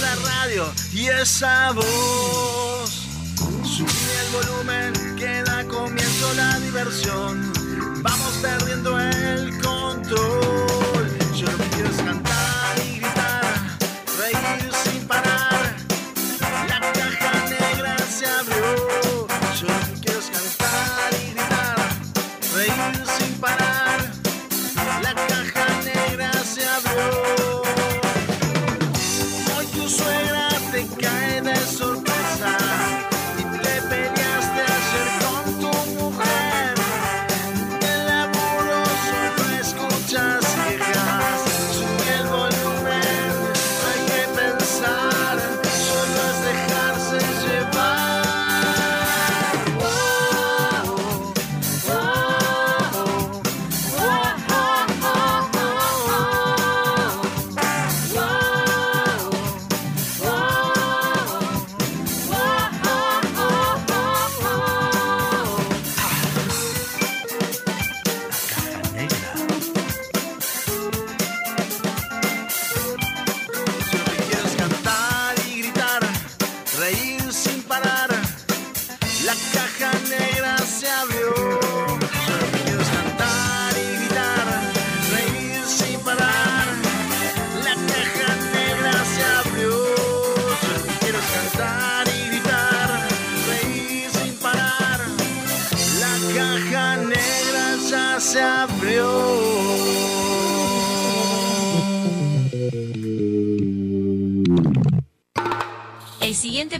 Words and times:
la 0.00 0.14
radio 0.16 0.72
y 0.92 1.06
esa 1.06 1.72
voz. 1.72 2.90
Subí 3.64 4.06
el 4.20 4.28
volumen 4.32 5.16
que 5.16 5.42
da 5.42 5.64
comienzo 5.64 6.34
la 6.34 6.58
diversión. 6.60 7.52
Vamos 8.02 8.38
perdiendo 8.42 8.98
el 9.00 9.60
control. 9.62 10.43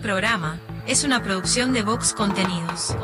Programa 0.04 0.60
es 0.86 1.02
una 1.02 1.22
producción 1.22 1.72
de 1.72 1.80
Vox 1.80 2.12
Contenidos. 2.12 2.94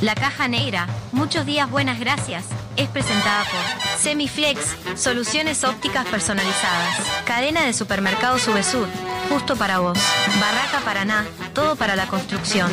La 0.00 0.14
caja 0.14 0.46
negra, 0.46 0.86
muchos 1.10 1.44
días 1.44 1.68
buenas 1.68 1.98
gracias, 1.98 2.44
es 2.76 2.88
presentada 2.88 3.42
por 3.46 3.98
Semiflex, 3.98 4.76
soluciones 4.94 5.64
ópticas 5.64 6.06
personalizadas, 6.06 6.96
cadena 7.24 7.62
de 7.62 7.72
supermercados 7.72 8.42
Subesur, 8.42 8.86
justo 9.28 9.56
para 9.56 9.80
vos, 9.80 9.98
Barraca 10.40 10.84
Paraná, 10.84 11.26
todo 11.52 11.74
para 11.74 11.96
la 11.96 12.06
construcción, 12.06 12.70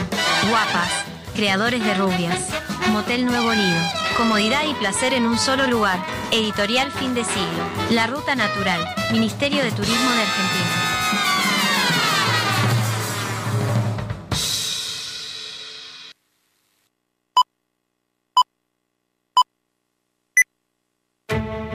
Guapas, 0.52 1.07
creadores 1.38 1.86
de 1.86 1.94
rubias, 1.94 2.50
Motel 2.92 3.24
Nuevo 3.24 3.54
Lido, 3.54 3.80
comodidad 4.18 4.64
y 4.68 4.74
placer 4.74 5.14
en 5.14 5.28
un 5.28 5.38
solo 5.38 5.68
lugar, 5.68 6.04
editorial 6.32 6.92
fin 6.92 7.14
de 7.14 7.24
siglo, 7.24 7.64
La 7.92 8.08
Ruta 8.08 8.34
Natural, 8.34 8.84
Ministerio 9.12 9.64
de 9.64 9.72
Turismo 9.72 10.10
de 10.14 10.22
Argentina. 10.22 10.77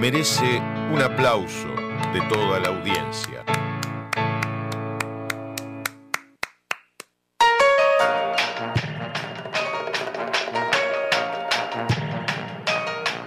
merece 0.00 0.62
un 0.90 1.02
aplauso 1.02 1.68
de 2.14 2.22
toda 2.30 2.58
la 2.58 2.68
audiencia. 2.68 3.44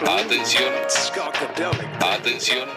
Atención. 0.02 0.74
Atención. 2.02 2.70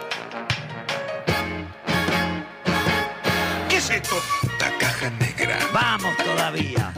¿Qué 3.71 3.77
es 3.77 3.91
esto? 3.91 4.17
La 4.61 4.77
caja 4.77 5.09
negra. 5.09 5.59
Vamos 5.73 6.15
todavía. 6.19 6.93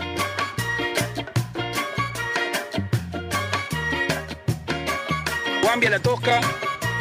Cambia 5.63 5.91
la 5.91 6.01
tosca. 6.01 6.41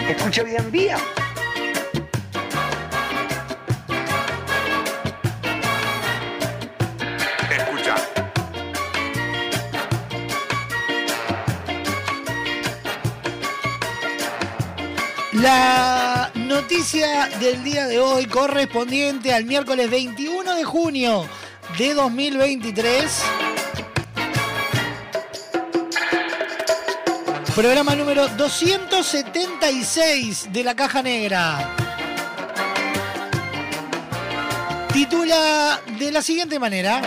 Escucha 0.09 0.43
bien 0.43 0.71
vía. 0.71 0.97
Escucha. 7.51 7.95
La 15.33 16.31
noticia 16.35 17.27
del 17.39 17.63
día 17.65 17.87
de 17.87 17.99
hoy 17.99 18.27
correspondiente 18.27 19.33
al 19.33 19.43
miércoles 19.43 19.89
21 19.89 20.55
de 20.55 20.63
junio 20.63 21.25
de 21.77 21.93
2023. 21.93 23.36
Programa 27.57 27.95
número 27.95 28.27
276 28.27 30.53
de 30.53 30.63
la 30.63 30.75
Caja 30.75 31.01
Negra. 31.01 31.73
Titula 34.93 35.81
de 35.97 36.11
la 36.11 36.21
siguiente 36.21 36.59
manera. 36.59 37.01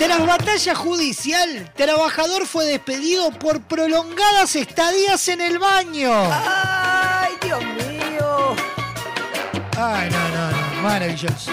Tras 0.00 0.26
batalla 0.26 0.74
judicial, 0.74 1.70
trabajador 1.76 2.44
fue 2.44 2.64
despedido 2.64 3.30
por 3.30 3.60
prolongadas 3.60 4.56
estadías 4.56 5.28
en 5.28 5.42
el 5.42 5.60
baño. 5.60 6.10
¡Ay, 6.12 7.34
Dios 7.40 7.62
mío! 7.62 8.56
Ay, 9.78 10.10
no, 10.10 10.28
no, 10.30 10.50
no, 10.50 10.82
maravilloso. 10.82 11.52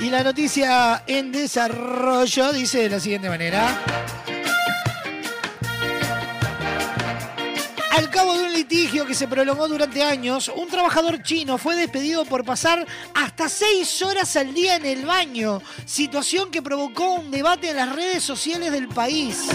Y 0.00 0.10
la 0.10 0.22
noticia 0.22 1.04
en 1.06 1.30
desarrollo 1.30 2.52
dice 2.52 2.82
de 2.82 2.90
la 2.90 3.00
siguiente 3.00 3.28
manera. 3.28 3.80
Al 7.92 8.10
cabo 8.10 8.36
de 8.36 8.44
un 8.44 8.52
litigio 8.52 9.06
que 9.06 9.14
se 9.14 9.28
prolongó 9.28 9.68
durante 9.68 10.02
años, 10.02 10.50
un 10.54 10.68
trabajador 10.68 11.22
chino 11.22 11.58
fue 11.58 11.76
despedido 11.76 12.24
por 12.24 12.44
pasar 12.44 12.84
hasta 13.14 13.48
seis 13.48 14.02
horas 14.02 14.36
al 14.36 14.52
día 14.52 14.76
en 14.76 14.84
el 14.84 15.06
baño, 15.06 15.62
situación 15.84 16.50
que 16.50 16.60
provocó 16.60 17.14
un 17.14 17.30
debate 17.30 17.70
en 17.70 17.76
las 17.76 17.94
redes 17.94 18.22
sociales 18.22 18.72
del 18.72 18.88
país. 18.88 19.48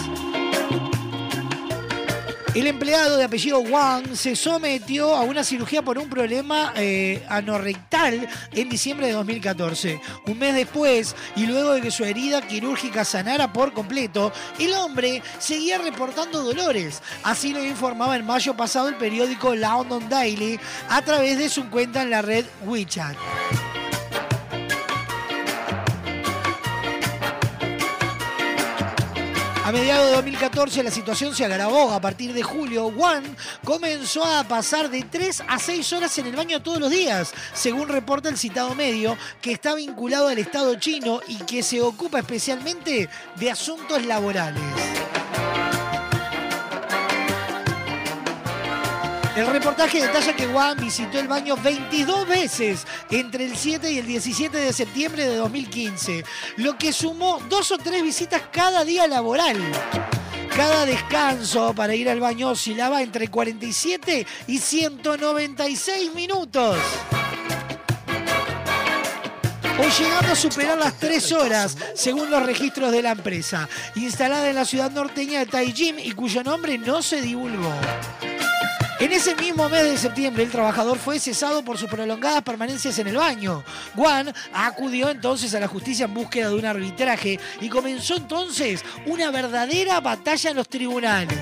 El 2.53 2.67
empleado 2.67 3.15
de 3.15 3.23
apellido 3.23 3.59
Wang 3.59 4.13
se 4.13 4.35
sometió 4.35 5.15
a 5.15 5.21
una 5.21 5.41
cirugía 5.41 5.81
por 5.81 5.97
un 5.97 6.09
problema 6.09 6.73
eh, 6.75 7.23
anorrectal 7.29 8.27
en 8.51 8.67
diciembre 8.67 9.07
de 9.07 9.13
2014. 9.13 10.01
Un 10.27 10.37
mes 10.37 10.53
después, 10.53 11.15
y 11.37 11.45
luego 11.45 11.71
de 11.71 11.81
que 11.81 11.91
su 11.91 12.03
herida 12.03 12.41
quirúrgica 12.41 13.05
sanara 13.05 13.53
por 13.53 13.71
completo, 13.71 14.33
el 14.59 14.73
hombre 14.73 15.23
seguía 15.39 15.77
reportando 15.77 16.43
dolores. 16.43 17.01
Así 17.23 17.53
lo 17.53 17.63
informaba 17.63 18.17
en 18.17 18.25
mayo 18.25 18.53
pasado 18.57 18.89
el 18.89 18.95
periódico 18.95 19.55
London 19.55 20.09
Daily 20.09 20.59
a 20.89 21.01
través 21.03 21.37
de 21.37 21.47
su 21.47 21.69
cuenta 21.69 22.01
en 22.01 22.09
la 22.09 22.21
red 22.21 22.45
WeChat. 22.65 23.15
A 29.63 29.71
mediados 29.71 30.07
de 30.07 30.15
2014 30.15 30.81
la 30.81 30.89
situación 30.89 31.35
se 31.35 31.45
agravó. 31.45 31.91
A 31.91 32.01
partir 32.01 32.33
de 32.33 32.41
julio, 32.41 32.87
Wang 32.87 33.23
comenzó 33.63 34.25
a 34.25 34.43
pasar 34.43 34.89
de 34.89 35.03
3 35.03 35.43
a 35.47 35.59
6 35.59 35.93
horas 35.93 36.17
en 36.17 36.25
el 36.25 36.35
baño 36.35 36.63
todos 36.63 36.79
los 36.79 36.89
días, 36.89 37.31
según 37.53 37.87
reporta 37.87 38.29
el 38.29 38.39
citado 38.39 38.73
medio, 38.73 39.15
que 39.39 39.51
está 39.51 39.75
vinculado 39.75 40.29
al 40.29 40.39
Estado 40.39 40.73
chino 40.75 41.21
y 41.27 41.37
que 41.37 41.61
se 41.61 41.79
ocupa 41.79 42.19
especialmente 42.19 43.07
de 43.35 43.51
asuntos 43.51 44.03
laborales. 44.03 44.63
El 49.41 49.47
reportaje 49.47 49.99
detalla 49.99 50.35
que 50.35 50.47
Wang 50.47 50.79
visitó 50.79 51.19
el 51.19 51.27
baño 51.27 51.57
22 51.57 52.27
veces 52.27 52.85
entre 53.09 53.45
el 53.45 53.57
7 53.57 53.91
y 53.91 53.97
el 53.97 54.05
17 54.05 54.55
de 54.55 54.71
septiembre 54.71 55.25
de 55.25 55.35
2015, 55.37 56.23
lo 56.57 56.77
que 56.77 56.93
sumó 56.93 57.39
dos 57.49 57.71
o 57.71 57.79
tres 57.79 58.03
visitas 58.03 58.43
cada 58.51 58.85
día 58.85 59.07
laboral. 59.07 59.57
Cada 60.55 60.85
descanso 60.85 61.73
para 61.73 61.95
ir 61.95 62.07
al 62.07 62.19
baño 62.19 62.49
oscilaba 62.49 63.01
entre 63.01 63.29
47 63.29 64.27
y 64.45 64.59
196 64.59 66.13
minutos. 66.13 66.77
O 69.79 70.01
llegando 70.03 70.33
a 70.33 70.35
superar 70.35 70.77
las 70.77 70.99
3 70.99 71.31
horas, 71.31 71.77
según 71.95 72.29
los 72.29 72.45
registros 72.45 72.91
de 72.91 73.01
la 73.01 73.13
empresa, 73.13 73.67
instalada 73.95 74.47
en 74.49 74.55
la 74.55 74.65
ciudad 74.65 74.91
norteña 74.91 75.39
de 75.39 75.47
Taijin 75.47 75.97
y 75.97 76.11
cuyo 76.11 76.43
nombre 76.43 76.77
no 76.77 77.01
se 77.01 77.23
divulgó. 77.23 77.73
En 79.01 79.11
ese 79.11 79.35
mismo 79.35 79.67
mes 79.67 79.83
de 79.83 79.97
septiembre, 79.97 80.43
el 80.43 80.51
trabajador 80.51 80.99
fue 80.99 81.19
cesado 81.19 81.65
por 81.65 81.75
sus 81.75 81.89
prolongadas 81.89 82.43
permanencias 82.43 82.99
en 82.99 83.07
el 83.07 83.17
baño. 83.17 83.63
Juan 83.95 84.31
acudió 84.53 85.09
entonces 85.09 85.55
a 85.55 85.59
la 85.59 85.67
justicia 85.67 86.05
en 86.05 86.13
búsqueda 86.13 86.49
de 86.49 86.55
un 86.55 86.65
arbitraje 86.65 87.39
y 87.59 87.67
comenzó 87.67 88.15
entonces 88.15 88.85
una 89.07 89.31
verdadera 89.31 89.99
batalla 90.01 90.51
en 90.51 90.55
los 90.55 90.69
tribunales. 90.69 91.39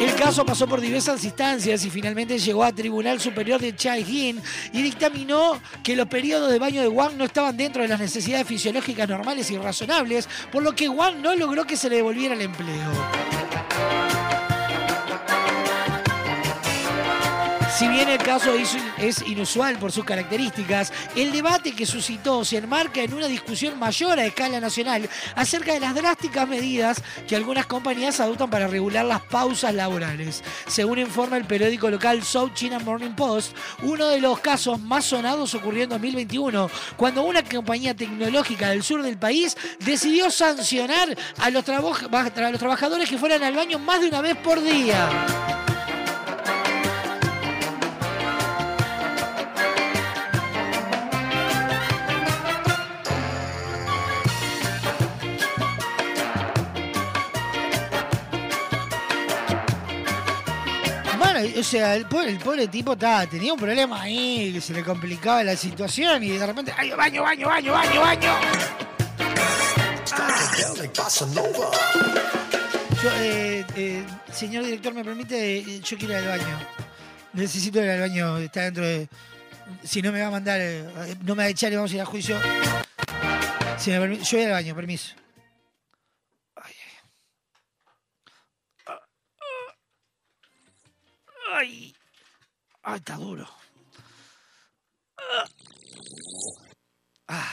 El 0.00 0.12
caso 0.16 0.44
pasó 0.44 0.66
por 0.66 0.80
diversas 0.80 1.22
instancias 1.22 1.84
y 1.84 1.90
finalmente 1.90 2.40
llegó 2.40 2.64
a 2.64 2.72
Tribunal 2.72 3.20
Superior 3.20 3.60
de 3.60 3.76
Chaihin 3.76 4.42
y 4.72 4.82
dictaminó 4.82 5.60
que 5.84 5.94
los 5.94 6.08
periodos 6.08 6.50
de 6.50 6.58
baño 6.58 6.82
de 6.82 6.88
Wang 6.88 7.16
no 7.16 7.24
estaban 7.24 7.56
dentro 7.56 7.82
de 7.82 7.88
las 7.88 8.00
necesidades 8.00 8.44
fisiológicas 8.44 9.08
normales 9.08 9.52
y 9.52 9.56
razonables, 9.56 10.28
por 10.50 10.64
lo 10.64 10.74
que 10.74 10.88
Wang 10.88 11.22
no 11.22 11.36
logró 11.36 11.64
que 11.64 11.76
se 11.76 11.88
le 11.88 11.96
devolviera 11.96 12.34
el 12.34 12.40
empleo. 12.40 12.90
Si 17.76 17.86
bien 17.88 18.08
el 18.08 18.16
caso 18.16 18.54
es, 18.54 19.22
inusual 19.26 19.78
por 19.78 19.92
sus 19.92 20.02
características, 20.02 20.94
el 21.14 21.30
debate 21.30 21.72
que 21.72 21.84
suscitó 21.84 22.42
se 22.42 22.56
enmarca 22.56 23.02
en 23.02 23.12
una 23.12 23.26
discusión 23.26 23.78
mayor 23.78 24.18
a 24.18 24.24
escala 24.24 24.60
nacional 24.60 25.06
acerca 25.34 25.74
de 25.74 25.80
las 25.80 25.94
drásticas 25.94 26.48
medidas 26.48 27.02
que 27.28 27.36
algunas 27.36 27.66
compañías 27.66 28.18
adoptan 28.18 28.48
para 28.48 28.66
regular 28.66 29.04
las 29.04 29.20
pausas 29.20 29.74
laborales. 29.74 30.42
Según 30.66 31.00
informa 31.00 31.36
el 31.36 31.44
periódico 31.44 31.90
local 31.90 32.22
South 32.22 32.54
China 32.54 32.78
Morning 32.78 33.12
Post, 33.12 33.54
uno 33.82 34.08
de 34.08 34.22
los 34.22 34.38
casos 34.40 34.80
más 34.80 35.04
sonados 35.04 35.54
ocurrió 35.54 35.84
en 35.84 35.90
2021, 35.90 36.70
cuando 36.96 37.24
una 37.24 37.42
compañía 37.44 37.94
tecnológica 37.94 38.70
del 38.70 38.82
sur 38.82 39.02
del 39.02 39.18
país 39.18 39.54
decidió 39.80 40.30
sancionar 40.30 41.14
a 41.38 41.50
los 41.50 41.62
trabajadores 41.62 43.10
que 43.10 43.18
fueran 43.18 43.42
al 43.42 43.54
baño 43.54 43.78
más 43.78 44.00
de 44.00 44.08
una 44.08 44.22
vez 44.22 44.34
por 44.38 44.62
día. 44.62 45.75
O 61.36 61.62
sea, 61.62 61.94
el 61.96 62.06
pobre, 62.06 62.66
tipo 62.68 62.96
ta, 62.96 63.26
tenía 63.26 63.52
un 63.52 63.58
problema 63.58 64.02
ahí, 64.02 64.58
se 64.60 64.72
le 64.72 64.82
complicaba 64.82 65.44
la 65.44 65.54
situación 65.54 66.22
y 66.22 66.30
de 66.30 66.46
repente, 66.46 66.72
¡ay, 66.76 66.90
baño, 66.92 67.22
baño, 67.22 67.46
baño, 67.46 67.72
baño, 67.72 68.00
baño! 68.00 68.32
Eh, 73.20 73.64
eh, 73.76 74.04
señor 74.32 74.64
director, 74.64 74.94
¿me 74.94 75.04
permite? 75.04 75.80
Yo 75.80 75.98
quiero 75.98 76.14
ir 76.14 76.20
al 76.20 76.38
baño. 76.38 76.58
Necesito 77.34 77.84
ir 77.84 77.90
al 77.90 78.00
baño, 78.00 78.38
está 78.38 78.62
dentro 78.62 78.84
de... 78.84 79.06
Si 79.84 80.00
no 80.00 80.12
me 80.12 80.20
va 80.22 80.28
a 80.28 80.30
mandar, 80.30 80.58
eh, 80.60 80.84
no 81.22 81.34
me 81.34 81.42
va 81.42 81.48
a 81.48 81.50
echar 81.50 81.70
y 81.70 81.76
vamos 81.76 81.92
a 81.92 81.94
ir 81.96 82.00
a 82.00 82.06
juicio. 82.06 82.38
Yo 83.84 84.00
voy 84.00 84.44
al 84.44 84.52
baño, 84.52 84.74
permiso. 84.74 85.14
Ay, 91.58 91.94
ay, 92.82 92.96
está 92.98 93.16
duro. 93.16 93.48
Ah. 97.28 97.48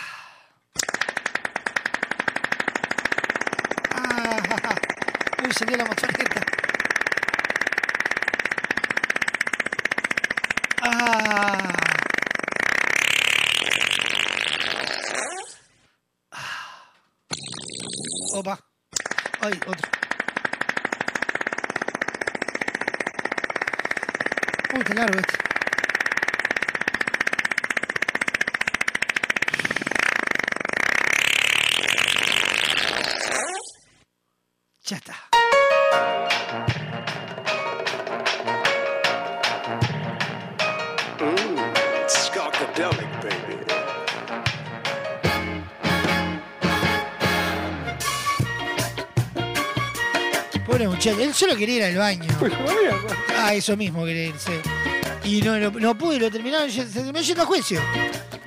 Uy, 5.41 5.53
salió 5.53 5.77
la 5.77 5.85
motoneta. 5.85 6.41
Ah. 10.81 11.73
Ah. 16.31 16.91
Opa. 18.33 18.59
Ay, 19.39 19.53
otro. 19.65 20.02
Uy, 24.73 24.79
está 24.79 24.93
largo 24.95 25.19
este. 25.19 25.43
Él 51.11 51.33
solo 51.33 51.55
quería 51.55 51.75
ir 51.75 51.83
al 51.83 51.97
baño. 51.97 52.33
Ah, 53.37 53.53
eso 53.53 53.75
mismo 53.75 54.05
quería 54.05 54.27
irse. 54.27 54.61
Y 55.25 55.41
no, 55.41 55.57
no, 55.57 55.69
no 55.71 55.97
pude, 55.97 56.19
lo 56.19 56.31
terminaron, 56.31 56.71
se 56.71 56.85
terminó 56.85 57.19
yendo 57.19 57.43
a 57.43 57.45
juicio. 57.45 57.81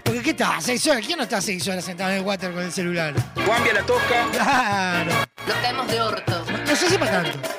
Porque 0.02 0.22
¿qué 0.22 0.30
está? 0.30 0.60
¿Seis 0.60 0.86
horas? 0.86 1.04
¿Quién 1.04 1.18
no 1.18 1.24
está 1.24 1.40
seis 1.40 1.66
horas 1.68 1.84
sentado 1.84 2.10
en 2.10 2.18
el 2.18 2.22
water 2.22 2.52
con 2.52 2.62
el 2.62 2.72
celular? 2.72 3.14
Guambia 3.44 3.74
la 3.74 3.82
tosca. 3.82 4.26
Claro. 4.32 5.12
Nos 5.46 5.56
caemos 5.56 5.86
de 5.88 6.00
orto. 6.00 6.44
No 6.66 6.76
se 6.76 6.88
sepa 6.88 7.10
tanto. 7.10 7.38
Juan, 7.38 7.46
un 7.46 7.55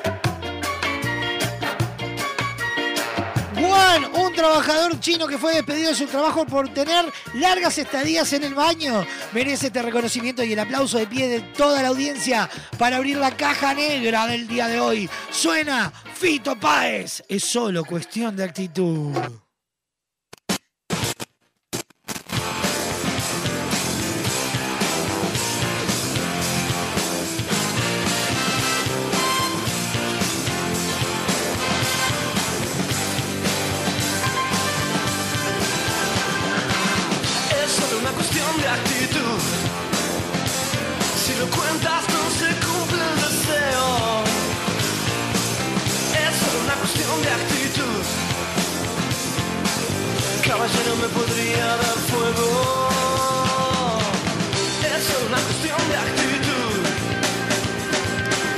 trabajador 4.37 4.99
chino 4.99 5.27
que 5.27 5.39
fue 5.39 5.55
despedido 5.55 5.89
de 5.89 5.95
su 5.95 6.05
trabajo 6.05 6.45
por 6.45 6.69
tener 6.69 7.11
largas 7.33 7.77
estadías 7.79 8.31
en 8.33 8.43
el 8.43 8.53
baño, 8.53 9.03
merece 9.33 9.67
este 9.67 9.81
reconocimiento 9.81 10.43
y 10.43 10.53
el 10.53 10.59
aplauso 10.59 10.99
de 10.99 11.07
pie 11.07 11.27
de 11.27 11.41
toda 11.41 11.81
la 11.81 11.87
audiencia 11.87 12.47
para 12.77 12.97
abrir 12.97 13.17
la 13.17 13.35
caja 13.35 13.73
negra 13.73 14.27
del 14.27 14.47
día 14.47 14.67
de 14.67 14.79
hoy. 14.79 15.09
Suena 15.31 15.91
Fito 16.13 16.55
Páez. 16.59 17.23
Es 17.27 17.45
solo 17.45 17.83
cuestión 17.83 18.35
de 18.35 18.43
actitud. 18.43 19.11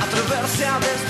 Atreverse 0.02 0.64
a 0.64 0.78
desplazarse 0.78 1.09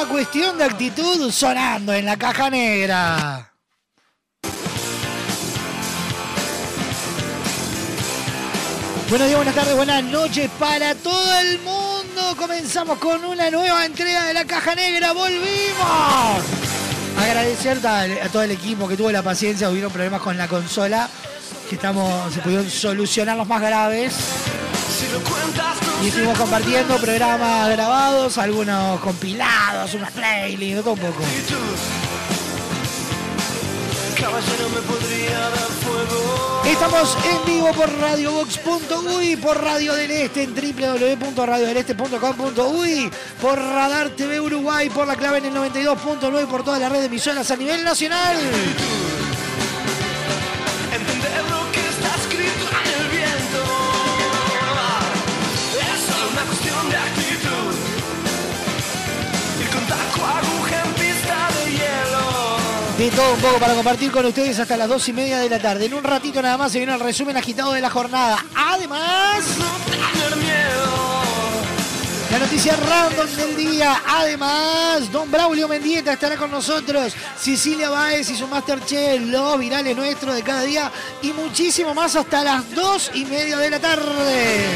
una 0.00 0.08
cuestión 0.08 0.56
de 0.56 0.64
actitud 0.64 1.30
sonando 1.30 1.92
en 1.92 2.06
la 2.06 2.16
caja 2.16 2.48
negra. 2.48 3.52
Buenos 9.10 9.26
días, 9.26 9.36
buenas 9.36 9.54
tardes, 9.54 9.76
buenas 9.76 10.04
noches 10.04 10.50
para 10.58 10.94
todo 10.94 11.38
el 11.40 11.58
mundo. 11.58 12.34
Comenzamos 12.38 12.98
con 12.98 13.24
una 13.24 13.50
nueva 13.50 13.84
entrega 13.84 14.24
de 14.24 14.34
la 14.34 14.44
caja 14.46 14.74
negra. 14.74 15.12
¡Volvimos! 15.12 16.44
Agradecer 17.18 17.86
a, 17.86 18.28
todo 18.28 18.42
el 18.42 18.52
equipo 18.52 18.88
que 18.88 18.96
tuvo 18.96 19.10
la 19.12 19.22
paciencia, 19.22 19.68
hubieron 19.68 19.92
problemas 19.92 20.22
con 20.22 20.38
la 20.38 20.48
consola, 20.48 21.10
que 21.68 21.74
estamos, 21.74 22.32
se 22.32 22.40
pudieron 22.40 22.70
solucionar 22.70 23.36
los 23.36 23.46
más 23.46 23.60
graves. 23.60 24.14
Y 26.02 26.08
estuvimos 26.08 26.38
compartiendo 26.38 26.96
programas 26.96 27.68
grabados, 27.70 28.38
algunos 28.38 28.98
compilados, 29.00 29.92
unas 29.94 30.10
playlists, 30.12 30.82
todo 30.82 30.94
un 30.94 31.00
poco. 31.00 31.22
Estamos 36.66 37.16
en 37.24 37.44
vivo 37.46 37.72
por 37.72 37.90
radiobox.uy, 37.98 39.36
por 39.36 39.62
Radio 39.62 39.94
del 39.94 40.10
Este 40.10 40.42
en 40.44 40.54
www.radiodeleste.com.uy, 40.54 43.10
por 43.40 43.58
Radar 43.58 44.10
TV 44.10 44.40
Uruguay, 44.40 44.88
por 44.88 45.06
la 45.06 45.16
clave 45.16 45.38
en 45.38 45.46
el 45.46 45.54
92.9, 45.54 46.46
por 46.46 46.62
toda 46.64 46.78
la 46.78 46.88
red 46.88 47.00
de 47.00 47.06
emisoras 47.06 47.50
a 47.50 47.56
nivel 47.56 47.82
nacional. 47.84 48.36
De 63.00 63.10
todo 63.12 63.32
un 63.32 63.40
poco 63.40 63.58
para 63.58 63.72
compartir 63.72 64.12
con 64.12 64.26
ustedes 64.26 64.58
hasta 64.58 64.76
las 64.76 64.86
dos 64.86 65.08
y 65.08 65.14
media 65.14 65.38
de 65.38 65.48
la 65.48 65.58
tarde. 65.58 65.86
En 65.86 65.94
un 65.94 66.04
ratito 66.04 66.42
nada 66.42 66.58
más 66.58 66.70
se 66.70 66.76
viene 66.76 66.92
el 66.92 67.00
resumen 67.00 67.34
agitado 67.34 67.72
de 67.72 67.80
la 67.80 67.88
jornada. 67.88 68.44
Además, 68.54 69.42
la 72.30 72.38
noticia 72.38 72.76
random 72.76 73.26
del 73.36 73.56
día. 73.56 74.02
Además, 74.06 75.10
Don 75.10 75.30
Braulio 75.30 75.66
Mendieta 75.66 76.12
estará 76.12 76.36
con 76.36 76.50
nosotros. 76.50 77.14
Cecilia 77.38 77.88
Báez 77.88 78.28
y 78.28 78.36
su 78.36 78.46
Masterchef, 78.46 79.22
los 79.22 79.58
virales 79.58 79.96
nuestros 79.96 80.34
de 80.34 80.42
cada 80.42 80.60
día. 80.64 80.92
Y 81.22 81.32
muchísimo 81.32 81.94
más 81.94 82.16
hasta 82.16 82.44
las 82.44 82.74
dos 82.74 83.12
y 83.14 83.24
media 83.24 83.56
de 83.56 83.70
la 83.70 83.78
tarde. 83.78 84.66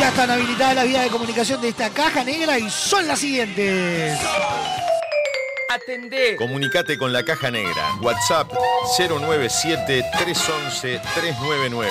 Ya 0.00 0.08
están 0.08 0.30
habilitadas 0.30 0.76
las 0.76 0.86
vías 0.86 1.04
de 1.04 1.10
comunicación 1.10 1.60
de 1.60 1.68
esta 1.68 1.90
caja 1.90 2.24
negra 2.24 2.58
y 2.58 2.70
son 2.70 3.06
las 3.06 3.18
siguientes. 3.18 4.18
Atendé. 5.68 6.36
Comunicate 6.36 6.96
con 6.96 7.12
la 7.12 7.22
caja 7.22 7.50
negra. 7.50 7.86
WhatsApp 8.00 8.50
097-311-399. 8.98 11.86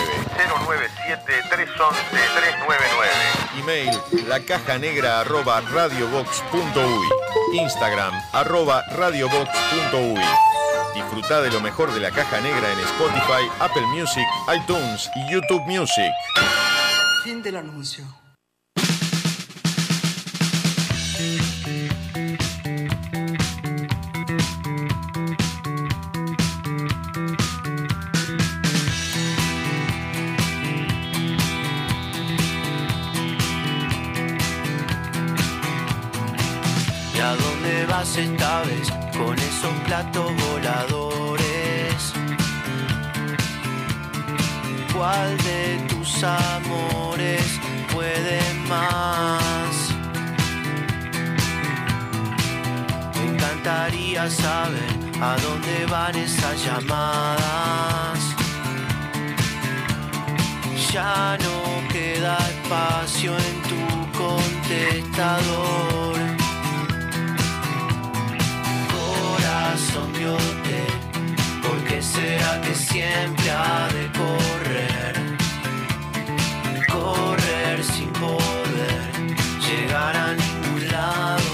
097-311-399. 3.54 3.60
Email 3.60 3.92
lacajanegra 4.28 5.20
arroba 5.20 5.62
radiobox.uy. 5.62 7.60
Instagram 7.60 8.20
arroba 8.34 8.84
radiobox.uy. 8.98 10.20
Disfruta 10.96 11.44
de 11.44 11.52
lo 11.52 11.62
mejor 11.62 11.94
de 11.94 12.00
la 12.00 12.10
caja 12.10 12.42
negra 12.42 12.74
en 12.74 12.80
Spotify, 12.80 13.48
Apple 13.60 13.86
Music, 13.94 14.26
iTunes 14.56 15.12
y 15.16 15.32
YouTube 15.32 15.62
Music. 15.68 16.12
Del 17.30 17.58
anuncio. 17.58 18.06
¿Y 37.14 37.20
a 37.20 37.36
dónde 37.36 37.86
vas 37.86 38.18
esta 38.18 38.64
vez 38.64 38.92
con 39.16 39.38
esos 39.38 39.74
platos 39.86 40.32
voladores? 40.50 42.14
¿Cuál 44.92 45.38
de 45.38 45.86
tus 45.90 45.99
amores 46.24 47.60
puede 47.94 48.42
más? 48.68 49.76
Me 53.16 53.24
encantaría 53.32 54.30
saber 54.30 54.92
a 55.22 55.38
dónde 55.38 55.86
van 55.86 56.16
esas 56.16 56.66
llamadas. 56.66 58.20
Ya 60.92 61.38
no 61.46 61.58
queda 61.94 62.38
espacio 62.38 63.38
en 63.38 63.62
tu 63.70 63.84
contestador. 64.18 66.18
corazón 68.94 70.12
miote, 70.14 70.82
¿por 71.62 71.78
qué 71.86 72.02
será 72.02 72.60
que 72.62 72.74
siempre 72.74 73.52
ha 73.52 73.88
de? 73.94 74.10
Correr 74.20 75.19
llegar 79.70 80.16
a 80.16 80.34
ningún 80.34 80.82
lado. 80.92 81.54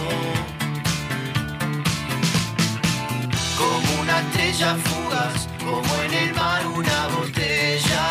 Como 3.60 3.90
una 4.02 4.16
estrella 4.24 4.72
fugaz, 4.88 5.48
como 5.60 5.92
en 6.06 6.14
el 6.24 6.34
mar 6.34 6.62
una 6.68 7.00
botella. 7.16 8.08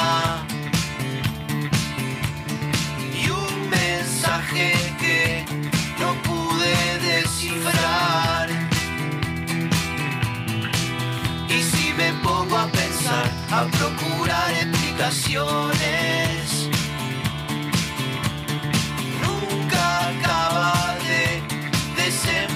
Y 3.21 3.23
un 3.31 3.55
mensaje 3.71 4.67
que 5.01 5.45
no 6.01 6.09
pude 6.29 6.75
descifrar. 7.11 8.47
Y 11.49 11.59
si 11.71 11.93
me 11.95 12.12
pongo 12.27 12.57
a 12.59 12.67
pensar, 12.81 13.27
a 13.59 13.61
procurar 13.79 14.51
explicaciones, 14.64 16.44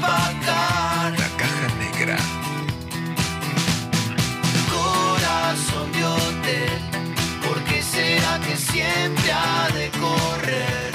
La 0.09 1.29
caja 1.37 1.69
negra. 1.79 2.17
Corazón 4.71 5.93
de 5.93 6.05
hotel, 6.05 6.81
¿por 7.47 7.59
qué 7.65 7.83
será 7.83 8.41
que 8.41 8.57
siempre 8.57 9.33
ha 9.33 9.69
de? 9.75 9.91
Correr 10.01 10.88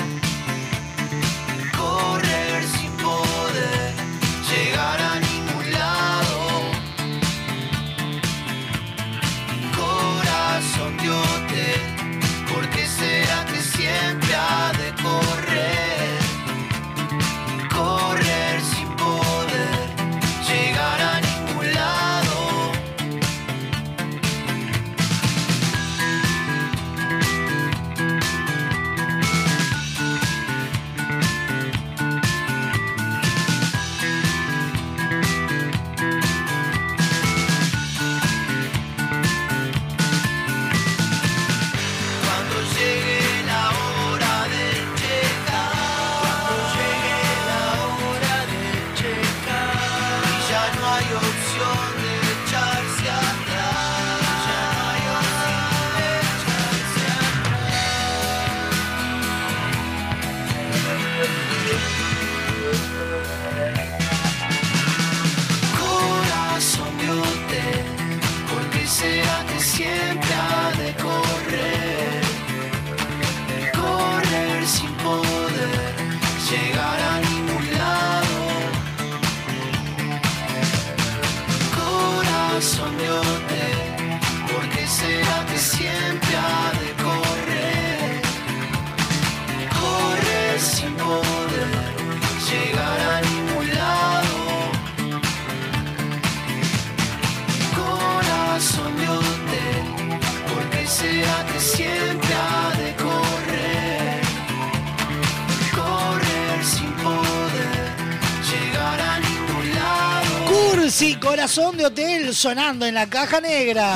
corazón 111.44 111.76
de 111.76 111.86
hotel 111.86 112.34
sonando 112.34 112.86
en 112.86 112.96
la 112.96 113.10
caja 113.10 113.42
negra. 113.42 113.96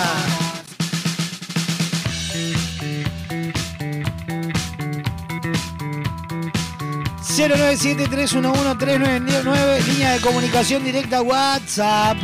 ...097-311-399... 7.38 9.86
...línea 9.86 10.12
de 10.12 10.20
comunicación 10.20 10.84
directa 10.84 11.22
WhatsApp... 11.22 12.18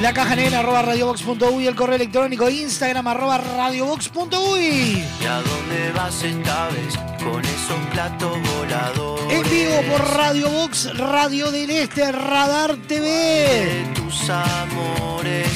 La 0.00 0.12
caja 0.12 0.36
negra 0.36 0.60
arroba 0.60 0.82
radiobox.uy, 0.82 1.66
el 1.66 1.74
correo 1.74 1.96
electrónico 1.96 2.48
Instagram 2.48 3.08
arroba 3.08 3.38
radiobox.uy. 3.38 5.02
¿Y 5.20 5.26
a 5.26 5.42
dónde 5.42 5.90
vas 5.96 6.22
esta 6.22 6.68
vez 6.68 6.94
con 7.22 7.44
esos 7.44 7.86
platos 7.92 8.38
voladores? 8.56 9.24
En 9.30 9.50
vivo 9.50 9.82
por 9.90 10.16
Radio 10.16 10.50
Box, 10.50 10.96
Radio 10.96 11.50
del 11.50 11.70
Este, 11.70 12.10
Radar 12.12 12.76
TV. 12.76 13.06
De 13.08 13.92
tus 13.94 14.30
amores. 14.30 15.48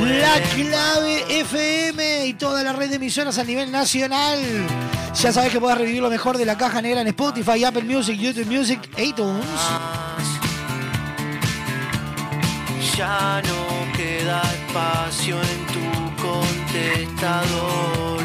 La 0.00 0.40
clave 0.54 1.24
FM 1.40 2.26
y 2.26 2.34
toda 2.34 2.62
la 2.62 2.72
red 2.74 2.90
de 2.90 2.96
emisoras 2.96 3.38
a 3.38 3.44
nivel 3.44 3.72
nacional. 3.72 4.38
Ya 5.14 5.32
sabes 5.32 5.50
que 5.50 5.58
puedes 5.58 5.78
revivir 5.78 6.02
lo 6.02 6.10
mejor 6.10 6.36
de 6.36 6.44
la 6.44 6.58
caja 6.58 6.82
negra 6.82 7.00
en 7.00 7.06
Spotify, 7.08 7.64
Apple 7.64 7.84
Music, 7.84 8.18
YouTube 8.18 8.46
Music, 8.46 8.78
iTunes. 8.98 9.44
Ya 12.96 13.40
no 13.42 13.92
queda 13.96 14.42
espacio 14.42 15.36
en 15.40 15.66
tu 15.66 15.80
contestador. 16.22 18.15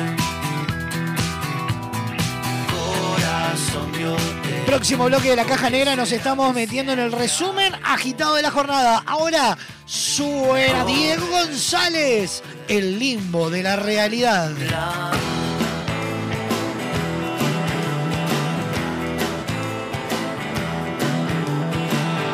Próximo 4.65 5.05
bloque 5.05 5.29
de 5.29 5.35
la 5.35 5.43
caja 5.43 5.69
negra 5.69 5.95
nos 5.97 6.11
estamos 6.11 6.53
metiendo 6.53 6.93
en 6.93 6.99
el 6.99 7.11
resumen 7.11 7.73
agitado 7.83 8.35
de 8.35 8.41
la 8.41 8.51
jornada. 8.51 9.03
Ahora 9.05 9.57
suena 9.85 10.85
Diego 10.85 11.27
González, 11.27 12.41
el 12.69 12.97
limbo 12.97 13.49
de 13.49 13.63
la 13.63 13.75
realidad. 13.75 14.51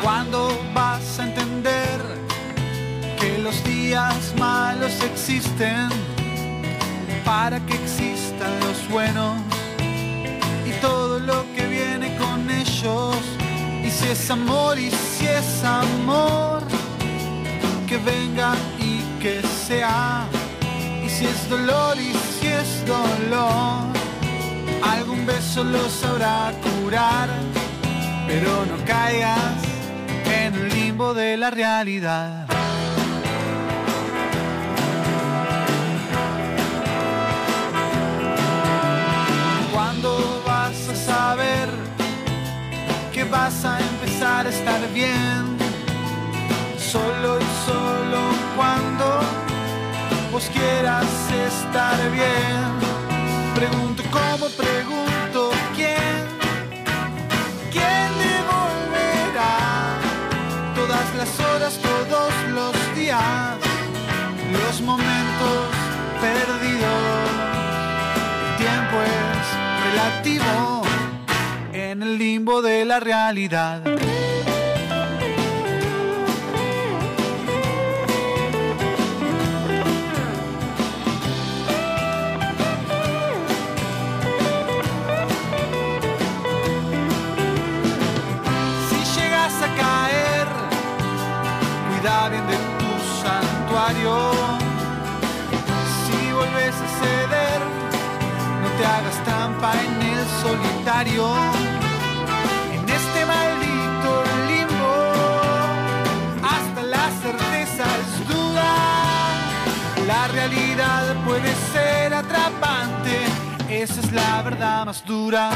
¿Cuándo 0.02 0.56
vas 0.72 1.18
a 1.18 1.24
entender 1.24 2.00
que 3.18 3.38
los 3.38 3.64
días 3.64 4.34
malos 4.38 4.92
existen 5.02 5.88
para 7.24 7.58
que 7.66 7.74
existan 7.74 8.60
los 8.60 8.88
buenos 8.88 9.57
todo 10.80 11.18
lo 11.18 11.44
que 11.54 11.66
viene 11.66 12.16
con 12.16 12.50
ellos? 12.50 13.16
Y 13.84 13.90
si 13.90 14.08
es 14.08 14.30
amor 14.30 14.78
y 14.78 14.90
si 14.90 15.26
es 15.26 15.64
amor, 15.64 16.62
que 17.86 17.98
venga 17.98 18.54
y 18.78 19.00
que 19.20 19.42
sea. 19.66 20.26
Y 21.04 21.08
si 21.08 21.26
es 21.26 21.48
dolor 21.48 21.96
y 21.98 22.12
si 22.12 22.46
es 22.46 22.86
dolor, 22.86 23.86
algún 24.82 25.26
beso 25.26 25.64
lo 25.64 25.88
sabrá 25.88 26.52
curar. 26.64 27.28
Pero 28.26 28.66
no 28.66 28.84
caigas 28.84 29.62
en 30.26 30.54
el 30.54 30.68
limbo 30.68 31.14
de 31.14 31.36
la 31.36 31.50
realidad. 31.50 32.57
Vas 43.30 43.64
a 43.64 43.78
empezar 43.80 44.46
a 44.46 44.50
estar 44.50 44.80
bien? 44.92 45.56
Solo 46.78 47.38
y 47.38 47.48
solo 47.66 48.20
cuando 48.56 49.20
vos 50.32 50.48
quieras 50.52 51.06
estar 51.48 51.98
bien. 52.10 52.68
Pregunto 53.54 54.02
cómo, 54.10 54.46
pregunto 54.64 55.50
quién. 55.76 56.20
¿Quién 57.70 58.08
devolverá 58.26 59.56
todas 60.74 61.14
las 61.16 61.40
horas, 61.40 61.74
todos 61.90 62.32
los 62.54 62.96
días, 62.96 63.56
los 64.52 64.80
momentos 64.80 65.77
en 71.98 72.04
el 72.04 72.16
limbo 72.16 72.62
de 72.62 72.84
la 72.84 73.00
realidad. 73.00 73.82
Si 88.88 89.20
llegas 89.20 89.54
a 89.60 89.68
caer, 89.82 90.46
bien 92.30 92.46
de 92.46 92.56
tu 92.78 92.92
santuario. 93.24 94.14
Si 96.04 96.32
volves 96.32 96.74
a 96.76 96.88
ceder, 97.00 97.60
no 98.62 98.68
te 98.78 98.86
hagas 98.86 99.24
trampa 99.24 99.72
en 99.72 100.02
el 100.02 100.24
solitario. 100.42 101.57
Esa 113.82 114.00
es 114.00 114.12
la 114.12 114.42
verdad 114.42 114.86
más 114.86 115.04
dura. 115.04 115.50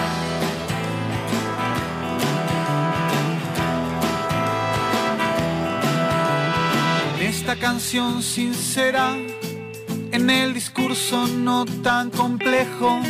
En 7.19 7.27
esta 7.27 7.57
canción 7.57 8.23
sincera, 8.23 9.17
en 10.13 10.31
el 10.31 10.55
discurso 10.55 11.27
no 11.27 11.65
tan 11.65 12.11
complejo, 12.11 13.01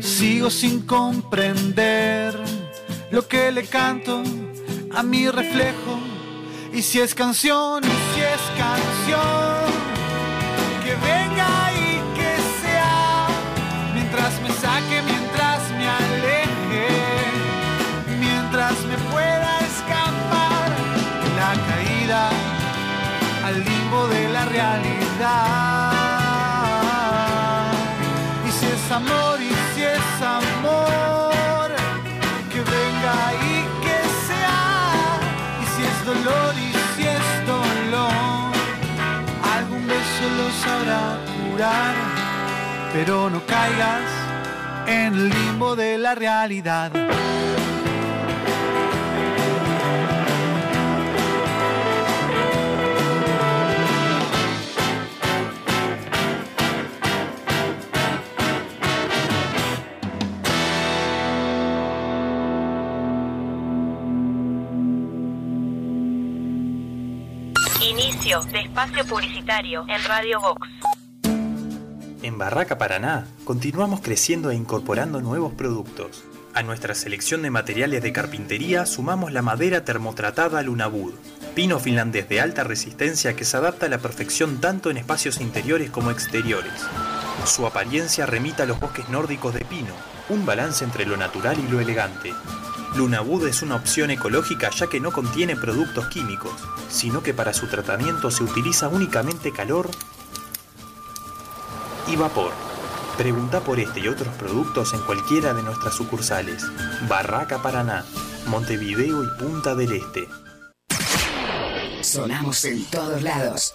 sigo 0.00 0.50
sin 0.50 0.82
comprender 0.82 2.36
lo 3.12 3.28
que 3.28 3.52
le 3.52 3.64
canto 3.66 4.22
a 4.94 5.02
mi 5.02 5.28
reflejo. 5.28 6.00
Y 6.72 6.82
si 6.82 6.98
es 6.98 7.14
canción, 7.14 7.84
y 7.84 8.14
si 8.14 8.20
es 8.20 8.40
canción, 8.58 9.81
Y 25.22 25.24
si 28.50 28.66
es 28.66 28.90
amor, 28.90 29.40
y 29.40 29.54
si 29.72 29.82
es 29.84 30.20
amor, 30.20 31.70
que 32.50 32.58
venga 32.58 33.32
y 33.40 33.62
que 33.84 33.98
sea. 34.26 34.60
Y 35.62 35.64
si 35.76 35.82
es 35.84 36.04
dolor, 36.04 36.54
y 36.56 36.72
si 36.96 37.06
es 37.06 37.46
dolor, 37.46 38.52
algún 39.56 39.86
beso 39.86 40.24
lo 40.38 40.50
sabrá 40.64 41.02
curar. 41.50 41.94
Pero 42.92 43.30
no 43.30 43.40
caigas 43.46 44.02
en 44.88 45.14
el 45.14 45.28
limbo 45.28 45.76
de 45.76 45.98
la 45.98 46.16
realidad. 46.16 46.90
De 68.32 68.60
espacio 68.60 69.04
publicitario 69.04 69.84
en 69.86 70.02
Radio 70.04 70.40
Vox. 70.40 70.66
En 72.22 72.38
Barraca 72.38 72.78
Paraná 72.78 73.26
continuamos 73.44 74.00
creciendo 74.00 74.50
e 74.50 74.54
incorporando 74.54 75.20
nuevos 75.20 75.52
productos. 75.52 76.24
A 76.54 76.62
nuestra 76.62 76.94
selección 76.94 77.42
de 77.42 77.50
materiales 77.50 78.02
de 78.02 78.10
carpintería 78.14 78.86
sumamos 78.86 79.34
la 79.34 79.42
madera 79.42 79.84
termotratada 79.84 80.62
Lunabud, 80.62 81.12
pino 81.54 81.78
finlandés 81.78 82.26
de 82.30 82.40
alta 82.40 82.64
resistencia 82.64 83.36
que 83.36 83.44
se 83.44 83.58
adapta 83.58 83.84
a 83.84 83.90
la 83.90 83.98
perfección 83.98 84.62
tanto 84.62 84.90
en 84.90 84.96
espacios 84.96 85.38
interiores 85.38 85.90
como 85.90 86.10
exteriores. 86.10 86.72
Su 87.44 87.66
apariencia 87.66 88.26
remita 88.26 88.62
a 88.62 88.66
los 88.66 88.78
bosques 88.78 89.08
nórdicos 89.08 89.54
de 89.54 89.64
pino, 89.64 89.92
un 90.28 90.46
balance 90.46 90.84
entre 90.84 91.06
lo 91.06 91.16
natural 91.16 91.58
y 91.58 91.70
lo 91.70 91.80
elegante. 91.80 92.32
Lunabud 92.94 93.46
es 93.46 93.62
una 93.62 93.76
opción 93.76 94.10
ecológica 94.10 94.70
ya 94.70 94.86
que 94.86 95.00
no 95.00 95.12
contiene 95.12 95.56
productos 95.56 96.06
químicos, 96.08 96.52
sino 96.88 97.22
que 97.22 97.34
para 97.34 97.54
su 97.54 97.66
tratamiento 97.66 98.30
se 98.30 98.44
utiliza 98.44 98.88
únicamente 98.88 99.52
calor 99.52 99.90
y 102.06 102.16
vapor. 102.16 102.52
Pregunta 103.16 103.60
por 103.60 103.78
este 103.78 104.00
y 104.00 104.08
otros 104.08 104.34
productos 104.36 104.94
en 104.94 105.00
cualquiera 105.00 105.52
de 105.54 105.62
nuestras 105.62 105.94
sucursales. 105.94 106.64
Barraca 107.08 107.60
Paraná, 107.62 108.04
Montevideo 108.46 109.24
y 109.24 109.28
Punta 109.38 109.74
del 109.74 109.92
Este. 109.92 110.28
Sonamos 112.02 112.64
en 112.64 112.84
todos 112.86 113.22
lados. 113.22 113.74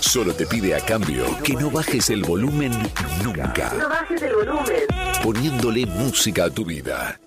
Solo 0.00 0.34
te 0.34 0.44
pide 0.46 0.74
a 0.74 0.80
cambio 0.80 1.24
que 1.44 1.54
no 1.54 1.70
bajes 1.70 2.10
el 2.10 2.24
volumen 2.24 2.72
nunca. 3.22 3.72
No 3.78 3.88
bajes 3.88 4.22
el 4.22 4.34
volumen. 4.34 4.82
Poniéndole 5.22 5.86
música 5.86 6.46
a 6.46 6.50
tu 6.50 6.64
vida. 6.64 7.20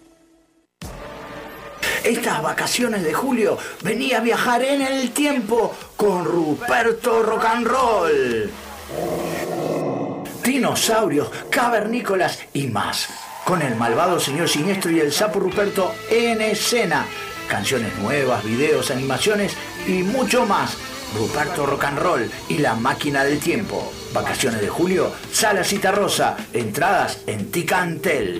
Estas 2.03 2.43
vacaciones 2.43 3.03
de 3.03 3.13
julio 3.13 3.57
venía 3.83 4.17
a 4.17 4.21
viajar 4.21 4.61
en 4.63 4.81
el 4.81 5.11
tiempo 5.11 5.73
con 5.95 6.25
Ruperto 6.25 7.23
Rock 7.23 7.45
and 7.45 7.67
Roll. 7.67 8.51
Dinosaurios, 10.45 11.31
cavernícolas 11.49 12.39
y 12.53 12.67
más. 12.67 13.09
Con 13.43 13.63
el 13.63 13.75
malvado 13.75 14.19
señor 14.19 14.47
siniestro 14.47 14.91
y 14.91 14.99
el 14.99 15.11
sapo 15.11 15.39
Ruperto 15.39 15.95
en 16.09 16.39
escena. 16.39 17.07
Canciones 17.49 17.97
nuevas, 17.97 18.43
videos, 18.43 18.91
animaciones 18.91 19.57
y 19.87 20.03
mucho 20.03 20.45
más. 20.45 20.77
Ruperto 21.17 21.65
Rock 21.65 21.85
and 21.85 21.99
Roll 21.99 22.31
y 22.47 22.59
la 22.59 22.75
máquina 22.75 23.23
del 23.23 23.39
tiempo. 23.39 23.91
Vacaciones 24.13 24.61
de 24.61 24.69
julio, 24.69 25.11
Sala 25.31 25.63
Cita 25.63 25.91
Rosa. 25.91 26.37
Entradas 26.53 27.21
en 27.25 27.51
Ticantel. 27.51 28.39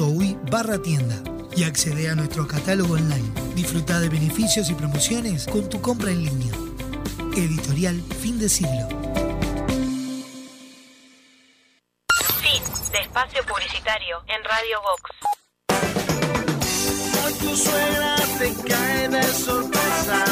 .ui 0.00 0.36
barra 0.50 0.80
tienda 0.80 1.22
y 1.54 1.64
accede 1.64 2.08
a 2.08 2.14
nuestro 2.14 2.48
catálogo 2.48 2.94
online. 2.94 3.30
Disfruta 3.54 4.00
de 4.00 4.08
beneficios 4.08 4.70
y 4.70 4.74
promociones 4.74 5.46
con 5.46 5.68
tu 5.68 5.82
compra 5.82 6.10
en 6.10 6.24
línea. 6.24 6.52
Editorial 7.36 8.02
Fin 8.20 8.38
de 8.38 8.48
Siglo. 8.48 8.88
Fin 12.40 12.62
de 12.92 12.98
espacio 12.98 13.42
publicitario 13.46 14.22
en 14.28 14.42
Radio 14.44 14.80
Vox. 14.80 15.02
Hoy 17.24 17.34
tu 17.34 17.56
suegra 17.56 18.16
te 18.38 18.54
cae 18.68 19.08
de 19.08 19.22
sorpresa. 19.22 20.29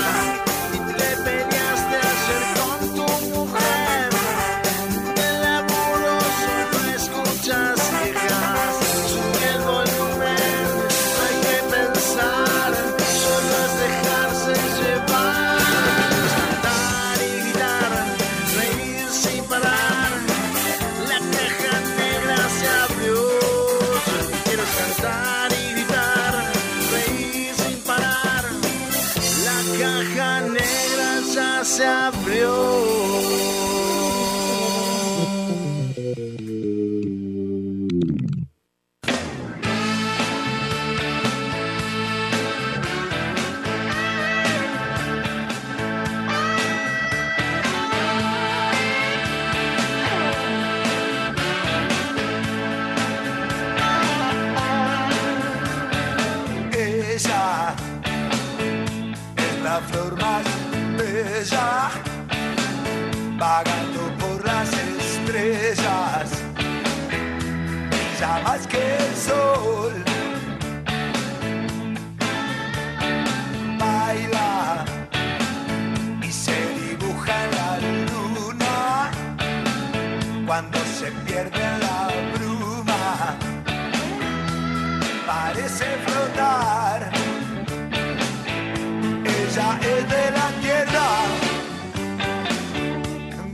Ella 89.49 89.69
es 89.83 90.09
de 90.09 90.25
la 90.31 90.49
tierra 90.63 91.09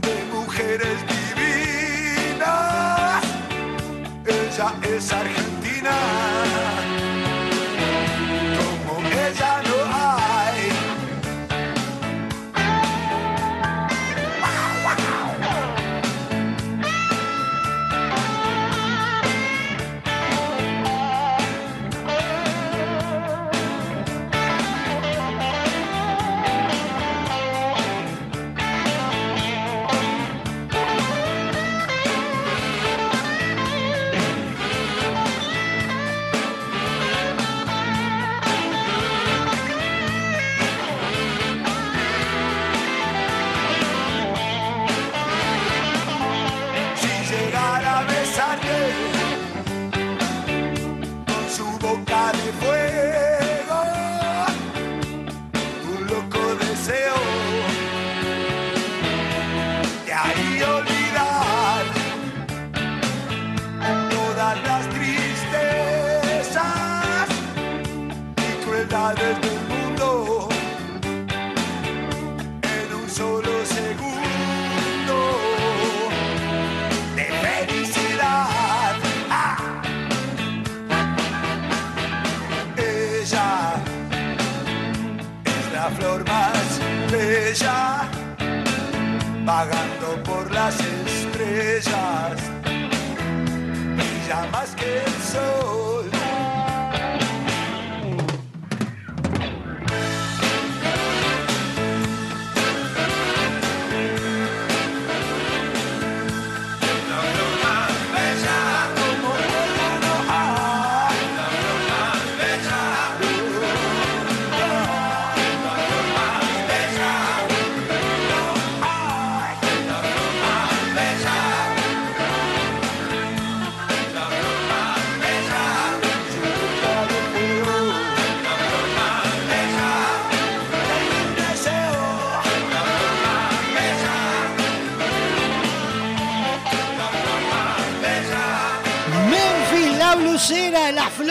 de 0.01 0.15
mujeres 0.31 0.97
divinas. 1.35 2.43
Ella 4.27 4.69
es 4.83 5.11
argentina. 5.11 6.34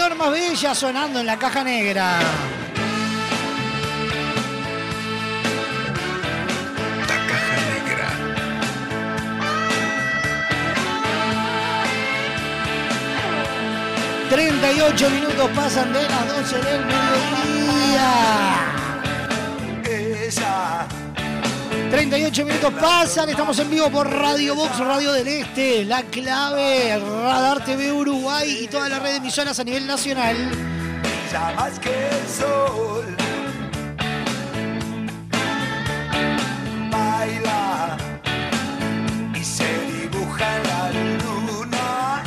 flor 0.07 0.19
más 0.19 0.31
bella 0.33 0.75
sonando 0.75 1.21
en 1.21 1.27
la 1.27 1.39
caja 1.39 1.65
negra. 1.65 2.19
La 7.09 7.27
caja 7.29 7.57
negra. 7.73 8.09
...38 14.31 15.11
minutos 15.11 15.51
pasan 15.55 15.93
de 15.93 16.03
las 16.03 16.29
12 16.29 16.59
del 16.59 16.87
mediodía... 16.87 18.74
38 21.95 22.45
minutos 22.45 22.75
pasan, 22.81 23.29
estamos 23.29 23.57
en 23.61 23.71
vivo 23.71 23.89
por 23.89 24.11
Radio 24.11 24.57
Box, 24.57 24.81
Radio 24.81 25.13
del 25.13 25.29
Este, 25.29 25.85
La 25.85 26.03
Clave, 26.03 26.99
Radar 26.99 27.65
TV 27.65 27.93
Uruguay 27.93 28.63
y 28.63 28.67
toda 28.67 28.89
la 28.89 28.99
red 28.99 29.11
de 29.11 29.17
emisoras 29.19 29.61
a 29.61 29.63
nivel 29.63 29.87
nacional. 29.87 30.37
Ya 31.31 31.55
más 31.55 31.79
que 31.79 31.91
el 31.91 32.29
sol 32.29 33.17
baila 36.91 37.97
y 39.41 39.45
se 39.45 39.69
dibuja 40.03 40.59
la 40.65 40.91
luna 40.91 42.25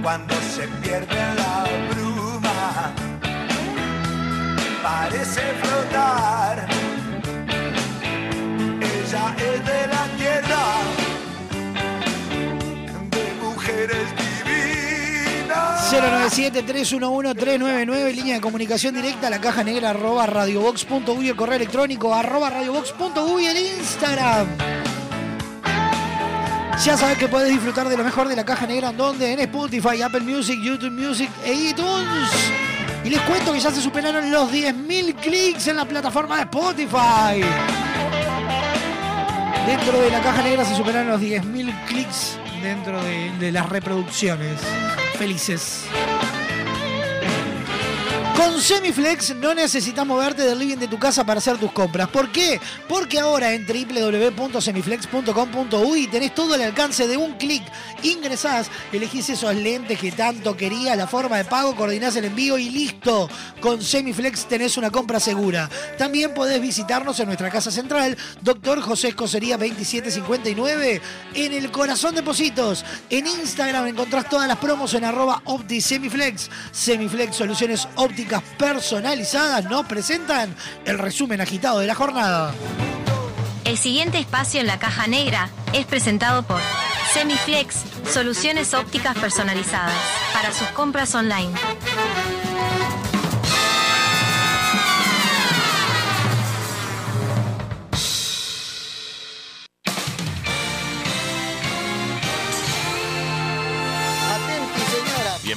cuando 0.00 0.34
se 0.54 0.68
pierde 0.80 1.34
la 1.34 1.66
bruma. 1.90 2.92
Parece 4.80 5.40
flotar 5.60 6.77
la 9.38 10.06
de 13.10 13.34
mujeres 13.42 14.06
divinas. 14.44 15.92
097-311-399, 15.92 18.14
línea 18.14 18.34
de 18.34 18.40
comunicación 18.40 18.94
directa, 18.94 19.28
la 19.30 19.40
caja 19.40 19.64
negra 19.64 19.90
arroba 19.90 20.26
radiobox.uy, 20.26 21.28
el 21.28 21.36
correo 21.36 21.56
electrónico 21.56 22.14
arroba 22.14 22.50
radiobox.uy, 22.50 23.46
el 23.46 23.56
Instagram. 23.78 24.46
Ya 26.84 26.96
sabes 26.96 27.18
que 27.18 27.28
puedes 27.28 27.50
disfrutar 27.50 27.88
de 27.88 27.96
lo 27.96 28.04
mejor 28.04 28.28
de 28.28 28.36
la 28.36 28.44
caja 28.44 28.66
negra 28.66 28.90
en 28.90 28.96
donde 28.96 29.32
en 29.32 29.40
Spotify, 29.40 30.00
Apple 30.02 30.20
Music, 30.20 30.60
YouTube 30.62 30.92
Music 30.92 31.28
e 31.44 31.52
iTunes. 31.52 32.30
Y 33.04 33.10
les 33.10 33.20
cuento 33.22 33.52
que 33.52 33.60
ya 33.60 33.70
se 33.70 33.80
superaron 33.80 34.30
los 34.30 34.52
10.000 34.52 35.14
clics 35.16 35.66
en 35.66 35.76
la 35.76 35.84
plataforma 35.84 36.36
de 36.36 36.42
Spotify. 36.42 37.87
Dentro 39.68 40.00
de 40.00 40.10
la 40.10 40.22
caja 40.22 40.42
negra 40.42 40.64
se 40.64 40.74
superaron 40.74 41.08
los 41.08 41.20
10.000 41.20 41.84
clics 41.84 42.38
dentro 42.62 43.02
de, 43.02 43.30
de 43.38 43.52
las 43.52 43.68
reproducciones. 43.68 44.58
Felices. 45.18 45.84
Con 48.38 48.62
Semiflex 48.62 49.34
no 49.34 49.52
necesitas 49.52 50.06
moverte 50.06 50.44
del 50.44 50.60
living 50.60 50.76
de 50.76 50.86
tu 50.86 50.96
casa 50.96 51.26
para 51.26 51.38
hacer 51.38 51.58
tus 51.58 51.72
compras. 51.72 52.06
¿Por 52.06 52.30
qué? 52.30 52.60
Porque 52.88 53.18
ahora 53.18 53.52
en 53.52 53.66
www.semiflex.com.uy 53.66 56.06
tenés 56.06 56.36
todo 56.36 56.54
el 56.54 56.62
alcance 56.62 57.08
de 57.08 57.16
un 57.16 57.32
clic. 57.32 57.64
Ingresás, 58.04 58.70
elegís 58.92 59.28
esos 59.30 59.52
lentes 59.56 59.98
que 59.98 60.12
tanto 60.12 60.56
querías, 60.56 60.96
la 60.96 61.08
forma 61.08 61.38
de 61.38 61.46
pago, 61.46 61.74
coordinás 61.74 62.14
el 62.14 62.26
envío 62.26 62.58
y 62.58 62.70
listo. 62.70 63.28
Con 63.60 63.82
Semiflex 63.82 64.46
tenés 64.46 64.76
una 64.76 64.92
compra 64.92 65.18
segura. 65.18 65.68
También 65.98 66.32
podés 66.32 66.60
visitarnos 66.60 67.18
en 67.18 67.26
nuestra 67.26 67.50
casa 67.50 67.72
central, 67.72 68.16
Doctor 68.40 68.80
José 68.82 69.08
Escocería 69.08 69.58
2759, 69.58 71.02
en 71.34 71.54
el 71.54 71.72
corazón 71.72 72.14
de 72.14 72.22
Positos. 72.22 72.84
En 73.10 73.26
Instagram 73.26 73.88
encontrás 73.88 74.28
todas 74.28 74.46
las 74.46 74.58
promos 74.58 74.94
en 74.94 75.02
arroba 75.02 75.42
OptiSemiflex. 75.44 76.48
Semiflex 76.70 77.34
Soluciones 77.34 77.88
Ópticas 77.96 78.27
Personalizadas 78.58 79.64
nos 79.64 79.86
presentan 79.86 80.54
el 80.84 80.98
resumen 80.98 81.40
agitado 81.40 81.78
de 81.80 81.86
la 81.86 81.94
jornada. 81.94 82.52
El 83.64 83.78
siguiente 83.78 84.18
espacio 84.18 84.60
en 84.60 84.66
la 84.66 84.78
caja 84.78 85.06
negra 85.06 85.50
es 85.72 85.86
presentado 85.86 86.42
por 86.42 86.60
Semiflex, 87.12 87.76
soluciones 88.12 88.74
ópticas 88.74 89.16
personalizadas 89.16 89.94
para 90.32 90.52
sus 90.52 90.68
compras 90.68 91.14
online. 91.14 91.52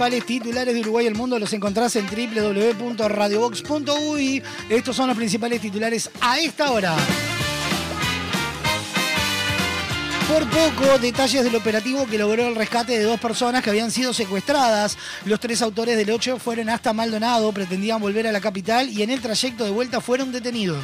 Principales 0.00 0.24
titulares 0.24 0.72
de 0.72 0.80
Uruguay 0.80 1.04
y 1.04 1.08
el 1.08 1.14
mundo 1.14 1.38
los 1.38 1.52
encontrás 1.52 1.94
en 1.94 2.06
www.radiobox.uy. 2.06 4.42
Estos 4.70 4.96
son 4.96 5.08
los 5.08 5.16
principales 5.16 5.60
titulares 5.60 6.08
a 6.22 6.38
esta 6.38 6.70
hora. 6.70 6.96
Por 10.26 10.48
poco, 10.48 10.98
detalles 10.98 11.44
del 11.44 11.54
operativo 11.54 12.06
que 12.06 12.16
logró 12.16 12.48
el 12.48 12.54
rescate 12.54 12.98
de 12.98 13.04
dos 13.04 13.20
personas 13.20 13.62
que 13.62 13.68
habían 13.68 13.90
sido 13.90 14.14
secuestradas. 14.14 14.96
Los 15.26 15.38
tres 15.38 15.60
autores 15.60 15.98
del 15.98 16.10
8 16.10 16.38
fueron 16.38 16.70
hasta 16.70 16.94
Maldonado, 16.94 17.52
pretendían 17.52 18.00
volver 18.00 18.26
a 18.26 18.32
la 18.32 18.40
capital 18.40 18.88
y 18.88 19.02
en 19.02 19.10
el 19.10 19.20
trayecto 19.20 19.64
de 19.64 19.70
vuelta 19.70 20.00
fueron 20.00 20.32
detenidos. 20.32 20.82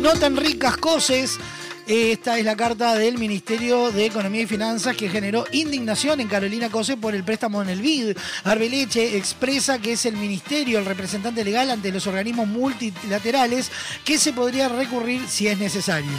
No 0.00 0.14
tan 0.14 0.34
ricas 0.36 0.78
cosas. 0.78 1.38
Esta 1.86 2.38
es 2.38 2.44
la 2.44 2.56
carta 2.56 2.94
del 2.94 3.18
Ministerio 3.18 3.90
de 3.90 4.06
Economía 4.06 4.42
y 4.42 4.46
Finanzas 4.46 4.96
que 4.96 5.10
generó 5.10 5.44
indignación 5.52 6.20
en 6.20 6.28
Carolina 6.28 6.70
Cose 6.70 6.96
por 6.96 7.14
el 7.14 7.22
préstamo 7.22 7.60
en 7.60 7.68
el 7.68 7.82
BID. 7.82 8.16
Arbeleche 8.44 9.18
expresa 9.18 9.78
que 9.78 9.92
es 9.92 10.06
el 10.06 10.16
Ministerio 10.16 10.78
el 10.78 10.86
representante 10.86 11.44
legal 11.44 11.70
ante 11.70 11.92
los 11.92 12.06
organismos 12.06 12.46
multilaterales 12.46 13.70
que 14.04 14.18
se 14.18 14.32
podría 14.32 14.68
recurrir 14.68 15.28
si 15.28 15.48
es 15.48 15.58
necesario. 15.58 16.12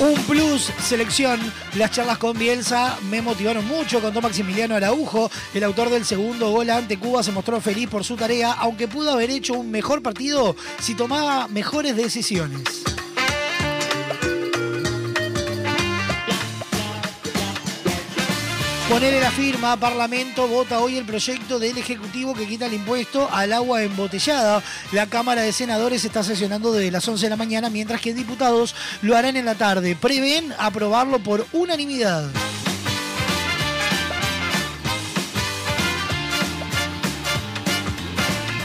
Un 0.00 0.14
plus, 0.22 0.72
selección. 0.82 1.38
Las 1.76 1.90
charlas 1.90 2.16
con 2.16 2.38
Bielsa 2.38 2.98
me 3.10 3.20
motivaron 3.20 3.66
mucho. 3.66 4.00
Contó 4.00 4.22
Maximiliano 4.22 4.74
Araujo. 4.74 5.30
El 5.52 5.62
autor 5.62 5.90
del 5.90 6.06
segundo 6.06 6.50
gol 6.50 6.70
ante 6.70 6.98
Cuba 6.98 7.22
se 7.22 7.32
mostró 7.32 7.60
feliz 7.60 7.86
por 7.86 8.02
su 8.02 8.16
tarea, 8.16 8.52
aunque 8.52 8.88
pudo 8.88 9.10
haber 9.10 9.28
hecho 9.30 9.52
un 9.52 9.70
mejor 9.70 10.02
partido 10.02 10.56
si 10.80 10.94
tomaba 10.94 11.48
mejores 11.48 11.96
decisiones. 11.96 12.62
Ponerle 18.90 19.20
la 19.20 19.30
firma, 19.30 19.76
Parlamento 19.76 20.48
vota 20.48 20.80
hoy 20.80 20.96
el 20.96 21.04
proyecto 21.04 21.60
del 21.60 21.78
Ejecutivo 21.78 22.34
que 22.34 22.44
quita 22.44 22.66
el 22.66 22.74
impuesto 22.74 23.28
al 23.30 23.52
agua 23.52 23.84
embotellada. 23.84 24.64
La 24.90 25.06
Cámara 25.06 25.42
de 25.42 25.52
Senadores 25.52 26.04
está 26.04 26.24
sesionando 26.24 26.72
desde 26.72 26.90
las 26.90 27.06
11 27.06 27.26
de 27.26 27.30
la 27.30 27.36
mañana, 27.36 27.70
mientras 27.70 28.00
que 28.00 28.12
diputados 28.12 28.74
lo 29.02 29.16
harán 29.16 29.36
en 29.36 29.44
la 29.44 29.54
tarde. 29.54 29.94
Prevén 29.94 30.52
aprobarlo 30.58 31.20
por 31.20 31.46
unanimidad. 31.52 32.28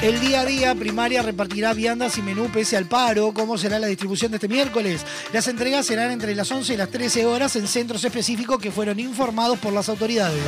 El 0.05 0.19
día 0.19 0.41
a 0.41 0.45
día, 0.45 0.75
primaria 0.75 1.23
repartirá 1.23 1.73
viandas 1.73 2.15
y 2.19 2.21
menú 2.21 2.47
pese 2.51 2.77
al 2.77 2.85
paro. 2.85 3.33
¿Cómo 3.33 3.57
será 3.57 3.79
la 3.79 3.87
distribución 3.87 4.29
de 4.31 4.37
este 4.37 4.47
miércoles? 4.47 5.01
Las 5.33 5.47
entregas 5.47 5.87
serán 5.87 6.11
entre 6.11 6.35
las 6.35 6.51
11 6.51 6.75
y 6.75 6.77
las 6.77 6.89
13 6.91 7.25
horas 7.25 7.55
en 7.55 7.67
centros 7.67 8.03
específicos 8.03 8.59
que 8.59 8.69
fueron 8.71 8.99
informados 8.99 9.57
por 9.57 9.73
las 9.73 9.89
autoridades. 9.89 10.43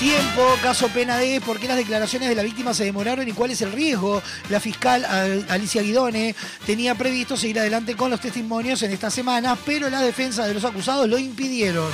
Tiempo, 0.00 0.46
caso 0.62 0.88
pena 0.88 1.18
de 1.18 1.42
por 1.42 1.58
qué 1.60 1.68
las 1.68 1.76
declaraciones 1.76 2.30
de 2.30 2.34
la 2.34 2.42
víctima 2.42 2.72
se 2.72 2.84
demoraron 2.84 3.28
y 3.28 3.32
cuál 3.32 3.50
es 3.50 3.60
el 3.60 3.72
riesgo. 3.72 4.22
La 4.48 4.60
fiscal 4.60 5.04
Al- 5.04 5.44
Alicia 5.50 5.82
Guidone 5.82 6.34
tenía 6.64 6.94
previsto 6.94 7.36
seguir 7.36 7.58
adelante 7.60 7.94
con 7.96 8.10
los 8.10 8.20
testimonios 8.20 8.82
en 8.82 8.92
esta 8.92 9.10
semana, 9.10 9.58
pero 9.66 9.90
la 9.90 10.00
defensa 10.00 10.46
de 10.46 10.54
los 10.54 10.64
acusados 10.64 11.06
lo 11.06 11.18
impidieron. 11.18 11.90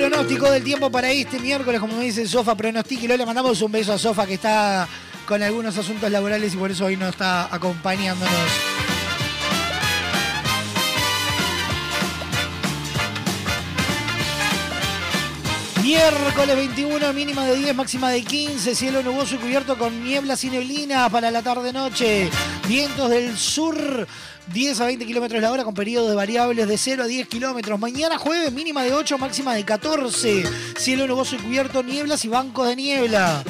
Pronóstico 0.00 0.50
del 0.50 0.64
tiempo 0.64 0.90
para 0.90 1.10
este 1.10 1.38
miércoles, 1.38 1.78
como 1.78 1.98
me 1.98 2.04
dice 2.04 2.26
Sofa, 2.26 2.54
pronostíquelo. 2.54 3.18
Le 3.18 3.26
mandamos 3.26 3.60
un 3.60 3.70
beso 3.70 3.92
a 3.92 3.98
Sofa 3.98 4.26
que 4.26 4.32
está 4.32 4.88
con 5.26 5.42
algunos 5.42 5.76
asuntos 5.76 6.10
laborales 6.10 6.54
y 6.54 6.56
por 6.56 6.70
eso 6.70 6.86
hoy 6.86 6.96
no 6.96 7.06
está 7.06 7.54
acompañándonos. 7.54 8.32
Miércoles 15.82 16.56
21, 16.56 17.12
mínima 17.12 17.44
de 17.44 17.56
10, 17.56 17.74
máxima 17.74 18.10
de 18.10 18.22
15, 18.22 18.74
cielo 18.74 19.02
nuboso 19.02 19.34
y 19.34 19.38
cubierto 19.38 19.76
con 19.76 20.02
nieblas 20.02 20.42
y 20.44 20.50
neblina 20.50 21.10
para 21.10 21.30
la 21.30 21.42
tarde-noche. 21.42 22.30
Vientos 22.66 23.10
del 23.10 23.36
sur, 23.36 24.06
10 24.52 24.80
a 24.80 24.86
20 24.86 25.06
kilómetros 25.06 25.40
la 25.40 25.52
hora 25.52 25.64
con 25.64 25.74
periodos 25.74 26.10
de 26.10 26.16
variables 26.16 26.66
de 26.66 26.76
0 26.76 27.04
a 27.04 27.06
10 27.06 27.28
kilómetros. 27.28 27.78
Mañana 27.78 28.18
jueves, 28.18 28.52
mínima 28.52 28.82
de 28.82 28.92
8, 28.92 29.16
máxima 29.16 29.54
de 29.54 29.64
14. 29.64 30.44
Cielo 30.76 31.06
nuboso 31.06 31.36
y 31.36 31.38
cubierto, 31.38 31.82
nieblas 31.82 32.24
y 32.24 32.28
bancos 32.28 32.66
de 32.66 32.76
niebla. 32.76 33.44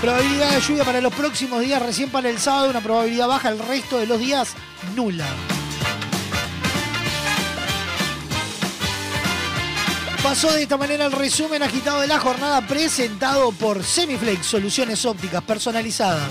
Probabilidad 0.00 0.54
de 0.54 0.60
lluvia 0.60 0.84
para 0.84 1.00
los 1.00 1.12
próximos 1.12 1.60
días, 1.60 1.82
recién 1.82 2.10
para 2.10 2.30
el 2.30 2.38
sábado, 2.38 2.70
una 2.70 2.80
probabilidad 2.80 3.28
baja, 3.28 3.50
el 3.50 3.58
resto 3.58 3.98
de 3.98 4.06
los 4.06 4.18
días 4.18 4.54
nula. 4.94 5.26
Pasó 10.22 10.52
de 10.52 10.62
esta 10.62 10.76
manera 10.76 11.06
el 11.06 11.12
resumen 11.12 11.62
agitado 11.62 12.00
de 12.00 12.06
la 12.06 12.18
jornada 12.18 12.66
presentado 12.66 13.52
por 13.52 13.84
Semiflex, 13.84 14.46
soluciones 14.46 15.04
ópticas 15.04 15.42
personalizadas. 15.42 16.30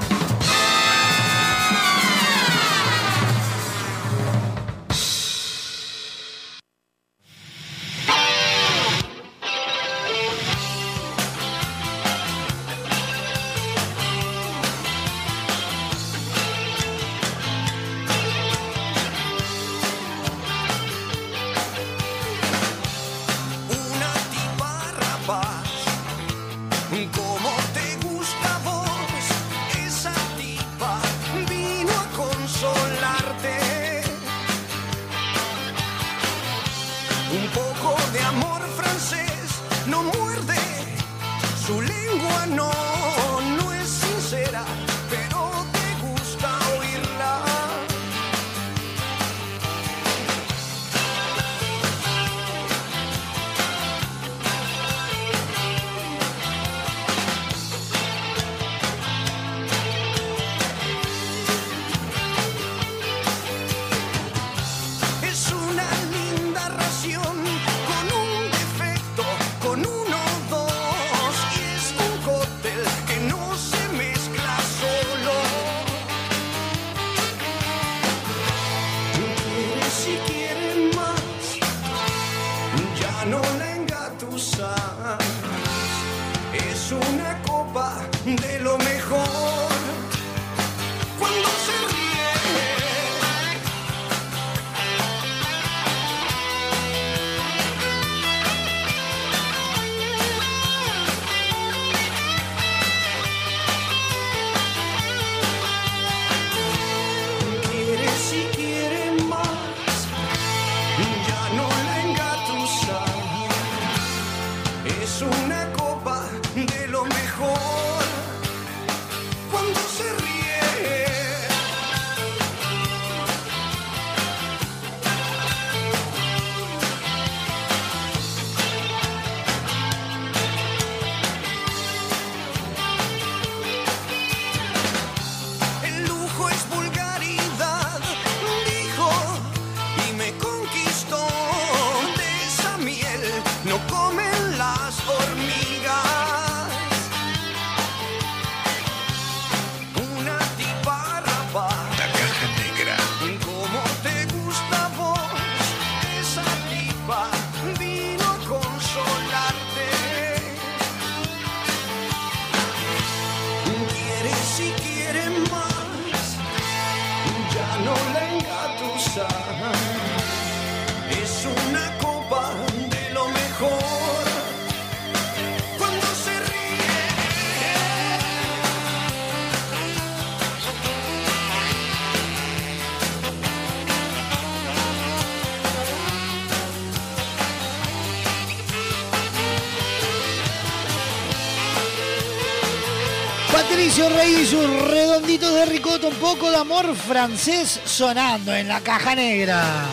Patricio 193.91 194.17
Rey 194.17 194.35
y 194.41 194.45
sus 194.45 194.87
redonditos 194.87 195.53
de 195.53 195.65
ricota, 195.65 196.07
un 196.07 196.15
poco 196.15 196.49
de 196.49 196.55
amor 196.55 196.95
francés 196.95 197.81
sonando 197.83 198.55
en 198.55 198.69
la 198.69 198.79
caja 198.79 199.13
negra. 199.15 199.85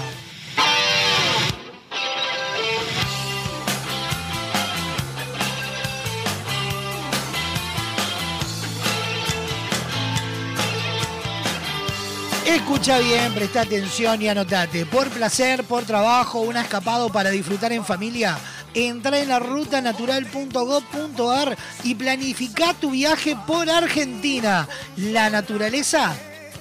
Escucha 12.46 12.98
bien, 13.00 13.34
presta 13.34 13.62
atención 13.62 14.22
y 14.22 14.28
anotate. 14.28 14.86
Por 14.86 15.08
placer, 15.08 15.64
por 15.64 15.82
trabajo, 15.82 16.40
un 16.42 16.56
escapado 16.56 17.10
para 17.10 17.30
disfrutar 17.30 17.72
en 17.72 17.84
familia. 17.84 18.38
Entra 18.74 19.18
en 19.18 19.28
la 19.28 19.38
rutanatural.gov.ar 19.38 21.56
y 21.84 21.94
planifica 21.94 22.74
tu 22.74 22.90
viaje 22.90 23.36
por 23.46 23.70
Argentina. 23.70 24.68
La 24.96 25.30
naturaleza 25.30 26.14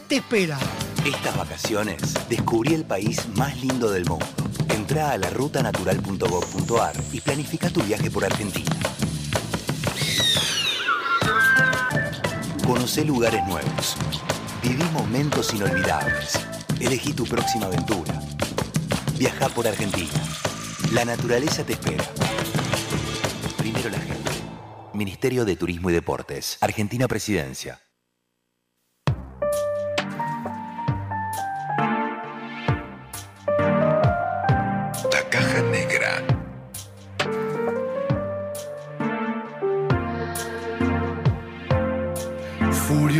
te 0.07 0.17
espera. 0.17 0.59
Estas 1.05 1.35
vacaciones 1.37 2.01
descubrí 2.29 2.73
el 2.73 2.85
país 2.85 3.27
más 3.35 3.57
lindo 3.61 3.91
del 3.91 4.05
mundo. 4.05 4.25
Entra 4.69 5.11
a 5.11 5.17
la 5.17 5.29
rutanatural.gov.ar 5.29 6.95
y 7.11 7.19
planifica 7.21 7.69
tu 7.69 7.81
viaje 7.81 8.09
por 8.11 8.25
Argentina. 8.25 8.75
Conoce 12.65 13.05
lugares 13.05 13.45
nuevos. 13.47 13.95
Viví 14.61 14.83
momentos 14.91 15.53
inolvidables. 15.53 16.33
Elegí 16.79 17.13
tu 17.13 17.23
próxima 17.23 17.67
aventura. 17.67 18.19
Viaja 19.17 19.47
por 19.49 19.67
Argentina. 19.67 20.11
La 20.93 21.03
naturaleza 21.03 21.65
te 21.65 21.73
espera. 21.73 22.03
Primero 23.57 23.89
la 23.89 23.99
gente. 23.99 24.31
Ministerio 24.93 25.43
de 25.43 25.57
Turismo 25.57 25.89
y 25.89 25.93
Deportes. 25.93 26.57
Argentina 26.61 27.09
Presidencia. 27.09 27.86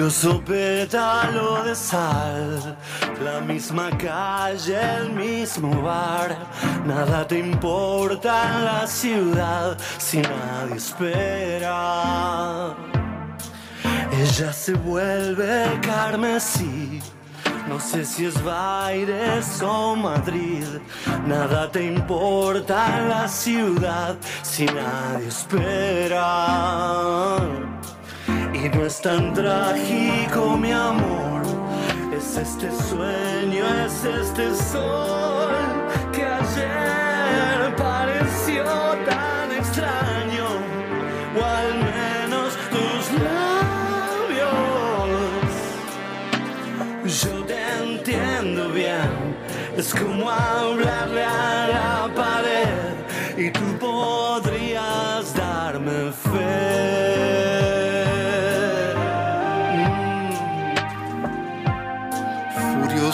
Furioso 0.08 0.40
pétalo 0.40 1.64
de 1.64 1.76
sal, 1.76 2.78
la 3.22 3.42
misma 3.42 3.90
calle, 3.98 4.80
el 5.00 5.10
mismo 5.12 5.82
bar. 5.82 6.34
Nada 6.86 7.28
te 7.28 7.40
importa 7.40 8.54
en 8.54 8.64
la 8.64 8.88
ciudad 8.88 9.78
si 9.98 10.20
nadie 10.20 10.78
espera. 10.78 12.74
Ella 14.14 14.54
se 14.54 14.76
vuelve 14.76 15.78
carmesí. 15.82 17.02
No 17.68 17.78
sé 17.78 18.06
si 18.06 18.28
es 18.28 18.42
Baires 18.46 19.62
o 19.62 19.94
Madrid, 19.98 20.80
nada 21.28 21.70
te 21.70 21.86
importa 21.86 22.98
en 22.98 23.10
la 23.10 23.28
ciudad 23.28 24.16
si 24.42 24.64
nadie 24.68 25.28
espera. 25.28 26.28
Y 28.64 28.70
no 28.70 28.86
es 28.86 29.00
tan 29.02 29.34
trágico, 29.36 30.58
mi 30.58 30.72
amor. 30.72 31.44
Es 32.12 32.38
este 32.38 32.72
sueño, 32.72 33.64
es 33.86 34.04
este 34.04 34.56
sol 34.56 35.54
que 36.12 36.24
ayer 36.26 37.76
pareció 37.76 38.64
tan 39.06 39.52
extraño. 39.52 40.48
O 41.38 41.46
al 41.46 41.74
menos 41.76 42.58
tus 42.74 43.04
labios. 43.22 44.50
Yo 47.22 47.46
te 47.46 47.60
entiendo 47.84 48.70
bien. 48.70 49.38
Es 49.78 49.94
como 49.94 50.32
hablarle 50.32 50.87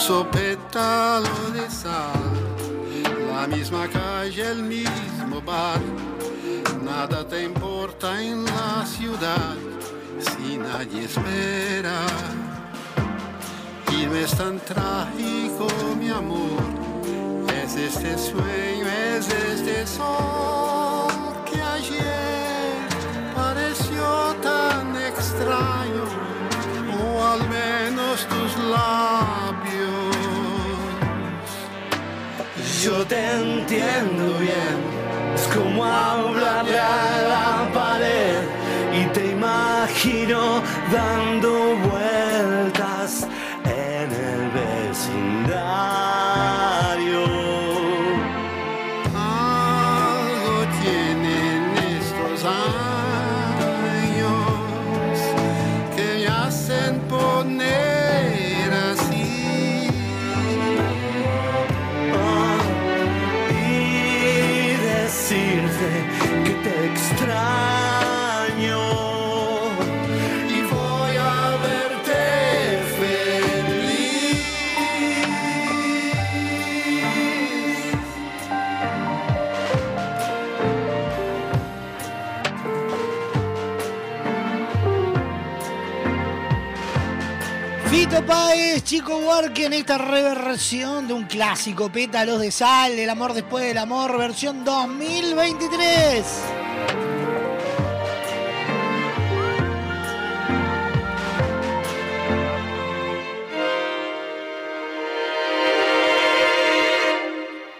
Pétalo 0.06 1.50
de 1.54 1.70
sal, 1.70 2.12
la 3.32 3.46
misma 3.46 3.88
calle, 3.88 4.50
el 4.50 4.62
mismo 4.62 5.40
bar. 5.40 5.80
Nada 6.82 7.26
te 7.26 7.44
importa 7.44 8.20
en 8.22 8.44
la 8.44 8.84
ciudad 8.84 9.56
si 10.20 10.58
nadie 10.58 11.04
espera. 11.04 12.02
Y 13.92 14.04
no 14.04 14.16
es 14.16 14.36
tan 14.36 14.60
trágico, 14.60 15.68
mi 15.98 16.10
amor. 16.10 16.60
Es 17.64 17.74
este 17.74 18.18
sueño, 18.18 18.86
es 18.86 19.26
este 19.30 19.86
sol 19.86 21.08
que 21.50 21.62
ayer 21.62 22.76
pareció 23.34 24.36
tan 24.42 24.94
extraño, 24.96 26.04
o 27.00 27.24
al 27.24 27.48
menos 27.48 28.26
tus 28.28 28.64
labios. 28.64 29.63
Yo 32.84 33.00
te 33.06 33.16
entiendo 33.16 34.38
bien, 34.40 34.76
es 35.34 35.48
como 35.56 35.86
hablarle 35.86 36.78
a 36.78 37.22
la 37.32 37.72
pared 37.72 38.42
y 38.92 39.06
te 39.06 39.30
imagino 39.30 40.62
dando 40.92 41.76
vueltas 41.76 43.26
en 43.64 44.12
el 44.12 44.50
vecindario. 44.50 46.83
Páez, 88.22 88.84
Chico 88.84 89.16
Huarque 89.18 89.66
en 89.66 89.72
esta 89.72 89.98
reversión 89.98 91.08
de 91.08 91.14
un 91.14 91.24
clásico, 91.24 91.90
Pétalos 91.90 92.40
de 92.40 92.50
Sal, 92.52 92.92
El 92.92 93.10
amor 93.10 93.34
después 93.34 93.64
del 93.64 93.76
amor, 93.76 94.16
versión 94.16 94.64
2023. 94.64 96.24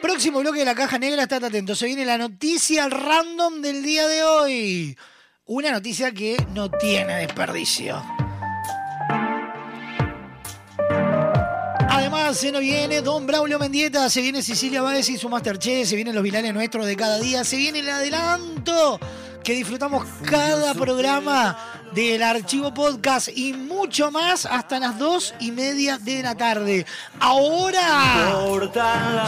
Próximo 0.03 0.41
bloque 0.41 0.59
de 0.59 0.65
la 0.65 0.75
caja 0.75 0.99
negra, 0.99 1.23
estate 1.23 1.47
atento. 1.47 1.75
Se 1.77 1.87
viene 1.87 2.05
la 2.05 2.19
noticia 2.19 2.89
random 2.89 3.63
del 3.63 3.83
día 3.83 4.09
de 4.09 4.25
hoy. 4.25 4.99
Una 5.47 5.71
noticia 5.71 6.13
que 6.13 6.37
no 6.53 6.71
tiene 6.71 7.19
desperdicio. 7.19 8.14
Se 12.35 12.51
nos 12.51 12.63
viene 12.63 13.01
Don 13.01 13.27
Braulio 13.27 13.59
Mendieta, 13.59 14.11
se 14.11 14.21
viene 14.21 14.43
Cecilia 14.43 14.83
Báez 14.83 15.09
y 15.09 15.17
su 15.17 15.29
Masterchef, 15.29 15.89
se 15.89 15.95
vienen 15.95 16.15
los 16.15 16.25
virales 16.25 16.53
nuestros 16.53 16.87
de 16.87 16.97
cada 16.97 17.19
día, 17.19 17.45
se 17.45 17.57
viene 17.57 17.79
el 17.79 17.89
adelanto 17.89 18.99
que 19.45 19.53
disfrutamos 19.53 20.05
cada 20.25 20.75
programa 20.75 21.57
del 21.93 22.23
archivo 22.23 22.75
podcast 22.75 23.29
y 23.29 23.53
mucho 23.53 24.11
más 24.11 24.47
hasta 24.47 24.81
las 24.81 24.99
dos 24.99 25.35
y 25.39 25.53
media 25.53 25.99
de 25.99 26.23
la 26.23 26.35
tarde. 26.35 26.87
Ahora 27.21 28.35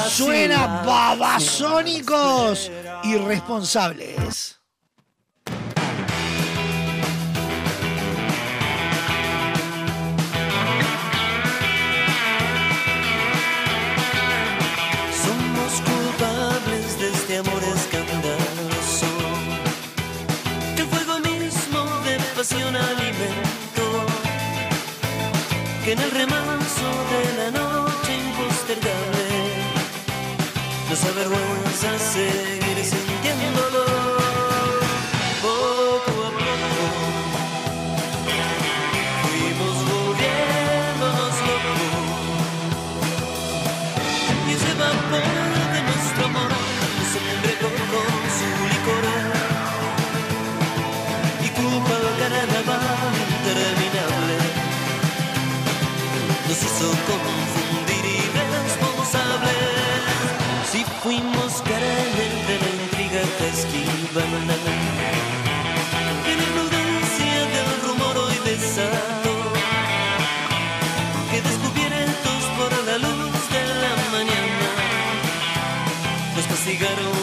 suena 0.09 0.83
Babasónicos 0.85 2.71
Irresponsables. 3.05 4.56
En 25.97 26.03
el 26.03 26.11
remanso 26.11 26.89
de 27.13 27.23
la 27.39 27.51
noche 27.51 28.17
impostergable 28.17 29.29
nos 30.89 31.05
avergüenza 31.05 31.99
seguir 31.99 32.66
fuimos 61.07 61.53
carne 61.63 62.27
de 62.49 62.57
la 62.63 62.69
intriga 62.83 63.23
que 63.39 63.47
esquivan. 63.55 64.33
En 66.31 66.39
imprudencia 66.49 67.37
del 67.55 67.71
rumor 67.87 68.15
hoy 68.25 68.37
desató 68.51 69.37
que 71.31 71.39
descubiertos 71.49 72.41
por 72.59 72.71
la 72.89 72.97
luz 73.07 73.41
de 73.55 73.63
la 73.83 73.95
mañana 74.15 74.69
nos 76.35 76.47
castigaron 76.53 77.16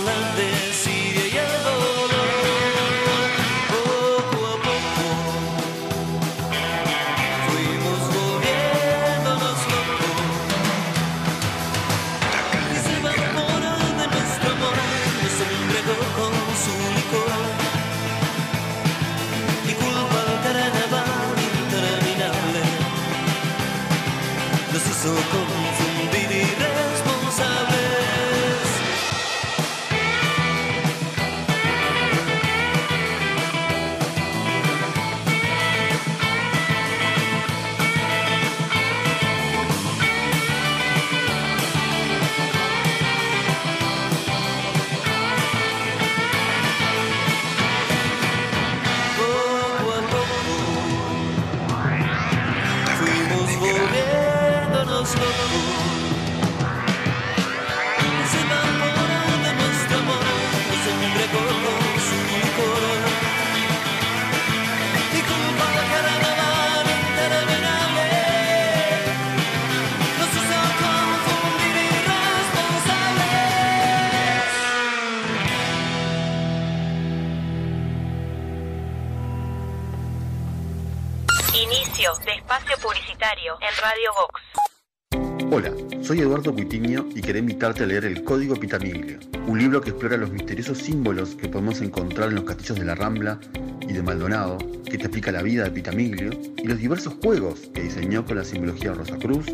Radio 83.84 84.12
Vox. 84.16 85.52
Hola, 85.52 85.74
soy 86.02 86.22
Eduardo 86.22 86.54
Cuitiño 86.54 87.06
y 87.14 87.22
quería 87.22 87.42
invitarte 87.42 87.84
a 87.84 87.86
leer 87.86 88.06
El 88.06 88.24
Código 88.24 88.56
Pitamiglio, 88.56 89.20
un 89.46 89.60
libro 89.60 89.82
que 89.82 89.90
explora 89.90 90.16
los 90.16 90.32
misteriosos 90.32 90.78
símbolos 90.78 91.36
que 91.36 91.50
podemos 91.50 91.82
encontrar 91.82 92.30
en 92.30 92.36
los 92.36 92.46
castillos 92.46 92.80
de 92.80 92.86
la 92.86 92.96
Rambla 92.96 93.42
y 93.82 93.92
de 93.92 94.02
Maldonado, 94.02 94.58
que 94.86 94.98
te 94.98 95.04
explica 95.04 95.34
la 95.34 95.42
vida 95.42 95.66
de 95.66 95.72
Pitamiglio 95.72 96.32
y 96.58 96.66
los 96.66 96.78
diversos 96.78 97.16
juegos 97.22 97.60
que 97.74 97.82
diseñó 97.84 98.24
con 98.24 98.38
la 98.38 98.46
simbología 98.46 98.94
Rosacruz, 98.94 99.48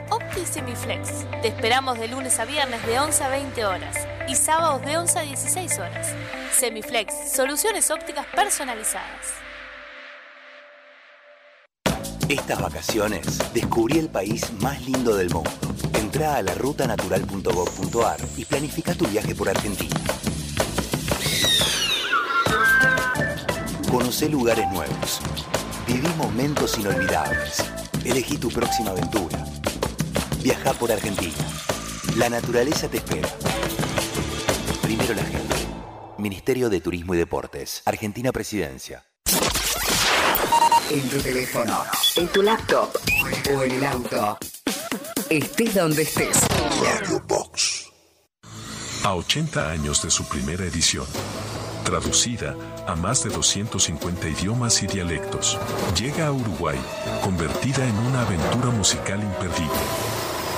OptiSemiflex. 0.11 1.25
Te 1.41 1.47
esperamos 1.47 1.97
de 1.97 2.09
lunes 2.09 2.37
a 2.39 2.45
viernes 2.45 2.85
de 2.85 2.99
11 2.99 3.23
a 3.23 3.29
20 3.29 3.65
horas 3.65 3.95
y 4.27 4.35
sábados 4.35 4.81
de 4.85 4.97
11 4.97 5.19
a 5.19 5.21
16 5.21 5.79
horas. 5.79 6.13
Semiflex, 6.51 7.31
soluciones 7.33 7.89
ópticas 7.89 8.25
personalizadas. 8.35 9.41
Estas 12.27 12.61
vacaciones 12.61 13.39
descubrí 13.53 13.99
el 13.99 14.09
país 14.09 14.51
más 14.61 14.81
lindo 14.81 15.15
del 15.15 15.29
mundo. 15.29 15.49
Entra 15.97 16.35
a 16.35 16.41
la 16.41 16.53
rutanatural.gov.ar 16.55 18.19
y 18.37 18.45
planifica 18.45 18.93
tu 18.93 19.05
viaje 19.07 19.33
por 19.33 19.49
Argentina. 19.49 19.95
Conoce 23.89 24.29
lugares 24.29 24.69
nuevos. 24.71 25.21
Viví 25.87 26.07
momentos 26.17 26.77
inolvidables. 26.77 27.63
Elegí 28.05 28.37
tu 28.37 28.49
próxima 28.49 28.91
aventura. 28.91 29.43
Viaja 30.43 30.73
por 30.73 30.91
Argentina. 30.91 31.35
La 32.17 32.27
naturaleza 32.27 32.87
te 32.87 32.97
espera. 32.97 33.29
Primero 34.81 35.13
la 35.13 35.23
gente. 35.23 35.55
Ministerio 36.17 36.69
de 36.69 36.81
Turismo 36.81 37.13
y 37.13 37.17
Deportes. 37.17 37.83
Argentina 37.85 38.31
Presidencia. 38.31 39.05
En 40.89 41.09
tu 41.09 41.17
teléfono, 41.19 41.83
en 42.15 42.27
tu 42.27 42.41
laptop 42.41 42.89
o 43.55 43.63
en 43.63 43.71
el 43.71 43.85
auto. 43.85 44.37
Estés 45.29 45.75
donde 45.75 46.01
estés. 46.01 46.41
Radio 46.81 47.21
Box. 47.27 47.91
A 49.03 49.15
80 49.15 49.71
años 49.71 50.01
de 50.01 50.09
su 50.09 50.25
primera 50.25 50.65
edición, 50.65 51.05
traducida 51.85 52.55
a 52.87 52.95
más 52.95 53.23
de 53.23 53.29
250 53.29 54.27
idiomas 54.27 54.81
y 54.83 54.87
dialectos, 54.87 55.57
llega 55.97 56.27
a 56.27 56.31
Uruguay, 56.31 56.79
convertida 57.23 57.87
en 57.87 57.95
una 57.95 58.21
aventura 58.21 58.69
musical 58.71 59.21
imperdible. 59.21 60.10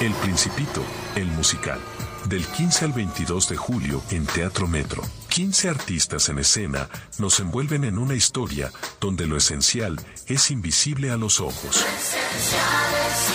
El 0.03 0.11
Principito, 0.15 0.83
el 1.15 1.27
musical. 1.27 1.79
Del 2.25 2.45
15 2.45 2.83
al 2.83 2.91
22 2.91 3.47
de 3.47 3.55
julio 3.55 4.03
en 4.11 4.25
Teatro 4.25 4.67
Metro. 4.67 5.01
15 5.29 5.69
artistas 5.69 6.27
en 6.27 6.39
escena 6.39 6.89
nos 7.19 7.39
envuelven 7.39 7.85
en 7.85 7.97
una 7.97 8.13
historia 8.13 8.69
donde 8.99 9.27
lo 9.27 9.37
esencial 9.37 9.97
es 10.27 10.51
invisible 10.51 11.09
a 11.09 11.15
los 11.15 11.39
ojos. 11.39 11.77
Esencial 11.77 12.93
es 13.07 13.29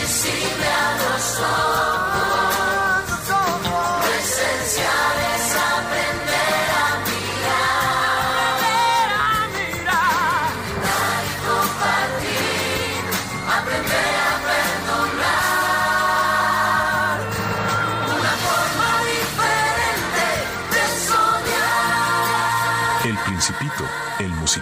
invisible 0.00 0.66
a 0.66 0.96
los 0.96 1.40
ojos. 1.40 2.63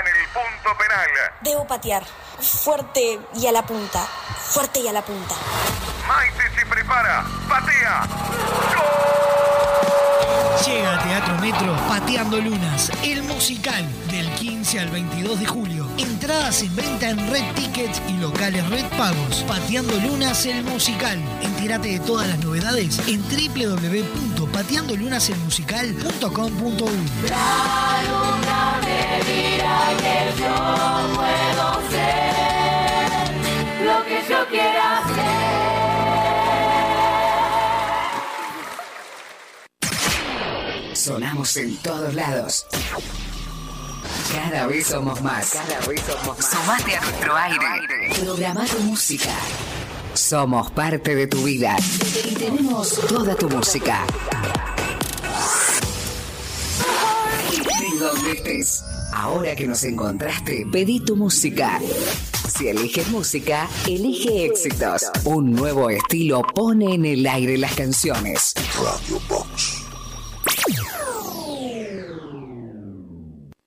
En 0.00 0.06
el 0.06 0.28
punto 0.28 0.78
penal. 0.78 1.08
Debo 1.40 1.66
patear. 1.66 2.04
Fuerte 2.40 3.20
y 3.34 3.46
a 3.46 3.52
la 3.52 3.64
punta. 3.64 4.00
Fuerte 4.00 4.80
y 4.80 4.88
a 4.88 4.92
la 4.92 5.02
punta. 5.02 5.34
Maite 6.08 6.42
se 6.58 6.66
prepara. 6.66 7.24
Patea. 7.48 8.06
Llega 10.66 10.94
a 10.94 11.02
Teatro 11.02 11.38
Metro 11.38 11.76
Pateando 11.88 12.36
Lunas, 12.38 12.92
el 13.02 13.22
musical 13.24 13.84
del 14.10 14.30
15 14.34 14.80
al 14.80 14.90
22 14.90 15.40
de 15.40 15.46
julio. 15.46 15.88
Entradas 15.98 16.62
en 16.62 16.76
venta 16.76 17.10
en 17.10 17.30
Red 17.30 17.54
Tickets 17.54 18.00
y 18.08 18.12
locales 18.18 18.68
Red 18.70 18.86
Pagos. 18.96 19.44
Pateando 19.48 19.94
Lunas, 19.96 20.46
el 20.46 20.62
musical. 20.62 21.20
Entérate 21.42 21.88
de 21.88 22.00
todas 22.00 22.28
las 22.28 22.38
novedades 22.38 23.00
en 23.08 23.22
www.pateandolunaselmusical.com.uy. 24.52 27.00
La 27.28 28.02
luna 28.08 28.80
me 28.84 29.00
dirá 29.24 29.80
que 29.98 30.16
yo 30.40 30.54
puedo 31.14 31.66
ser 31.90 33.22
lo 33.84 33.96
que 34.04 34.18
yo 34.28 34.40
quiera 34.48 35.02
ser. 35.14 35.42
Sonamos 40.94 41.56
en 41.56 41.76
todos 41.78 42.14
lados. 42.14 42.66
Cada 44.32 44.66
vez 44.66 44.86
somos 44.86 45.20
más. 45.22 45.50
Cada 45.50 45.80
vez 45.86 46.00
somos 46.02 46.38
más. 46.38 46.50
Sumate 46.50 46.96
a 46.96 47.00
nuestro 47.00 47.34
aire. 47.36 48.10
Programa 48.20 48.64
tu 48.66 48.78
música. 48.80 49.30
Somos 50.14 50.70
parte 50.70 51.14
de 51.14 51.26
tu 51.26 51.42
vida. 51.42 51.76
Y 52.30 52.34
tenemos 52.34 53.00
toda 53.08 53.34
tu 53.34 53.48
música. 53.48 54.06
Estés. 58.30 58.84
Ahora 59.12 59.54
que 59.54 59.66
nos 59.66 59.84
encontraste, 59.84 60.66
pedí 60.72 61.00
tu 61.00 61.16
música. 61.16 61.80
Si 62.48 62.68
eliges 62.68 63.08
música, 63.08 63.68
elige 63.86 64.46
éxitos. 64.46 65.04
Un 65.24 65.52
nuevo 65.52 65.88
estilo 65.90 66.42
pone 66.42 66.94
en 66.94 67.04
el 67.04 67.26
aire 67.26 67.56
las 67.58 67.74
canciones. 67.74 68.54
Radio 68.76 69.20
Box. 69.28 69.82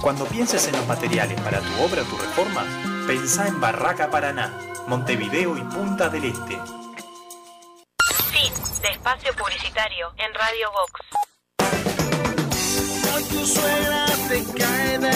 Cuando 0.00 0.24
pienses 0.26 0.66
en 0.66 0.72
los 0.72 0.86
materiales 0.86 1.40
para 1.42 1.60
tu 1.60 1.82
obra 1.82 2.02
o 2.02 2.04
tu 2.04 2.16
reforma, 2.16 2.64
pensá 3.06 3.46
en 3.46 3.60
Barraca 3.60 4.10
Paraná, 4.10 4.50
Montevideo 4.88 5.56
y 5.56 5.60
Punta 5.62 6.08
del 6.08 6.24
Este. 6.24 6.58
Fin 8.30 8.52
de 8.82 8.88
espacio 8.88 9.32
publicitario 9.34 10.12
en 10.16 10.34
Radio 10.34 10.70
Vox. 10.72 11.00
Hoy 13.14 13.24
tu 13.24 13.46
suegra 13.46 14.06
te 14.28 14.44
cae 14.58 14.98
de 14.98 15.12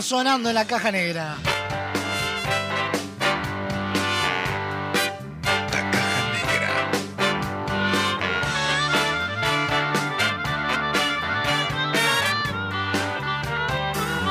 sonando 0.00 0.48
en 0.48 0.54
la 0.54 0.66
caja 0.66 0.90
negra. 0.90 1.36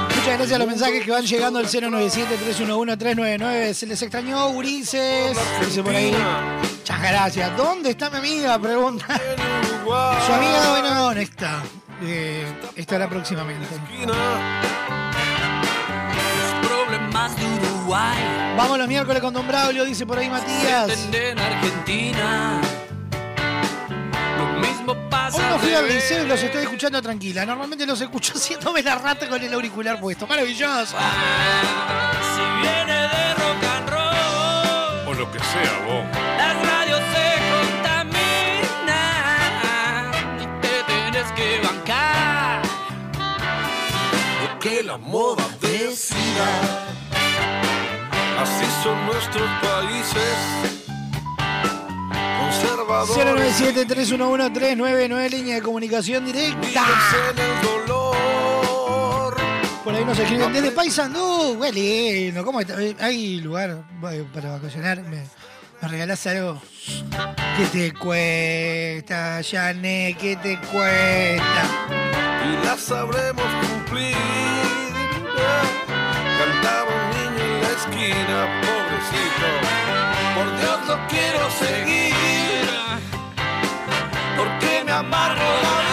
Muchas 0.10 0.38
gracias 0.38 0.54
a 0.54 0.58
los 0.60 0.68
mensajes 0.68 1.04
que 1.04 1.12
van 1.12 1.26
llegando 1.26 1.60
al 1.60 1.68
097-311-399. 1.68 3.74
Se 3.74 3.86
les 3.88 4.02
extrañó, 4.02 4.48
Urises. 4.50 5.38
Dice 5.66 5.84
por 5.84 5.96
ahí. 5.96 6.16
Muchas 6.80 7.02
gracias. 7.02 7.58
¿Dónde 7.58 7.90
está 7.92 8.10
mi 8.10 8.18
amiga? 8.18 8.60
Pregunta. 8.60 9.06
Su 9.86 10.34
amiga, 10.34 10.70
bueno, 10.72 11.02
¿dónde 11.02 11.22
está? 11.24 11.62
Eh, 12.04 12.46
estará 12.76 13.08
próximamente. 13.10 13.68
Problemas 17.22 17.36
de 17.38 17.46
Uruguay. 17.68 18.56
Vamos 18.58 18.78
los 18.80 18.88
miércoles 18.88 19.22
con 19.22 19.32
Don 19.34 19.48
Braulio, 19.48 19.86
dice 19.86 20.06
por 20.08 20.18
ahí 20.18 20.28
Matías. 20.30 21.08
En 21.12 21.38
Argentina. 21.38 22.60
Lo 24.38 24.60
mismo 24.60 24.96
pasa. 25.10 25.38
Hoy 25.38 25.44
no 25.50 25.60
fui 25.60 25.74
al 25.74 25.88
liceo 25.88 26.24
y 26.24 26.28
los 26.28 26.42
estoy 26.42 26.64
escuchando 26.64 27.00
tranquila. 27.02 27.46
Normalmente 27.46 27.86
los 27.86 28.02
escucho 28.02 28.34
haciéndome 28.38 28.82
la 28.82 28.96
rata 28.96 29.30
con 29.30 29.40
el 29.42 29.54
auricular 29.54 30.00
puesto. 30.00 30.26
Maravilloso. 30.26 30.98
Si 32.36 32.42
viene 32.62 32.94
de 32.94 33.34
rock 33.36 33.64
and 33.76 33.90
roll. 33.90 35.08
O 35.10 35.14
lo 35.14 35.32
que 35.32 35.40
sea, 35.40 35.80
vos. 35.86 36.04
Las 36.38 36.56
radios 36.68 37.02
se 37.14 37.28
contaminan 37.54 38.22
y 40.42 40.46
te 40.62 40.84
tienes 40.88 41.32
que 41.34 41.62
bancar. 41.68 42.64
Lo 44.42 44.60
que 44.60 44.82
la 44.82 44.98
moda 44.98 45.46
decida. 45.62 46.88
Así 48.42 48.66
son 48.84 49.06
nuestros 49.06 49.50
países. 49.62 50.36
Conservadores. 52.40 53.62
097-311-399, 53.88 55.30
línea 55.30 55.56
de 55.56 55.62
comunicación 55.62 56.26
directa. 56.26 56.84
Por 59.84 59.94
ahí 59.96 60.06
nos 60.06 60.18
escriben 60.18 60.54
desde 60.54 60.72
Paysandú. 60.72 61.60
Qué 61.62 61.72
lindo. 61.72 62.44
¿Cómo 62.44 62.62
está? 62.62 62.82
Eh, 62.82 62.96
¿Hay 63.00 63.42
lugar 63.42 63.84
eh, 64.12 64.26
para 64.34 64.52
vacacionar? 64.52 65.02
¿Me, 65.04 65.24
me 65.82 65.88
regalás 65.88 66.26
algo? 66.28 66.62
¿Qué 67.58 67.66
te 67.72 67.94
cuesta, 67.94 69.42
Jané? 69.44 70.16
¿Qué 70.20 70.36
te 70.36 70.58
cuesta? 70.60 71.64
y 72.44 72.66
la 72.66 72.78
sabremos 72.78 73.46
cumplir. 73.68 74.16
Esquina, 77.82 78.48
pobrecito. 78.62 79.50
Por 80.36 80.48
Dios 80.60 80.88
lo 80.88 81.08
quiero 81.08 81.50
seguir, 81.52 82.70
porque 84.38 84.84
me 84.86 84.92
vida. 84.92 85.82
La 85.86 85.91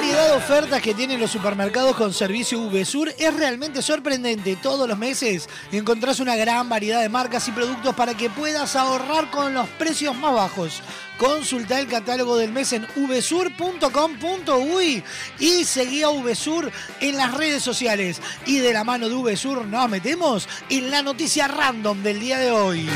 variedad 0.00 0.28
de 0.28 0.36
ofertas 0.36 0.82
que 0.82 0.92
tienen 0.92 1.18
los 1.18 1.30
supermercados 1.30 1.96
con 1.96 2.12
servicio 2.12 2.60
VSUR 2.68 3.14
es 3.18 3.34
realmente 3.34 3.80
sorprendente. 3.80 4.54
Todos 4.56 4.86
los 4.86 4.98
meses 4.98 5.48
encontrás 5.72 6.20
una 6.20 6.36
gran 6.36 6.68
variedad 6.68 7.00
de 7.00 7.08
marcas 7.08 7.48
y 7.48 7.52
productos 7.52 7.94
para 7.94 8.14
que 8.14 8.28
puedas 8.28 8.76
ahorrar 8.76 9.30
con 9.30 9.54
los 9.54 9.66
precios 9.70 10.14
más 10.14 10.34
bajos. 10.34 10.82
Consulta 11.16 11.80
el 11.80 11.86
catálogo 11.86 12.36
del 12.36 12.52
mes 12.52 12.74
en 12.74 12.86
vsur.com.uy 12.94 13.82
y 15.38 15.64
seguí 15.64 16.02
a 16.02 16.10
VSUR 16.10 16.70
en 17.00 17.16
las 17.16 17.32
redes 17.32 17.62
sociales. 17.62 18.20
Y 18.44 18.58
de 18.58 18.74
la 18.74 18.84
mano 18.84 19.08
de 19.08 19.14
VSUR 19.14 19.64
nos 19.64 19.88
metemos 19.88 20.46
en 20.68 20.90
la 20.90 21.00
noticia 21.00 21.48
random 21.48 22.02
del 22.02 22.20
día 22.20 22.38
de 22.38 22.50
hoy. 22.50 22.86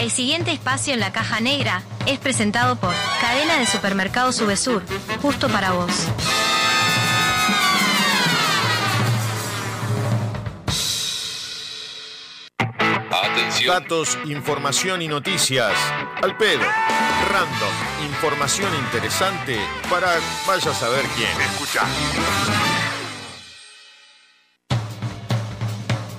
El 0.00 0.10
siguiente 0.10 0.50
espacio 0.50 0.94
en 0.94 1.00
la 1.00 1.12
caja 1.12 1.40
negra 1.40 1.82
es 2.06 2.18
presentado 2.18 2.76
por 2.76 2.94
Cadena 3.20 3.58
de 3.58 3.66
Supermercados 3.66 4.36
Subesur, 4.36 4.82
justo 5.20 5.46
para 5.50 5.72
vos. 5.72 5.90
Atención. 13.10 13.74
Datos, 13.74 14.18
información 14.24 15.02
y 15.02 15.08
noticias. 15.08 15.74
Al 16.22 16.34
pedo. 16.38 16.64
Random. 17.30 18.06
Información 18.06 18.74
interesante 18.86 19.58
para 19.90 20.14
vaya 20.46 20.70
a 20.70 20.74
saber 20.74 21.04
quién. 21.14 21.40
Escucha. 21.42 22.89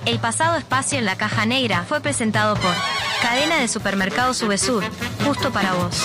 El 0.04 0.18
pasado 0.18 0.56
espacio 0.56 0.98
en 0.98 1.04
la 1.04 1.16
caja 1.16 1.46
negra 1.46 1.84
fue 1.84 2.00
presentado 2.00 2.56
por 2.56 2.74
Cadena 3.22 3.60
de 3.60 3.68
Supermercados 3.68 4.38
Subesur, 4.38 4.82
justo 5.24 5.52
para 5.52 5.74
vos. 5.74 6.04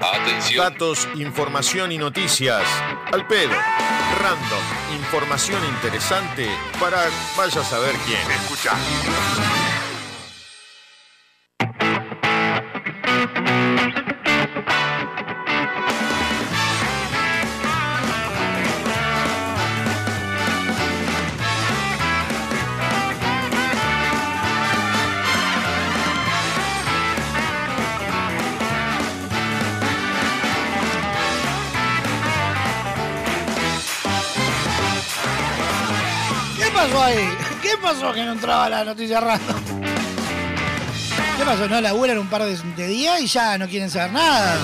Atención. 0.00 0.64
Datos, 0.68 1.08
información 1.14 1.92
y 1.92 1.98
noticias. 1.98 2.62
Al 3.12 3.26
pedo. 3.28 3.54
Random. 4.20 4.62
Información 4.96 5.60
interesante 5.76 6.48
para 6.80 7.04
vaya 7.36 7.60
a 7.60 7.64
saber 7.64 7.94
quién. 8.04 8.20
Escucha. 8.30 8.72
Ahí? 37.02 37.28
¿Qué 37.62 37.70
pasó 37.80 38.12
que 38.12 38.24
no 38.24 38.32
entraba 38.32 38.68
la 38.68 38.84
noticia 38.84 39.20
random? 39.20 39.56
¿Qué 41.36 41.44
pasó? 41.44 41.68
¿No 41.68 41.80
laburan 41.80 42.18
un 42.18 42.28
par 42.28 42.42
de, 42.44 42.56
de 42.76 42.86
días 42.86 43.20
y 43.20 43.26
ya 43.26 43.58
no 43.58 43.68
quieren 43.68 43.90
saber 43.90 44.12
nada? 44.12 44.56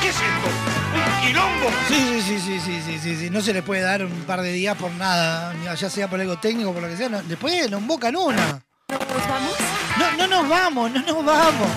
¿Qué 0.00 0.08
es 0.08 0.14
esto? 0.16 0.48
¿Un 0.94 1.26
quilombo? 1.26 1.70
Sí, 1.88 2.22
sí, 2.22 2.40
sí, 2.40 2.60
sí, 2.60 2.60
sí, 2.60 2.82
sí, 2.84 2.98
sí, 2.98 3.16
sí. 3.16 3.30
No 3.30 3.40
se 3.40 3.52
les 3.52 3.62
puede 3.62 3.82
dar 3.82 4.04
un 4.04 4.12
par 4.24 4.42
de 4.42 4.52
días 4.52 4.76
por 4.76 4.90
nada, 4.92 5.54
ya 5.76 5.88
sea 5.90 6.08
por 6.08 6.20
algo 6.20 6.36
técnico, 6.38 6.72
por 6.72 6.82
lo 6.82 6.88
que 6.88 6.96
sea. 6.96 7.08
no- 7.08 7.22
después 7.22 7.70
nos 7.70 7.80
invocan 7.80 8.16
una. 8.16 8.62
¿Nos 8.88 9.28
vamos? 9.28 9.54
No, 9.98 10.12
no 10.18 10.26
nos 10.26 10.48
vamos, 10.48 10.90
no 10.90 11.00
nos 11.00 11.24
vamos. 11.24 11.68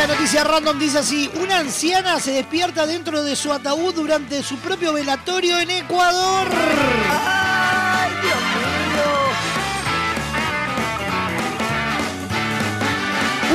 La 0.00 0.06
noticia 0.06 0.44
random 0.44 0.78
dice 0.78 0.98
así, 0.98 1.30
una 1.42 1.58
anciana 1.58 2.18
se 2.20 2.32
despierta 2.32 2.86
dentro 2.86 3.22
de 3.22 3.36
su 3.36 3.52
ataúd 3.52 3.94
durante 3.94 4.42
su 4.42 4.56
propio 4.56 4.94
velatorio 4.94 5.60
en 5.60 5.70
Ecuador. 5.70 6.48
¡Ay, 7.10 8.10
Dios 8.22 8.34
mío! 8.34 9.02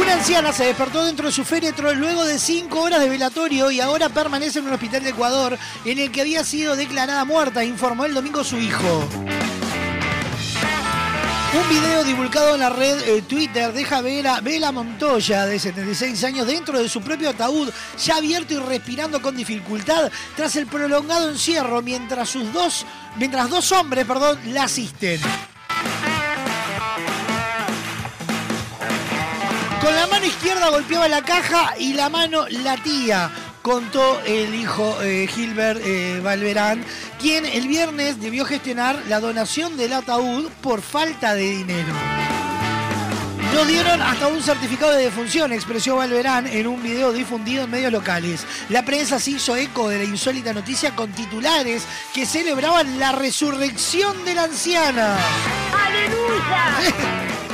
Una 0.03 0.13
anciana 0.13 0.53
se 0.53 0.65
despertó 0.65 1.03
dentro 1.03 1.25
de 1.25 1.31
su 1.31 1.43
féretro 1.43 1.95
luego 1.95 2.23
de 2.25 2.37
cinco 2.37 2.81
horas 2.81 2.99
de 2.99 3.09
velatorio 3.09 3.71
y 3.71 3.79
ahora 3.79 4.09
permanece 4.09 4.59
en 4.59 4.67
un 4.67 4.73
hospital 4.73 5.03
de 5.03 5.09
Ecuador 5.09 5.57
en 5.83 5.97
el 5.97 6.11
que 6.11 6.21
había 6.21 6.43
sido 6.43 6.75
declarada 6.75 7.25
muerta, 7.25 7.63
informó 7.63 8.05
el 8.05 8.13
domingo 8.13 8.43
su 8.43 8.57
hijo. 8.59 9.09
Un 11.55 11.69
video 11.69 12.03
divulgado 12.03 12.55
en 12.55 12.59
la 12.59 12.69
red 12.69 13.01
eh, 13.07 13.21
Twitter 13.21 13.71
deja 13.71 14.01
ver 14.01 14.27
a 14.27 14.41
Bela 14.41 14.73
Montoya, 14.73 15.45
de 15.45 15.57
76 15.57 16.21
años, 16.25 16.47
dentro 16.47 16.77
de 16.77 16.89
su 16.89 17.01
propio 17.01 17.29
ataúd, 17.29 17.69
ya 17.97 18.17
abierto 18.17 18.55
y 18.55 18.57
respirando 18.57 19.21
con 19.21 19.37
dificultad 19.37 20.11
tras 20.35 20.57
el 20.57 20.67
prolongado 20.67 21.29
encierro, 21.29 21.81
mientras 21.81 22.29
sus 22.29 22.51
dos, 22.51 22.85
mientras 23.15 23.49
dos 23.49 23.71
hombres, 23.71 24.03
perdón, 24.05 24.37
la 24.47 24.63
asisten. 24.63 25.21
Con 29.81 29.95
la 29.95 30.07
mano 30.07 30.25
izquierda 30.25 30.35
izquierda 30.65 30.69
golpeaba 30.71 31.07
la 31.07 31.21
caja 31.21 31.73
y 31.79 31.93
la 31.93 32.09
mano 32.09 32.47
latía. 32.49 33.31
Contó 33.65 34.21
el 34.27 34.53
hijo 34.53 34.95
eh, 35.01 35.25
Gilbert 35.27 35.81
eh, 35.83 36.19
Valverán, 36.23 36.85
quien 37.19 37.47
el 37.47 37.67
viernes 37.67 38.21
debió 38.21 38.45
gestionar 38.45 38.95
la 39.09 39.19
donación 39.19 39.75
del 39.75 39.93
ataúd 39.93 40.51
por 40.61 40.83
falta 40.83 41.33
de 41.33 41.49
dinero. 41.49 41.91
Nos 43.55 43.67
dieron 43.67 44.03
hasta 44.03 44.27
un 44.27 44.43
certificado 44.43 44.91
de 44.91 45.05
defunción, 45.05 45.51
expresó 45.51 45.95
Valverán 45.95 46.45
en 46.45 46.67
un 46.67 46.83
video 46.83 47.11
difundido 47.11 47.63
en 47.63 47.71
medios 47.71 47.91
locales. 47.91 48.45
La 48.69 48.85
prensa 48.85 49.19
se 49.19 49.31
hizo 49.31 49.55
eco 49.55 49.89
de 49.89 49.97
la 49.97 50.03
insólita 50.03 50.53
noticia 50.53 50.95
con 50.95 51.11
titulares 51.11 51.87
que 52.13 52.27
celebraban 52.27 52.99
la 52.99 53.13
resurrección 53.13 54.23
de 54.25 54.35
la 54.35 54.43
anciana. 54.43 55.17
¡Aleluya! 55.87 57.35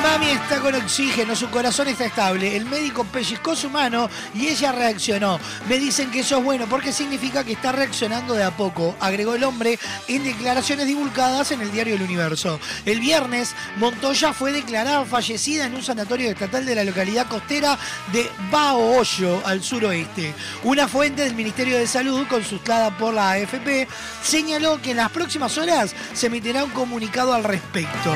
mami 0.00 0.30
está 0.30 0.60
con 0.60 0.74
oxígeno, 0.74 1.36
su 1.36 1.50
corazón 1.50 1.88
está 1.88 2.04
estable. 2.04 2.56
El 2.56 2.64
médico 2.64 3.04
pellizcó 3.04 3.54
su 3.54 3.68
mano 3.68 4.08
y 4.34 4.48
ella 4.48 4.72
reaccionó. 4.72 5.38
Me 5.68 5.78
dicen 5.78 6.10
que 6.10 6.20
eso 6.20 6.38
es 6.38 6.44
bueno 6.44 6.66
porque 6.68 6.92
significa 6.92 7.44
que 7.44 7.52
está 7.52 7.72
reaccionando 7.72 8.34
de 8.34 8.44
a 8.44 8.56
poco, 8.56 8.96
agregó 9.00 9.34
el 9.34 9.44
hombre 9.44 9.78
en 10.08 10.24
declaraciones 10.24 10.86
divulgadas 10.86 11.50
en 11.52 11.60
el 11.60 11.72
diario 11.72 11.94
El 11.94 12.02
Universo. 12.02 12.60
El 12.86 13.00
viernes, 13.00 13.54
Montoya 13.76 14.32
fue 14.32 14.52
declarada 14.52 15.04
fallecida 15.04 15.66
en 15.66 15.74
un 15.74 15.82
sanatorio 15.82 16.30
estatal 16.30 16.64
de 16.64 16.74
la 16.74 16.84
localidad 16.84 17.28
costera 17.28 17.78
de 18.12 18.30
Baoyo, 18.50 19.42
al 19.46 19.62
suroeste. 19.62 20.34
Una 20.64 20.88
fuente 20.88 21.22
del 21.22 21.34
Ministerio 21.34 21.76
de 21.78 21.86
Salud, 21.86 22.26
consultada 22.28 22.96
por 22.96 23.14
la 23.14 23.32
AFP, 23.32 23.88
señaló 24.22 24.80
que 24.80 24.92
en 24.92 24.98
las 24.98 25.10
próximas 25.10 25.56
horas 25.58 25.94
se 26.12 26.26
emitirá 26.28 26.64
un 26.64 26.70
comunicado 26.70 27.34
al 27.34 27.44
respecto. 27.44 28.14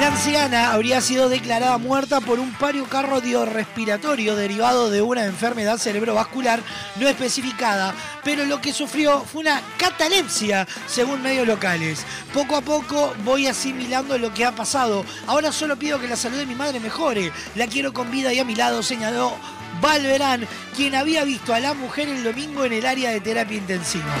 La 0.00 0.08
anciana 0.08 0.72
habría 0.72 1.00
sido 1.00 1.28
declarada 1.28 1.78
muerta 1.78 2.20
por 2.20 2.40
un 2.40 2.52
pario 2.54 2.84
cardiorrespiratorio 2.86 4.34
derivado 4.34 4.90
de 4.90 5.00
una 5.02 5.24
enfermedad 5.24 5.78
cerebrovascular 5.78 6.60
no 6.96 7.06
especificada, 7.06 7.94
pero 8.24 8.44
lo 8.44 8.60
que 8.60 8.72
sufrió 8.72 9.20
fue 9.20 9.42
una 9.42 9.62
catalepsia, 9.78 10.66
según 10.88 11.22
medios 11.22 11.46
locales. 11.46 12.04
Poco 12.32 12.56
a 12.56 12.60
poco 12.60 13.14
voy 13.24 13.46
asimilando 13.46 14.18
lo 14.18 14.34
que 14.34 14.44
ha 14.44 14.52
pasado. 14.52 15.04
Ahora 15.28 15.52
solo 15.52 15.76
pido 15.76 16.00
que 16.00 16.08
la 16.08 16.16
salud 16.16 16.38
de 16.38 16.46
mi 16.46 16.56
madre 16.56 16.80
mejore. 16.80 17.30
La 17.54 17.68
quiero 17.68 17.92
con 17.92 18.10
vida 18.10 18.32
y 18.32 18.40
a 18.40 18.44
mi 18.44 18.56
lado, 18.56 18.82
señaló 18.82 19.32
Valverán, 19.80 20.48
quien 20.74 20.96
había 20.96 21.22
visto 21.22 21.54
a 21.54 21.60
la 21.60 21.72
mujer 21.72 22.08
el 22.08 22.24
domingo 22.24 22.64
en 22.64 22.72
el 22.72 22.84
área 22.84 23.10
de 23.10 23.20
terapia 23.20 23.58
intensiva. 23.58 24.12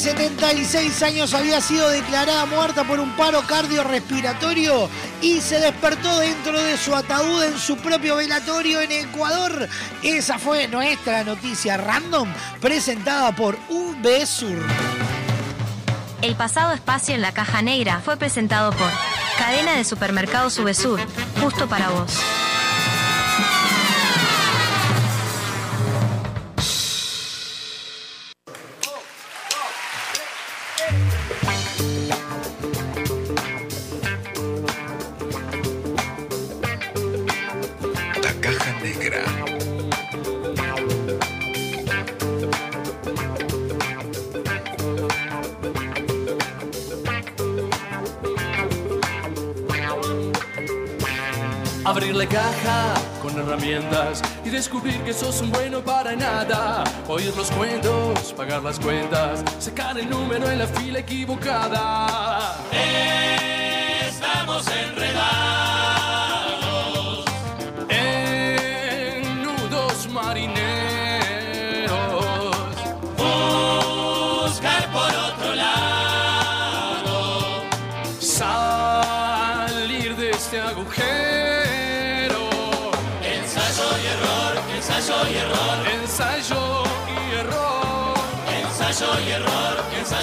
76 0.00 1.02
años 1.02 1.34
había 1.34 1.60
sido 1.60 1.90
declarada 1.90 2.46
muerta 2.46 2.84
por 2.84 3.00
un 3.00 3.14
paro 3.16 3.42
cardiorrespiratorio 3.46 4.88
y 5.20 5.42
se 5.42 5.60
despertó 5.60 6.18
dentro 6.20 6.58
de 6.58 6.78
su 6.78 6.96
ataúd 6.96 7.44
en 7.44 7.58
su 7.58 7.76
propio 7.76 8.16
velatorio 8.16 8.80
en 8.80 8.92
Ecuador. 8.92 9.68
Esa 10.02 10.38
fue 10.38 10.68
nuestra 10.68 11.22
noticia 11.22 11.76
random 11.76 12.32
presentada 12.62 13.36
por 13.36 13.58
UBSUR. 13.68 14.64
El 16.22 16.34
pasado 16.34 16.72
espacio 16.72 17.14
en 17.14 17.20
la 17.20 17.32
caja 17.32 17.60
negra 17.60 18.00
fue 18.02 18.16
presentado 18.16 18.72
por 18.72 18.90
Cadena 19.38 19.76
de 19.76 19.84
Supermercados 19.84 20.54
Subesur, 20.54 20.98
justo 21.42 21.68
para 21.68 21.90
vos. 21.90 22.18
Y 54.44 54.50
descubrir 54.50 55.00
que 55.04 55.12
sos 55.12 55.40
un 55.42 55.52
bueno 55.52 55.80
para 55.80 56.16
nada. 56.16 56.82
Oír 57.06 57.32
los 57.36 57.50
cuentos, 57.52 58.32
pagar 58.32 58.62
las 58.64 58.80
cuentas, 58.80 59.44
sacar 59.60 59.96
el 59.96 60.10
número 60.10 60.50
en 60.50 60.58
la 60.58 60.66
fila 60.66 60.98
equivocada. 60.98 62.56
Estamos 64.08 64.66
enredados 64.66 65.79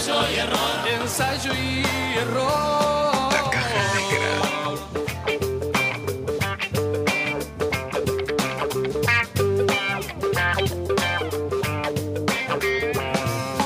ensayo 0.08 0.32
y 0.32 0.40
error, 0.40 0.88
ensayo 1.02 1.54
y 1.54 1.84
error. 2.18 3.34
La 3.34 3.50
caja 3.50 3.84
negra. 3.98 4.32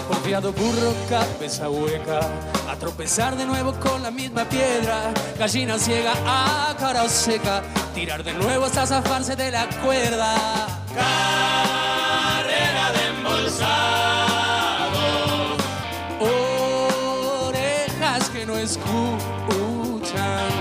Porfiado 0.07 0.51
burro, 0.53 0.95
cabeza 1.09 1.69
hueca, 1.69 2.21
a 2.67 2.75
tropezar 2.77 3.35
de 3.35 3.45
nuevo 3.45 3.73
con 3.79 4.01
la 4.01 4.09
misma 4.09 4.45
piedra, 4.45 5.13
gallina 5.37 5.77
ciega 5.77 6.13
a 6.25 6.75
cara 6.79 7.07
seca, 7.07 7.61
tirar 7.93 8.23
de 8.23 8.33
nuevo 8.33 8.65
hasta 8.65 8.87
zafarse 8.87 9.35
de 9.35 9.51
la 9.51 9.67
cuerda. 9.83 10.35
Carrera 10.95 12.91
de 12.93 13.07
embolsado, 13.09 14.20
escuchan, 18.71 20.51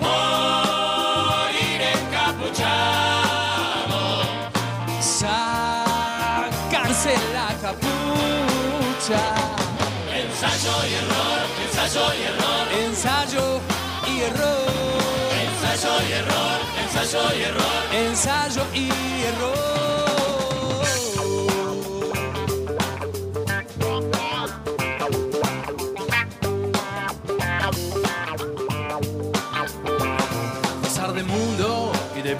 morir 0.00 1.80
encapuchado. 1.96 2.82
Sacarse 5.00 6.34
la 7.34 7.48
capucha. 7.62 9.24
Ensayo 10.22 10.74
y 10.88 10.92
error, 11.02 11.40
ensayo 11.64 12.04
y 12.14 12.22
error, 12.30 12.64
ensayo 12.84 13.46
y 14.06 14.14
error, 14.28 14.70
ensayo 15.42 15.92
y 16.08 16.12
error, 16.20 16.58
ensayo 16.82 17.22
y 17.36 17.42
error, 17.42 17.82
ensayo 17.92 18.62
y 18.72 18.76
error. 19.30 19.55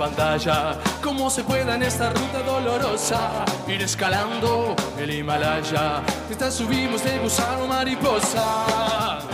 Pantalla. 0.06 0.76
¿Cómo 1.02 1.30
se 1.30 1.42
pueda 1.42 1.74
en 1.74 1.82
esta 1.82 2.10
ruta 2.10 2.42
dolorosa 2.42 3.44
ir 3.66 3.82
escalando 3.82 4.76
el 4.98 5.10
Himalaya? 5.10 6.02
Esta 6.30 6.50
subimos 6.50 7.02
de 7.02 7.18
gusano 7.18 7.66
mariposa. 7.66 9.25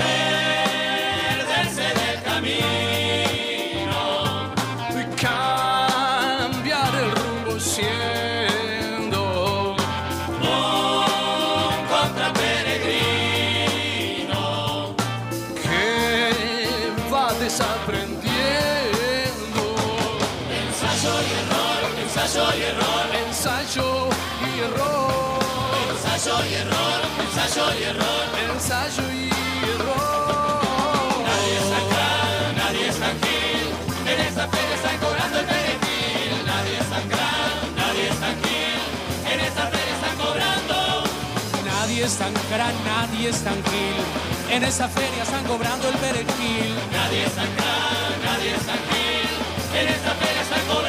Ensayo 27.73 29.03
y 29.13 29.31
error. 29.65 31.25
Nadie 31.25 31.57
es 31.57 31.71
tan 31.73 31.85
crack, 31.89 32.57
nadie 32.57 32.89
es 32.89 32.99
tan 32.99 33.17
gil. 33.23 33.67
En 34.13 34.21
esta 34.21 34.47
feria 34.49 34.75
están 34.75 34.99
cobrando 34.99 35.39
el 35.41 35.47
perejil. 35.47 36.33
Nadie 36.47 36.79
es 36.79 36.89
tan 36.91 37.09
crack, 37.09 37.57
nadie 37.77 38.09
es 38.11 38.21
tan 38.21 38.37
gil. 38.45 38.81
En 39.33 39.41
esta 39.41 39.67
feria 39.73 39.95
están 39.95 40.17
cobrando. 40.19 41.05
Nadie 41.65 42.05
es 42.05 42.19
tan 42.19 42.35
crack, 42.35 42.75
nadie 42.85 43.29
es 43.31 43.41
tan 43.43 43.65
gil. 43.65 44.05
En 44.51 44.63
esa 44.65 44.89
feria 44.89 45.23
están 45.23 45.45
cobrando 45.45 45.89
el 45.89 45.97
perejil. 45.97 46.75
Nadie 46.93 47.25
es 47.25 47.33
tan 47.33 47.51
crack, 47.57 48.17
nadie 48.23 48.51
es 48.55 48.67
tan 48.67 48.81
gil. 48.93 49.33
En 49.81 49.89
esta 49.89 50.13
feria 50.21 50.43
están 50.43 50.61
cobrando. 50.67 50.82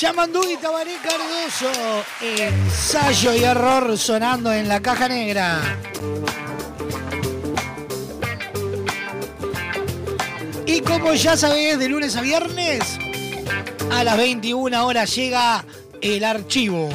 Yamandú 0.00 0.48
y 0.48 0.56
Tabaré 0.56 0.94
Cardoso. 1.02 2.04
Ensayo 2.20 3.34
y 3.34 3.42
error 3.42 3.98
sonando 3.98 4.52
en 4.52 4.68
la 4.68 4.80
caja 4.80 5.08
negra. 5.08 5.60
Y 10.66 10.80
como 10.82 11.14
ya 11.14 11.36
sabés, 11.36 11.80
de 11.80 11.88
lunes 11.88 12.14
a 12.14 12.20
viernes, 12.20 12.96
a 13.90 14.04
las 14.04 14.16
21 14.16 14.86
horas 14.86 15.12
llega 15.16 15.64
el 16.00 16.22
archivo. 16.22 16.90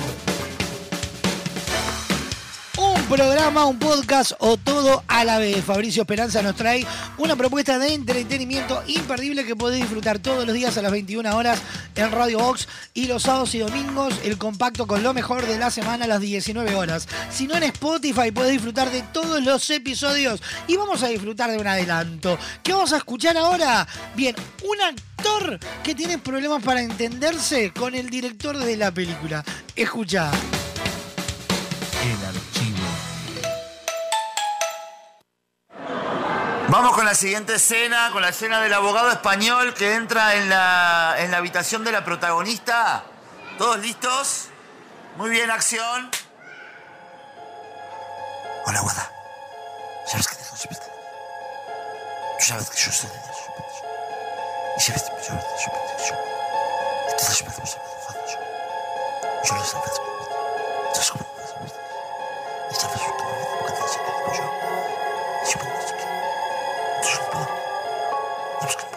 Programa, 3.13 3.67
un 3.67 3.77
podcast 3.77 4.31
o 4.39 4.57
todo 4.57 5.03
a 5.07 5.23
la 5.23 5.37
vez. 5.37 5.63
Fabricio 5.63 6.01
Esperanza 6.01 6.41
nos 6.41 6.55
trae 6.55 6.83
una 7.19 7.35
propuesta 7.35 7.77
de 7.77 7.93
entretenimiento 7.93 8.81
imperdible 8.87 9.45
que 9.45 9.55
podés 9.55 9.81
disfrutar 9.81 10.17
todos 10.17 10.47
los 10.47 10.55
días 10.55 10.75
a 10.79 10.81
las 10.81 10.91
21 10.91 11.37
horas 11.37 11.61
en 11.93 12.11
Radio 12.11 12.39
Box 12.39 12.67
y 12.95 13.05
los 13.05 13.21
sábados 13.21 13.53
y 13.53 13.59
domingos 13.59 14.15
el 14.23 14.39
compacto 14.39 14.87
con 14.87 15.03
lo 15.03 15.13
mejor 15.13 15.45
de 15.45 15.59
la 15.59 15.69
semana 15.69 16.05
a 16.05 16.07
las 16.07 16.21
19 16.21 16.73
horas. 16.73 17.07
Si 17.29 17.45
no 17.45 17.55
en 17.55 17.61
Spotify 17.61 18.31
podés 18.31 18.53
disfrutar 18.53 18.89
de 18.89 19.03
todos 19.03 19.43
los 19.43 19.69
episodios 19.69 20.41
y 20.65 20.75
vamos 20.75 21.03
a 21.03 21.09
disfrutar 21.09 21.51
de 21.51 21.59
un 21.59 21.67
adelanto. 21.67 22.39
¿Qué 22.63 22.73
vamos 22.73 22.93
a 22.93 22.97
escuchar 22.97 23.37
ahora? 23.37 23.87
Bien, 24.15 24.35
un 24.63 24.81
actor 24.81 25.59
que 25.83 25.93
tiene 25.93 26.17
problemas 26.17 26.63
para 26.63 26.81
entenderse 26.81 27.71
con 27.73 27.93
el 27.93 28.09
director 28.09 28.57
de 28.57 28.75
la 28.75 28.91
película. 28.91 29.43
Escucha. 29.75 30.31
El 32.01 32.42
Vamos 36.73 36.95
con 36.95 37.05
la 37.05 37.13
siguiente 37.13 37.53
escena, 37.53 38.09
con 38.11 38.23
la 38.23 38.29
escena 38.29 38.59
del 38.59 38.73
abogado 38.73 39.11
español 39.11 39.75
que 39.75 39.93
entra 39.93 40.33
en 40.33 40.49
la, 40.49 41.13
en 41.19 41.29
la 41.29 41.37
habitación 41.37 41.83
de 41.83 41.91
la 41.91 42.03
protagonista. 42.03 43.03
¿Todos 43.59 43.77
listos? 43.77 44.47
Muy 45.15 45.29
bien, 45.29 45.51
acción. 45.51 46.09
Hola, 48.65 48.81
Guada. 48.81 49.11
¿Sabes 50.07 50.27
que 50.27 50.35
tengo 50.35 50.55
siempre? 50.55 50.79
Tú 52.39 52.45
sabes 52.45 52.67
que 52.71 52.77
yo 52.79 52.91
soy 52.91 53.09
de 53.11 53.17
Dios. 53.17 53.37
Y 54.75 54.81
sabes 54.81 55.03
que 55.03 55.09
yo 55.11 55.23
soy 55.25 55.35
de 55.35 55.41
Dios. 55.43 56.13
Entonces 57.11 57.43
me 57.43 57.49
hacemos 57.49 57.71
yo. 57.71 57.79
Yo 59.43 59.55
lo 59.55 59.63
sé. 59.63 59.77
Entonces, 60.87 61.11
¿cómo? 61.11 61.25
Esta 62.71 62.87
vez 62.87 62.97
yo 62.97 63.13
tengo 63.13 63.31
miedo 63.35 63.57
porque 63.59 63.73
te 63.73 63.83
dice 63.83 63.99
que 63.99 64.37
yo. 64.37 64.62
¿Sabes 68.63 68.77
que 68.77 68.85
que. 68.85 68.93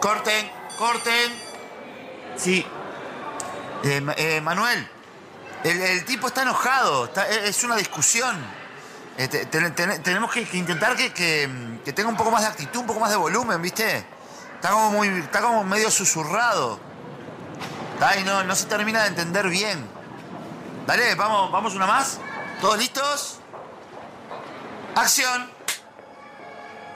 Corten, 0.00 0.50
corten. 0.78 1.32
Sí. 2.36 2.64
Eh, 3.82 4.06
eh, 4.16 4.40
Manuel, 4.40 4.88
el, 5.64 6.04
tipo 6.04 6.28
está 6.28 6.42
enojado. 6.42 7.06
está- 7.06 7.28
es 7.28 7.64
una 7.64 7.74
discusión. 7.76 8.36
Eh, 9.18 9.26
te- 9.26 9.46
te- 9.46 9.70
te- 9.70 9.98
tenemos 10.00 10.30
que, 10.32 10.44
que 10.44 10.56
intentar 10.58 10.94
que, 10.94 11.12
que, 11.12 11.80
que 11.84 11.92
tenga 11.92 12.08
un 12.08 12.16
poco 12.16 12.30
más 12.30 12.42
de 12.42 12.48
actitud, 12.48 12.80
un 12.80 12.86
poco 12.86 13.00
más 13.00 13.10
de 13.10 13.16
volumen, 13.16 13.60
¿viste? 13.60 14.06
Está 14.56 14.70
como, 14.70 14.90
muy, 14.90 15.08
está 15.08 15.40
como 15.40 15.64
medio 15.64 15.90
susurrado. 15.90 16.80
Está, 17.94 18.18
y 18.18 18.24
no, 18.24 18.42
no 18.42 18.56
se 18.56 18.66
termina 18.66 19.02
de 19.02 19.08
entender 19.08 19.48
bien. 19.48 19.86
Dale, 20.86 21.14
vamos, 21.14 21.52
vamos 21.52 21.74
una 21.74 21.86
más. 21.86 22.18
¿Todos 22.60 22.78
listos? 22.78 23.38
Acción. 24.94 25.50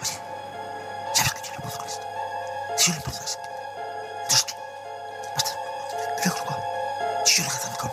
Oye, 0.01 0.21
¿sabes 1.15 1.33
que 1.35 1.49
yo 1.49 1.55
no 1.55 1.61
puedo 1.61 1.87
esto? 1.87 2.07
Si 2.77 2.91
yo 2.91 2.97
no 2.97 3.03
puedo 3.03 3.21
con 7.81 7.91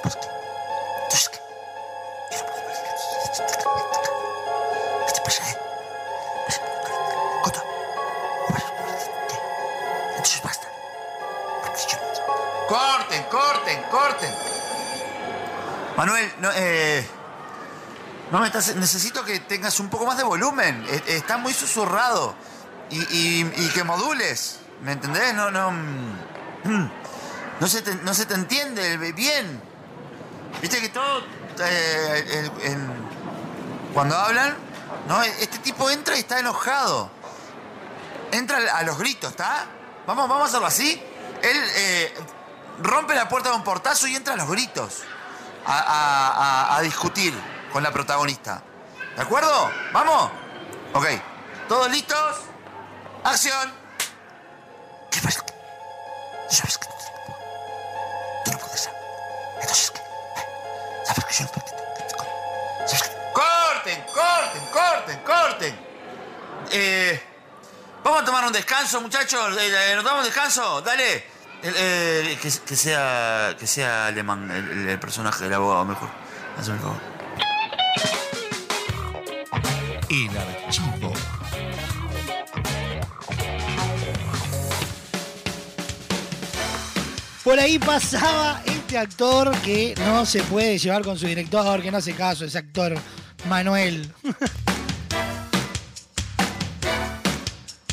corten. 13.90 14.34
Manuel, 15.96 16.32
no, 16.40 16.50
eh, 16.54 17.08
no 18.32 18.40
me 18.40 18.48
estás, 18.48 18.76
necesito 18.76 19.24
que 19.24 19.40
tengas 19.40 19.80
un 19.80 19.90
poco 19.90 20.06
más 20.06 20.18
de 20.18 20.24
volumen. 20.24 20.86
Está 21.08 21.38
muy 21.38 21.54
susurrado. 21.54 22.36
Y, 22.90 23.44
que 23.70 23.84
modules. 23.84 24.60
¿Me 24.82 24.94
entendés? 24.94 25.34
No, 25.34 25.52
no. 25.52 25.72
mm, 25.72 26.92
No 27.60 27.68
se 27.68 27.82
te, 27.82 27.96
no 27.96 28.14
se 28.14 28.28
te 28.28 28.36
entiende 28.36 28.98
bien. 29.14 29.60
Viste 30.62 30.80
que 30.80 30.90
todo. 30.90 31.24
eh, 31.60 32.50
cuando 33.96 34.16
hablan, 34.16 34.56
¿no? 35.08 35.24
Este 35.24 35.58
tipo 35.60 35.90
entra 35.90 36.16
y 36.16 36.20
está 36.20 36.40
enojado. 36.40 37.10
Entra 38.32 38.60
a 38.76 38.84
los 38.84 39.00
gritos, 39.00 39.32
¿está? 39.32 39.66
Vamos, 40.06 40.30
vamos 40.30 40.44
a 40.44 40.48
hacerlo 40.50 40.68
así. 40.68 41.02
Él 41.42 41.58
eh, 41.76 42.14
rompe 42.80 43.16
la 43.16 43.28
puerta 43.28 43.50
de 43.50 43.56
un 43.56 43.64
portazo 43.64 44.08
y 44.08 44.16
entra 44.16 44.36
los 44.36 44.50
gritos. 44.50 45.04
A, 45.66 46.80
discutir 46.82 47.34
con 47.74 47.84
la 47.84 47.92
protagonista. 47.92 48.62
¿De 49.16 49.22
acuerdo? 49.22 49.70
¿Vamos? 49.92 50.32
Ok. 50.94 51.06
¿Todos 51.68 51.92
listos? 51.92 52.38
¡Acción! 53.24 53.74
¿Qué 55.12 55.20
pasa? 55.22 55.44
¿Tú 55.46 56.56
sabes 56.56 56.78
que. 56.78 56.88
¡Corten, 63.34 64.04
corten, 64.14 64.66
corten, 64.72 65.20
corten! 65.24 65.80
Eh, 66.72 67.24
vamos 68.04 68.22
a 68.22 68.26
tomar 68.26 68.46
un 68.46 68.54
descanso, 68.54 69.00
muchachos. 69.02 69.56
Eh, 69.58 69.92
eh, 69.92 69.96
¿Nos 69.96 70.04
damos 70.04 70.20
un 70.22 70.26
descanso? 70.26 70.82
Dale. 70.82 71.37
El, 71.64 71.74
eh, 71.78 72.38
que, 72.42 72.50
que 72.66 72.76
sea, 72.76 73.56
que 73.60 73.68
sea 73.68 74.08
alemán 74.08 74.50
el, 74.52 74.70
el- 74.72 74.90
el 74.90 75.00
personaje 75.00 75.44
del 75.46 75.54
abogado, 75.54 75.86
mejor. 75.86 76.10
Hazme 76.58 76.76
el 76.76 76.80
favor. 76.80 76.98
El 80.10 80.38
archivo. 80.38 81.14
Por 87.44 87.60
ahí 87.60 87.80
pasaba 87.80 88.62
este 88.66 88.98
actor 88.98 89.52
que 89.62 89.96
no 90.00 90.26
se 90.26 90.44
puede 90.44 90.78
llevar 90.78 91.02
con 91.04 91.18
su 91.18 91.28
director, 91.28 91.82
que 91.82 91.92
no 91.92 91.98
hace 91.98 92.14
caso, 92.14 92.44
ese 92.46 92.58
actor 92.58 92.96
Manuel. 93.48 94.12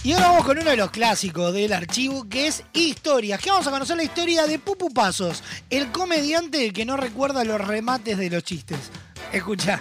Y 0.05 0.13
ahora 0.13 0.29
vamos 0.29 0.45
con 0.45 0.59
uno 0.59 0.69
de 0.69 0.77
los 0.77 0.91
clásicos 0.91 1.55
del 1.55 1.73
archivo, 1.73 2.29
que 2.29 2.47
es 2.47 2.63
historias. 2.75 3.41
Que 3.41 3.51
vamos 3.51 3.67
a 3.67 3.71
conocer 3.71 3.97
la 3.97 4.03
historia 4.03 4.45
de 4.47 4.59
Pupu 4.59 4.93
Pasos, 4.93 5.43
el 5.71 5.91
comediante 5.93 6.75
que 6.75 6.85
no 6.85 6.99
recuerda 6.99 7.43
los 7.43 7.59
remates 7.59 8.19
de 8.19 8.29
los 8.29 8.45
chistes. 8.45 8.91
Escucha. 9.33 9.79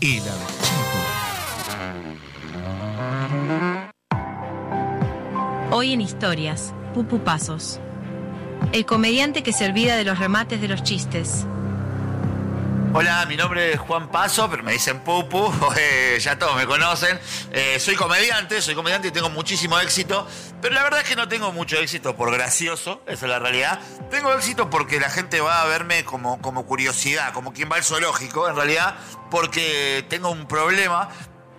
El 0.00 0.22
archivo. 0.22 0.70
Hoy 5.70 5.92
en 5.92 6.00
Historias, 6.00 6.72
Pupu 6.94 7.22
Pasos. 7.22 7.80
El 8.72 8.86
comediante 8.86 9.42
que 9.42 9.52
se 9.52 9.66
olvida 9.66 9.96
de 9.96 10.04
los 10.04 10.18
remates 10.18 10.62
de 10.62 10.68
los 10.68 10.82
chistes. 10.82 11.44
Hola, 12.92 13.24
mi 13.26 13.36
nombre 13.36 13.74
es 13.74 13.78
Juan 13.78 14.10
Paso, 14.10 14.50
pero 14.50 14.64
me 14.64 14.72
dicen 14.72 14.98
Pupu, 15.04 15.52
eh, 15.78 16.18
ya 16.20 16.36
todos 16.36 16.56
me 16.56 16.66
conocen. 16.66 17.20
Eh, 17.52 17.78
soy 17.78 17.94
comediante, 17.94 18.60
soy 18.60 18.74
comediante 18.74 19.08
y 19.08 19.10
tengo 19.12 19.30
muchísimo 19.30 19.78
éxito, 19.78 20.26
pero 20.60 20.74
la 20.74 20.82
verdad 20.82 21.02
es 21.02 21.08
que 21.08 21.14
no 21.14 21.28
tengo 21.28 21.52
mucho 21.52 21.76
éxito 21.76 22.16
por 22.16 22.32
gracioso, 22.32 23.00
esa 23.06 23.26
es 23.26 23.30
la 23.30 23.38
realidad. 23.38 23.78
Tengo 24.10 24.32
éxito 24.32 24.70
porque 24.70 24.98
la 24.98 25.08
gente 25.08 25.40
va 25.40 25.62
a 25.62 25.66
verme 25.66 26.04
como, 26.04 26.42
como 26.42 26.66
curiosidad, 26.66 27.32
como 27.32 27.52
quien 27.52 27.70
va 27.70 27.76
al 27.76 27.84
zoológico, 27.84 28.48
en 28.48 28.56
realidad, 28.56 28.96
porque 29.30 30.04
tengo 30.08 30.30
un 30.30 30.48
problema 30.48 31.10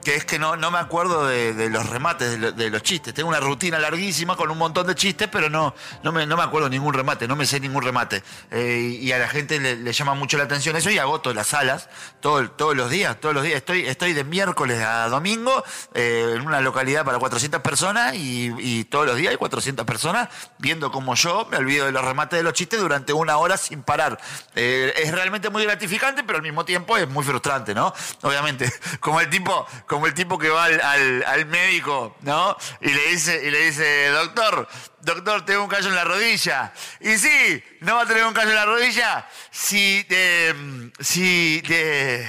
que 0.04 0.16
es 0.16 0.26
que 0.26 0.40
no, 0.40 0.56
no 0.56 0.72
me 0.72 0.80
acuerdo 0.80 1.26
de, 1.28 1.70
los 1.70 1.88
remates 1.90 2.32
de, 2.32 2.38
lo- 2.38 2.52
de 2.52 2.70
los 2.70 2.82
chistes. 2.84 3.14
Tengo 3.14 3.30
una 3.30 3.40
rutina 3.40 3.80
larguísima 3.80 4.36
con 4.36 4.50
un 4.52 4.58
montón 4.58 4.88
de 4.88 4.96
chistes, 4.96 5.28
pero 5.32 5.50
no, 5.50 5.74
no, 6.04 6.12
me, 6.12 6.26
no 6.26 6.38
me 6.38 6.44
acuerdo 6.44 6.70
ningún 6.70 6.94
remate, 6.94 7.28
no 7.28 7.36
me 7.36 7.46
sé 7.46 7.60
ningún 7.60 7.84
remate. 7.84 8.24
Eh, 8.50 8.98
y 9.00 9.12
a 9.12 9.20
la 9.20 9.28
gente 9.28 9.60
le, 9.60 9.92
llama 9.94 10.14
mucho 10.16 10.38
la 10.38 10.46
atención 10.46 10.76
eso 10.76 10.90
y 10.90 10.98
agoto 10.98 11.34
las 11.34 11.48
salas 11.48 11.90
todo, 12.20 12.50
todos 12.52 12.76
los 12.76 12.90
días, 12.90 13.20
todos 13.20 13.36
los 13.36 13.44
días. 13.44 13.58
Estoy, 13.58 13.86
estoy 13.86 14.14
de 14.14 14.24
miércoles 14.24 14.82
a 14.84 15.08
domingo 15.10 15.64
eh, 15.94 16.34
en 16.36 16.42
una 16.48 16.62
localidad 16.62 17.06
para 17.06 17.20
400 17.20 17.62
personas 17.62 18.16
y, 18.16 18.54
y 18.60 18.84
todos 18.86 19.06
los 19.06 19.16
días 19.18 19.32
hay 19.32 19.38
400 19.38 19.86
personas 19.86 20.30
viendo 20.58 20.92
como 20.92 21.16
yo 21.16 21.48
me 21.52 21.58
olvido 21.58 21.86
de 21.86 21.92
los 21.92 22.04
remates 22.04 22.38
de 22.38 22.44
los 22.44 22.54
chistes 22.54 22.80
durante 22.80 23.14
una 23.14 23.38
hora 23.38 23.58
sin 23.58 23.84
parar. 23.84 24.20
Eh, 24.56 24.94
es 24.98 25.12
realmente 25.12 25.50
muy 25.50 25.64
gratificante, 25.64 26.24
pero 26.24 26.38
al 26.38 26.44
mismo 26.44 26.66
tiempo 26.66 26.98
es 26.98 27.08
muy 27.08 27.24
frustrante, 27.24 27.74
¿no? 27.76 27.94
Obviamente, 28.22 28.72
como 29.00 29.20
el 29.20 29.30
tipo, 29.30 29.66
como 29.92 30.08
el 30.08 30.14
tipo 30.14 30.38
que 30.40 30.48
va 30.48 30.64
al, 30.64 30.80
al- 30.80 31.24
al 31.26 31.46
médico, 31.48 32.16
¿no? 32.22 32.56
Y 32.80 32.88
le 32.92 33.08
dice, 33.10 33.46
y 33.46 33.52
le 33.52 33.66
dice, 33.66 34.08
doctor, 34.08 34.66
doctor, 35.02 35.44
tengo 35.44 35.64
un 35.64 35.70
callo 35.70 35.90
en 35.90 35.96
la 35.96 36.06
rodilla. 36.06 36.72
Y 37.02 37.18
sí, 37.18 37.62
no 37.82 37.96
va 37.96 38.04
a 38.04 38.06
tener 38.06 38.24
un 38.26 38.34
callo 38.34 38.52
en 38.52 38.56
la 38.56 38.64
rodilla 38.66 39.28
si, 39.52 40.06
eh, 40.10 40.92
si, 40.98 41.62
eh, 41.70 42.26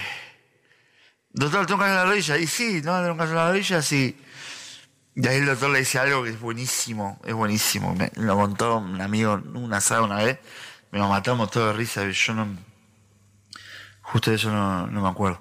doctor, 1.31 1.65
tengo 1.67 1.77
un 1.77 1.81
callo 1.83 1.93
en 1.93 1.99
la 1.99 2.05
rodilla. 2.05 2.37
Y 2.37 2.49
sí, 2.49 2.83
no 2.83 2.91
va 2.91 2.99
a 2.99 3.01
tener 3.03 3.13
un 3.13 3.19
callo 3.19 3.31
en 3.31 3.37
la 3.37 3.49
rodilla 3.51 3.81
si. 3.81 4.21
Y 5.15 5.29
ahí 5.29 5.37
el 5.37 5.47
doctor 5.47 5.71
le 5.71 5.79
dice 5.79 6.01
algo 6.01 6.25
que 6.25 6.31
es 6.31 6.41
buenísimo, 6.41 7.21
es 7.25 7.33
buenísimo. 7.35 7.95
Me, 7.95 8.11
lo 8.17 8.35
contó 8.35 8.79
un 8.79 9.01
amigo 9.01 9.41
una 9.55 9.77
asado 9.77 10.03
una 10.03 10.17
vez. 10.17 10.41
Me 10.91 10.99
lo 10.99 11.07
matamos 11.07 11.49
todo 11.53 11.69
de 11.69 11.75
risa. 11.75 12.03
Yo 12.11 12.35
no. 12.35 12.57
Justo 14.03 14.33
eso 14.33 14.51
no, 14.51 14.89
no 14.89 15.01
me 15.01 15.09
acuerdo. 15.09 15.41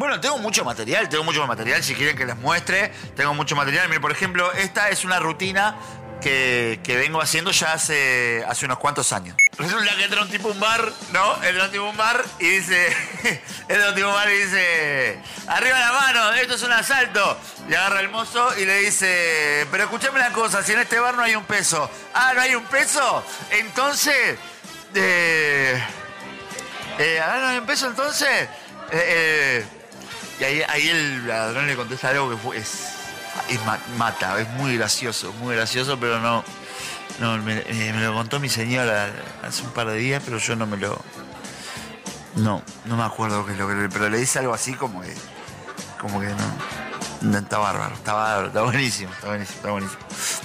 Bueno, 0.00 0.18
tengo 0.18 0.38
mucho 0.38 0.64
material, 0.64 1.10
tengo 1.10 1.24
mucho 1.24 1.46
material. 1.46 1.82
Si 1.82 1.94
quieren 1.94 2.16
que 2.16 2.24
les 2.24 2.34
muestre, 2.34 2.90
tengo 3.14 3.34
mucho 3.34 3.54
material. 3.54 3.86
Mire, 3.90 4.00
por 4.00 4.10
ejemplo, 4.10 4.50
esta 4.54 4.88
es 4.88 5.04
una 5.04 5.18
rutina 5.18 5.76
que, 6.22 6.80
que 6.82 6.96
vengo 6.96 7.20
haciendo 7.20 7.50
ya 7.50 7.74
hace, 7.74 8.42
hace 8.48 8.64
unos 8.64 8.78
cuantos 8.78 9.12
años. 9.12 9.36
Resulta 9.58 9.94
que 9.94 10.04
entra 10.04 10.22
un 10.22 10.30
tipo 10.30 10.48
un 10.48 10.58
bar, 10.58 10.90
¿no? 11.12 11.44
Entra 11.44 11.66
un 11.66 11.70
tipo 11.70 11.84
un 11.84 11.98
bar 11.98 12.24
y 12.38 12.48
dice. 12.48 12.96
entra 13.68 13.90
un 13.90 13.94
tipo 13.94 14.08
un 14.08 14.14
bar 14.14 14.30
y 14.30 14.38
dice. 14.38 15.18
Arriba 15.48 15.78
la 15.78 15.92
mano, 15.92 16.32
esto 16.32 16.54
es 16.54 16.62
un 16.62 16.72
asalto. 16.72 17.36
Y 17.68 17.74
agarra 17.74 18.00
el 18.00 18.08
mozo 18.08 18.58
y 18.58 18.64
le 18.64 18.78
dice. 18.78 19.66
Pero 19.70 19.84
escúchame 19.84 20.18
una 20.18 20.32
cosa, 20.32 20.62
si 20.62 20.72
en 20.72 20.78
este 20.78 20.98
bar 20.98 21.14
no 21.14 21.24
hay 21.24 21.34
un 21.36 21.44
peso. 21.44 21.90
Ah, 22.14 22.32
¿no 22.34 22.40
hay 22.40 22.54
un 22.54 22.64
peso? 22.64 23.22
Entonces. 23.50 24.38
Eh, 24.94 25.78
¿ah, 27.22 27.36
no 27.38 27.48
hay 27.48 27.58
un 27.58 27.66
peso 27.66 27.86
entonces? 27.86 28.48
Eh, 28.92 28.92
eh, 28.92 29.66
y 30.40 30.44
ahí, 30.44 30.88
el 30.88 31.26
ladrón 31.28 31.66
le 31.66 31.76
contesta 31.76 32.08
algo 32.10 32.30
que 32.30 32.36
fue- 32.36 32.56
es, 32.58 32.70
es 33.48 33.64
ma- 33.66 33.78
mata, 33.96 34.40
es 34.40 34.48
muy 34.50 34.76
gracioso, 34.76 35.32
muy 35.34 35.54
gracioso, 35.54 35.98
pero 36.00 36.18
no, 36.20 36.42
no 37.18 37.36
me, 37.38 37.58
eh, 37.66 37.92
me 37.94 38.02
lo 38.04 38.14
contó 38.14 38.40
mi 38.40 38.48
señora 38.48 39.10
hace 39.46 39.62
un 39.62 39.70
par 39.70 39.86
de 39.88 39.96
días, 39.96 40.22
pero 40.24 40.38
yo 40.38 40.56
no 40.56 40.66
me 40.66 40.76
lo, 40.76 41.00
no, 42.36 42.62
no 42.86 42.96
me 42.96 43.04
acuerdo 43.04 43.44
qué 43.44 43.52
es 43.52 43.58
lo 43.58 43.68
que, 43.68 43.88
pero 43.92 44.08
le 44.08 44.18
dice 44.18 44.38
algo 44.38 44.54
así 44.54 44.74
como 44.74 45.02
que, 45.02 45.14
como 46.00 46.20
que 46.20 46.28
no, 47.22 47.38
está 47.38 47.58
bárbaro, 47.58 47.94
está 47.94 48.12
bárbaro, 48.14 48.46
está 48.48 48.62
buenísimo, 48.62 49.12
está 49.12 49.26
buenísimo, 49.28 49.56
está 49.56 49.70
buenísimo. 49.70 50.00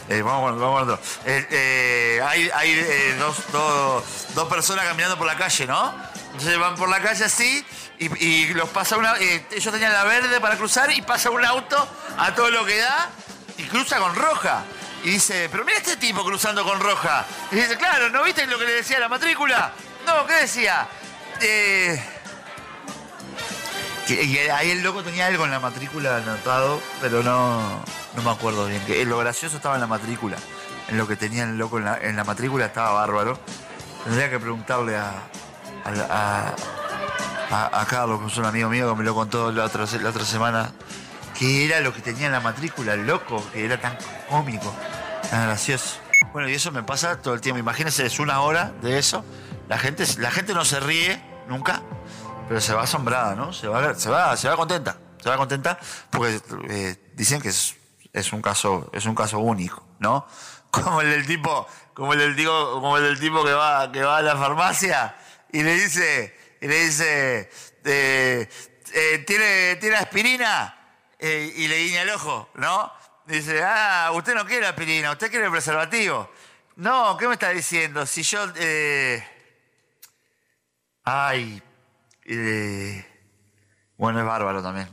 Eh, 0.09 0.21
vamos, 0.21 0.59
vamos 0.59 0.83
otro. 0.83 0.99
Eh, 1.25 1.47
eh, 1.49 2.21
hay 2.27 2.49
hay 2.53 3.15
dos, 3.17 3.37
dos, 3.51 4.03
dos 4.35 4.47
personas 4.49 4.85
caminando 4.85 5.17
por 5.17 5.25
la 5.25 5.37
calle, 5.37 5.65
¿no? 5.67 5.93
Entonces 6.33 6.59
van 6.59 6.75
por 6.75 6.89
la 6.89 7.01
calle 7.01 7.23
así 7.23 7.65
y, 7.99 8.53
los 8.53 8.69
pasa 8.69 8.97
una. 8.97 9.17
eh, 9.17 9.45
ellos 9.51 9.73
tenían 9.73 9.93
la 9.93 10.03
verde 10.03 10.39
para 10.39 10.57
cruzar 10.57 10.91
y 10.91 11.01
pasa 11.01 11.29
un 11.29 11.43
auto 11.45 11.87
a 12.17 12.33
todo 12.35 12.51
lo 12.51 12.65
que 12.65 12.77
da 12.77 13.09
y 13.57 13.63
cruza 13.63 13.97
con 13.99 14.15
roja. 14.15 14.63
Y 15.03 15.11
dice, 15.11 15.49
pero 15.51 15.63
mira 15.63 15.77
este 15.77 15.97
tipo 15.97 16.23
cruzando 16.23 16.63
con 16.63 16.79
roja. 16.79 17.25
Y 17.51 17.55
dice, 17.55 17.77
claro, 17.77 18.09
¿no 18.09 18.23
viste 18.23 18.45
lo 18.47 18.57
que 18.57 18.65
le 18.65 18.73
decía 18.73 18.99
la 18.99 19.07
matrícula? 19.07 19.71
No, 20.05 20.25
¿qué 20.25 20.33
decía? 20.33 20.87
Eh, 21.41 22.03
y 24.07 24.37
ahí 24.37 24.71
el 24.71 24.83
loco 24.83 25.03
tenía 25.03 25.27
algo 25.27 25.45
en 25.45 25.51
la 25.51 25.59
matrícula 25.59 26.17
anotado, 26.17 26.81
pero 27.01 27.23
no, 27.23 27.83
no 28.15 28.21
me 28.21 28.29
acuerdo 28.31 28.67
bien. 28.67 28.83
Que 28.85 29.05
lo 29.05 29.17
gracioso 29.17 29.57
estaba 29.57 29.75
en 29.75 29.81
la 29.81 29.87
matrícula. 29.87 30.37
En 30.89 30.97
lo 30.97 31.07
que 31.07 31.15
tenía 31.15 31.43
el 31.43 31.57
loco 31.57 31.79
en 31.79 31.85
la, 31.85 31.97
en 31.97 32.15
la 32.15 32.23
matrícula 32.23 32.65
estaba 32.65 32.91
bárbaro. 32.91 33.39
Tendría 34.03 34.29
que 34.29 34.39
preguntarle 34.39 34.95
a, 34.95 35.11
a, 35.85 36.55
a- 37.51 37.81
a- 37.81 37.85
Carlos, 37.85 38.19
que 38.21 38.27
es 38.27 38.37
un 38.37 38.45
amigo 38.45 38.69
mío 38.69 38.89
que 38.89 38.95
me 38.99 39.03
lo 39.03 39.13
contó 39.13 39.51
la 39.51 39.65
otra, 39.65 39.85
la 40.01 40.09
otra 40.09 40.25
semana, 40.25 40.71
qué 41.37 41.65
era 41.65 41.79
lo 41.81 41.93
que 41.93 42.01
tenía 42.01 42.25
en 42.27 42.31
la 42.31 42.39
matrícula, 42.39 42.95
loco, 42.95 43.43
que 43.53 43.65
era 43.65 43.79
tan 43.79 43.97
cómico, 44.29 44.73
tan 45.29 45.45
gracioso. 45.47 45.97
Bueno, 46.33 46.49
y 46.49 46.53
eso 46.53 46.71
me 46.71 46.83
pasa 46.83 47.21
todo 47.21 47.33
el 47.33 47.41
tiempo. 47.41 47.59
Imagínense, 47.59 48.05
es 48.05 48.19
una 48.19 48.41
hora 48.41 48.73
de 48.81 48.97
eso. 48.97 49.23
La 49.69 49.77
gente, 49.77 50.05
la 50.17 50.31
gente 50.31 50.53
no 50.53 50.65
se 50.65 50.79
ríe 50.79 51.21
nunca, 51.47 51.81
pero 52.47 52.59
se 52.61 52.73
va 52.73 52.83
asombrada, 52.83 53.35
¿no? 53.35 53.53
Se 53.53 53.67
va, 53.67 53.95
se 53.95 54.09
va, 54.09 54.35
se 54.37 54.49
va 54.49 54.55
contenta. 54.57 54.97
Se 55.21 55.29
va 55.29 55.37
contenta 55.37 55.79
porque 56.11 56.39
eh, 56.69 57.11
dicen 57.15 57.41
que 57.41 57.49
es, 57.49 57.75
es 58.13 58.31
un 58.33 58.41
caso, 58.41 58.89
es 58.93 59.05
un 59.05 59.15
caso 59.15 59.39
único, 59.39 59.83
¿no? 59.99 60.27
Como 60.71 61.01
el 61.01 61.09
del 61.09 61.25
tipo, 61.25 61.65
como 61.93 62.13
el 62.13 62.19
del 62.19 62.35
tipo, 62.35 62.51
como 62.73 62.97
el 62.97 63.03
del 63.03 63.19
tipo 63.19 63.43
que 63.45 63.53
va, 63.53 63.91
que 63.91 64.03
va 64.03 64.17
a 64.17 64.21
la 64.21 64.35
farmacia 64.35 65.15
y 65.55 65.63
le 65.63 65.73
dice, 65.75 66.35
y 66.59 66.67
le 66.67 66.83
dice, 66.83 67.49
eh, 67.85 68.49
eh, 68.93 69.23
¿tiene, 69.25 69.77
¿tiene 69.77 69.95
aspirina? 69.95 70.75
Eh, 71.17 71.53
y 71.55 71.69
le 71.69 71.77
guiña 71.77 72.01
el 72.01 72.09
ojo, 72.09 72.49
¿no? 72.55 72.91
Dice, 73.25 73.63
ah, 73.63 74.11
usted 74.13 74.35
no 74.35 74.45
quiere 74.45 74.67
aspirina, 74.67 75.13
usted 75.13 75.31
quiere 75.31 75.49
preservativo. 75.49 76.29
No, 76.75 77.15
¿qué 77.15 77.29
me 77.29 77.35
está 77.35 77.51
diciendo? 77.51 78.05
Si 78.05 78.21
yo, 78.21 78.51
ay, 81.05 81.63
bueno, 83.95 84.19
es 84.19 84.25
bárbaro 84.25 84.61
también. 84.61 84.89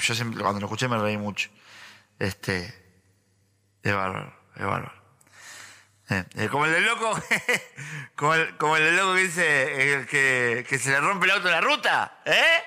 Yo 0.00 0.14
siempre, 0.14 0.42
cuando 0.42 0.60
lo 0.60 0.66
escuché 0.66 0.86
me 0.86 0.98
reí 0.98 1.16
mucho. 1.16 1.48
Este, 2.18 2.74
es 3.82 3.94
bárbaro, 3.94 4.38
es 4.54 4.66
bárbaro. 4.66 4.97
Eh, 6.10 6.48
como 6.50 6.64
el 6.64 6.72
del 6.72 6.86
loco, 6.86 7.20
como 8.16 8.34
el, 8.34 8.56
como 8.56 8.76
el 8.76 8.84
del 8.84 8.96
loco 8.96 9.14
que 9.14 9.20
dice 9.20 9.42
eh, 9.44 10.06
que, 10.06 10.66
que 10.66 10.78
se 10.78 10.90
le 10.90 11.00
rompe 11.00 11.26
el 11.26 11.32
auto 11.32 11.48
en 11.48 11.54
la 11.54 11.60
ruta, 11.60 12.20
¿eh? 12.24 12.64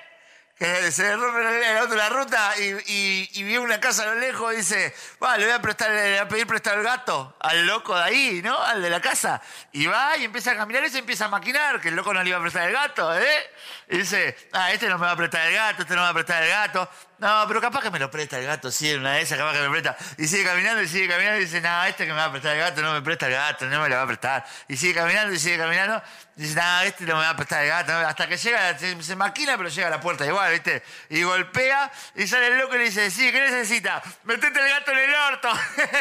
Que 0.56 0.92
se 0.92 1.02
le 1.02 1.16
rompe 1.16 1.70
el 1.70 1.76
auto 1.78 1.94
en 1.94 1.98
la 1.98 2.08
ruta 2.08 2.52
y, 2.56 2.70
y, 2.86 3.28
y 3.32 3.56
una 3.56 3.80
casa 3.80 4.04
a 4.04 4.14
lo 4.14 4.20
lejos 4.20 4.52
y 4.52 4.58
dice, 4.58 4.94
va, 5.20 5.36
le 5.36 5.46
voy 5.46 5.54
a 5.54 5.60
prestar, 5.60 5.90
le 5.90 6.10
voy 6.10 6.18
a 6.18 6.28
pedir 6.28 6.46
prestado 6.46 6.76
el 6.78 6.84
gato 6.84 7.36
al 7.40 7.66
loco 7.66 7.96
de 7.96 8.02
ahí, 8.04 8.40
¿no? 8.44 8.56
Al 8.62 8.80
de 8.80 8.88
la 8.88 9.00
casa. 9.00 9.42
Y 9.72 9.86
va 9.86 10.16
y 10.16 10.24
empieza 10.24 10.52
a 10.52 10.56
caminar 10.56 10.84
y 10.84 10.90
se 10.90 10.98
empieza 10.98 11.24
a 11.24 11.28
maquinar 11.28 11.80
que 11.80 11.88
el 11.88 11.96
loco 11.96 12.14
no 12.14 12.22
le 12.22 12.28
iba 12.28 12.38
a 12.38 12.42
prestar 12.42 12.68
el 12.68 12.74
gato, 12.74 13.12
¿eh? 13.18 13.50
Y 13.88 13.98
dice, 13.98 14.36
ah, 14.52 14.70
este 14.72 14.88
no 14.88 14.98
me 14.98 15.06
va 15.06 15.12
a 15.12 15.16
prestar 15.16 15.48
el 15.48 15.54
gato, 15.54 15.82
este 15.82 15.94
no 15.96 16.02
me 16.02 16.04
va 16.04 16.10
a 16.10 16.14
prestar 16.14 16.44
el 16.44 16.50
gato. 16.50 16.88
No, 17.22 17.44
pero 17.46 17.60
capaz 17.60 17.82
que 17.82 17.90
me 17.92 18.00
lo 18.00 18.10
presta 18.10 18.36
el 18.40 18.46
gato, 18.46 18.68
sí, 18.68 18.92
una 18.94 19.12
de 19.12 19.22
esas, 19.22 19.38
capaz 19.38 19.52
que 19.52 19.60
me 19.60 19.70
presta. 19.70 19.96
Y 20.18 20.26
sigue 20.26 20.42
caminando 20.42 20.82
y 20.82 20.88
sigue 20.88 21.06
caminando 21.06 21.38
y 21.38 21.44
dice, 21.44 21.60
no, 21.60 21.84
este 21.84 22.04
que 22.04 22.10
me 22.10 22.18
va 22.18 22.24
a 22.24 22.32
prestar 22.32 22.56
el 22.56 22.58
gato 22.58 22.82
no 22.82 22.92
me 22.94 23.00
presta 23.00 23.28
el 23.28 23.34
gato, 23.34 23.64
no 23.66 23.80
me 23.80 23.88
lo 23.88 23.94
va 23.94 24.02
a 24.02 24.06
prestar. 24.08 24.44
Y 24.66 24.76
sigue 24.76 24.94
caminando 24.94 25.32
y 25.32 25.38
sigue 25.38 25.56
caminando. 25.56 26.02
Y 26.36 26.42
dice, 26.42 26.56
no, 26.56 26.80
este 26.80 27.04
no 27.04 27.14
me 27.14 27.20
va 27.20 27.30
a 27.30 27.36
prestar 27.36 27.62
el 27.62 27.68
gato. 27.68 27.92
no". 27.92 28.08
Hasta 28.08 28.26
que 28.26 28.36
llega, 28.36 28.76
se, 28.76 29.14
maquina, 29.14 29.56
pero 29.56 29.68
llega 29.68 29.86
a 29.86 29.90
la 29.90 30.00
puerta 30.00 30.26
igual, 30.26 30.50
¿viste? 30.50 30.82
Y 31.10 31.22
golpea 31.22 31.92
y 32.16 32.26
sale 32.26 32.48
el 32.48 32.58
loco 32.58 32.74
y 32.74 32.78
le 32.78 32.84
dice, 32.86 33.08
sí, 33.08 33.30
¿qué 33.30 33.40
necesita? 33.40 34.02
Metete 34.24 34.58
el 34.58 34.68
gato 34.68 34.90
en 34.90 34.98
el 34.98 35.14
orto. 35.14 35.48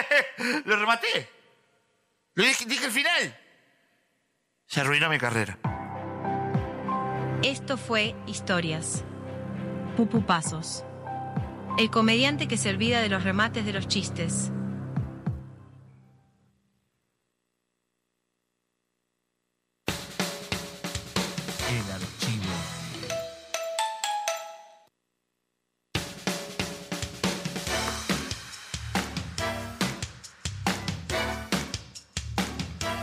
lo 0.65 0.75
rematé. 0.75 1.29
Lo 2.33 2.43
dije, 2.43 2.65
dije 2.65 2.85
el 2.85 2.91
final. 2.91 3.39
Se 4.65 4.81
arruinó 4.81 5.07
mi 5.07 5.19
carrera. 5.19 5.55
Esto 7.43 7.77
fue 7.77 8.15
Historias. 8.25 9.03
Pupupazos. 9.95 10.83
El 11.77 11.89
comediante 11.89 12.47
que 12.47 12.57
se 12.57 12.69
olvida 12.69 13.01
de 13.01 13.09
los 13.09 13.23
remates 13.23 13.65
de 13.65 13.73
los 13.73 13.87
chistes. 13.87 14.51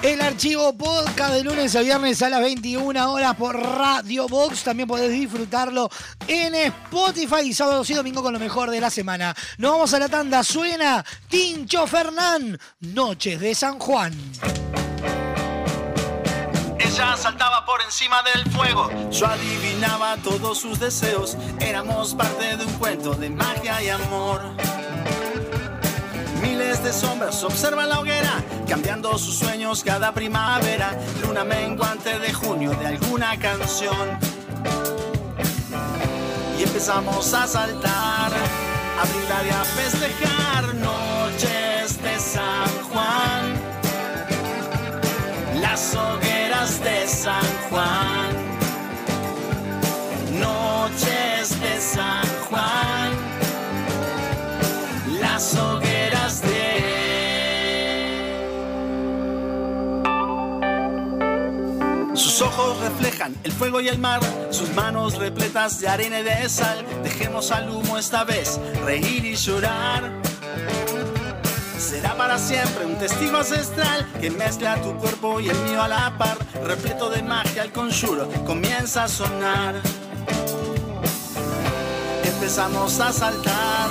El 0.08 0.22
archivo 0.22 0.72
podcast 0.72 1.34
de 1.34 1.44
lunes 1.44 1.76
a 1.76 1.82
viernes 1.82 2.22
a 2.22 2.30
las 2.30 2.40
21 2.40 3.12
horas 3.12 3.34
por 3.34 3.60
Radio 3.60 4.26
Box. 4.26 4.64
También 4.64 4.88
podés 4.88 5.10
disfrutarlo 5.10 5.90
en 6.26 6.54
Spotify 6.54 7.42
y 7.44 7.52
sábado 7.52 7.84
y 7.86 7.92
domingo 7.92 8.22
con 8.22 8.32
lo 8.32 8.38
mejor 8.38 8.70
de 8.70 8.80
la 8.80 8.88
semana. 8.88 9.36
Nos 9.58 9.72
vamos 9.72 9.92
a 9.92 9.98
la 9.98 10.08
tanda. 10.08 10.42
Suena 10.42 11.04
Tincho 11.28 11.86
Fernán, 11.86 12.58
Noches 12.80 13.38
de 13.38 13.54
San 13.54 13.78
Juan. 13.78 14.14
Ella 16.78 17.14
saltaba 17.18 17.66
por 17.66 17.82
encima 17.82 18.22
del 18.32 18.50
fuego, 18.50 18.90
yo 19.10 19.26
adivinaba 19.26 20.16
todos 20.24 20.58
sus 20.58 20.80
deseos. 20.80 21.36
Éramos 21.60 22.14
parte 22.14 22.56
de 22.56 22.64
un 22.64 22.72
cuento 22.78 23.12
de 23.12 23.28
magia 23.28 23.82
y 23.82 23.90
amor. 23.90 24.40
Miles 26.48 26.82
de 26.82 26.92
sombras 26.92 27.44
observan 27.44 27.90
la 27.90 28.00
hoguera, 28.00 28.42
cambiando 28.66 29.18
sus 29.18 29.38
sueños 29.38 29.84
cada 29.84 30.12
primavera. 30.14 30.98
Luna 31.22 31.44
menguante 31.44 32.18
de 32.18 32.32
junio 32.32 32.70
de 32.70 32.86
alguna 32.86 33.38
canción. 33.38 34.18
Y 36.58 36.62
empezamos 36.62 37.34
a 37.34 37.46
saltar, 37.46 38.32
a 38.32 39.04
brindar 39.10 39.46
y 39.46 39.50
a 39.50 39.64
festejar 39.64 40.74
noches 40.76 42.02
de 42.02 42.18
San 42.18 42.68
Juan. 42.90 43.54
Las 45.60 45.94
hogueras 45.94 46.82
de 46.82 47.06
San 47.06 47.42
Juan. 47.42 47.57
Reflejan 62.88 63.36
el 63.44 63.52
fuego 63.52 63.80
y 63.80 63.88
el 63.88 63.98
mar, 63.98 64.20
sus 64.50 64.70
manos 64.74 65.16
repletas 65.16 65.80
de 65.80 65.88
arena 65.88 66.20
y 66.20 66.22
de 66.22 66.48
sal. 66.48 66.84
Dejemos 67.02 67.50
al 67.50 67.68
humo 67.70 67.98
esta 67.98 68.24
vez 68.24 68.58
reír 68.84 69.24
y 69.24 69.36
llorar. 69.36 70.10
Será 71.78 72.16
para 72.16 72.38
siempre 72.38 72.86
un 72.86 72.96
testigo 72.98 73.38
ancestral 73.38 74.06
que 74.20 74.30
mezcla 74.30 74.80
tu 74.82 74.94
cuerpo 74.96 75.40
y 75.40 75.48
el 75.48 75.58
mío 75.64 75.82
a 75.82 75.88
la 75.88 76.16
par. 76.16 76.36
Repleto 76.64 77.10
de 77.10 77.22
magia, 77.22 77.62
el 77.62 77.72
conjuro 77.72 78.28
comienza 78.46 79.04
a 79.04 79.08
sonar. 79.08 79.74
Empezamos 82.24 83.00
a 83.00 83.12
saltar, 83.12 83.90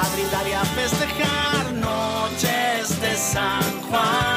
a 0.00 0.08
brindar 0.14 0.48
y 0.48 0.52
a 0.52 0.64
festejar 0.64 1.72
noches 1.74 3.00
de 3.00 3.16
San 3.16 3.80
Juan. 3.88 4.35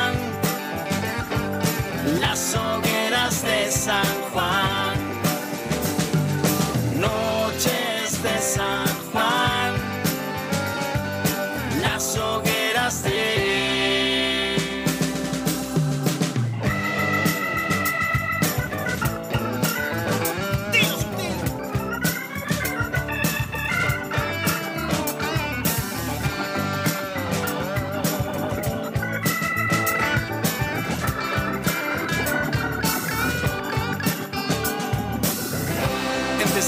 Las 2.39 2.55
hogueras 2.55 3.43
de 3.43 3.69
San 3.69 4.18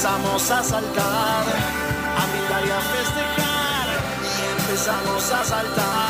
Empezamos 0.03 0.49
a 0.49 0.63
saltar, 0.63 1.45
a 1.45 2.25
mirar 2.33 2.65
y 2.65 2.71
a 2.71 2.81
festejar. 2.81 3.87
Y 4.25 4.61
empezamos 4.61 5.31
a 5.31 5.43
saltar, 5.45 6.00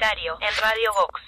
en 0.00 0.54
Radio 0.62 0.92
Vox. 0.92 1.27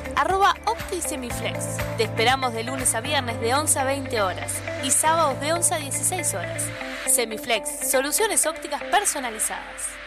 arroba 0.15 0.55
OptiSemiflex. 0.65 1.77
Te 1.97 2.03
esperamos 2.03 2.53
de 2.53 2.63
lunes 2.63 2.93
a 2.95 3.01
viernes 3.01 3.39
de 3.41 3.53
11 3.53 3.79
a 3.79 3.83
20 3.83 4.21
horas 4.21 4.53
y 4.83 4.91
sábados 4.91 5.39
de 5.41 5.53
11 5.53 5.73
a 5.73 5.77
16 5.77 6.33
horas. 6.33 6.63
Semiflex, 7.07 7.89
soluciones 7.89 8.45
ópticas 8.45 8.81
personalizadas. 8.83 10.01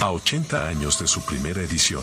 A 0.00 0.10
80 0.10 0.68
años 0.68 0.98
de 1.00 1.06
su 1.06 1.24
primera 1.24 1.62
edición, 1.62 2.02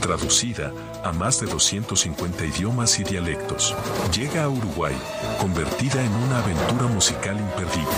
traducida 0.00 0.72
a 1.02 1.12
más 1.12 1.40
de 1.40 1.46
250 1.46 2.44
idiomas 2.44 3.00
y 3.00 3.04
dialectos, 3.04 3.74
llega 4.14 4.44
a 4.44 4.48
Uruguay, 4.48 4.94
convertida 5.40 6.04
en 6.04 6.12
una 6.12 6.38
aventura 6.38 6.86
musical 6.88 7.38
imperdible. 7.38 7.96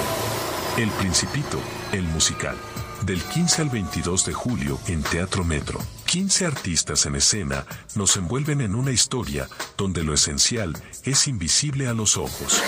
El 0.77 0.89
Principito, 0.91 1.59
el 1.93 2.05
musical. 2.05 2.57
Del 3.03 3.21
15 3.21 3.63
al 3.63 3.69
22 3.71 4.25
de 4.25 4.33
julio 4.33 4.79
en 4.87 5.03
Teatro 5.03 5.45
Metro. 5.45 5.81
15 6.09 6.47
artistas 6.47 7.05
en 7.05 7.17
escena 7.17 7.67
nos 7.95 8.17
envuelven 8.17 8.63
en 8.63 8.75
una 8.75 8.93
historia 8.93 9.47
donde 9.77 10.03
lo 10.03 10.15
esencial 10.15 10.75
es 11.05 11.29
invisible 11.29 11.87
a 11.87 11.93
los 11.93 12.17
ojos. 12.17 12.63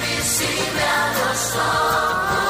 invisible 0.00 0.82
a 0.82 1.12
los 1.12 1.54
ojos. 1.56 2.47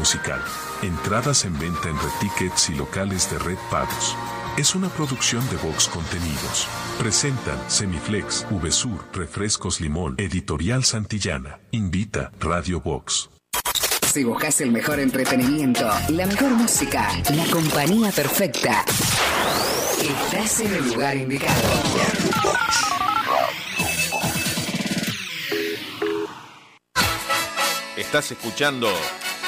Musical. 0.00 0.40
Entradas 0.82 1.44
en 1.44 1.58
venta 1.58 1.90
en 1.90 1.96
Red 1.96 2.16
Tickets 2.20 2.70
y 2.70 2.74
locales 2.74 3.30
de 3.30 3.38
Red 3.38 3.58
Pagos. 3.70 4.16
Es 4.56 4.74
una 4.74 4.88
producción 4.88 5.46
de 5.50 5.56
Vox 5.56 5.88
Contenidos. 5.88 6.66
Presentan 6.98 7.58
Semiflex, 7.68 8.46
VSUR, 8.50 9.04
Refrescos 9.12 9.80
Limón, 9.80 10.14
Editorial 10.16 10.84
Santillana. 10.84 11.60
Invita 11.70 12.32
Radio 12.40 12.80
Vox. 12.80 13.28
Si 14.12 14.24
buscas 14.24 14.60
el 14.62 14.72
mejor 14.72 14.98
entretenimiento, 14.98 15.88
la 16.08 16.26
mejor 16.26 16.50
música, 16.52 17.10
la 17.34 17.44
compañía 17.52 18.10
perfecta, 18.10 18.84
estás 20.02 20.60
en 20.60 20.74
el 20.74 20.88
lugar 20.88 21.16
indicado. 21.16 21.60
Estás 27.96 28.32
escuchando 28.32 28.88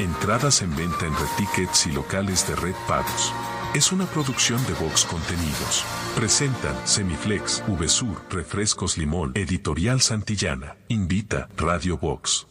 Entradas 0.00 0.62
en 0.62 0.74
venta 0.76 1.06
en 1.06 1.12
Red 1.12 1.28
Tickets 1.36 1.86
y 1.86 1.92
locales 1.92 2.46
de 2.48 2.56
Red 2.56 2.74
Pagos. 2.86 3.32
Es 3.74 3.92
una 3.92 4.06
producción 4.06 4.64
de 4.66 4.72
Vox 4.74 5.04
Contenidos. 5.04 5.84
Presentan 6.16 6.74
Semiflex, 6.84 7.62
VSUR, 7.68 8.22
Refrescos 8.30 8.98
Limón, 8.98 9.32
Editorial 9.34 10.00
Santillana. 10.00 10.76
Invita 10.88 11.48
Radio 11.56 11.98
Vox. 11.98 12.46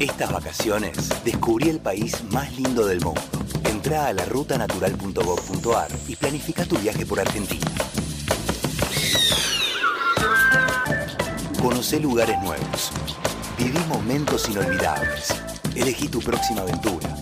Estas 0.00 0.32
vacaciones 0.32 1.10
descubrí 1.24 1.68
el 1.68 1.80
país 1.80 2.22
más 2.30 2.52
lindo 2.56 2.86
del 2.86 3.00
mundo. 3.00 3.20
Entra 3.64 4.06
a 4.06 4.12
la 4.12 4.24
rutanatural.gov.ar 4.24 5.88
y 6.08 6.16
planifica 6.16 6.64
tu 6.64 6.76
viaje 6.78 7.06
por 7.06 7.20
Argentina. 7.20 7.66
Conoce 11.60 12.00
lugares 12.00 12.36
nuevos. 12.42 12.92
Viví 13.58 13.78
momentos 13.88 14.48
inolvidables. 14.48 15.55
Elegí 15.76 16.08
tu 16.08 16.20
próxima 16.20 16.62
aventura. 16.62 17.14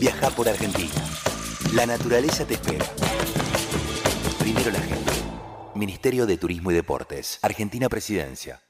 Viaja 0.00 0.30
por 0.30 0.48
Argentina. 0.48 0.90
La 1.72 1.86
naturaleza 1.86 2.44
te 2.44 2.54
espera. 2.54 2.84
Primero 4.40 4.72
la 4.72 4.80
gente. 4.80 5.12
Ministerio 5.76 6.26
de 6.26 6.36
Turismo 6.36 6.72
y 6.72 6.74
Deportes. 6.74 7.38
Argentina 7.40 7.88
Presidencia. 7.88 8.60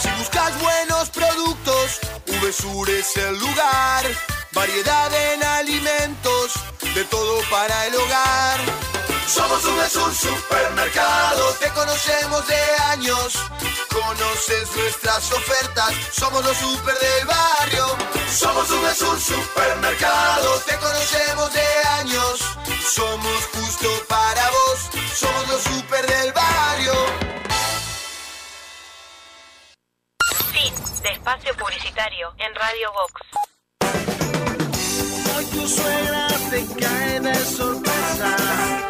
Si 0.00 0.08
buscas 0.18 0.52
buenos 0.62 1.10
productos, 1.10 1.98
VSUR 2.26 2.90
es 2.90 3.16
el 3.16 3.36
lugar. 3.40 4.04
Variedad 4.52 5.10
en 5.34 5.42
alimentos, 5.42 6.54
de 6.94 7.04
todo 7.04 7.40
para 7.50 7.86
el 7.88 7.94
hogar. 7.96 8.87
Somos 9.28 9.62
VSUR 9.62 10.14
Supermercado, 10.14 11.52
te 11.60 11.68
conocemos 11.72 12.48
de 12.48 12.56
años. 12.92 13.34
Conoces 13.90 14.74
nuestras 14.74 15.32
ofertas, 15.32 15.92
somos 16.12 16.42
los 16.42 16.56
super 16.56 16.98
del 16.98 17.26
barrio. 17.26 17.86
Somos 18.30 18.70
VSUR 18.70 19.20
Supermercado, 19.20 20.58
te 20.60 20.78
conocemos 20.78 21.52
de 21.52 21.66
años. 22.00 22.40
Somos 22.88 23.44
justo 23.52 23.88
para 24.08 24.48
vos, 24.48 24.88
somos 25.14 25.48
los 25.48 25.62
super 25.62 26.06
del 26.06 26.32
barrio. 26.32 26.94
Fin 30.52 30.74
de 31.02 31.10
espacio 31.10 31.54
publicitario 31.54 32.32
en 32.38 32.54
Radio 32.54 32.92
Vox. 32.94 33.12
Hoy 35.36 35.44
tu 35.44 35.68
suegra 35.68 36.28
te 36.50 36.66
cae 36.80 37.20
de 37.20 37.44
sorpresa 37.44 38.87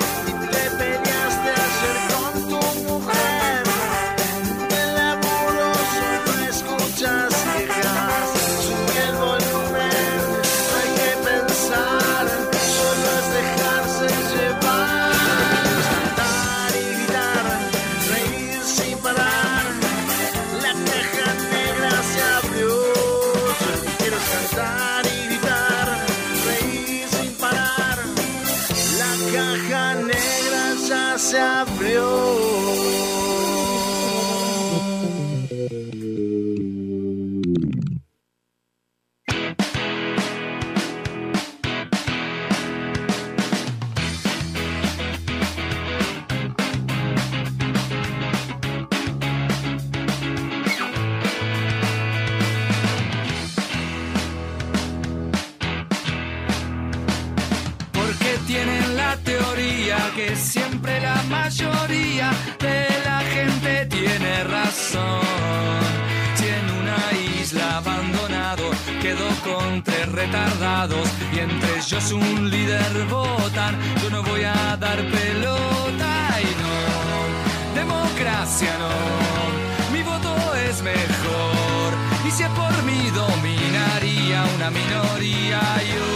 abandonado 67.78 68.64
quedó 69.00 69.28
con 69.46 69.82
tres 69.82 70.10
retardados 70.10 71.08
y 71.32 71.38
entre 71.38 71.78
ellos 71.78 72.12
un 72.12 72.50
líder 72.50 73.04
votan, 73.08 73.78
yo 74.02 74.10
no 74.10 74.22
voy 74.24 74.42
a 74.42 74.76
dar 74.76 74.98
pelota 75.16 76.12
y 76.48 76.50
no, 76.62 77.80
democracia 77.80 78.72
no, 78.82 79.92
mi 79.92 80.02
voto 80.02 80.34
es 80.68 80.82
mejor 80.82 81.90
y 82.26 82.30
si 82.32 82.42
es 82.42 82.50
por 82.50 82.74
mí 82.82 83.00
dominaría 83.14 84.44
una 84.56 84.70
minoría. 84.70 85.60
Yo, 85.92 86.06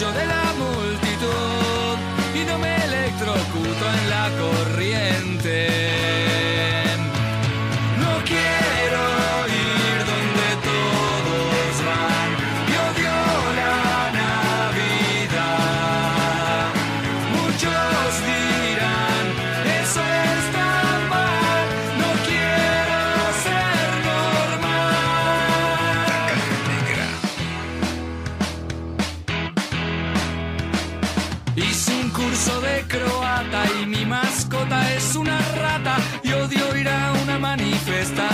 yo 0.00 0.12
de 0.12 0.26
la 0.26 0.44
multitud 0.62 1.96
y 2.34 2.44
no 2.48 2.58
me 2.58 2.76
electrocuto 2.84 3.84
en 3.96 4.10
la 4.10 4.30
corriente. 4.40 6.15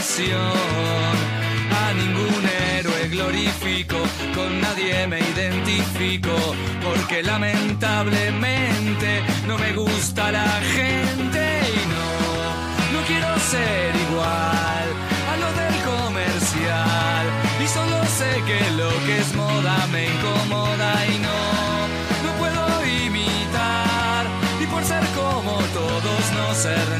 A 0.02 1.94
ningún 1.94 2.42
héroe 2.74 3.06
glorifico, 3.08 3.98
con 4.34 4.60
nadie 4.60 5.06
me 5.06 5.20
identifico, 5.20 6.34
porque 6.82 7.22
lamentablemente 7.22 9.22
no 9.46 9.56
me 9.58 9.72
gusta 9.72 10.32
la 10.32 10.60
gente 10.74 11.60
y 11.72 11.86
no, 11.86 12.98
no 12.98 13.06
quiero 13.06 13.38
ser 13.38 13.94
igual 13.94 14.92
a 15.30 15.36
lo 15.36 15.52
del 15.60 15.80
comercial. 15.84 17.26
Y 17.62 17.66
solo 17.68 18.04
sé 18.18 18.42
que 18.44 18.70
lo 18.72 18.90
que 19.06 19.20
es 19.20 19.32
moda 19.36 19.86
me 19.92 20.06
incomoda 20.06 21.06
y 21.06 21.20
no, 21.20 21.86
no 22.24 22.32
puedo 22.40 22.84
imitar. 22.84 24.26
Y 24.60 24.66
por 24.66 24.82
ser 24.82 25.04
como 25.14 25.62
todos, 25.72 26.32
no 26.34 26.52
ser 26.56 26.91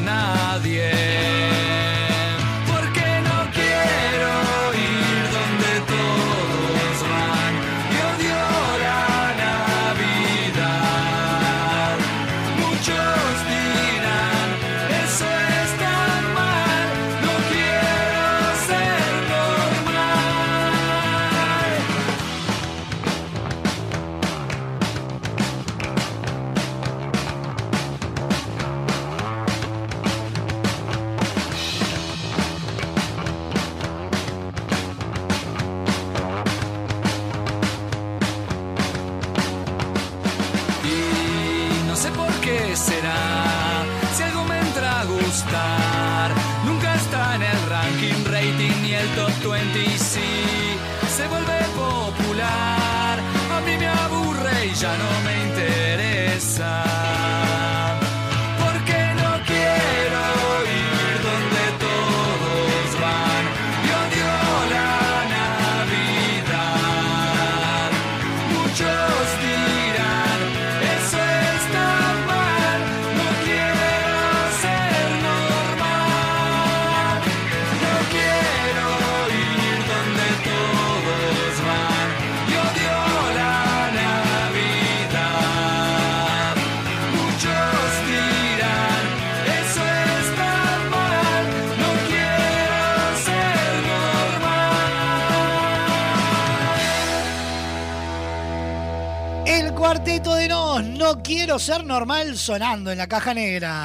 de 100.20 100.46
Nos, 100.46 100.84
no 100.84 101.22
quiero 101.22 101.58
ser 101.58 101.86
normal, 101.86 102.36
sonando 102.36 102.92
en 102.92 102.98
la 102.98 103.08
caja 103.08 103.32
negra. 103.32 103.82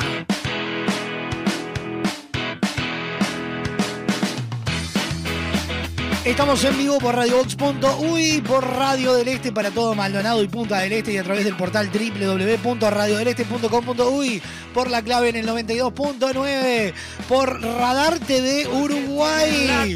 Estamos 6.27 6.63
en 6.65 6.77
vivo 6.77 6.99
por 6.99 7.15
radiobox.uy, 7.15 8.41
por 8.41 8.67
Radio 8.67 9.13
del 9.13 9.29
Este 9.29 9.53
para 9.53 9.71
todo 9.71 9.95
Maldonado 9.95 10.43
y 10.43 10.49
Punta 10.49 10.79
del 10.79 10.91
Este 10.91 11.13
y 11.13 11.17
a 11.17 11.23
través 11.23 11.45
del 11.45 11.55
portal 11.55 11.89
www.radiodeleste.com.uy, 11.89 14.41
por 14.73 14.91
la 14.91 15.01
clave 15.01 15.29
en 15.29 15.37
el 15.37 15.47
92.9, 15.47 16.93
por 17.29 17.61
Radar 17.61 18.19
TV 18.19 18.67
Uruguay 18.67 19.95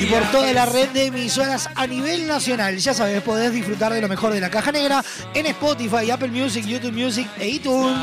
y 0.00 0.06
por 0.06 0.22
toda 0.30 0.52
la 0.52 0.66
red 0.66 0.90
de 0.90 1.06
emisoras 1.06 1.68
a 1.74 1.88
nivel 1.88 2.28
nacional. 2.28 2.78
Ya 2.78 2.94
sabes, 2.94 3.20
podés 3.20 3.52
disfrutar 3.52 3.92
de 3.92 4.00
lo 4.00 4.06
mejor 4.08 4.32
de 4.32 4.40
la 4.40 4.50
caja 4.50 4.70
negra 4.70 5.04
en 5.34 5.46
Spotify, 5.46 6.12
Apple 6.12 6.28
Music, 6.28 6.64
YouTube 6.64 6.92
Music 6.92 7.26
e 7.40 7.48
iTunes. 7.48 7.98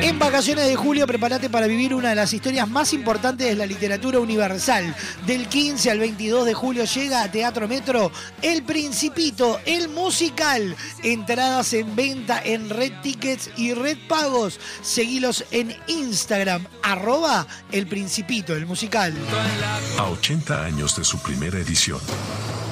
En 0.00 0.18
vacaciones 0.18 0.66
de 0.66 0.74
julio, 0.74 1.06
prepárate 1.06 1.50
para 1.50 1.66
vivir 1.66 1.92
una 1.94 2.08
de 2.08 2.14
las 2.14 2.32
historias 2.32 2.66
más 2.66 2.94
importantes 2.94 3.46
de 3.46 3.54
la 3.54 3.66
literatura 3.66 4.05
universal. 4.14 4.94
Del 5.26 5.48
15 5.48 5.90
al 5.90 5.98
22 5.98 6.44
de 6.44 6.54
julio 6.54 6.84
llega 6.84 7.22
a 7.22 7.30
Teatro 7.30 7.66
Metro 7.66 8.12
El 8.42 8.62
Principito, 8.62 9.58
el 9.64 9.88
musical. 9.88 10.76
Entradas 11.02 11.72
en 11.72 11.96
venta 11.96 12.40
en 12.44 12.70
Red 12.70 12.92
Tickets 13.02 13.50
y 13.56 13.74
Red 13.74 13.98
Pagos. 14.08 14.60
Seguilos 14.82 15.44
en 15.50 15.74
Instagram, 15.88 16.66
arroba 16.82 17.46
El 17.72 17.86
Principito, 17.86 18.54
el 18.54 18.66
musical. 18.66 19.14
A 19.98 20.04
80 20.10 20.64
años 20.64 20.96
de 20.96 21.04
su 21.04 21.18
primera 21.18 21.58
edición. 21.58 22.00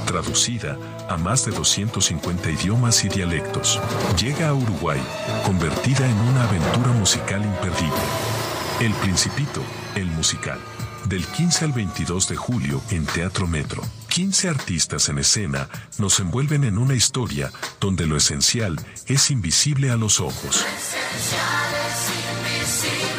Traducida 0.06 0.76
a 1.08 1.16
más 1.16 1.44
de 1.44 1.52
250 1.52 2.50
idiomas 2.50 3.04
y 3.04 3.08
dialectos, 3.08 3.80
llega 4.20 4.48
a 4.48 4.54
Uruguay, 4.54 5.00
convertida 5.44 6.06
en 6.06 6.16
una 6.16 6.44
aventura 6.44 6.92
musical 6.92 7.42
imperdible. 7.42 8.02
El 8.80 8.92
Principito, 8.94 9.62
el 9.94 10.06
musical. 10.06 10.58
Del 11.06 11.26
15 11.26 11.66
al 11.66 11.72
22 11.72 12.28
de 12.28 12.36
julio 12.36 12.80
en 12.90 13.04
Teatro 13.04 13.46
Metro. 13.46 13.82
15 14.08 14.48
artistas 14.48 15.08
en 15.10 15.18
escena 15.18 15.68
nos 15.98 16.18
envuelven 16.18 16.64
en 16.64 16.78
una 16.78 16.94
historia 16.94 17.52
donde 17.78 18.06
lo 18.06 18.16
esencial 18.16 18.78
es 19.06 19.30
invisible 19.30 19.90
a 19.90 19.96
los 19.96 20.20
ojos. 20.20 20.64
Esencial 20.64 21.74
es 21.86 22.88
invisible 22.88 23.13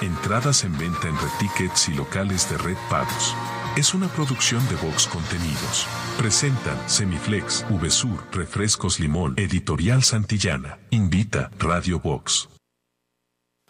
Entradas 0.00 0.64
en 0.64 0.76
venta 0.78 1.06
en 1.06 1.14
Red 1.14 1.30
Tickets 1.38 1.88
y 1.88 1.94
locales 1.94 2.50
de 2.50 2.58
Red 2.58 2.76
Pagos. 2.90 3.36
Es 3.76 3.94
una 3.94 4.08
producción 4.08 4.60
de 4.68 4.74
Vox 4.74 5.06
Contenidos. 5.06 5.86
Presentan 6.18 6.76
Semiflex, 6.88 7.64
VSUR, 7.70 8.26
Refrescos 8.32 8.98
Limón, 8.98 9.34
Editorial 9.36 10.02
Santillana. 10.02 10.80
Invita 10.90 11.52
Radio 11.60 12.00
Vox. 12.00 12.48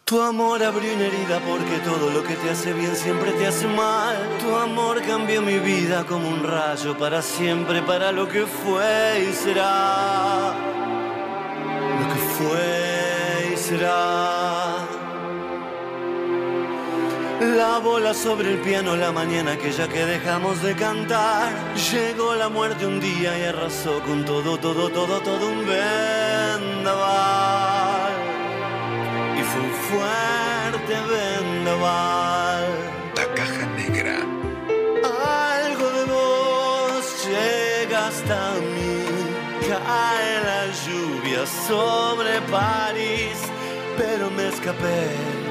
Tu 0.07 0.23
amor 0.23 0.63
abrió 0.63 0.95
una 0.95 1.05
herida 1.05 1.39
porque 1.41 1.79
todo 1.85 2.11
lo 2.11 2.25
que 2.25 2.35
te 2.35 2.49
hace 2.49 2.73
bien 2.73 2.97
siempre 2.97 3.33
te 3.33 3.47
hace 3.47 3.67
mal. 3.67 4.17
Tu 4.41 4.57
amor 4.57 5.03
cambió 5.03 5.43
mi 5.43 5.59
vida 5.59 6.07
como 6.07 6.31
un 6.31 6.45
rayo 6.45 6.97
para 6.97 7.21
siempre, 7.21 7.83
para 7.83 8.11
lo 8.11 8.27
que 8.27 8.47
fue 8.47 9.29
y 9.29 9.35
será. 9.35 10.55
Lo 12.01 12.09
que 12.09 12.21
fue 12.39 13.53
y 13.53 13.57
será. 13.59 14.92
La 17.43 17.79
bola 17.79 18.15
sobre 18.15 18.53
el 18.53 18.59
piano 18.59 18.95
la 18.95 19.11
mañana 19.11 19.53
aquella 19.53 19.89
que 19.89 20.05
dejamos 20.07 20.63
de 20.63 20.77
cantar. 20.77 21.53
Llegó 21.91 22.37
la 22.37 22.49
muerte 22.49 22.87
un 22.87 23.01
día 23.01 23.37
y 23.37 23.43
arrasó 23.43 24.01
con 24.03 24.25
todo, 24.25 24.57
todo, 24.59 24.89
todo, 24.89 25.21
todo 25.21 25.49
un 25.49 25.67
vendaval. 25.67 25.83
Y 29.37 29.43
fue 29.43 29.61
un 29.61 29.73
fuerte 29.91 30.95
vendaval. 31.11 32.65
La 33.17 33.27
caja 33.35 33.67
negra. 33.77 34.19
Algo 35.03 35.91
de 35.91 36.05
vos 36.05 37.27
llega 37.27 38.07
hasta 38.07 38.53
mí. 38.73 39.05
Cae 39.69 40.45
la 40.45 40.67
lluvia 40.87 41.45
sobre 41.67 42.41
París, 42.43 43.39
pero 43.99 44.31
me 44.31 44.47
escapé 44.47 45.42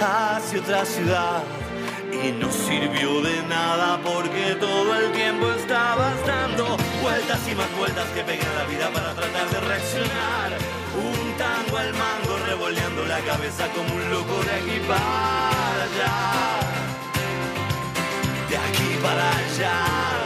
hacia 0.00 0.60
otra 0.60 0.84
ciudad. 0.84 1.42
Y 2.12 2.32
no 2.32 2.50
sirvió 2.50 3.22
de 3.22 3.42
nada 3.48 4.00
porque 4.02 4.56
todo 4.58 4.94
el 4.96 5.12
tiempo 5.12 5.50
estabas 5.52 6.14
dando 6.26 6.76
vueltas 7.00 7.40
y 7.50 7.54
más 7.54 7.76
vueltas 7.78 8.06
que 8.08 8.22
pegué 8.22 8.42
en 8.42 8.54
la 8.56 8.64
vida 8.64 8.90
para 8.92 9.14
tratar 9.14 9.48
de 9.48 9.60
reaccionar. 9.60 10.58
Un 10.96 11.36
tango 11.36 11.78
al 11.78 11.92
mango 11.92 12.36
revoleando 12.46 13.06
la 13.06 13.20
cabeza 13.20 13.68
como 13.68 13.94
un 13.94 14.10
loco 14.10 14.42
de 14.42 14.50
aquí 14.50 14.80
para 14.88 15.82
allá. 15.84 16.60
De 18.48 18.56
aquí 18.56 18.98
para 19.02 19.30
allá. 19.30 20.20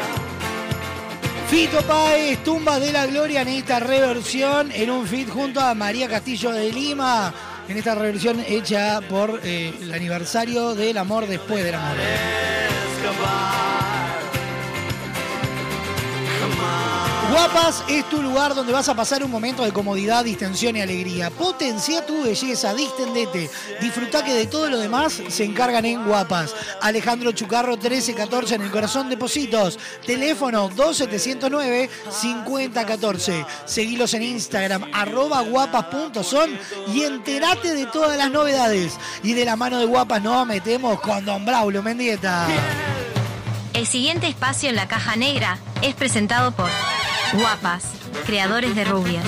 Fito 1.48 1.82
Páez, 1.82 2.42
Tumbas 2.42 2.80
de 2.80 2.90
la 2.90 3.06
Gloria 3.06 3.42
en 3.42 3.48
esta 3.48 3.78
reversión 3.78 4.72
en 4.72 4.90
un 4.90 5.06
feat 5.06 5.28
junto 5.28 5.60
a 5.60 5.74
María 5.74 6.08
Castillo 6.08 6.50
de 6.50 6.72
Lima. 6.72 7.32
En 7.68 7.76
esta 7.78 7.94
reversión 7.94 8.40
hecha 8.46 9.00
por 9.08 9.40
eh, 9.42 9.72
el 9.80 9.94
aniversario 9.94 10.74
del 10.74 10.98
amor 10.98 11.26
después 11.26 11.64
del 11.64 11.74
amor. 11.74 11.96
Guapas 17.30 17.84
es 17.88 18.08
tu 18.08 18.22
lugar 18.22 18.54
donde 18.54 18.72
vas 18.72 18.88
a 18.88 18.94
pasar 18.94 19.24
un 19.24 19.30
momento 19.30 19.64
de 19.64 19.72
comodidad, 19.72 20.24
distensión 20.24 20.76
y 20.76 20.80
alegría. 20.80 21.30
Potencia 21.30 22.06
tu 22.06 22.22
belleza, 22.22 22.72
distendete. 22.74 23.50
Disfruta 23.80 24.24
que 24.24 24.34
de 24.34 24.46
todo 24.46 24.70
lo 24.70 24.78
demás 24.78 25.20
se 25.28 25.44
encargan 25.44 25.84
en 25.84 26.06
Guapas. 26.06 26.54
Alejandro 26.80 27.32
Chucarro 27.32 27.72
1314 27.72 28.54
en 28.56 28.62
el 28.62 28.70
corazón 28.70 29.08
de 29.08 29.16
Positos. 29.16 29.78
Teléfono 30.06 30.70
2709-5014. 30.70 33.46
Seguilos 33.64 34.14
en 34.14 34.22
Instagram, 34.22 34.84
arroba 34.92 35.40
guapas.son 35.40 36.56
y 36.94 37.02
enterate 37.02 37.74
de 37.74 37.86
todas 37.86 38.16
las 38.16 38.30
novedades. 38.30 38.96
Y 39.22 39.32
de 39.32 39.44
la 39.44 39.56
mano 39.56 39.78
de 39.78 39.86
Guapas 39.86 40.22
nos 40.22 40.46
metemos 40.46 41.00
con 41.00 41.24
Don 41.24 41.44
Braulio 41.44 41.82
Mendieta. 41.82 42.46
El 43.72 43.86
siguiente 43.86 44.28
espacio 44.28 44.70
en 44.70 44.76
la 44.76 44.86
caja 44.86 45.16
negra 45.16 45.58
es 45.82 45.94
presentado 45.94 46.52
por 46.52 46.70
Guapas, 47.34 47.84
creadores 48.26 48.76
de 48.76 48.84
rubias. 48.84 49.24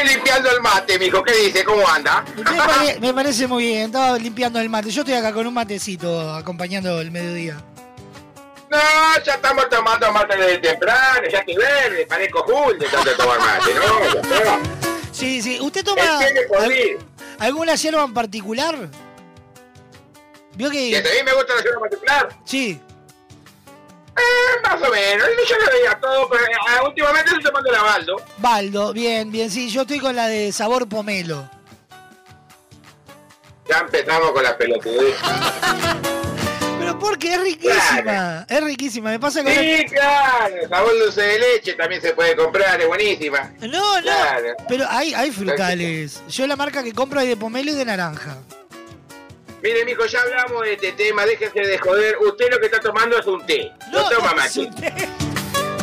Estoy 0.00 0.14
limpiando 0.16 0.50
el 0.50 0.60
mate, 0.62 0.98
mijo. 0.98 1.22
¿Qué 1.22 1.32
dice? 1.34 1.64
¿Cómo 1.64 1.86
anda? 1.86 2.24
Me, 2.36 2.42
pare- 2.44 3.00
me 3.00 3.12
parece 3.14 3.46
muy 3.46 3.64
bien. 3.64 3.86
Estaba 3.86 4.16
limpiando 4.18 4.58
el 4.58 4.68
mate. 4.70 4.90
Yo 4.90 5.02
estoy 5.02 5.14
acá 5.14 5.32
con 5.32 5.46
un 5.46 5.52
matecito 5.54 6.32
acompañando 6.34 7.00
el 7.00 7.10
mediodía. 7.10 7.56
No, 8.70 8.78
ya 9.24 9.34
estamos 9.34 9.68
tomando 9.68 10.10
mate 10.12 10.36
desde 10.36 10.58
temprano. 10.58 11.28
Ya 11.30 11.38
estoy 11.40 11.56
verde, 11.56 12.06
parezco 12.06 12.42
Jul 12.44 12.78
de 12.78 12.86
tanto 12.86 13.12
tomar 13.16 13.38
mate, 13.40 13.74
¿no? 13.74 15.00
Sí, 15.12 15.42
sí. 15.42 15.58
¿Usted 15.60 15.84
toma 15.84 16.02
alguna 17.38 17.74
hierba 17.74 18.04
en 18.04 18.14
particular? 18.14 18.76
¿Vio 20.54 20.70
¿Que 20.70 20.90
que.? 20.90 20.96
a 20.98 21.00
mí 21.00 21.08
me 21.26 21.32
gusta 21.34 21.54
la 21.56 21.62
hierba 21.62 21.80
particular? 21.80 22.28
Sí. 22.44 22.80
Eh, 24.20 24.60
más 24.62 24.82
o 24.82 24.90
menos. 24.90 25.26
Yo 25.48 25.56
no 25.58 25.64
veía 25.72 25.98
todo, 26.00 26.28
pero 26.28 26.44
eh, 26.44 26.86
últimamente 26.86 27.30
estoy 27.30 27.42
tomando 27.42 27.70
la 27.72 27.82
Baldo. 27.82 28.16
Baldo, 28.38 28.92
bien, 28.92 29.30
bien. 29.30 29.50
Sí, 29.50 29.70
yo 29.70 29.82
estoy 29.82 29.98
con 29.98 30.14
la 30.14 30.28
de 30.28 30.52
sabor 30.52 30.88
pomelo. 30.88 31.48
Ya 33.68 33.78
empezamos 33.78 34.32
con 34.32 34.42
la 34.42 34.56
pelotudez. 34.56 35.16
Pero 36.80 36.98
porque 36.98 37.34
es 37.34 37.40
riquísima. 37.42 38.46
Es 38.48 38.64
riquísima. 38.64 39.10
Me 39.10 39.20
pasa 39.20 39.44
con. 39.44 39.52
Sí, 39.52 39.84
claro. 39.90 40.68
Sabor 40.68 40.98
dulce 40.98 41.20
de 41.20 41.38
leche 41.38 41.74
también 41.74 42.00
se 42.00 42.14
puede 42.14 42.34
comprar, 42.34 42.80
es 42.80 42.88
buenísima. 42.88 43.52
No, 43.60 43.96
no. 43.96 44.02
Claro. 44.02 44.54
Pero 44.66 44.86
hay, 44.88 45.12
hay 45.12 45.30
frutales. 45.30 46.22
Yo 46.28 46.46
la 46.46 46.56
marca 46.56 46.82
que 46.82 46.92
compro 46.92 47.20
es 47.20 47.28
de 47.28 47.36
pomelo 47.36 47.70
y 47.70 47.74
de 47.74 47.84
naranja. 47.84 48.38
Mire, 49.62 49.84
mijo, 49.84 50.06
ya 50.06 50.20
hablamos 50.22 50.62
de 50.62 50.72
este 50.74 50.92
tema, 50.92 51.26
déjese 51.26 51.60
de 51.60 51.78
joder. 51.78 52.16
Usted 52.18 52.50
lo 52.50 52.58
que 52.58 52.66
está 52.66 52.80
tomando 52.80 53.18
es 53.18 53.26
un 53.26 53.44
té. 53.46 53.72
No, 53.92 54.08
toma 54.08 54.30
es 54.46 54.56
mate. 54.56 54.60
un 54.60 54.74
té. 54.74 55.08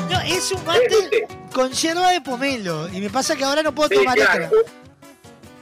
No, 0.10 0.22
es 0.22 0.52
un 0.54 0.64
mate 0.66 1.28
con 1.54 1.70
hierba 1.72 2.12
de 2.12 2.22
pomelo. 2.22 2.88
Y 2.90 3.02
me 3.02 3.10
pasa 3.10 3.36
que 3.36 3.44
ahora 3.44 3.62
no 3.62 3.74
puedo 3.76 3.90
Sí, 3.90 3.96
tomar 3.96 4.16
claro. 4.16 4.50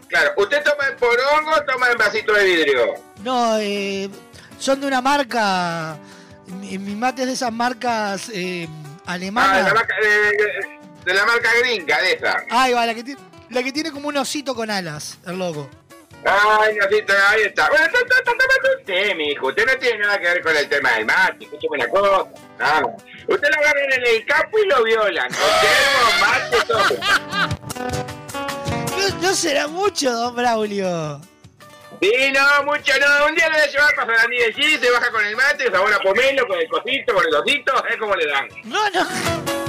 Claro, 0.08 0.32
¿usted 0.38 0.64
toma 0.64 0.88
en 0.88 0.96
porongo 0.98 1.52
o 1.56 1.64
toma 1.66 1.90
en 1.90 1.98
vasito 1.98 2.32
de 2.34 2.44
vidrio? 2.44 2.94
No, 3.24 3.58
eh, 3.58 4.08
son 4.60 4.80
de 4.82 4.88
una 4.88 5.02
marca. 5.02 5.98
Mi, 6.46 6.78
mi 6.78 6.96
mate 6.96 7.24
es 7.24 7.28
de 7.28 7.34
esas 7.34 7.52
marcas 7.52 8.30
eh, 8.32 8.68
Ah, 9.08 9.14
alemanas. 9.14 9.58
de 9.58 9.64
la 9.64 9.74
marca, 9.74 9.96
de, 10.00 10.08
de- 10.10 10.80
de 11.06 11.14
la 11.14 11.26
marca 11.26 11.50
gringa, 11.62 12.02
de 12.02 12.14
esa. 12.14 12.38
Ahí 12.52 12.74
va, 12.74 12.86
la 12.86 12.94
que, 12.94 13.04
tiene, 13.04 13.22
la 13.50 13.64
que 13.64 13.72
tiene 13.72 13.92
como 13.92 14.08
un 14.10 14.18
osito 14.18 14.54
con 14.56 14.70
alas, 14.72 15.18
el 15.28 15.38
logo. 15.40 15.70
Ay, 16.26 16.76
no, 16.76 16.85
está- 16.97 17.30
ahí 17.30 17.41
está. 17.43 17.69
Bueno, 17.69 17.85
está, 17.85 17.99
está, 17.99 18.15
está 18.18 18.31
tomando 18.31 18.80
usted, 18.80 19.15
mijo. 19.15 19.47
Usted 19.47 19.65
no 19.65 19.77
tiene 19.77 19.99
nada 19.99 20.18
que 20.19 20.26
ver 20.26 20.41
con 20.41 20.57
el 20.57 20.68
tema 20.69 20.91
del 20.93 21.06
mate. 21.06 21.45
Escúcheme 21.45 21.76
una 21.77 21.88
cosa. 21.88 22.23
Usted 23.27 23.47
lo 23.49 23.56
agarran 23.61 23.93
en 23.93 24.07
el 24.07 24.26
campo 24.26 24.57
y 24.60 24.68
lo 24.68 24.84
violan. 24.84 25.30
Termo, 25.30 26.10
mate, 26.19 26.57
todo. 26.68 26.89
No, 28.97 29.22
no 29.22 29.34
será 29.35 29.68
mucho, 29.68 30.11
don 30.11 30.35
Braulio. 30.35 31.22
Sí, 32.02 32.11
no, 32.34 32.64
mucho 32.64 32.91
no. 32.99 33.26
Un 33.27 33.35
día 33.35 33.47
le 33.49 33.57
voy 33.57 33.68
a 33.68 33.72
llevar 33.72 33.95
para 33.95 34.07
Fernández 34.07 34.47
de 34.47 34.53
Chile, 34.56 34.80
se 34.81 34.91
baja 34.91 35.11
con 35.11 35.26
el 35.26 35.35
mate, 35.35 35.72
sabor 35.72 35.93
a 35.93 35.99
pomelo, 35.99 36.47
con 36.47 36.60
el 36.60 36.68
cosito, 36.68 37.14
con 37.14 37.26
el 37.26 37.35
osito, 37.35 37.85
es 37.88 37.97
como 37.97 38.15
le 38.15 38.26
dan. 38.27 38.47
No, 38.64 38.89
no. 38.89 39.65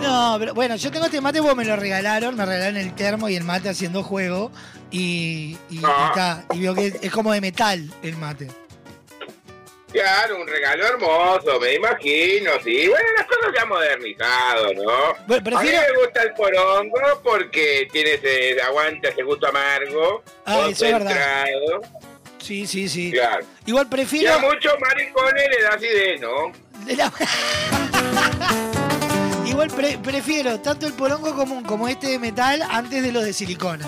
No, 0.00 0.36
pero 0.38 0.54
bueno, 0.54 0.76
yo 0.76 0.90
tengo 0.90 1.06
este 1.06 1.20
mate 1.20 1.40
porque 1.40 1.54
me 1.56 1.64
lo 1.64 1.76
regalaron, 1.76 2.36
me 2.36 2.46
regalaron 2.46 2.76
el 2.76 2.94
termo 2.94 3.28
y 3.28 3.36
el 3.36 3.44
mate 3.44 3.68
haciendo 3.68 4.02
juego 4.02 4.50
y, 4.90 5.58
y, 5.70 5.76
y 5.78 5.80
Ah. 5.84 6.08
está, 6.10 6.54
y 6.54 6.60
veo 6.60 6.74
que 6.74 6.98
es 7.02 7.10
como 7.12 7.32
de 7.32 7.40
metal 7.40 7.90
el 8.02 8.16
mate. 8.16 8.48
Claro, 9.92 10.38
un 10.40 10.46
regalo 10.46 10.86
hermoso, 10.86 11.58
me 11.60 11.74
imagino, 11.74 12.50
sí. 12.62 12.86
Bueno, 12.88 13.08
las 13.16 13.26
cosas 13.26 13.50
se 13.54 13.58
han 13.60 13.68
modernizado, 13.68 14.74
¿no? 14.74 15.14
Bueno, 15.26 15.42
prefiero- 15.44 15.78
A 15.78 15.82
mí 15.82 15.86
me 15.94 15.98
gusta 16.04 16.22
el 16.22 16.32
porongo 16.34 17.00
porque 17.24 17.88
tiene 17.90 18.14
ese, 18.14 18.60
aguanta 18.62 19.08
ese 19.08 19.22
gusto 19.22 19.46
amargo, 19.48 20.22
Ah, 20.44 20.66
eso 20.68 20.84
es 20.84 20.92
verdad. 20.92 21.46
Sí, 22.38 22.66
sí, 22.66 22.88
sí. 22.88 23.10
Claro. 23.12 23.44
Igual 23.66 23.88
prefiero. 23.88 24.34
a 24.34 24.38
muchos 24.38 24.74
maricones 24.78 25.48
le 25.56 25.62
da 25.62 25.70
acidez, 25.70 26.20
¿no? 26.20 26.52
de 26.84 26.96
la- 26.96 27.12
Igual 29.48 29.70
pre- 29.70 29.98
prefiero 29.98 30.60
tanto 30.60 30.86
el 30.86 30.92
porongo 30.92 31.34
común 31.34 31.64
como 31.64 31.88
este 31.88 32.08
de 32.08 32.18
metal 32.18 32.62
antes 32.70 33.02
de 33.02 33.12
los 33.12 33.24
de 33.24 33.32
silicona. 33.32 33.86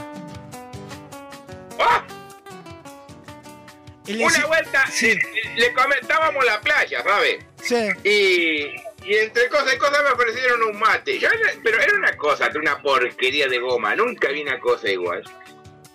El 4.07 4.19
de 4.19 4.25
Una 4.25 4.35
si- 4.35 4.43
vuelta 4.43 4.87
Sí. 4.91 5.15
le, 5.15 5.55
le 5.61 5.73
comentábamos 5.75 6.45
la 6.45 6.61
playa, 6.61 7.03
¿sabes? 7.05 7.45
Sí. 7.63 7.89
Y, 8.03 9.09
y 9.09 9.17
entre 9.17 9.49
cosas 9.49 9.75
y 9.75 9.79
cosas 9.79 10.03
me 10.03 10.11
ofrecieron 10.11 10.63
un 10.65 10.79
mate. 10.81 11.19
Yo 11.19 11.29
era- 11.29 11.53
pero 11.63 11.81
era 11.81 11.95
una 11.95 12.17
cosa, 12.17 12.51
una 12.57 12.81
porquería 12.83 13.47
de 13.47 13.59
goma. 13.59 13.95
Nunca 13.95 14.29
vi 14.29 14.43
una 14.43 14.59
cosa 14.59 14.89
igual. 14.89 15.23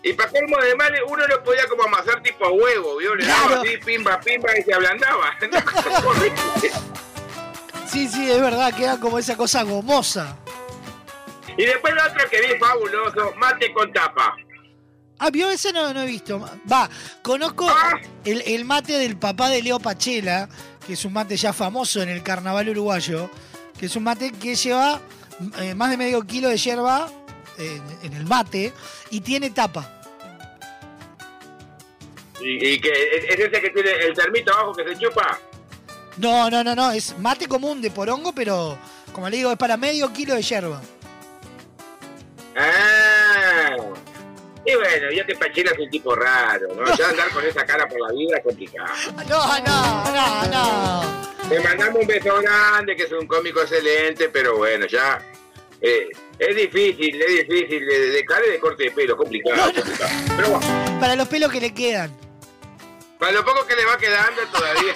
Y 0.04 0.14
para 0.14 0.30
colmo 0.30 0.58
de 0.62 0.76
mal, 0.76 0.94
uno 1.08 1.26
lo 1.28 1.44
podía 1.44 1.66
como 1.68 1.84
amasar 1.86 2.22
tipo 2.22 2.48
huevo, 2.50 2.98
¿vio? 2.98 3.16
Le 3.16 3.26
daba 3.26 3.62
así, 3.62 3.76
pimba, 3.84 4.20
pimba, 4.22 4.56
y 4.58 4.62
se 4.62 4.74
ablandaba. 4.74 5.36
Sí, 7.96 8.10
sí, 8.10 8.30
es 8.30 8.42
verdad, 8.42 8.74
queda 8.76 9.00
como 9.00 9.18
esa 9.18 9.38
cosa 9.38 9.64
gomosa. 9.64 10.36
y 11.58 11.64
después 11.64 11.94
el 11.94 12.00
otro 12.00 12.30
que 12.30 12.42
vi 12.42 12.60
fabuloso, 12.60 13.34
mate 13.38 13.72
con 13.74 13.94
tapa. 13.94 14.36
Ah, 15.18 15.30
vio 15.32 15.50
ese 15.50 15.72
no, 15.72 15.94
no 15.94 16.02
he 16.02 16.06
visto. 16.06 16.38
Va, 16.70 16.90
conozco 17.22 17.66
Ah. 17.70 17.94
el, 18.26 18.42
el 18.46 18.66
mate 18.66 19.00
del 19.00 19.16
papá 19.18 19.50
de 19.50 19.62
Leo 19.62 19.80
Pachela, 19.80 20.50
que 20.86 20.92
es 20.94 21.06
un 21.06 21.14
mate 21.14 21.38
ya 21.38 21.54
famoso 21.54 22.02
en 22.02 22.10
el 22.10 22.22
carnaval 22.22 22.68
uruguayo, 22.68 23.30
que 23.80 23.86
es 23.86 23.96
un 23.96 24.04
mate 24.04 24.34
que 24.34 24.56
lleva 24.56 25.00
eh, 25.60 25.74
más 25.74 25.90
de 25.90 25.96
medio 25.96 26.22
kilo 26.24 26.50
de 26.50 26.58
hierba 26.58 27.10
eh, 27.58 27.80
en 28.04 28.12
el 28.12 28.26
mate 28.26 28.74
y 29.10 29.22
tiene 29.22 29.52
tapa. 29.52 29.90
Y, 32.42 32.74
y 32.74 32.82
que 32.82 32.92
es 33.30 33.40
ese 33.40 33.50
que 33.62 33.70
tiene 33.70 33.92
el 34.06 34.14
termito 34.14 34.52
abajo 34.54 34.74
que 34.74 34.84
se 34.84 35.00
chupa. 35.00 35.40
No, 36.18 36.50
no, 36.50 36.64
no, 36.64 36.76
no, 36.76 36.92
es 36.92 37.18
mate 37.20 37.48
común 37.48 37.82
de 37.82 37.92
porongo, 37.92 38.34
pero 38.34 38.78
como 39.12 39.30
le 39.30 39.38
digo, 39.38 39.52
es 39.52 39.58
para 39.58 39.76
medio 39.78 40.12
kilo 40.14 40.34
de 40.36 40.42
hierba. 40.42 40.82
Ah. 42.58 43.76
Y 44.68 44.74
bueno, 44.76 45.12
yo 45.12 45.26
que 45.28 45.36
Pachela 45.36 45.72
es 45.72 45.80
un 45.80 45.90
tipo 45.92 46.16
raro, 46.16 46.68
¿no? 46.76 46.96
Ya 46.96 47.10
andar 47.10 47.30
con 47.30 47.46
esa 47.46 47.64
cara 47.66 47.88
por 47.88 48.00
la 48.02 48.12
vida 48.14 48.38
es 48.38 48.44
complicado. 48.44 48.88
No, 49.30 49.60
no, 49.60 50.12
no, 50.12 50.48
no. 50.48 51.26
Le 51.50 51.60
mandamos 51.60 52.02
un 52.02 52.08
beso 52.08 52.34
grande, 52.42 52.96
que 52.96 53.04
es 53.04 53.12
un 53.12 53.28
cómico 53.28 53.62
excelente, 53.62 54.30
pero 54.30 54.58
bueno, 54.58 54.88
ya. 54.88 55.22
eh, 55.82 56.08
es 56.40 56.56
difícil, 56.56 57.22
es 57.22 57.48
difícil. 57.48 57.86
De, 57.86 58.00
de 58.10 58.26
cara 58.26 58.42
y 58.48 58.52
de 58.54 58.60
corte 58.60 58.84
de 58.86 58.92
pelo, 58.92 59.16
complicado. 59.16 59.72
complicado. 59.72 60.10
Pero 60.36 60.50
bueno, 60.50 61.00
Para 61.00 61.16
los 61.16 61.28
pelos 61.28 61.52
que 61.52 61.60
le 61.62 61.74
quedan. 61.74 62.12
para 63.20 63.32
lo 63.34 63.46
poco 63.46 63.68
que 63.68 63.76
le 63.76 63.86
va 63.86 63.98
quedando 63.98 64.42
todavía. 64.52 64.94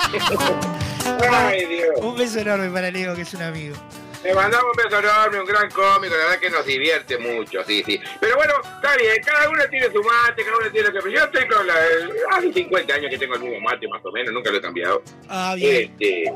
Ay, 1.31 1.65
Dios. 1.65 1.89
Un 2.01 2.15
beso 2.17 2.39
enorme 2.39 2.69
para 2.69 2.91
Leo, 2.91 3.15
que 3.15 3.21
es 3.21 3.33
un 3.33 3.41
amigo. 3.41 3.75
Le 4.23 4.33
mandamos 4.33 4.65
un 4.75 4.83
beso 4.83 4.99
enorme, 4.99 5.39
un 5.39 5.45
gran 5.45 5.69
cómico, 5.71 6.13
la 6.13 6.23
verdad 6.25 6.39
que 6.39 6.49
nos 6.49 6.65
divierte 6.65 7.17
mucho, 7.17 7.63
sí, 7.65 7.81
sí. 7.85 7.99
Pero 8.19 8.35
bueno, 8.35 8.53
está 8.61 8.97
bien, 8.97 9.15
cada 9.23 9.49
uno 9.49 9.63
tiene 9.69 9.85
su 9.91 10.03
mate, 10.03 10.43
cada 10.43 10.57
uno 10.57 10.69
tiene 10.71 10.89
lo 10.89 11.01
que... 11.01 11.11
Yo 11.13 11.23
estoy 11.23 11.47
con 11.47 11.65
la... 11.65 11.75
Hace 12.31 12.51
50 12.51 12.93
años 12.93 13.09
que 13.09 13.17
tengo 13.17 13.35
el 13.35 13.41
mismo 13.41 13.61
mate, 13.61 13.87
más 13.87 14.01
o 14.03 14.11
menos, 14.11 14.33
nunca 14.33 14.51
lo 14.51 14.57
he 14.57 14.61
cambiado. 14.61 15.01
Ah, 15.29 15.53
bien. 15.55 15.95
Este, 15.97 16.33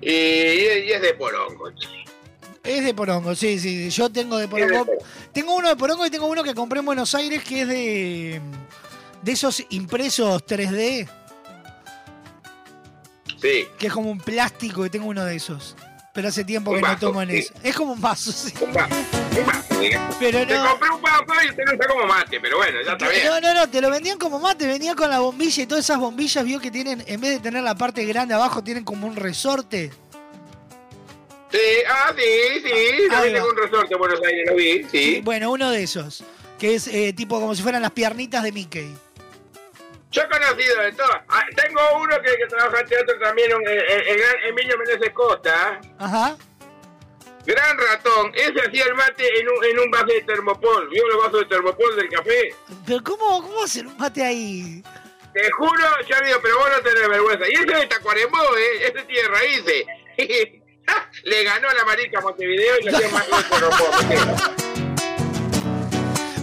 y, 0.00 0.10
y 0.10 0.92
es 0.92 1.00
de 1.00 1.14
porongo, 1.14 1.70
Es 2.62 2.84
de 2.84 2.94
Porongo, 2.94 3.34
sí, 3.34 3.58
sí. 3.58 3.88
Yo 3.90 4.10
tengo 4.10 4.36
de 4.38 4.48
Porongo. 4.48 4.86
Tengo 5.32 5.54
uno 5.54 5.68
de 5.68 5.76
Porongo 5.76 6.04
y 6.06 6.10
tengo 6.10 6.26
uno 6.26 6.42
que 6.42 6.54
compré 6.54 6.80
en 6.80 6.86
Buenos 6.86 7.14
Aires 7.14 7.42
que 7.44 7.62
es 7.62 7.68
de. 7.68 8.40
de 9.22 9.32
esos 9.32 9.64
impresos 9.70 10.44
3D, 10.44 11.08
Sí. 13.40 13.66
que 13.78 13.86
es 13.88 13.92
como 13.92 14.10
un 14.10 14.18
plástico 14.18 14.84
y 14.86 14.90
tengo 14.90 15.06
uno 15.06 15.24
de 15.24 15.36
esos. 15.36 15.76
Pero 16.14 16.28
hace 16.28 16.44
tiempo 16.44 16.70
Un 16.70 16.76
que 16.80 16.82
no 16.88 16.98
tomo 16.98 17.20
en 17.20 17.30
sí. 17.30 17.36
eso. 17.38 17.52
Es 17.62 17.76
como 17.76 17.92
un 17.92 18.00
vaso, 18.00 18.32
sí. 18.32 18.52
Un 18.62 18.72
vaso, 18.72 18.94
un 19.38 19.46
vaso. 19.46 19.62
Pero 20.18 20.46
Te 20.46 20.54
no. 20.54 20.70
compré 20.70 20.88
un 20.90 21.02
vaso 21.02 21.24
y 21.44 21.50
usted 21.50 21.62
lo 21.66 21.74
usa 21.74 21.86
como 21.88 22.06
mate, 22.06 22.40
pero 22.40 22.56
bueno, 22.56 22.78
ya 22.84 22.92
está 22.92 23.08
bien. 23.10 23.26
No, 23.26 23.40
no, 23.40 23.52
no, 23.54 23.68
te 23.68 23.80
lo 23.82 23.90
vendían 23.90 24.16
como 24.18 24.38
mate, 24.38 24.66
venía 24.66 24.94
con 24.94 25.10
la 25.10 25.18
bombilla 25.20 25.62
y 25.62 25.66
todas 25.66 25.84
esas 25.84 25.98
bombillas, 25.98 26.42
vio 26.44 26.58
que 26.58 26.70
tienen, 26.70 27.04
en 27.06 27.20
vez 27.20 27.32
de 27.32 27.40
tener 27.40 27.62
la 27.62 27.74
parte 27.74 28.02
grande 28.06 28.32
abajo, 28.32 28.64
tienen 28.64 28.82
como 28.84 29.06
un 29.06 29.14
resorte. 29.16 29.90
Sí, 31.52 31.58
ah, 31.88 32.12
sí, 32.16 32.60
sí, 32.64 33.08
también 33.08 33.34
va. 33.34 33.38
tengo 33.38 33.48
un 33.50 33.56
resorte 33.56 33.92
en 33.94 33.98
Buenos 33.98 34.20
Aires, 34.26 34.46
lo 34.48 34.56
vi, 34.56 34.84
sí. 34.90 35.20
Bueno, 35.22 35.50
uno 35.52 35.70
de 35.70 35.82
esos, 35.82 36.24
que 36.58 36.74
es 36.74 36.88
eh, 36.88 37.12
tipo 37.12 37.38
como 37.40 37.54
si 37.54 37.62
fueran 37.62 37.82
las 37.82 37.92
piernitas 37.92 38.42
de 38.42 38.52
Mickey. 38.52 38.92
Yo 40.10 40.22
he 40.22 40.28
conocido 40.28 40.82
de 40.82 40.92
todas. 40.92 41.22
Ah, 41.28 41.44
tengo 41.56 41.80
uno 42.00 42.16
que, 42.22 42.36
que 42.36 42.46
trabaja 42.46 42.80
en 42.80 42.86
teatro 42.86 43.18
también, 43.18 43.50
el, 43.52 43.68
el- 43.68 44.08
el 44.08 44.18
gran 44.18 44.34
Emilio 44.44 44.78
Meneses 44.78 45.10
Costa. 45.12 45.80
Ajá. 45.98 46.36
Gran 47.44 47.78
ratón. 47.78 48.32
Ese 48.34 48.60
hacía 48.60 48.84
el 48.86 48.94
mate 48.94 49.40
en 49.40 49.48
un, 49.48 49.64
en 49.64 49.78
un 49.80 49.90
vaso 49.90 50.06
de 50.06 50.22
termopol. 50.22 50.88
¿Vio 50.88 51.06
los 51.08 51.18
vasos 51.24 51.40
de 51.40 51.46
termopol 51.46 51.94
del 51.96 52.08
café? 52.08 52.54
Pero 52.86 53.02
¿cómo, 53.04 53.42
cómo 53.42 53.62
hacer 53.64 53.86
un 53.86 53.96
mate 53.98 54.24
ahí? 54.24 54.82
Te 55.32 55.50
juro, 55.52 55.84
ya 56.08 56.20
digo, 56.22 56.38
pero 56.42 56.58
vos 56.58 56.68
no 56.70 56.82
tenés 56.82 57.08
vergüenza. 57.08 57.44
Y 57.48 57.52
ese 57.52 57.66
de 57.66 57.86
Tacuarembó, 57.86 58.38
¿eh? 58.56 58.86
Ese 58.92 59.02
tiene 59.04 59.28
raíces. 59.28 59.84
Le 61.24 61.44
ganó 61.44 61.68
a 61.68 61.74
la 61.74 61.84
marica 61.84 62.20
Montevideo 62.20 62.78
y 62.80 62.84
lo 62.84 62.96
hacía 62.96 63.08
más 63.10 63.26
puedo. 63.48 64.65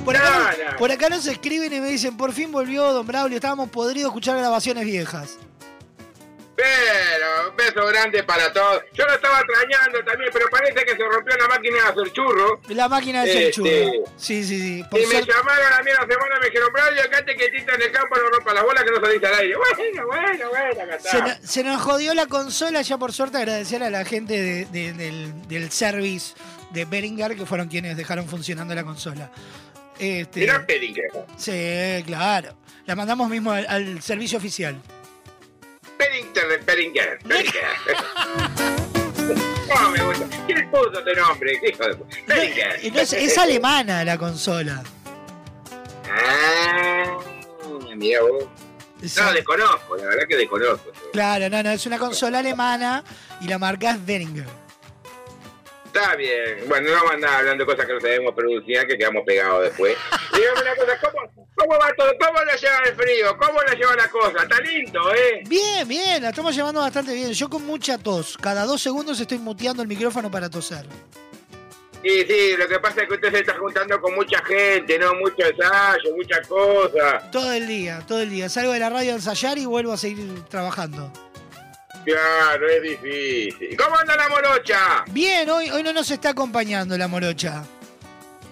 Por 0.03 0.15
acá, 0.17 0.55
No, 0.65 0.71
no. 0.71 0.77
por 0.77 0.91
acá 0.91 1.09
nos 1.09 1.25
escriben 1.27 1.71
y 1.73 1.79
me 1.79 1.87
dicen, 1.89 2.17
por 2.17 2.33
fin 2.33 2.51
volvió 2.51 2.91
Don 2.91 3.05
Braulio, 3.07 3.35
estábamos 3.37 3.69
podridos 3.69 4.09
escuchar 4.09 4.37
grabaciones 4.37 4.83
viejas. 4.85 5.37
Pero, 6.55 7.49
un 7.49 7.55
beso 7.57 7.85
grande 7.87 8.21
para 8.23 8.53
todos. 8.53 8.83
Yo 8.93 9.05
lo 9.07 9.13
estaba 9.15 9.39
extrañando 9.39 10.03
también, 10.05 10.29
pero 10.31 10.45
parece 10.51 10.85
que 10.85 10.91
se 10.95 11.03
rompió 11.03 11.35
la 11.35 11.47
máquina 11.47 11.75
de 11.77 11.81
hacer 11.89 12.13
churro. 12.13 12.61
La 12.69 12.87
máquina 12.87 13.23
de 13.23 13.31
hacer 13.31 13.43
Este, 13.43 13.51
churro. 13.53 14.05
Sí, 14.17 14.43
sí, 14.43 14.61
sí. 14.61 14.83
Por 14.89 14.99
y 14.99 15.05
me 15.07 15.15
llamaron 15.25 15.73
a 15.73 15.81
mí 15.81 15.89
la 15.91 16.01
semana 16.01 16.35
y 16.37 16.39
me 16.41 16.45
dijeron, 16.45 16.69
Braulio, 16.71 17.01
quédate 17.09 17.35
quietito 17.35 17.73
en 17.73 17.81
el 17.81 17.91
campo, 17.91 18.15
no 18.17 18.29
rompa 18.29 18.53
las 18.53 18.63
bolas 18.63 18.83
que 18.83 18.91
no 18.91 19.01
saliste 19.01 19.27
al 19.27 19.33
aire. 19.35 19.55
Bueno, 19.57 20.07
bueno, 20.07 20.49
bueno, 20.49 20.81
acá 20.83 20.95
está. 20.95 21.09
se, 21.09 21.21
no- 21.21 21.47
se 21.47 21.63
nos 21.63 21.81
jodió 21.81 22.13
la 22.13 22.27
consola, 22.27 22.81
ya 22.83 22.97
por 22.99 23.11
suerte 23.13 23.37
agradecer 23.37 23.81
a 23.81 23.89
la 23.89 24.05
gente 24.05 24.39
de- 24.39 24.65
de- 24.65 24.93
del, 24.93 25.47
del 25.47 25.71
service 25.71 26.35
de 26.69 26.85
Beringer, 26.85 27.35
que 27.35 27.47
fueron 27.47 27.67
quienes 27.67 27.97
dejaron 27.97 28.27
funcionando 28.27 28.75
la 28.75 28.83
consola. 28.83 29.31
Este, 30.03 30.41
Mirá 30.41 30.65
Pedinger. 30.65 31.09
Sí, 31.37 32.03
claro. 32.05 32.57
La 32.85 32.93
mandamos 32.93 33.29
mismo 33.29 33.51
al, 33.51 33.65
al 33.67 34.01
servicio 34.01 34.37
oficial. 34.37 34.75
Pedinger, 35.97 36.59
Pedinger, 36.65 37.19
Pedinger. 37.19 37.63
No, 39.69 39.89
me 39.91 40.03
gusta. 40.03 40.25
¿Quién 40.45 40.69
puso 40.69 40.99
este 40.99 41.15
nombre? 41.15 41.57
¿Qué 41.61 41.69
hijo 41.69 41.83
de. 41.87 42.79
Y 42.83 42.91
no 42.91 42.99
es, 42.99 43.13
es 43.13 43.37
alemana 43.37 44.03
la 44.03 44.17
consola. 44.17 44.83
Ah, 46.11 47.19
mira 47.95 48.21
vos. 48.23 48.43
No, 49.17 49.33
desconozco, 49.33 49.95
la 49.97 50.05
verdad 50.05 50.27
que 50.27 50.35
desconozco. 50.35 50.91
Claro, 51.13 51.49
no, 51.49 51.63
no, 51.63 51.71
es 51.71 51.85
una 51.85 51.97
consola 51.97 52.39
alemana 52.39 53.03
y 53.39 53.47
la 53.47 53.57
marca 53.57 53.91
es 53.91 54.05
Behringer. 54.05 54.62
Está 55.93 56.15
bien. 56.15 56.57
Bueno, 56.67 56.89
no 56.89 56.95
vamos 56.95 57.11
a 57.11 57.13
andar 57.13 57.33
hablando 57.35 57.65
de 57.65 57.71
cosas 57.71 57.85
que 57.85 57.93
no 57.93 58.01
sabemos 58.01 58.33
producir, 58.33 58.87
que 58.87 58.97
quedamos 58.97 59.23
pegados 59.27 59.65
después. 59.65 59.95
Dígame 60.33 60.61
una 60.61 60.75
cosa, 60.75 60.99
¿cómo, 60.99 61.47
¿cómo 61.55 61.79
va 61.79 61.93
todo? 61.95 62.11
¿Cómo 62.19 62.39
lo 62.39 62.55
lleva 62.55 62.77
el 62.83 62.95
frío? 62.95 63.37
¿Cómo 63.37 63.61
lo 63.61 63.73
lleva 63.73 63.95
la 63.95 64.09
cosa? 64.09 64.41
Está 64.41 64.59
lindo, 64.61 65.13
¿eh? 65.13 65.43
Bien, 65.45 65.87
bien, 65.87 66.23
la 66.23 66.29
estamos 66.29 66.55
llevando 66.55 66.81
bastante 66.81 67.13
bien. 67.13 67.31
Yo 67.31 67.47
con 67.47 67.63
mucha 67.63 67.99
tos. 67.99 68.39
Cada 68.41 68.65
dos 68.65 68.81
segundos 68.81 69.19
estoy 69.19 69.37
muteando 69.37 69.83
el 69.83 69.87
micrófono 69.87 70.31
para 70.31 70.49
toser. 70.49 70.87
Sí, 72.03 72.25
sí, 72.27 72.57
lo 72.57 72.67
que 72.67 72.79
pasa 72.79 73.03
es 73.03 73.07
que 73.07 73.13
usted 73.13 73.31
se 73.31 73.39
está 73.41 73.55
juntando 73.59 74.01
con 74.01 74.15
mucha 74.15 74.43
gente, 74.43 74.97
¿no? 74.97 75.13
Mucho 75.13 75.45
ensayo, 75.45 76.15
muchas 76.15 76.47
cosas. 76.47 77.29
Todo 77.29 77.53
el 77.53 77.67
día, 77.67 78.01
todo 78.07 78.19
el 78.19 78.31
día. 78.31 78.49
Salgo 78.49 78.71
de 78.71 78.79
la 78.79 78.89
radio 78.89 79.11
a 79.11 79.15
ensayar 79.15 79.59
y 79.59 79.65
vuelvo 79.65 79.93
a 79.93 79.97
seguir 79.97 80.43
trabajando. 80.49 81.13
Claro, 82.05 82.69
es 82.69 82.81
difícil. 82.81 83.77
¿Cómo 83.77 83.97
anda 83.97 84.15
la 84.15 84.29
morocha? 84.29 85.05
Bien, 85.11 85.49
hoy, 85.49 85.69
hoy 85.69 85.83
no 85.83 85.93
nos 85.93 86.09
está 86.11 86.29
acompañando 86.29 86.97
la 86.97 87.07
morocha. 87.07 87.63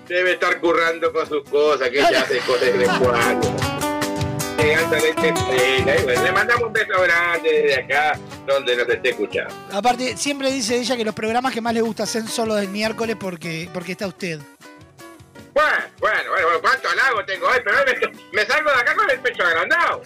Debe 0.08 0.34
estar 0.34 0.60
currando 0.60 1.12
con 1.12 1.28
sus 1.28 1.44
cosas, 1.50 1.90
que 1.90 2.00
ella 2.00 2.22
hace 2.22 2.40
cosas 2.40 2.78
de 2.78 2.88
bueno, 6.04 6.24
le 6.24 6.32
mandamos 6.32 6.68
un 6.68 6.74
beso 6.74 7.02
grande 7.02 7.52
desde 7.52 7.82
acá, 7.82 8.20
donde 8.46 8.76
nos 8.76 8.88
esté 8.88 9.10
escuchando. 9.10 9.54
Aparte, 9.72 10.16
siempre 10.18 10.52
dice 10.52 10.78
ella 10.78 10.96
que 10.96 11.06
los 11.06 11.16
programas 11.16 11.54
que 11.54 11.62
más 11.62 11.74
le 11.74 11.82
gusta 11.82 12.04
hacen 12.04 12.28
son 12.28 12.50
los 12.50 12.60
del 12.60 12.70
miércoles 12.70 13.16
porque, 13.20 13.70
porque 13.74 13.94
está 13.94 14.08
usted. 14.08 14.40
Bueno, 15.54 15.78
bueno, 16.00 16.30
bueno, 16.30 16.46
bueno, 16.48 16.62
cuánto 16.62 16.90
halago 16.90 17.26
tengo 17.26 17.48
hoy, 17.48 17.60
pero 17.64 17.78
hoy 17.78 17.86
me, 17.86 17.94
me 18.32 18.46
salgo 18.46 18.70
de 18.72 18.76
acá 18.78 18.96
con 18.96 19.10
el 19.10 19.20
pecho 19.20 19.44
agrandado. 19.44 20.02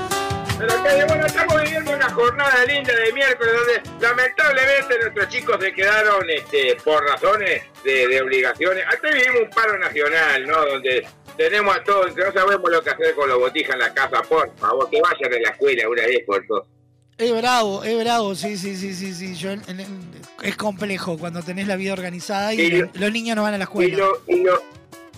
Pero 0.58 0.68
que 0.84 1.04
bueno, 1.06 1.26
estamos 1.26 1.62
viviendo 1.62 1.90
una 1.92 2.10
jornada 2.10 2.64
linda 2.64 2.94
de 2.94 3.12
miércoles 3.12 3.52
donde 3.54 4.06
lamentablemente 4.06 4.98
nuestros 5.00 5.28
chicos 5.28 5.56
se 5.60 5.72
quedaron 5.72 6.28
este, 6.30 6.76
por 6.84 7.04
razones 7.04 7.62
de, 7.84 8.08
de 8.08 8.22
obligaciones. 8.22 8.84
Aquí 8.86 9.06
vivimos 9.12 9.42
un 9.42 9.50
paro 9.50 9.76
nacional, 9.78 10.46
¿no? 10.46 10.64
Donde 10.66 11.06
tenemos 11.36 11.76
a 11.76 11.82
todos, 11.82 12.14
que 12.14 12.22
no 12.24 12.32
sabemos 12.32 12.70
lo 12.70 12.82
que 12.82 12.90
hacer 12.90 13.14
con 13.14 13.28
los 13.28 13.38
botijas 13.38 13.74
en 13.74 13.80
la 13.80 13.92
casa, 13.92 14.22
por 14.22 14.56
favor, 14.56 14.88
que 14.88 15.00
vayan 15.00 15.34
a 15.34 15.38
la 15.40 15.48
escuela 15.50 15.88
una 15.88 16.02
vez 16.02 16.22
por 16.24 16.46
todas. 16.46 16.66
Es 17.18 17.32
bravo, 17.36 17.84
es 17.84 17.98
bravo, 17.98 18.34
sí, 18.34 18.56
sí, 18.56 18.76
sí, 18.76 18.92
sí, 18.94 19.12
sí. 19.14 19.34
Yo, 19.36 19.50
es 20.42 20.56
complejo 20.56 21.16
cuando 21.18 21.42
tenés 21.42 21.66
la 21.68 21.76
vida 21.76 21.92
organizada 21.92 22.52
y 22.54 22.60
Y 22.60 22.70
lo- 22.70 22.86
lo- 22.86 22.90
los 22.94 23.12
niños 23.12 23.36
no 23.36 23.42
van 23.42 23.54
a 23.54 23.58
la 23.58 23.64
Y, 23.64 23.66
escuela. 23.66 23.96
lo- 23.98 24.22
y, 24.26 24.42
lo- 24.42 24.62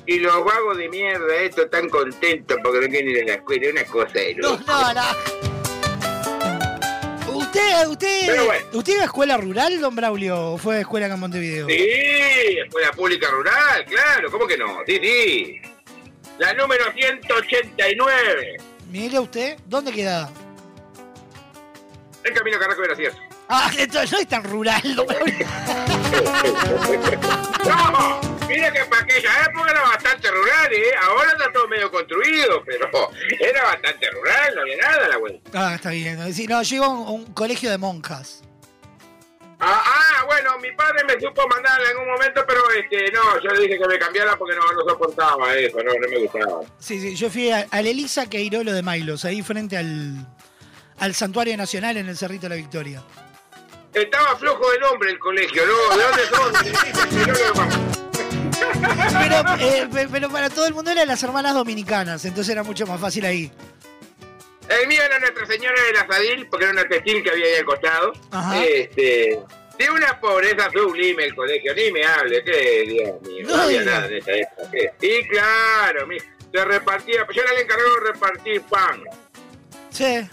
y 0.06 0.18
los 0.18 0.44
vagos 0.44 0.78
de 0.78 0.88
mierda, 0.88 1.34
estos 1.36 1.64
están 1.64 1.88
contentos 1.88 2.56
porque 2.62 2.80
no 2.80 2.88
quieren 2.88 3.10
ir 3.10 3.22
a 3.22 3.26
la 3.26 3.34
escuela, 3.34 3.66
es 3.66 3.72
una 3.72 3.84
cosa 3.84 4.12
de 4.12 4.34
loco. 4.34 4.62
no, 4.66 4.94
no. 4.94 5.02
¿Usted, 7.34 7.86
usted, 7.88 8.44
bueno. 8.44 8.66
¿usted 8.72 8.92
iba 8.94 9.02
a 9.02 9.06
escuela 9.06 9.36
rural, 9.36 9.80
don 9.80 9.94
Braulio, 9.94 10.52
o 10.52 10.58
fue 10.58 10.76
a 10.76 10.80
escuela 10.80 11.06
acá 11.06 11.14
en 11.14 11.20
Montevideo? 11.20 11.66
Sí, 11.66 12.58
escuela 12.64 12.92
pública 12.92 13.28
rural, 13.30 13.84
claro, 13.86 14.30
¿cómo 14.30 14.46
que 14.46 14.56
no? 14.56 14.78
Sí, 14.86 14.98
sí. 15.02 15.60
La 16.38 16.54
número 16.54 16.84
189. 16.92 18.56
Mire 18.90 19.18
usted, 19.18 19.58
¿dónde 19.66 19.92
queda? 19.92 20.30
El 22.24 22.32
camino 22.32 22.58
Carraco 22.58 22.82
de. 22.82 23.25
Ah, 23.48 23.70
entonces 23.78 24.10
no 24.12 24.18
es 24.18 24.26
tan 24.26 24.42
rural, 24.44 24.82
don 24.96 25.06
Braulio. 25.06 25.46
No, 27.66 28.20
mira 28.48 28.72
que 28.72 28.84
para 28.84 29.02
aquella 29.02 29.30
época 29.44 29.70
era 29.70 29.82
bastante 29.82 30.30
rural, 30.30 30.72
¿eh? 30.72 30.90
Ahora 31.02 31.32
está 31.32 31.52
todo 31.52 31.66
medio 31.68 31.90
construido, 31.90 32.62
pero 32.64 32.88
era 33.40 33.62
bastante 33.64 34.10
rural, 34.10 34.54
no 34.54 34.60
había 34.62 34.76
nada 34.76 35.08
la 35.08 35.16
vuelta. 35.18 35.50
Ah, 35.54 35.74
está 35.74 35.90
bien. 35.90 36.32
Sí, 36.32 36.46
no, 36.46 36.62
yo 36.62 36.76
iba 36.76 36.86
a 36.86 36.88
un, 36.88 37.06
a 37.06 37.10
un 37.10 37.26
colegio 37.32 37.70
de 37.70 37.78
monjas. 37.78 38.42
Ah, 39.58 39.82
ah, 39.84 40.24
bueno, 40.26 40.58
mi 40.58 40.70
padre 40.72 41.02
me 41.04 41.14
supo 41.20 41.46
mandar 41.48 41.80
en 41.80 41.88
algún 41.88 42.06
momento, 42.06 42.44
pero 42.46 42.60
este, 42.70 43.10
no, 43.10 43.40
yo 43.42 43.50
le 43.50 43.60
dije 43.62 43.78
que 43.78 43.88
me 43.88 43.98
cambiara 43.98 44.36
porque 44.36 44.54
no, 44.54 44.62
no 44.72 44.88
soportaba 44.90 45.54
eso, 45.54 45.78
no, 45.82 45.92
no 45.94 46.08
me 46.08 46.18
gustaba. 46.18 46.60
Sí, 46.78 47.00
sí, 47.00 47.16
yo 47.16 47.30
fui 47.30 47.50
a- 47.50 47.66
al 47.70 47.86
Elisa 47.86 48.26
Queirolo 48.26 48.72
de 48.72 48.82
Mailos, 48.82 49.24
ahí 49.24 49.42
frente 49.42 49.76
al, 49.76 50.26
al 50.98 51.14
Santuario 51.14 51.56
Nacional 51.56 51.96
en 51.96 52.08
el 52.08 52.16
Cerrito 52.16 52.42
de 52.42 52.48
la 52.50 52.54
Victoria. 52.56 53.02
Estaba 53.96 54.36
flojo 54.36 54.70
de 54.72 54.78
nombre 54.80 55.10
el 55.10 55.18
colegio, 55.18 55.62
¿no? 55.66 55.96
¿De 55.96 56.02
dónde 56.04 56.26
son? 56.26 56.52
Pero, 59.18 59.36
eh, 59.58 59.88
pe- 59.90 60.08
pero 60.12 60.28
para 60.28 60.50
todo 60.50 60.66
el 60.66 60.74
mundo 60.74 60.90
eran 60.90 61.08
las 61.08 61.22
hermanas 61.22 61.54
dominicanas, 61.54 62.22
entonces 62.26 62.52
era 62.52 62.62
mucho 62.62 62.86
más 62.86 63.00
fácil 63.00 63.24
ahí. 63.24 63.50
El 64.68 64.86
mío 64.88 65.00
era 65.02 65.18
Nuestra 65.18 65.46
Señora 65.46 65.80
del 65.82 65.96
Asadil, 65.96 66.46
porque 66.48 66.64
era 66.66 66.72
una 66.74 66.84
textil 66.86 67.22
que 67.22 67.30
había 67.30 67.46
ahí 67.46 67.54
al 67.54 67.64
costado. 67.64 68.12
Ajá. 68.32 68.64
Este, 68.66 69.38
de 69.78 69.90
una 69.90 70.20
pobreza 70.20 70.68
sublime 70.72 71.24
el 71.24 71.34
colegio, 71.34 71.74
ni 71.74 71.90
me 71.92 72.04
hable, 72.04 72.44
que 72.44 72.82
Dios 72.86 73.22
mío, 73.22 73.46
no, 73.48 73.56
No 73.56 73.62
había 73.62 73.82
nada 73.82 74.06
en 74.08 74.14
esa 74.18 74.32
época. 74.32 74.68
Y 75.00 75.28
claro, 75.28 76.06
mi, 76.06 76.18
se 76.18 76.64
repartía, 76.66 77.26
yo 77.32 77.42
era 77.42 77.52
el 77.52 77.60
encargado 77.62 77.94
de 77.94 78.12
repartir 78.12 78.60
pan. 78.62 79.02
Sí. 79.88 80.28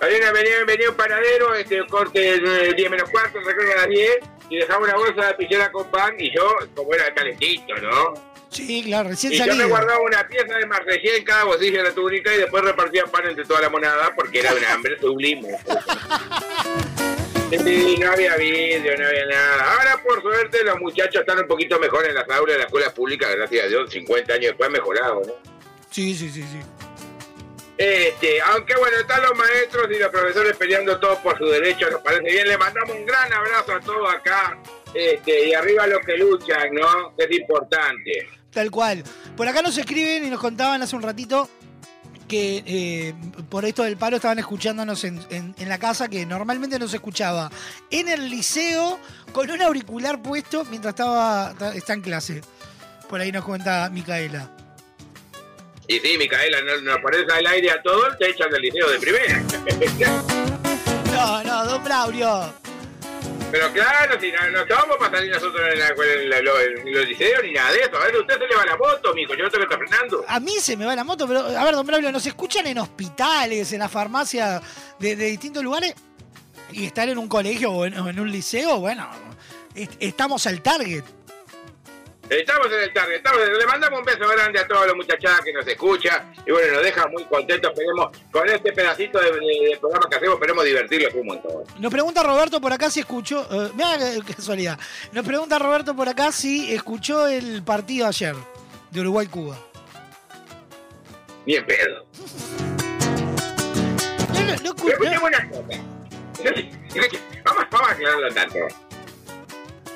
Había 0.00 0.18
una, 0.18 0.32
venía, 0.32 0.64
venía 0.66 0.90
un 0.90 0.96
panadero, 0.96 1.54
este, 1.54 1.84
corte 1.86 2.34
eh, 2.36 2.74
10 2.74 2.90
menos 2.90 3.10
cuarto, 3.10 3.38
recuerdo 3.40 3.72
a 3.72 3.76
las 3.76 3.88
10, 3.88 4.18
y 4.50 4.56
dejaba 4.58 4.84
una 4.84 4.94
bolsa 4.94 5.26
de 5.26 5.34
pichera 5.34 5.72
con 5.72 5.90
pan, 5.90 6.14
y 6.18 6.34
yo, 6.34 6.54
como 6.74 6.94
era 6.94 7.12
calentito, 7.12 7.74
¿no? 7.76 8.14
Sí, 8.50 8.82
claro, 8.84 9.10
recién 9.10 9.32
Y 9.32 9.36
yo 9.36 9.44
me 9.44 9.50
salido. 9.50 9.68
guardaba 9.68 10.00
una 10.00 10.26
pieza 10.26 10.56
de 10.56 10.66
marsellé 10.66 11.18
en 11.18 11.24
cada 11.24 11.44
bolsilla 11.44 11.82
de 11.82 11.88
la 11.90 11.94
túnica 11.94 12.32
y 12.32 12.38
después 12.38 12.64
repartía 12.64 13.04
pan 13.04 13.26
entre 13.28 13.44
toda 13.44 13.60
la 13.60 13.68
monada 13.68 14.14
porque 14.16 14.40
era 14.40 14.54
un 14.54 14.64
hambre 14.64 14.98
sublime. 14.98 15.48
Sí, 17.50 17.96
no 17.98 18.10
había 18.12 18.36
vidrio, 18.36 18.96
no 18.98 19.06
había 19.06 19.26
nada. 19.26 19.72
Ahora, 19.74 20.02
por 20.02 20.22
suerte, 20.22 20.62
los 20.64 20.78
muchachos 20.80 21.20
están 21.20 21.38
un 21.40 21.46
poquito 21.46 21.78
mejor 21.78 22.06
en 22.06 22.14
las 22.14 22.28
aulas 22.30 22.54
de 22.54 22.58
las 22.58 22.66
escuelas 22.66 22.92
públicas, 22.92 23.34
gracias 23.34 23.64
a 23.64 23.68
Dios, 23.68 23.90
50 23.90 24.32
años 24.32 24.46
después 24.46 24.70
mejorado, 24.70 25.22
¿no? 25.26 25.32
Sí, 25.90 26.14
sí, 26.14 26.30
sí, 26.30 26.42
sí. 26.42 26.60
Este, 27.78 28.40
aunque 28.42 28.74
bueno, 28.76 28.96
están 28.98 29.22
los 29.22 29.36
maestros 29.38 29.86
y 29.94 29.98
los 30.00 30.08
profesores 30.10 30.56
peleando 30.56 30.98
todos 30.98 31.18
por 31.18 31.38
su 31.38 31.44
derecho, 31.46 31.88
nos 31.90 32.02
parece 32.02 32.24
bien. 32.24 32.48
Le 32.48 32.58
mandamos 32.58 32.94
un 32.96 33.06
gran 33.06 33.32
abrazo 33.32 33.72
a 33.76 33.80
todos 33.80 34.12
acá. 34.12 34.58
Este, 34.92 35.48
y 35.48 35.54
arriba 35.54 35.86
los 35.86 36.00
que 36.04 36.16
luchan, 36.16 36.74
¿no? 36.74 37.12
Es 37.16 37.30
importante. 37.30 38.28
Tal 38.52 38.70
cual. 38.70 39.04
Por 39.36 39.46
acá 39.46 39.62
nos 39.62 39.78
escriben 39.78 40.24
y 40.26 40.30
nos 40.30 40.40
contaban 40.40 40.82
hace 40.82 40.96
un 40.96 41.02
ratito 41.02 41.48
que 42.26 42.62
eh, 42.66 43.14
por 43.48 43.64
esto 43.64 43.84
del 43.84 43.96
paro 43.96 44.16
estaban 44.16 44.38
escuchándonos 44.38 45.04
en, 45.04 45.18
en- 45.30 45.54
en 45.56 45.68
la 45.68 45.78
casa, 45.78 46.08
que 46.08 46.26
normalmente 46.26 46.78
no 46.78 46.86
se 46.88 46.96
escuchaba 46.96 47.50
en 47.90 48.08
el 48.08 48.28
liceo 48.28 48.98
con 49.32 49.50
un 49.50 49.62
auricular 49.62 50.20
puesto 50.20 50.64
mientras 50.66 50.92
estaba 50.92 51.54
ta- 51.58 51.74
está 51.74 51.92
en 51.94 52.00
clase. 52.02 52.40
Por 53.08 53.20
ahí 53.20 53.30
nos 53.32 53.44
cuenta 53.44 53.88
Micaela. 53.90 54.50
Y 55.88 55.98
sí, 56.00 56.18
Micaela, 56.18 56.60
no, 56.62 56.76
nos 56.82 56.98
pones 57.00 57.24
al 57.32 57.46
aire 57.46 57.70
a 57.70 57.82
todos, 57.82 58.16
te 58.18 58.28
echan 58.30 58.50
del 58.50 58.62
liceo 58.62 58.88
de 58.90 58.98
primera. 59.00 59.42
No, 61.12 61.42
no, 61.42 61.64
don 61.64 61.82
Braulio. 61.82 62.54
Pero 63.50 63.72
claro, 63.72 64.20
si 64.20 64.30
no, 64.30 64.50
no 64.50 64.60
estamos 64.60 64.96
para 64.98 65.16
salir 65.16 65.32
nosotros 65.32 65.60
en, 65.72 65.78
la, 65.80 65.88
en, 65.88 66.30
la- 66.30 66.40
lo- 66.42 66.60
en 66.60 66.92
los 66.94 67.08
liceos 67.08 67.42
ni 67.42 67.52
nada 67.52 67.72
de 67.72 67.80
eso. 67.80 67.96
A 67.96 68.04
ver, 68.04 68.16
usted 68.18 68.34
se 68.38 68.46
le 68.46 68.54
va 68.54 68.64
la 68.64 68.76
moto, 68.76 69.12
mijo, 69.14 69.34
yo 69.34 69.42
no 69.42 69.50
tengo 69.50 69.66
que 69.66 69.74
estar 69.74 69.88
frenando. 69.88 70.24
A 70.28 70.38
mí 70.38 70.52
se 70.60 70.76
me 70.76 70.84
va 70.86 70.94
la 70.94 71.02
moto, 71.02 71.26
pero 71.26 71.40
a 71.40 71.64
ver, 71.64 71.74
don 71.74 71.84
Braulio, 71.86 72.12
nos 72.12 72.24
escuchan 72.26 72.66
en 72.68 72.78
hospitales, 72.78 73.72
en 73.72 73.80
la 73.80 73.88
farmacia 73.88 74.60
de, 75.00 75.16
de 75.16 75.24
distintos 75.26 75.64
lugares 75.64 75.94
y 76.70 76.84
estar 76.86 77.08
en 77.08 77.18
un 77.18 77.26
colegio 77.28 77.72
o 77.72 77.84
en, 77.86 77.98
o 77.98 78.04
un 78.04 78.30
liceo, 78.30 78.78
bueno, 78.78 79.08
est- 79.74 79.96
estamos 79.98 80.46
al 80.46 80.60
target. 80.62 81.02
Estamos 82.30 82.66
en 82.66 82.80
el 82.80 82.92
target, 82.92 83.16
estamos 83.16 83.40
en- 83.42 83.58
le 83.58 83.66
mandamos 83.66 84.00
un 84.00 84.04
beso 84.04 84.28
grande 84.28 84.58
a 84.60 84.68
todos 84.68 84.86
los 84.86 84.96
muchachadas 84.96 85.40
que 85.40 85.52
nos 85.52 85.66
escuchan 85.66 86.30
y 86.46 86.50
bueno, 86.52 86.74
nos 86.74 86.82
deja 86.82 87.06
muy 87.08 87.24
contentos, 87.24 87.70
esperemos, 87.72 88.08
con 88.30 88.46
este 88.48 88.70
pedacito 88.72 89.18
de, 89.18 89.30
de- 89.32 89.68
de 89.70 89.76
programa 89.80 90.08
que 90.10 90.16
hacemos, 90.16 90.34
esperemos 90.34 90.64
divertirlos 90.64 91.14
un 91.14 91.26
montón. 91.26 91.64
Nos 91.78 91.90
pregunta 91.90 92.22
Roberto 92.22 92.60
por 92.60 92.70
acá 92.72 92.90
si 92.90 93.00
escuchó. 93.00 93.46
eh, 93.50 93.70
mirá 93.74 93.96
qué 94.26 94.34
casualidad. 94.34 94.78
Nos 95.12 95.24
pregunta 95.24 95.58
Roberto 95.58 95.96
por 95.96 96.06
acá 96.08 96.30
si 96.30 96.72
escuchó 96.74 97.26
el 97.26 97.62
partido 97.62 98.06
ayer 98.06 98.34
de 98.90 99.00
Uruguay-Cuba. 99.00 99.56
Bien 101.46 101.64
pedo. 101.64 102.04
Pero 104.34 104.52
escuchemos 104.52 105.22
una 105.22 105.48
cosa. 105.48 105.64
Vamos, 107.44 107.64
vamos 107.70 107.88
a 107.88 107.92
aclararlo 107.92 108.28
tanto. 108.34 108.58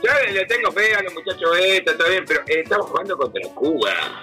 Yo 0.02 0.32
le, 0.32 0.44
tengo 0.46 0.72
fe 0.72 0.94
a 0.94 1.02
los 1.02 1.14
muchachos 1.14 1.56
estos, 1.60 1.94
está 1.94 2.08
bien, 2.08 2.24
pero 2.26 2.42
estamos 2.46 2.90
jugando 2.90 3.16
contra 3.16 3.42
Cuba. 3.54 4.22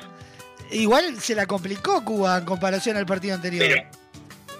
Igual 0.71 1.19
se 1.19 1.35
la 1.35 1.45
complicó 1.45 2.03
Cuba 2.03 2.37
en 2.39 2.45
comparación 2.45 2.97
al 2.97 3.05
partido 3.05 3.35
anterior. 3.35 3.65
Pero, 3.65 3.99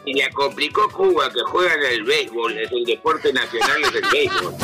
y 0.06 0.14
le 0.14 0.30
complicó 0.30 0.90
Cuba 0.90 1.32
que 1.32 1.42
juega 1.42 1.74
en 1.74 1.84
el 1.84 2.04
béisbol, 2.04 2.58
es 2.58 2.72
el 2.72 2.86
deporte 2.86 3.34
nacional, 3.34 3.84
es 3.84 3.96
el 3.96 4.10
béisbol. 4.12 4.56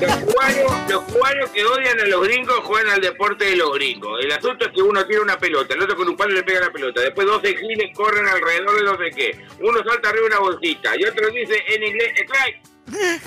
Los 0.00 0.16
cubanos, 0.16 0.90
los 0.90 1.02
cubanos 1.04 1.50
que 1.50 1.64
odian 1.64 2.00
a 2.00 2.04
los 2.04 2.22
gringos 2.24 2.58
juegan 2.64 2.92
al 2.92 3.00
deporte 3.00 3.44
de 3.46 3.56
los 3.56 3.72
gringos. 3.74 4.20
El 4.22 4.32
asunto 4.32 4.66
es 4.66 4.72
que 4.72 4.82
uno 4.82 5.06
tira 5.06 5.22
una 5.22 5.38
pelota, 5.38 5.74
el 5.74 5.82
otro 5.82 5.96
con 5.96 6.08
un 6.08 6.16
palo 6.16 6.34
le 6.34 6.42
pega 6.42 6.60
la 6.60 6.70
pelota. 6.70 7.00
Después 7.00 7.26
dos 7.26 7.40
giles 7.42 7.96
corren 7.96 8.26
alrededor 8.26 8.76
de 8.76 8.82
no 8.82 8.96
sé 8.98 9.10
qué. 9.16 9.46
Uno 9.60 9.78
salta 9.84 10.10
arriba 10.10 10.28
de 10.28 10.36
una 10.36 10.38
bolsita 10.40 10.90
y 10.98 11.04
otro 11.04 11.30
dice 11.30 11.62
en 11.68 11.84
inglés, 11.84 12.12
strike. 12.24 12.71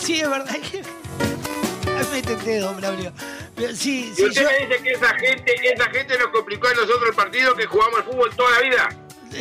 Sí, 0.00 0.20
es 0.20 0.28
verdad. 0.30 0.56
Me 2.12 2.22
tenté, 2.22 2.58
don 2.60 2.76
Braulio. 2.76 3.12
Pero 3.54 3.74
Sí, 3.74 4.08
Y 4.12 4.14
sí, 4.16 4.24
usted 4.24 4.42
yo- 4.42 4.48
me 4.50 4.66
dice 4.66 4.82
que 4.82 4.90
esa 4.92 5.14
gente, 5.16 5.54
esa 5.74 5.90
gente 5.90 6.18
nos 6.18 6.28
complicó 6.28 6.68
a 6.68 6.74
nosotros 6.74 7.02
el 7.10 7.14
partido 7.14 7.54
que 7.54 7.66
jugamos 7.66 7.98
al 7.98 8.04
fútbol 8.04 8.34
toda 8.36 8.50
la 8.52 8.60
vida. 8.60 8.88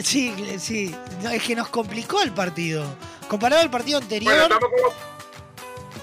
Sí, 0.04 0.34
sí. 0.60 0.94
No, 1.24 1.30
es 1.30 1.42
que 1.44 1.56
nos 1.56 1.70
complicó 1.70 2.22
el 2.22 2.32
partido. 2.34 2.84
Comparado 3.30 3.62
al 3.62 3.70
partido 3.72 4.00
anterior. 4.00 4.34
Bueno, 4.34 4.44
estamos 4.56 4.70
como, 4.70 4.94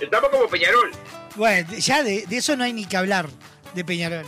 estamos 0.00 0.30
como 0.30 0.48
Peñarol. 0.48 0.90
Bueno, 1.36 1.68
ya 1.76 2.02
de, 2.02 2.24
de 2.26 2.36
eso 2.36 2.56
no 2.56 2.64
hay 2.64 2.72
ni 2.72 2.86
que 2.86 2.96
hablar, 2.96 3.28
de 3.74 3.84
Peñarol. 3.84 4.24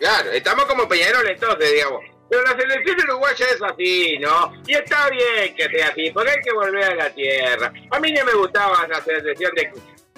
Claro, 0.00 0.32
estamos 0.32 0.64
como 0.64 0.88
Peñarol 0.88 1.28
entonces, 1.28 1.72
digamos. 1.72 2.00
Pero 2.28 2.42
la 2.42 2.58
selección 2.58 2.96
uruguaya 3.08 3.46
es 3.54 3.62
así, 3.62 4.18
¿no? 4.18 4.52
Y 4.66 4.74
está 4.74 5.08
bien 5.10 5.54
que 5.54 5.68
sea 5.68 5.88
así, 5.88 6.10
porque 6.10 6.30
hay 6.32 6.40
que 6.40 6.52
volver 6.52 6.84
a 6.84 6.94
la 6.94 7.10
tierra. 7.10 7.72
A 7.90 8.00
mí 8.00 8.12
no 8.12 8.24
me 8.24 8.32
gustaba 8.34 8.86
la 8.88 9.00
selección 9.02 9.52
de 9.54 9.70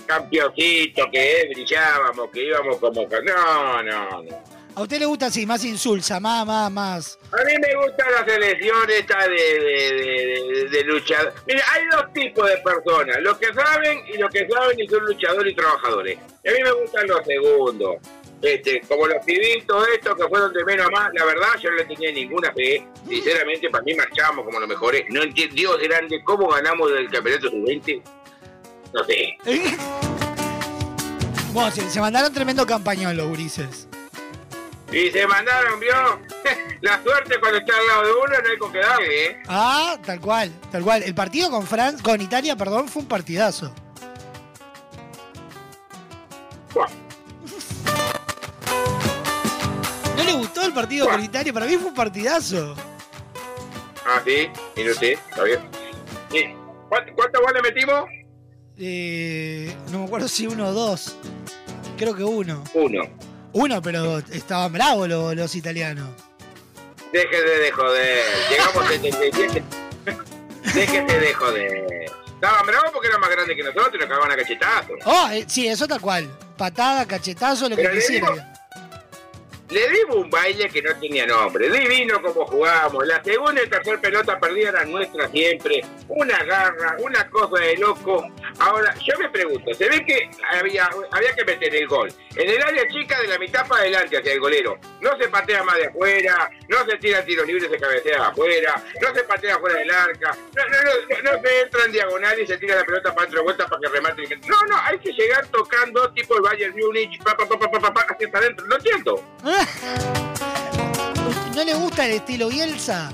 campeoncito, 0.06 1.08
que 1.12 1.48
brillábamos, 1.52 2.30
que 2.30 2.44
íbamos 2.44 2.78
como... 2.78 3.02
No, 3.06 3.82
no, 3.82 4.22
no. 4.22 4.58
¿A 4.74 4.82
usted 4.82 5.00
le 5.00 5.06
gusta 5.06 5.26
así, 5.26 5.44
más 5.44 5.64
insulsa, 5.64 6.20
más, 6.20 6.46
más, 6.46 6.70
más? 6.70 7.18
A 7.32 7.44
mí 7.44 7.52
me 7.60 7.74
gusta 7.84 8.08
la 8.10 8.24
selección 8.24 8.88
esta 8.88 9.26
de, 9.26 9.34
de, 9.34 9.92
de, 9.92 10.42
de- 10.62 10.68
de 10.70 10.84
luchador. 10.84 11.34
Mira, 11.48 11.62
hay 11.72 11.84
dos 11.88 12.12
tipos 12.12 12.48
de 12.48 12.58
personas, 12.58 13.16
los 13.20 13.36
que 13.38 13.52
saben 13.52 14.02
y 14.06 14.18
los 14.18 14.30
que 14.30 14.46
saben 14.48 14.78
y 14.78 14.86
son 14.86 15.04
luchadores 15.04 15.52
y 15.52 15.56
trabajadores. 15.56 16.18
Y 16.44 16.48
a 16.48 16.52
mí 16.52 16.58
me 16.62 16.70
gustan 16.72 17.08
los 17.08 17.26
segundos. 17.26 17.96
Este, 18.40 18.80
como 18.82 19.06
los 19.08 19.24
pibitos 19.24 19.84
estos 19.94 20.14
que 20.16 20.28
fueron 20.28 20.52
de 20.52 20.64
menos 20.64 20.86
a 20.86 20.90
más, 20.90 21.10
la 21.12 21.24
verdad 21.24 21.48
yo 21.60 21.70
no 21.70 21.76
le 21.76 21.84
tenía 21.86 22.12
ninguna 22.12 22.52
fe. 22.52 22.86
Sinceramente, 23.08 23.68
para 23.68 23.82
mí 23.82 23.94
marchamos 23.94 24.44
como 24.44 24.60
los 24.60 24.68
mejores. 24.68 25.04
No 25.08 25.22
entiendo, 25.22 25.54
Dios 25.54 25.78
grande, 25.82 26.22
¿cómo 26.22 26.48
ganamos 26.48 26.92
del 26.92 27.10
campeonato 27.10 27.50
sub-20? 27.50 28.02
No 28.94 29.04
sé. 29.04 29.38
Bueno, 31.50 31.70
se, 31.70 31.88
se 31.90 31.98
mandaron 31.98 32.32
tremendo 32.32 32.66
campañón 32.66 33.16
los 33.16 33.26
gurises. 33.26 33.88
Y 34.92 35.10
se 35.10 35.26
mandaron, 35.26 35.80
vio. 35.80 35.92
La 36.80 37.02
suerte 37.02 37.40
cuando 37.40 37.58
está 37.58 37.76
al 37.76 37.86
lado 37.86 38.04
de 38.04 38.12
uno 38.12 38.42
no 38.42 38.50
hay 38.50 38.58
con 38.58 38.72
qué 38.72 38.78
darle, 38.78 39.26
¿eh? 39.26 39.42
Ah, 39.48 39.96
tal 40.04 40.20
cual, 40.20 40.52
tal 40.70 40.82
cual. 40.82 41.02
El 41.02 41.14
partido 41.14 41.50
con 41.50 41.66
Fran 41.66 41.98
con 41.98 42.20
Italia, 42.20 42.54
perdón, 42.54 42.88
fue 42.88 43.02
un 43.02 43.08
partidazo. 43.08 43.74
¿No 50.18 50.24
le 50.24 50.32
gustó 50.32 50.62
el 50.64 50.72
partido 50.72 51.08
Italia? 51.18 51.52
Para 51.52 51.66
mí 51.66 51.76
fue 51.76 51.88
un 51.88 51.94
partidazo. 51.94 52.74
Ah, 54.04 54.20
sí, 54.24 54.48
no 54.76 54.94
sé, 54.94 55.12
está 55.12 55.44
bien. 55.44 55.60
Sí. 56.30 56.44
¿Cuánto, 56.88 57.12
cuántos 57.14 57.40
goles 57.42 57.62
metimos? 57.62 58.04
Eh, 58.78 59.74
no 59.90 60.00
me 60.00 60.04
acuerdo 60.06 60.26
si 60.28 60.46
uno 60.46 60.68
o 60.68 60.72
dos. 60.72 61.16
Creo 61.96 62.16
que 62.16 62.24
uno. 62.24 62.64
Uno. 62.74 63.02
Uno, 63.52 63.82
pero 63.82 64.18
estaban 64.18 64.72
bravos 64.72 65.08
los, 65.08 65.36
los 65.36 65.54
italianos. 65.54 66.08
Déjese 67.12 67.48
de 67.48 67.70
joder. 67.70 68.24
Llegamos 68.50 68.84
a 68.84 68.88
77. 68.88 69.62
Déjese 70.74 71.20
de 71.20 71.34
joder. 71.34 72.10
Estaban 72.26 72.66
bravos 72.66 72.90
porque 72.92 73.08
eran 73.08 73.20
más 73.20 73.30
grandes 73.30 73.56
que 73.56 73.62
nosotros 73.62 73.90
y 73.94 73.98
nos 73.98 74.06
cagaban 74.08 74.32
a 74.32 74.36
cachetazos. 74.36 74.96
Oh, 75.04 75.28
eh, 75.32 75.44
sí, 75.46 75.66
eso 75.68 75.86
tal 75.86 76.00
cual. 76.00 76.28
Patada, 76.56 77.06
cachetazo, 77.06 77.68
lo 77.68 77.76
que 77.76 77.82
Pero 77.82 77.94
le 77.94 78.00
quisiera. 78.00 78.57
Le 79.70 79.86
dimos 79.90 80.16
un 80.16 80.30
baile 80.30 80.68
que 80.70 80.80
no 80.80 80.94
tenía 80.98 81.26
nombre. 81.26 81.68
Divino 81.68 82.22
como 82.22 82.46
jugábamos. 82.46 83.06
La 83.06 83.22
segunda 83.22 83.62
y 83.62 83.68
tercera 83.68 84.00
pelota 84.00 84.40
perdida 84.40 84.70
eran 84.70 84.90
nuestra 84.90 85.28
siempre. 85.28 85.82
Una 86.08 86.42
garra, 86.44 86.96
una 87.00 87.28
cosa 87.28 87.62
de 87.62 87.76
loco. 87.76 88.26
Ahora, 88.60 88.94
yo 88.94 89.18
me 89.18 89.28
pregunto, 89.28 89.72
se 89.74 89.88
ve 89.88 90.04
que 90.06 90.30
había, 90.58 90.88
había 91.10 91.34
que 91.34 91.44
meter 91.44 91.74
el 91.74 91.86
gol. 91.86 92.10
En 92.34 92.48
el 92.48 92.62
área 92.62 92.88
chica 92.88 93.20
de 93.20 93.28
la 93.28 93.38
mitad 93.38 93.66
para 93.66 93.82
adelante 93.82 94.16
hacia 94.16 94.32
el 94.32 94.40
golero. 94.40 94.78
No 95.00 95.16
se 95.18 95.28
patea 95.28 95.62
más 95.62 95.76
de 95.76 95.86
afuera, 95.86 96.50
no 96.68 96.84
se 96.86 96.96
tira 96.96 97.24
tiro 97.24 97.44
libre, 97.44 97.68
se 97.68 97.78
cabecea 97.78 98.28
afuera, 98.28 98.82
no 99.00 99.14
se 99.14 99.22
patea 99.24 99.58
fuera 99.58 99.78
del 99.78 99.90
arca, 99.90 100.36
no, 100.56 100.62
no, 100.64 100.82
no, 100.82 101.32
no 101.32 101.42
se 101.42 101.60
entra 101.60 101.84
en 101.84 101.92
diagonal 101.92 102.40
y 102.40 102.46
se 102.46 102.58
tira 102.58 102.76
la 102.76 102.84
pelota 102.84 103.14
para 103.14 103.28
otra 103.28 103.42
vuelta 103.42 103.66
para 103.66 103.80
que 103.80 103.88
remate. 103.88 104.36
No, 104.46 104.66
no, 104.66 104.76
hay 104.82 104.98
que 104.98 105.12
llegar 105.12 105.46
tocando 105.48 106.10
tipo 106.12 106.36
el 106.36 106.42
Bayern 106.42 106.74
Múnich, 106.76 107.22
pa, 107.22 107.36
pa, 107.36 107.46
pa, 107.46 107.58
pa, 107.58 107.70
pa, 107.70 107.80
pa, 107.80 107.94
pa, 107.94 108.06
hacia 108.08 108.28
adentro. 108.28 108.66
No 108.66 108.76
entiendo. 108.76 109.22
¿No 111.54 111.64
le 111.64 111.74
gusta 111.74 112.06
el 112.06 112.12
estilo 112.12 112.48
Bielsa? 112.48 113.10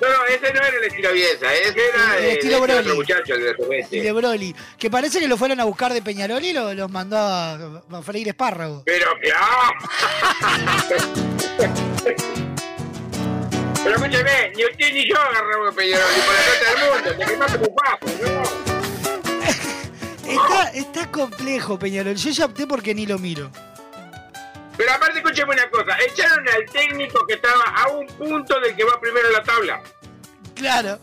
No, 0.00 0.08
no, 0.08 0.24
ese 0.26 0.52
no 0.52 0.60
era 0.60 0.68
el 0.78 0.84
estilo 0.84 1.12
Bielsa, 1.12 1.52
ese 1.54 1.88
era 1.88 2.18
El 2.18 2.24
el, 2.24 2.30
estilo 2.32 2.62
otro 2.62 2.94
muchacho, 2.96 3.34
el 3.34 3.42
de 3.44 3.54
Sovete. 3.56 3.96
Y 3.96 4.00
de 4.00 4.12
Broly. 4.12 4.54
Que 4.78 4.90
parece 4.90 5.20
que 5.20 5.28
lo 5.28 5.36
fueron 5.36 5.60
a 5.60 5.64
buscar 5.64 5.92
de 5.92 6.02
Peñarol 6.02 6.42
y 6.44 6.52
lo- 6.52 6.74
los 6.74 6.90
mandó 6.90 7.16
a, 7.18 7.54
a 7.92 8.02
freír 8.02 8.26
espárrago. 8.28 8.82
Pero 8.84 9.06
que. 9.20 9.30
Pero 13.84 13.96
escúcheme, 13.96 14.52
ni 14.56 14.64
usted 14.64 14.92
ni 14.92 15.08
yo 15.08 15.16
agarramos 15.20 15.70
el 15.70 15.74
Peñarol, 15.74 16.06
ni 16.14 16.20
por 16.22 16.34
la 16.34 16.42
cuenta 16.44 16.70
del 16.70 16.78
mundo, 16.90 17.10
te 17.16 17.24
un 17.58 17.74
paso, 17.74 18.06
¿no? 18.22 18.72
Está, 20.32 20.62
está 20.70 21.10
complejo 21.10 21.78
Peñarol. 21.78 22.14
Yo 22.14 22.30
ya 22.30 22.44
opté 22.46 22.66
porque 22.66 22.94
ni 22.94 23.04
lo 23.06 23.18
miro. 23.18 23.50
Pero 24.76 24.92
aparte, 24.92 25.18
escúcheme 25.18 25.52
una 25.52 25.68
cosa, 25.70 25.96
echaron 26.06 26.48
al 26.48 26.64
técnico 26.66 27.26
que 27.26 27.34
estaba 27.34 27.64
a 27.64 27.88
un 27.88 28.06
punto 28.06 28.58
del 28.60 28.74
que 28.74 28.84
va 28.84 29.00
primero 29.00 29.26
en 29.28 29.32
la 29.34 29.42
tabla. 29.42 29.82
Claro. 30.54 30.98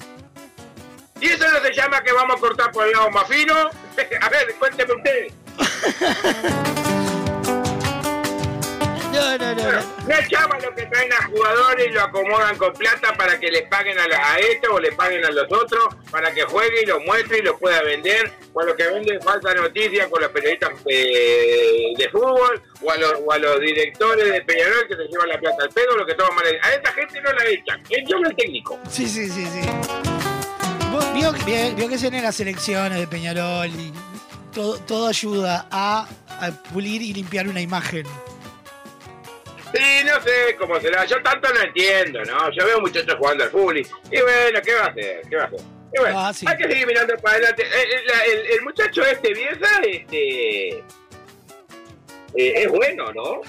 ¿Y 1.21 1.27
eso 1.27 1.49
no 1.51 1.59
se 1.61 1.73
llama 1.73 2.01
que 2.01 2.11
vamos 2.11 2.37
a 2.37 2.39
cortar 2.39 2.71
por 2.71 2.85
el 2.85 2.93
lado 2.93 3.11
más 3.11 3.27
fino? 3.27 3.53
A 4.21 4.29
ver, 4.29 4.55
cuénteme 4.57 4.93
usted. 4.93 6.75
No, 9.19 9.37
no, 9.37 9.55
no. 9.55 9.63
No 10.07 10.15
echamos 10.17 10.63
lo 10.63 10.73
que 10.75 10.85
traen 10.85 11.11
a 11.13 11.25
jugadores 11.27 11.87
y 11.87 11.91
lo 11.91 12.01
acomodan 12.01 12.57
con 12.57 12.71
plata 12.73 13.13
para 13.17 13.37
que 13.39 13.51
les 13.51 13.63
paguen 13.63 13.99
a, 13.99 14.07
la- 14.07 14.33
a 14.33 14.39
esto 14.39 14.73
o 14.73 14.79
le 14.79 14.91
paguen 14.93 15.25
a 15.25 15.29
los 15.31 15.45
otros, 15.51 15.93
para 16.09 16.31
que 16.33 16.43
juegue 16.43 16.83
y 16.83 16.85
lo 16.85 16.99
muestre 17.01 17.39
y 17.39 17.41
lo 17.41 17.57
pueda 17.57 17.81
vender, 17.83 18.31
o 18.53 18.61
a 18.61 18.65
los 18.65 18.75
que 18.75 18.87
venden 18.87 19.21
falsa 19.21 19.53
noticia 19.53 20.09
con 20.09 20.21
los 20.21 20.31
periodistas 20.31 20.71
eh, 20.85 21.93
de 21.97 22.09
fútbol, 22.09 22.61
o 22.81 22.91
a, 22.91 22.97
los, 22.97 23.13
o 23.25 23.31
a 23.33 23.37
los 23.37 23.59
directores 23.59 24.31
de 24.31 24.41
Peñarol 24.41 24.87
que 24.87 24.95
se 24.95 25.03
llevan 25.03 25.29
la 25.29 25.39
plata 25.39 25.63
al 25.63 25.69
pedo, 25.69 25.95
lo 25.97 26.05
que 26.05 26.15
toman 26.15 26.35
mal. 26.35 26.45
A 26.63 26.73
esta 26.73 26.91
gente 26.93 27.21
no 27.21 27.31
la 27.33 27.45
echan, 27.45 27.83
echan 27.89 28.25
al 28.25 28.35
técnico. 28.35 28.79
Sí, 28.89 29.07
sí, 29.07 29.29
sí, 29.29 29.45
sí. 29.45 29.69
Vio, 31.13 31.31
vio- 31.45 31.75
vio 31.75 31.89
que 31.89 31.97
se 31.97 32.07
en 32.07 32.23
las 32.23 32.39
elecciones 32.39 32.97
de 32.99 33.07
Peñarol 33.07 33.67
y 33.67 33.91
todo, 34.53 34.79
todo 34.79 35.07
ayuda 35.07 35.67
a, 35.69 36.07
a 36.39 36.51
pulir 36.73 37.01
y 37.01 37.13
limpiar 37.13 37.47
una 37.47 37.61
imagen. 37.61 38.05
Sí, 39.73 40.03
no 40.05 40.21
sé 40.21 40.55
cómo 40.57 40.79
será, 40.79 41.05
yo 41.05 41.21
tanto 41.21 41.47
no 41.53 41.61
entiendo, 41.61 42.23
¿no? 42.25 42.51
Yo 42.51 42.65
veo 42.65 42.79
muchachos 42.81 43.15
jugando 43.19 43.43
al 43.43 43.51
fútbol 43.51 43.77
y, 43.77 43.83
bueno, 44.09 44.59
¿qué 44.63 44.73
va 44.73 44.85
a 44.85 44.87
hacer? 44.87 45.21
¿Qué 45.29 45.35
va 45.35 45.43
a 45.43 45.45
hacer? 45.45 45.59
Y 45.93 45.99
bueno, 45.99 46.19
Ah, 46.19 46.33
sí. 46.33 46.45
hay 46.47 46.57
que 46.57 46.63
seguir 46.67 46.87
mirando 46.87 47.15
para 47.17 47.35
adelante. 47.37 47.63
Eh, 47.63 47.67
eh, 47.67 48.31
El, 48.31 48.51
el 48.57 48.61
muchacho 48.63 49.03
este, 49.05 49.33
Bielsa, 49.33 49.69
este... 49.83 50.69
eh, 50.69 50.83
es 52.35 52.67
bueno, 52.69 53.11
¿no? 53.13 53.41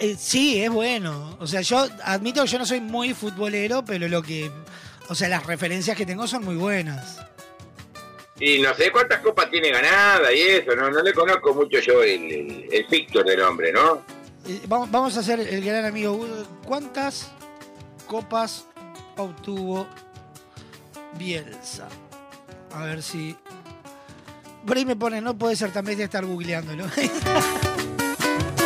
Eh, 0.00 0.16
sí, 0.18 0.62
es 0.62 0.70
bueno. 0.70 1.36
O 1.40 1.46
sea, 1.46 1.60
yo 1.60 1.86
admito 2.04 2.42
que 2.42 2.48
yo 2.48 2.58
no 2.58 2.66
soy 2.66 2.80
muy 2.80 3.14
futbolero, 3.14 3.84
pero 3.84 4.08
lo 4.08 4.22
que. 4.22 4.50
O 5.08 5.14
sea, 5.14 5.28
las 5.28 5.46
referencias 5.46 5.96
que 5.96 6.04
tengo 6.04 6.26
son 6.26 6.44
muy 6.44 6.56
buenas. 6.56 7.20
Y 8.40 8.60
no 8.60 8.74
sé 8.74 8.90
cuántas 8.92 9.20
copas 9.20 9.50
tiene 9.50 9.70
ganada 9.70 10.32
y 10.32 10.40
eso, 10.40 10.74
no, 10.76 10.90
no 10.90 11.02
le 11.02 11.12
conozco 11.12 11.54
mucho 11.54 11.80
yo 11.80 12.02
el, 12.04 12.22
el, 12.32 12.68
el 12.70 12.86
Víctor 12.88 13.24
del 13.24 13.40
hombre, 13.40 13.72
¿no? 13.72 14.04
Eh, 14.48 14.62
vamos, 14.66 15.14
a 15.16 15.20
hacer 15.20 15.40
el 15.40 15.62
gran 15.62 15.84
amigo. 15.84 16.18
¿Cuántas 16.64 17.28
copas 18.06 18.64
obtuvo 19.18 19.86
Bielsa? 21.18 21.86
A 22.72 22.84
ver 22.84 23.02
si. 23.02 23.36
Por 24.66 24.76
ahí 24.76 24.86
me 24.86 24.96
pone, 24.96 25.20
no 25.20 25.36
puede 25.36 25.54
ser, 25.54 25.70
también 25.70 25.98
de 25.98 26.04
estar 26.04 26.24
googleándolo. 26.24 26.86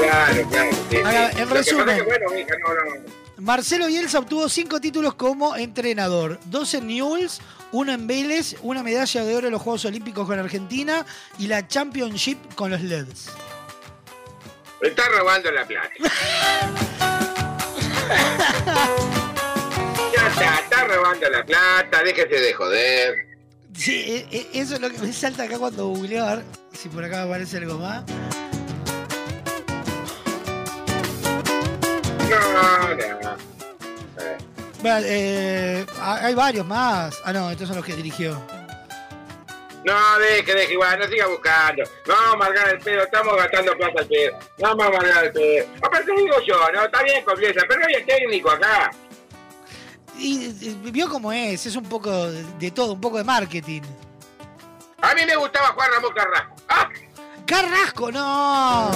Claro, 0.02 0.48
claro. 0.50 0.70
sí, 0.90 0.96
Ahora, 0.96 1.30
sí. 1.32 1.40
en 1.40 1.50
resumen. 1.50 1.88
es 1.90 2.02
que, 2.02 2.02
bueno, 2.02 2.30
mija, 2.34 2.54
no, 2.58 2.74
no. 2.74 3.02
Marcelo 3.38 3.86
Bielsa 3.86 4.18
obtuvo 4.18 4.48
cinco 4.48 4.80
títulos 4.80 5.14
como 5.14 5.54
entrenador: 5.54 6.40
dos 6.46 6.74
en 6.74 6.88
Newell's, 6.88 7.40
uno 7.70 7.92
en 7.92 8.08
Vélez, 8.08 8.56
una 8.62 8.82
medalla 8.82 9.24
de 9.24 9.36
oro 9.36 9.46
en 9.46 9.52
los 9.52 9.62
Juegos 9.62 9.84
Olímpicos 9.84 10.26
con 10.26 10.40
Argentina 10.40 11.06
y 11.38 11.46
la 11.46 11.68
Championship 11.68 12.36
con 12.56 12.72
los 12.72 12.82
LEDs. 12.82 13.30
Me 14.82 14.88
está 14.88 15.08
robando 15.08 15.50
la 15.52 15.64
plata. 15.64 15.90
ya 20.12 20.26
está, 20.28 20.58
está 20.58 20.84
robando 20.88 21.30
la 21.30 21.44
plata, 21.44 22.02
déjese 22.02 22.40
de 22.40 22.52
joder. 22.52 23.14
Sí, 23.76 23.94
e- 24.08 24.26
e- 24.36 24.48
eso 24.60 24.74
es 24.74 24.80
lo 24.80 24.90
que 24.90 24.98
me 24.98 25.12
salta 25.12 25.44
acá 25.44 25.56
cuando 25.58 25.86
googleo. 25.86 26.26
A 26.26 26.34
ver 26.36 26.44
si 26.72 26.88
por 26.88 27.04
acá 27.04 27.22
aparece 27.22 27.58
algo 27.58 27.78
más. 27.78 28.02
No, 32.28 32.94
no. 32.94 33.36
Bueno, 34.82 34.98
eh, 35.04 35.86
hay 36.00 36.34
varios 36.34 36.66
más. 36.66 37.14
Ah, 37.24 37.32
no, 37.32 37.48
estos 37.52 37.68
son 37.68 37.76
los 37.76 37.86
que 37.86 37.94
dirigió. 37.94 38.42
No, 39.84 40.18
deje, 40.20 40.54
deje, 40.54 40.72
igual, 40.74 40.98
no 40.98 41.06
siga 41.08 41.26
buscando. 41.26 41.82
No 42.06 42.14
vamos 42.14 42.28
a 42.30 42.32
amargar 42.34 42.68
el 42.68 42.78
pedo, 42.78 43.02
estamos 43.02 43.36
gastando 43.36 43.72
plata 43.76 44.00
al 44.00 44.06
pedo. 44.06 44.38
No 44.58 44.68
vamos 44.76 44.84
a 44.84 44.88
amargar 44.88 45.24
el 45.24 45.32
pedo. 45.32 45.66
Aparte 45.82 46.12
digo 46.16 46.36
yo, 46.46 46.56
¿no? 46.72 46.84
Está 46.84 47.02
bien 47.02 47.24
con 47.24 47.36
Bielsa, 47.38 47.62
pero 47.68 47.80
hay 47.86 48.04
técnico 48.04 48.50
acá. 48.50 48.90
Y 50.16 50.48
vio 50.90 51.08
cómo 51.08 51.32
es, 51.32 51.66
es 51.66 51.74
un 51.74 51.84
poco 51.84 52.30
de, 52.30 52.70
todo, 52.70 52.92
un 52.92 53.00
poco 53.00 53.18
de 53.18 53.24
marketing. 53.24 53.82
A 55.00 55.14
mí 55.14 55.22
me 55.26 55.34
gustaba 55.34 55.68
Juan 55.68 55.90
Ramón 55.92 56.12
Carrasco. 56.14 56.54
¡Ah! 56.68 56.88
¡Carrasco, 57.44 58.12
no! 58.12 58.90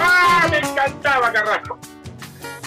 ¡Ah! 0.00 0.46
Me 0.50 0.58
encantaba 0.58 1.32
Carrasco. 1.32 1.78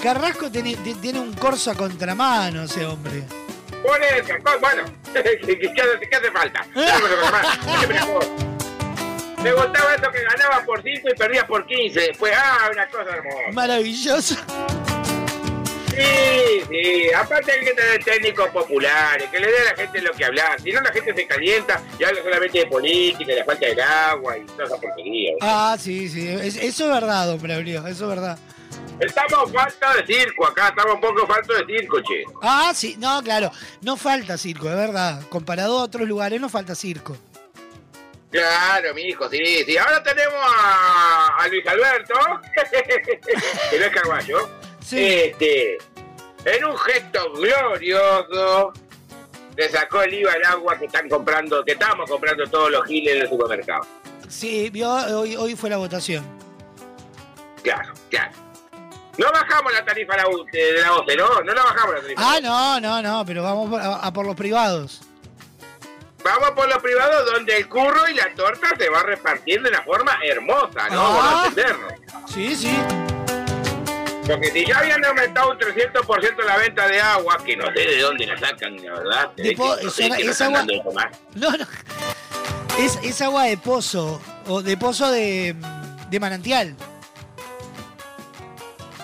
Carrasco 0.04 0.52
tiene, 0.52 0.76
ti- 0.78 0.96
tiene 0.96 1.20
un 1.22 1.32
corso 1.34 1.72
a 1.72 1.76
contramano 1.76 2.64
ese 2.64 2.86
hombre. 2.86 3.24
Por 3.84 4.02
eso, 4.04 4.34
bueno, 4.60 4.84
¿qué, 5.14 5.20
hace- 5.82 6.32
falta? 6.32 6.66
¿Qué 7.82 7.88
me 9.44 9.54
gustaba 9.54 9.96
eso 9.96 10.12
que 10.12 10.22
ganaba 10.24 10.64
por 10.66 10.84
5 10.84 11.10
y 11.10 11.18
perdía 11.18 11.48
por 11.48 11.66
15. 11.66 12.00
Después, 12.00 12.32
ah, 12.38 12.70
una 12.72 12.88
cosa 12.88 13.10
hermosa. 13.10 13.52
Maravilloso. 13.54 14.36
Sí, 15.96 16.62
sí, 16.70 17.12
aparte 17.14 17.52
hay 17.52 17.66
que 17.66 17.74
tener 17.74 18.04
técnicos 18.04 18.48
populares, 18.52 19.28
que 19.30 19.40
le 19.40 19.48
dé 19.52 19.58
a 19.60 19.64
la 19.72 19.76
gente 19.76 20.02
lo 20.02 20.12
que 20.14 20.24
hablar. 20.26 20.62
Si 20.62 20.72
no, 20.72 20.80
la 20.80 20.92
gente 20.94 21.14
se 21.14 21.28
calienta 21.28 21.82
y 22.00 22.04
habla 22.06 22.22
solamente 22.24 22.60
de 22.60 22.66
política, 22.68 23.26
de 23.26 23.36
la 23.40 23.46
falta 23.46 23.66
del 23.66 23.82
agua 23.82 24.38
y 24.38 24.46
toda 24.46 24.66
esa 24.66 24.78
porquería. 24.78 25.34
Ah, 25.42 25.76
sí, 25.78 26.08
sí. 26.08 26.30
es- 26.30 26.56
eso 26.56 26.86
es 26.86 26.90
verdad, 26.94 27.30
hombre, 27.32 27.56
Abril, 27.56 27.76
eso 27.78 27.90
es 27.90 28.00
verdad. 28.08 28.38
Estamos 29.02 29.52
falta 29.52 29.96
de 29.96 30.06
circo 30.06 30.46
acá, 30.46 30.68
estamos 30.70 30.94
un 30.94 31.02
poco 31.02 31.26
falto 31.26 31.54
de 31.56 31.66
circo, 31.66 32.02
che. 32.02 32.24
Ah, 32.44 32.72
sí, 32.76 32.96
no, 33.00 33.22
claro. 33.24 33.52
No 33.82 33.98
falta 33.98 34.38
circo, 34.38 34.70
es 34.70 34.76
verdad. 34.76 35.24
Comparado 35.30 35.80
a 35.80 35.84
otros 35.84 36.08
lugares, 36.08 36.40
no 36.40 36.50
falta 36.50 36.76
circo. 36.76 37.18
Claro, 38.30 38.94
mi 38.94 39.02
hijo, 39.02 39.28
sí, 39.30 39.64
sí. 39.66 39.76
Ahora 39.78 40.04
tenemos 40.04 40.40
a, 40.40 41.36
a 41.40 41.48
Luis 41.48 41.66
Alberto, 41.68 42.14
que 43.72 43.80
no 43.80 43.86
es 43.86 43.92
Carballo. 43.92 44.50
Este, 44.92 45.78
en 46.46 46.66
un 46.66 46.78
gesto 46.78 47.34
glorioso, 47.34 48.74
le 49.58 49.70
sacó 49.70 50.04
el 50.04 50.14
IVA 50.14 50.34
al 50.34 50.46
agua 50.46 50.78
que 50.78 50.86
están 50.86 51.10
comprando, 51.10 51.66
que 51.66 51.72
estamos 51.72 52.10
comprando 52.10 52.46
todos 52.48 52.70
los 52.70 52.86
giles 52.86 53.16
en 53.16 53.22
el 53.24 53.30
supermercado. 53.30 53.82
Sí, 54.30 54.70
vio, 54.70 54.92
hoy, 54.92 55.36
hoy 55.36 55.56
fue 55.56 55.72
la 55.72 55.78
votación. 55.78 56.24
Claro, 57.64 57.94
claro. 58.10 58.51
No 59.18 59.28
bajamos 59.32 59.74
la 59.74 59.84
tarifa 59.86 60.14
de 60.16 60.22
la, 60.22 60.28
U- 60.30 60.46
de 60.52 60.82
la 60.82 60.94
OCE, 60.96 61.16
¿no? 61.18 61.42
No 61.42 61.54
la 61.54 61.64
bajamos 61.64 61.96
la 61.96 62.02
tarifa. 62.02 62.22
Ah, 62.24 62.40
no, 62.42 62.80
no, 62.80 63.02
no, 63.02 63.26
pero 63.26 63.44
vamos 63.44 63.70
por- 63.70 63.82
a, 63.82 63.96
a 63.96 64.14
por 64.14 64.26
los 64.26 64.36
privados. 64.36 65.02
Vamos 66.24 66.52
por 66.52 66.68
los 66.70 66.78
privados 66.80 67.32
donde 67.34 67.58
el 67.58 67.68
curro 67.68 68.08
y 68.08 68.14
la 68.14 68.34
torta 68.36 68.70
se 68.78 68.90
va 68.90 69.02
repartiendo 69.04 69.70
de 69.70 69.76
una 69.76 69.84
forma 69.84 70.18
hermosa, 70.24 70.88
¿no? 70.90 71.02
Ah. 71.02 71.14
Vamos 71.18 71.44
a 71.44 71.48
entendernos. 71.48 71.94
Sí, 72.32 72.56
sí. 72.56 72.78
Porque 74.28 74.52
si 74.52 74.66
ya 74.66 74.78
habían 74.80 75.04
aumentado 75.04 75.52
un 75.52 75.58
300% 75.58 76.44
la 76.46 76.58
venta 76.58 76.88
de 76.88 77.02
agua, 77.02 77.38
que 77.44 77.58
no 77.58 77.66
sé 77.74 77.80
de 77.82 78.00
dónde 78.00 78.28
la 78.28 78.38
sacan, 78.40 78.76
la 78.78 78.94
verdad. 78.94 79.32
po- 79.58 79.76
no 79.84 79.90
sé 79.90 80.08
están 80.08 80.56
agua-. 80.56 81.12
No, 81.34 81.52
no. 81.52 81.66
Es, 82.80 82.98
es 83.04 83.22
agua 83.22 83.44
de 83.46 83.58
pozo, 83.58 84.22
o 84.48 84.62
de 84.62 84.78
pozo 84.78 85.12
de, 85.12 85.56
de 86.10 86.20
manantial. 86.20 86.76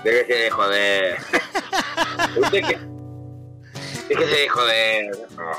Déjese 0.03 0.33
de 0.33 0.49
joder. 0.51 1.17
Usted 2.37 2.61
que... 2.65 2.77
Déjese 4.09 4.35
de 4.35 4.49
joder. 4.49 5.11
No. 5.35 5.51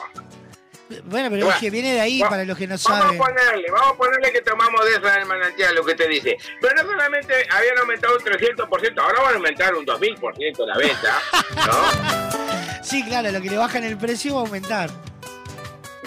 Bueno, 1.04 1.28
pero 1.28 1.44
Bueno, 1.44 1.50
es 1.50 1.56
que 1.56 1.68
viene 1.70 1.92
de 1.92 2.00
ahí 2.00 2.20
para 2.20 2.44
los 2.44 2.56
que 2.56 2.66
no 2.66 2.76
Vamos 2.82 2.98
a 2.98 3.02
saben. 3.04 3.18
ponerle, 3.18 3.70
vamos 3.70 3.92
a 3.92 3.96
ponerle 3.98 4.32
que 4.32 4.40
tomamos 4.40 4.82
de 4.86 4.92
esa 4.92 5.18
del 5.18 5.26
manantial, 5.26 5.74
lo 5.74 5.84
que 5.84 5.94
te 5.94 6.08
dice. 6.08 6.36
Pero 6.62 6.82
no 6.82 6.90
solamente 6.90 7.34
habían 7.50 7.78
aumentado 7.78 8.16
un 8.16 8.22
300%, 8.24 8.98
ahora 8.98 9.20
van 9.20 9.32
a 9.32 9.36
aumentar 9.36 9.74
un 9.74 9.84
2000% 9.84 10.66
la 10.66 10.76
venta, 10.78 11.20
¿no? 11.66 12.38
Sí, 12.82 13.04
claro, 13.04 13.30
lo 13.30 13.40
que 13.42 13.50
le 13.50 13.58
bajan 13.58 13.84
el 13.84 13.98
precio 13.98 14.36
va 14.36 14.40
a 14.40 14.44
aumentar. 14.44 14.88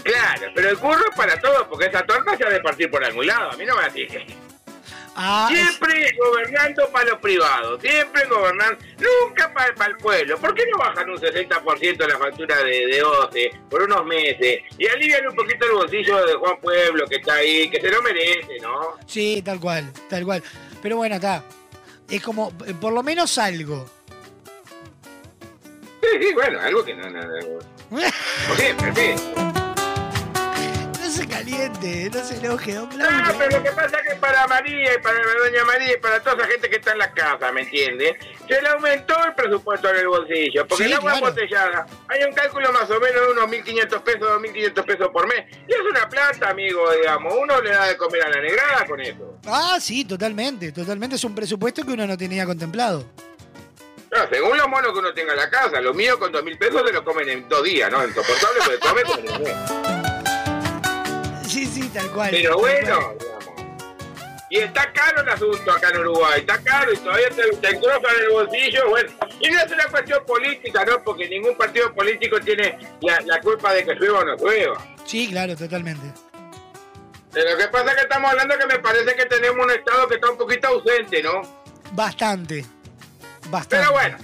Claro, 0.03 0.48
pero 0.56 0.70
el 0.70 0.78
curro 0.80 1.03
es 1.12 1.16
para 1.16 1.40
todos, 1.40 1.68
porque 1.68 1.86
esa 1.86 2.03
torta 2.03 2.36
se 2.36 2.44
ha 2.44 2.49
de 2.49 2.60
partir 2.60 2.90
por 2.90 3.03
algún 3.06 3.28
lado, 3.28 3.52
a 3.52 3.58
mí 3.58 3.66
no 3.66 3.76
me 3.76 3.84
la 3.84 3.90
dije. 3.90 4.26
Ah, 5.23 5.48
Siempre 5.52 6.18
gobernando 6.18 6.89
para 6.91 7.11
los 7.11 7.19
privados, 7.19 7.80
siempre 7.80 8.26
gobernando, 8.26 8.76
nunca 8.98 9.53
para, 9.53 9.91
el 9.91 9.98
pueblo. 9.98 10.35
¿Por 10.39 10.56
qué 10.56 10.64
no 10.72 10.80
bajan 10.80 11.11
un 11.11 11.18
60% 11.18 12.07
la 12.07 12.18
factura 12.18 12.64
de, 12.64 12.88
de 12.88 13.03
OCE 13.03 13.52
por 13.69 13.84
unos 13.84 14.03
meses 14.03 14.64
y 14.80 14.88
alivian 14.88 15.27
un 15.27 15.35
poquito 15.35 15.68
el 15.68 15.73
bolsillo 15.73 16.26
de 16.26 16.34
Juan 16.34 16.60
Pueblo 16.60 17.06
que 17.06 17.18
está 17.18 17.35
ahí, 17.35 17.69
que 17.69 17.80
se 17.80 17.91
lo 17.91 18.02
merece, 18.02 18.57
¿no? 18.64 18.98
Sí, 19.06 19.43
tal 19.45 19.60
cual, 19.60 19.93
tal 20.10 20.26
cual. 20.26 20.41
Pero 20.81 20.98
bueno, 20.98 21.15
está. 21.15 21.43
Es 22.10 22.23
como, 22.23 22.52
eh, 22.65 22.73
por 22.73 22.91
lo 22.91 23.03
menos 23.03 23.38
algo. 23.38 23.88
Sí, 26.02 26.07
sí, 26.19 26.34
bueno, 26.34 26.60
algo 26.61 26.84
que 26.84 26.95
no, 26.95 27.07
no, 27.11 27.22
no. 27.22 27.60
Como 27.91 28.56
siempre, 28.56 29.15
sí. 29.15 29.51
No 31.11 31.17
se 31.17 31.27
caliente, 31.27 32.09
no 32.13 32.23
se 32.23 32.38
enoje, 32.38 32.73
don 32.73 32.89
Ah, 32.93 32.95
Claudio. 32.95 33.35
pero 33.38 33.57
lo 33.57 33.63
que 33.63 33.71
pasa 33.73 33.97
es 33.99 34.13
que 34.13 34.15
para 34.15 34.47
María 34.47 34.93
y 34.93 34.97
para 35.01 35.17
doña 35.43 35.65
María 35.65 35.93
y 35.95 35.99
para 35.99 36.23
toda 36.23 36.38
esa 36.38 36.47
gente 36.47 36.69
que 36.69 36.77
está 36.77 36.93
en 36.93 36.99
la 36.99 37.11
casa, 37.11 37.51
¿me 37.51 37.63
entiendes? 37.63 38.15
Se 38.47 38.61
le 38.61 38.69
aumentó 38.69 39.13
el 39.25 39.33
presupuesto 39.35 39.89
en 39.89 39.97
el 39.97 40.07
bolsillo, 40.07 40.65
porque 40.65 40.85
Sí, 40.85 40.89
el 40.89 40.95
agua 40.97 41.11
claro. 41.11 41.27
embotellada, 41.27 41.85
hay 42.07 42.23
un 42.23 42.31
cálculo 42.33 42.71
más 42.71 42.89
o 42.89 42.97
menos 43.01 43.21
de 43.27 43.31
unos 43.33 43.43
1.500 43.49 44.01
pesos, 44.03 44.21
2.500 44.21 44.85
pesos 44.85 45.09
por 45.11 45.27
mes, 45.27 45.43
y 45.67 45.73
es 45.73 45.79
una 45.81 46.07
plata, 46.07 46.49
amigo, 46.49 46.89
digamos, 46.93 47.33
uno 47.38 47.59
le 47.61 47.71
da 47.71 47.88
de 47.88 47.97
comer 47.97 48.23
a 48.23 48.29
la 48.29 48.39
negrada 48.41 48.85
con 48.85 49.01
eso. 49.01 49.38
Ah, 49.47 49.79
sí, 49.81 50.05
totalmente, 50.05 50.71
totalmente. 50.71 51.17
Es 51.17 51.23
un 51.25 51.35
presupuesto 51.35 51.85
que 51.85 51.91
uno 51.91 52.07
no 52.07 52.17
tenía 52.17 52.45
contemplado. 52.45 53.03
No, 54.13 54.29
según 54.31 54.57
los 54.57 54.67
monos 54.69 54.93
que 54.93 54.99
uno 54.99 55.13
tenga 55.13 55.33
en 55.33 55.39
la 55.39 55.49
casa, 55.49 55.81
lo 55.81 55.93
mío 55.93 56.17
con 56.17 56.31
2.000 56.31 56.57
pesos 56.57 56.83
se 56.88 56.93
lo 56.93 57.03
comen 57.03 57.27
en 57.27 57.49
dos 57.49 57.63
días, 57.65 57.91
¿no? 57.91 58.01
Insoportable, 58.01 58.61
porque 58.63 58.79
come 58.79 59.03
como. 59.03 60.10
Sí, 61.52 61.65
sí, 61.65 61.90
tal 61.90 62.10
cual. 62.11 62.30
Pero 62.32 62.57
bueno. 62.57 63.14
Y 64.49 64.60
está 64.60 64.91
caro 64.91 65.22
el 65.22 65.30
asunto 65.30 65.72
acá 65.72 65.90
en 65.90 65.99
Uruguay, 65.99 66.41
está 66.41 66.61
caro 66.61 66.91
y 66.91 66.98
todavía 66.98 67.30
te, 67.30 67.56
te 67.56 67.68
engrosan 67.69 68.15
el 68.22 68.30
bolsillo, 68.32 68.90
bueno. 68.90 69.10
Y 69.40 69.49
no 69.49 69.60
es 69.60 69.72
una 69.72 69.86
cuestión 69.86 70.26
política, 70.26 70.84
¿no? 70.86 71.02
Porque 71.03 71.28
ningún 71.30 71.56
partido 71.56 71.94
político 71.94 72.40
tiene 72.40 72.78
la, 73.02 73.22
la 73.22 73.40
culpa 73.40 73.73
de 73.73 73.86
que 73.86 73.95
llueva 73.95 74.19
o 74.19 74.26
no 74.26 74.36
llueva. 74.36 74.86
Sí, 75.06 75.30
claro, 75.30 75.56
totalmente. 75.56 76.06
De 77.32 77.49
lo 77.49 77.57
que 77.57 77.68
pasa 77.69 77.91
es 77.91 77.95
que 77.95 78.02
estamos 78.02 78.30
hablando 78.32 78.57
que 78.57 78.65
me 78.68 78.80
parece 78.80 79.15
que 79.15 79.26
tenemos 79.26 79.65
un 79.65 79.72
Estado 79.72 80.07
que 80.07 80.15
está 80.15 80.30
un 80.30 80.38
poquito 80.38 80.68
ausente, 80.68 81.23
¿no? 81.23 81.41
Bastante. 81.94 82.65
Bastante. 83.49 83.78
Pero 83.78 83.91
bueno, 83.94 84.18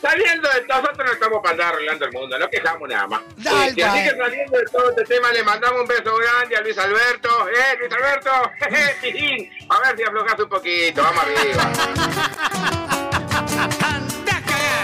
saliendo 0.00 0.48
de 0.48 0.60
todo, 0.62 0.80
nosotros 0.82 1.06
no 1.06 1.12
estamos 1.12 1.38
para 1.42 1.52
andar 1.52 1.74
arreglando 1.74 2.04
el 2.06 2.12
mundo, 2.12 2.38
no 2.38 2.48
quejamos 2.48 2.88
nada 2.88 3.06
más. 3.06 3.20
Y 3.36 3.80
así 3.82 4.04
que 4.04 4.16
saliendo 4.16 4.58
de 4.58 4.64
todo 4.66 4.90
este 4.90 5.04
tema, 5.04 5.32
le 5.32 5.42
mandamos 5.42 5.80
un 5.82 5.86
beso 5.86 6.16
grande 6.16 6.56
a 6.56 6.60
Luis 6.60 6.78
Alberto. 6.78 7.48
¡Eh, 7.48 7.76
Luis 7.80 7.92
Alberto! 7.92 8.30
¡Eh, 8.70 8.96
Tijín! 9.00 9.50
A 9.68 9.80
ver 9.80 9.96
si 9.96 10.02
aflojas 10.04 10.38
un 10.38 10.48
poquito, 10.48 11.02
vamos 11.02 11.24
arriba. 11.24 11.70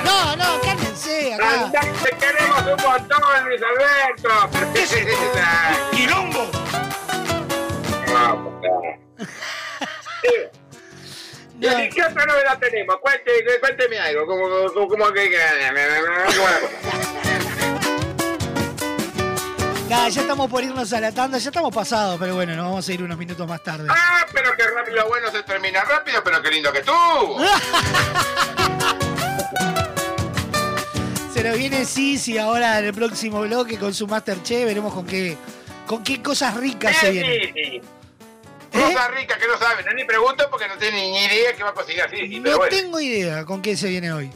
No, 0.05 0.37
no, 0.37 0.61
cálmense 0.61 1.35
acá. 1.35 1.71
Te 2.03 2.11
queremos 2.17 2.61
un 2.61 2.83
montón, 2.83 3.49
Luis 3.49 3.61
Alberto. 3.63 4.51
¡Quilombo! 5.93 6.51
Vamos. 8.13 8.55
Sí. 11.65 11.71
¿Y 11.71 11.75
así 11.75 11.89
qué 11.91 12.03
otra 12.03 12.27
novedad 12.27 12.59
tenemos? 12.59 12.97
Cuente, 12.99 13.31
cuénteme 13.61 13.99
algo. 13.99 14.27
¿Cómo, 14.27 14.49
cómo, 14.75 14.89
cómo 14.89 15.13
que? 15.13 15.31
Nada, 19.89 20.09
ya 20.09 20.21
estamos 20.23 20.51
por 20.51 20.65
irnos 20.65 20.93
a 20.93 21.01
la 21.01 21.13
tanda, 21.13 21.39
ya 21.39 21.51
estamos 21.51 21.73
pasados, 21.75 22.17
pero 22.19 22.35
bueno, 22.35 22.55
nos 22.57 22.65
vamos 22.67 22.89
a 22.89 22.93
ir 22.93 23.03
unos 23.03 23.17
minutos 23.19 23.47
más 23.47 23.63
tarde. 23.63 23.87
Ah, 23.91 24.27
pero 24.33 24.51
qué 24.57 24.65
rápido, 24.67 24.97
lo 24.97 25.09
bueno 25.09 25.31
se 25.31 25.43
termina 25.43 25.83
rápido, 25.85 26.23
pero 26.25 26.43
qué 26.43 26.51
lindo 26.51 26.73
que 26.73 26.79
estuvo. 26.79 27.39
Se 31.35 31.43
nos 31.43 31.59
viene 31.59 31.85
Sisi 31.85 32.39
ahora 32.39 32.79
en 32.79 32.85
el 32.87 32.95
próximo 32.95 33.41
bloque 33.43 33.77
con 33.77 33.93
su 33.93 34.07
Masterchef, 34.07 34.65
veremos 34.67 34.95
con 34.95 35.05
qué, 35.05 35.37
con 35.85 36.03
qué 36.05 36.23
cosas 36.23 36.57
ricas 36.57 36.97
se 36.97 37.09
Eh, 37.09 37.11
vienen. 37.11 37.41
sí, 37.43 37.53
sí. 37.55 37.83
Cosa 38.75 39.09
rica 39.09 39.39
que 39.39 39.47
no 39.47 39.57
saben, 39.59 39.87
no 39.87 39.93
ni 39.93 40.05
pregunto 40.05 40.49
porque 40.51 40.67
no 40.69 40.77
tienen 40.77 41.01
ni 41.13 41.25
idea 41.25 41.55
qué 41.55 41.63
va 41.63 41.71
a 41.71 41.75
cocinar 41.75 42.09
pero 42.11 42.27
No 42.51 42.57
bueno. 42.59 42.77
tengo 42.77 43.01
idea 43.01 43.45
con 43.45 43.63
qué 43.63 43.77
se 43.77 43.89
viene 43.89 44.13
hoy. 44.13 44.31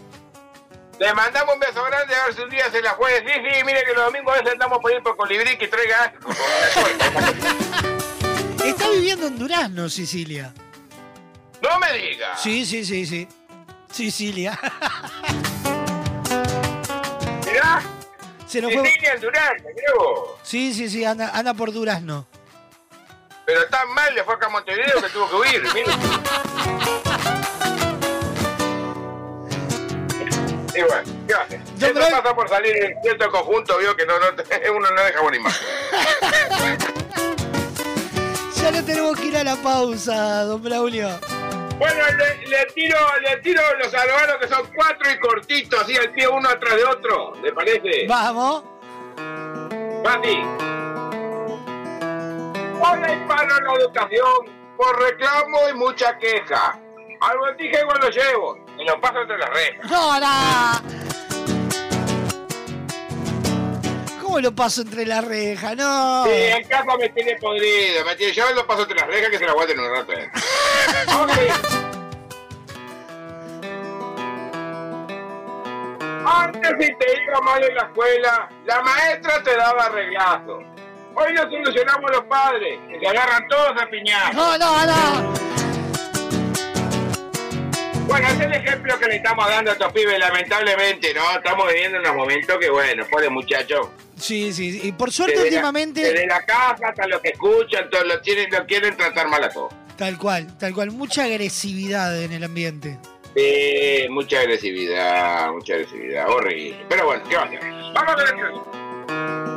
Le 0.98 1.15
mandamos 1.15 1.55
un 1.55 1.60
beso 1.60 1.82
grande 1.85 2.15
a 2.15 2.24
ver 2.27 2.35
si 2.35 2.40
un 2.43 2.51
día 2.51 2.70
se 2.70 2.82
la 2.82 2.90
juegue. 2.90 3.20
Sí, 3.20 3.32
sí, 3.35 3.65
mire 3.65 3.85
que 3.85 3.93
los 3.94 4.05
domingos 4.06 4.35
a 4.35 4.39
veces 4.39 4.52
andamos 4.52 4.78
por 4.81 4.93
ir 4.93 5.02
por 5.02 5.16
colibrí 5.16 5.56
que 5.56 5.69
traiga. 5.69 6.12
Está 8.65 8.90
viviendo 8.90 9.27
en 9.28 9.39
Durazno, 9.39 9.89
Sicilia. 9.89 10.52
No 11.62 11.78
me 11.78 11.93
diga. 11.98 12.36
Sí, 12.36 12.66
sí, 12.66 12.85
sí, 12.85 13.06
sí. 13.06 13.28
Sicilia. 13.93 14.59
Mirá, 17.47 17.82
Se 18.47 18.60
nos 18.60 18.73
fue. 18.73 18.86
Sicilia 18.86 19.15
en 19.15 19.20
Durán, 19.20 19.56
mirá 19.56 19.94
vos. 19.98 20.31
Sí, 20.43 20.74
sí, 20.74 20.89
sí, 20.89 21.05
anda, 21.05 21.31
anda 21.32 21.55
por 21.55 21.73
Durazno. 21.73 22.27
Pero 23.49 23.66
tan 23.69 23.89
mal 23.95 24.15
le 24.15 24.23
fue 24.25 24.35
acá 24.35 24.45
a 24.45 24.51
Montevideo 24.51 25.01
que 25.01 25.09
tuvo 25.09 25.27
que 25.31 25.37
huir. 25.37 25.62
mire. 25.73 25.91
Y 30.75 30.83
bueno, 30.83 31.25
¿qué 31.27 31.35
hace? 31.35 31.61
Esto 31.81 31.99
pasa 31.99 32.35
por 32.35 32.47
salir 32.47 32.77
en 32.77 33.03
cierto 33.03 33.31
conjunto, 33.31 33.79
vio 33.79 33.97
que 33.97 34.05
no, 34.05 34.19
no, 34.19 34.27
uno 34.77 34.91
no 34.91 35.03
deja 35.03 35.20
buena 35.23 35.37
imagen. 35.39 35.66
Ya 38.61 38.73
no 38.73 38.85
tenemos 38.85 39.16
que 39.16 39.27
ir 39.27 39.37
a 39.37 39.45
la 39.45 39.57
pausa, 39.57 40.43
don 40.45 40.62
Braulio. 40.62 41.09
Bueno, 41.79 42.05
le, 42.19 42.49
le 42.49 42.66
tiro, 42.75 42.99
le 43.23 43.37
tiro 43.39 43.62
los 43.79 43.95
albanos 43.95 44.37
que 44.43 44.49
son 44.49 44.69
cuatro 44.75 45.11
y 45.11 45.19
cortitos, 45.20 45.81
así 45.81 45.97
al 45.97 46.11
pie 46.11 46.29
uno 46.29 46.47
atrás 46.51 46.75
de 46.77 46.85
otro. 46.85 47.33
¿Le 47.41 47.53
parece? 47.53 48.07
Vamos. 48.09 48.65
Mati. 50.05 50.88
Hoy 52.81 53.01
hay 53.05 53.17
paro 53.27 53.57
en 53.59 53.65
la 53.65 53.75
educación 53.75 54.45
por 54.77 55.01
reclamo 55.03 55.69
y 55.71 55.75
mucha 55.75 56.17
queja. 56.19 56.79
Al 57.21 57.39
botija 57.39 57.81
igual 57.81 57.99
lo 58.01 58.09
llevo 58.11 58.59
y 58.79 58.85
lo 58.85 59.01
paso 59.01 59.23
entre 59.23 59.39
las. 59.39 59.51
No, 59.91 60.21
no. 60.21 60.99
¿Cómo 64.23 64.41
lo 64.41 64.55
paso 64.55 64.83
entre 64.83 65.05
la 65.07 65.21
reja? 65.21 65.75
No. 65.75 66.25
Sí, 66.27 66.31
en 66.33 66.69
casa 66.69 66.97
me 66.97 67.09
tiene 67.09 67.35
podrido, 67.37 68.05
me 68.05 68.15
tiene, 68.15 68.33
yo 68.33 68.45
lo 68.55 68.67
paso 68.67 68.83
entre 68.83 68.97
las 68.97 69.07
rejas 69.09 69.31
que 69.31 69.39
se 69.39 69.45
la 69.47 69.51
aguanten 69.53 69.81
un 69.81 69.91
rato. 69.91 70.13
eh. 70.13 70.31
Antes 76.27 76.71
si 76.79 76.95
te 76.97 77.23
iba 77.25 77.41
mal 77.41 77.63
en 77.63 77.75
la 77.75 77.83
escuela, 77.85 78.49
la 78.67 78.83
maestra 78.83 79.43
te 79.43 79.57
daba 79.57 79.89
reglazo. 79.89 80.59
Hoy 81.20 81.32
lo 81.35 81.43
solucionamos 81.43 82.11
los 82.12 82.24
padres, 82.24 82.78
que 82.89 83.01
se 83.01 83.07
agarran 83.09 83.49
todos 83.49 83.70
a 83.81 83.90
piñazos. 83.90 84.35
No, 84.35 84.57
no, 84.57 84.86
no. 84.86 85.32
Bueno, 88.07 88.27
ese 88.28 88.36
es 88.36 88.40
el 88.47 88.53
ejemplo 88.55 88.99
que 88.99 89.07
le 89.07 89.16
estamos 89.16 89.47
dando 89.49 89.70
a 89.70 89.74
estos 89.74 89.93
pibes, 89.93 90.19
lamentablemente, 90.19 91.12
¿no? 91.12 91.31
Estamos 91.36 91.66
viviendo 91.69 91.99
unos 91.99 92.15
momentos 92.15 92.57
que, 92.59 92.70
bueno, 92.70 93.05
pobre 93.11 93.28
muchacho. 93.28 93.93
Sí, 94.16 94.53
sí, 94.53 94.73
sí. 94.73 94.89
Y 94.89 94.93
por 94.93 95.11
suerte 95.12 95.32
Desde 95.35 95.51
la- 95.51 95.57
últimamente. 95.57 96.01
Desde 96.03 96.27
la 96.27 96.40
casa 96.47 96.89
hasta 96.89 97.07
los 97.07 97.20
que 97.20 97.31
escuchan, 97.31 97.90
todos 97.90 98.07
lo, 98.07 98.20
tienen, 98.20 98.51
lo 98.51 98.65
quieren 98.65 98.97
tratar 98.97 99.28
mal 99.28 99.43
a 99.45 99.51
todos. 99.51 99.73
Tal 99.97 100.16
cual, 100.16 100.57
tal 100.59 100.73
cual. 100.73 100.93
Mucha 100.93 101.24
agresividad 101.24 102.16
en 102.23 102.32
el 102.32 102.45
ambiente. 102.45 102.99
Sí, 103.36 104.07
mucha 104.09 104.39
agresividad, 104.40 105.51
mucha 105.53 105.74
agresividad, 105.74 106.28
horrible. 106.31 106.86
Pero 106.89 107.05
bueno, 107.07 107.23
¿qué 107.28 107.36
va 107.36 107.43
a 107.43 107.47
hacer? 107.47 107.61
Vamos 107.93 108.12
a 108.12 108.16
ver 108.16 109.48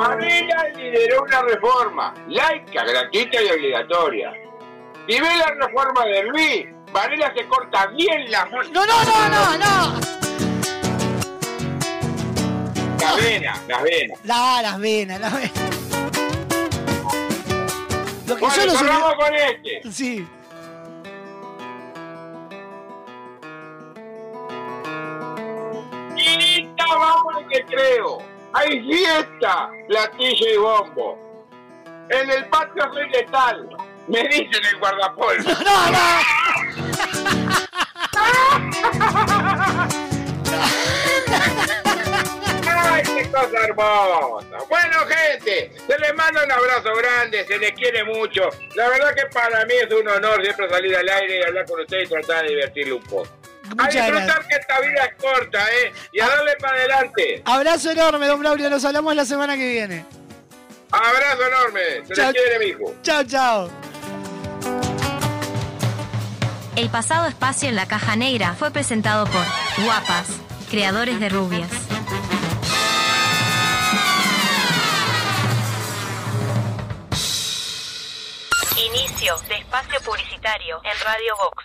Varela 0.00 0.68
lideró 0.74 1.22
una 1.24 1.42
reforma, 1.42 2.14
laica, 2.26 2.84
gratuita 2.84 3.42
y 3.42 3.50
obligatoria. 3.50 4.32
Y 5.06 5.20
ve 5.20 5.28
la 5.36 5.66
reforma 5.66 6.06
de 6.06 6.22
Luis, 6.22 6.66
Varela 6.90 7.30
se 7.36 7.46
corta 7.46 7.86
bien 7.88 8.30
la... 8.30 8.46
¡No, 8.46 8.62
no, 8.62 8.86
no, 8.86 9.28
no, 9.28 9.58
no! 9.58 10.00
Las 12.98 13.16
venas, 13.16 13.60
las 13.68 13.82
venas. 13.82 14.18
La, 14.24 14.62
las 14.62 14.78
venas, 14.78 15.20
las 15.20 15.34
venas. 15.34 15.52
Lo 18.26 18.36
que 18.36 18.40
bueno, 18.40 18.72
cerramos 18.72 19.14
con 19.16 19.34
este. 19.34 19.92
Sí. 19.92 20.26
Quinta, 26.16 26.84
vamos 26.86 27.44
que 27.50 27.64
creo. 27.66 28.29
Hay 28.52 28.80
fiesta, 28.82 29.70
platillo 29.86 30.46
y 30.48 30.56
bombo. 30.56 31.18
En 32.10 32.30
el 32.30 32.48
patio 32.48 32.82
soy 32.92 33.08
letal. 33.10 33.68
Me 34.08 34.22
dicen 34.24 34.64
el 34.72 34.78
guardapolvo. 34.80 35.50
¡No, 35.64 35.90
no! 35.90 35.98
¡Ay, 42.66 43.02
qué 43.04 43.30
cosa 43.30 43.64
hermosa! 43.64 44.58
Bueno, 44.68 44.98
gente, 45.06 45.72
se 45.86 45.98
les 45.98 46.14
manda 46.16 46.44
un 46.44 46.50
abrazo 46.50 46.92
grande, 46.96 47.44
se 47.44 47.56
les 47.58 47.70
quiere 47.72 48.02
mucho. 48.02 48.48
La 48.74 48.88
verdad 48.88 49.14
que 49.14 49.26
para 49.26 49.64
mí 49.66 49.74
es 49.74 49.92
un 49.92 50.08
honor 50.08 50.42
siempre 50.42 50.68
salir 50.68 50.96
al 50.96 51.08
aire 51.08 51.38
y 51.38 51.42
hablar 51.42 51.66
con 51.66 51.80
ustedes 51.80 52.08
y 52.08 52.12
tratar 52.12 52.42
de 52.42 52.50
divertirle 52.50 52.94
un 52.94 53.02
poco. 53.04 53.39
A 53.70 53.74
Muchas 53.74 53.92
disfrutar 53.94 54.26
gracias. 54.26 54.46
que 54.48 54.54
esta 54.56 54.80
vida 54.80 55.04
es 55.04 55.14
corta, 55.22 55.64
¿eh? 55.70 55.92
Y 56.12 56.20
a 56.20 56.28
darle 56.28 56.56
para 56.60 56.76
adelante. 56.78 57.42
Abrazo 57.44 57.90
enorme, 57.90 58.26
don 58.26 58.40
Braulio. 58.40 58.70
Nos 58.70 58.84
hablamos 58.84 59.14
la 59.14 59.24
semana 59.24 59.56
que 59.56 59.68
viene. 59.68 60.04
Abrazo 60.92 61.46
enorme. 61.46 61.80
Se 62.06 62.14
les 62.16 62.32
quiere, 62.32 62.58
mijo. 62.58 62.94
Chao, 63.02 63.24
chao. 63.24 63.70
El 66.76 66.88
pasado 66.88 67.26
espacio 67.26 67.68
en 67.68 67.76
la 67.76 67.86
caja 67.86 68.16
negra 68.16 68.54
fue 68.58 68.70
presentado 68.70 69.26
por 69.26 69.44
Guapas, 69.84 70.28
creadores 70.70 71.20
de 71.20 71.28
rubias. 71.28 71.68
Inicio 78.76 79.36
de 79.48 79.54
espacio 79.56 80.00
publicitario 80.00 80.80
en 80.84 80.98
Radio 81.04 81.36
Vox. 81.36 81.64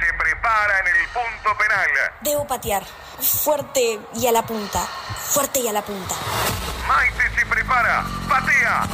Prepara 0.21 0.79
en 0.81 0.87
el 0.87 1.07
punto 1.07 1.57
penal. 1.57 1.89
Debo 2.21 2.45
patear. 2.45 2.83
Fuerte 3.19 3.99
y 4.13 4.27
a 4.27 4.31
la 4.31 4.45
punta. 4.45 4.85
Fuerte 4.85 5.61
y 5.61 5.67
a 5.67 5.73
la 5.73 5.81
punta. 5.81 6.13
Maite 6.87 7.23
se 7.35 7.43
prepara. 7.47 8.05
Patea. 8.29 8.87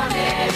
me 0.09 0.49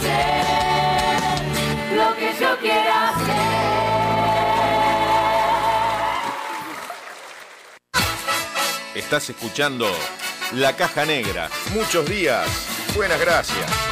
que 0.00 1.96
lo 1.96 2.08
que 2.16 2.34
yo 2.40 2.58
quiera 2.58 3.12
ser. 3.26 3.62
Estás 8.94 9.30
escuchando 9.30 9.86
La 10.52 10.76
Caja 10.76 11.06
Negra. 11.06 11.48
Muchos 11.74 12.06
días. 12.06 12.46
Buenas 12.94 13.20
gracias. 13.20 13.91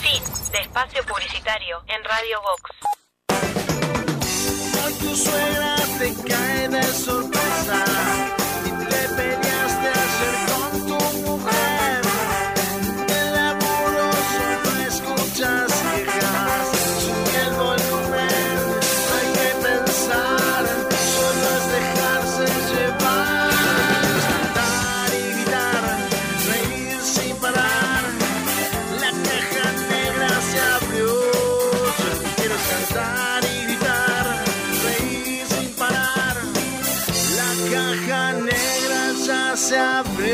Fin 0.00 0.22
de 0.52 0.58
espacio 0.58 1.02
publicitario 1.04 1.82
en 1.88 2.04
Radio 2.04 2.40
Vox. 2.42 2.92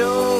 Abrió. 0.08 0.37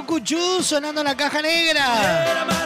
Persas, 0.00 0.06
chucuchú, 0.06 0.62
sonando 0.62 1.02
la 1.02 1.16
caja 1.16 1.42
negra. 1.42 2.59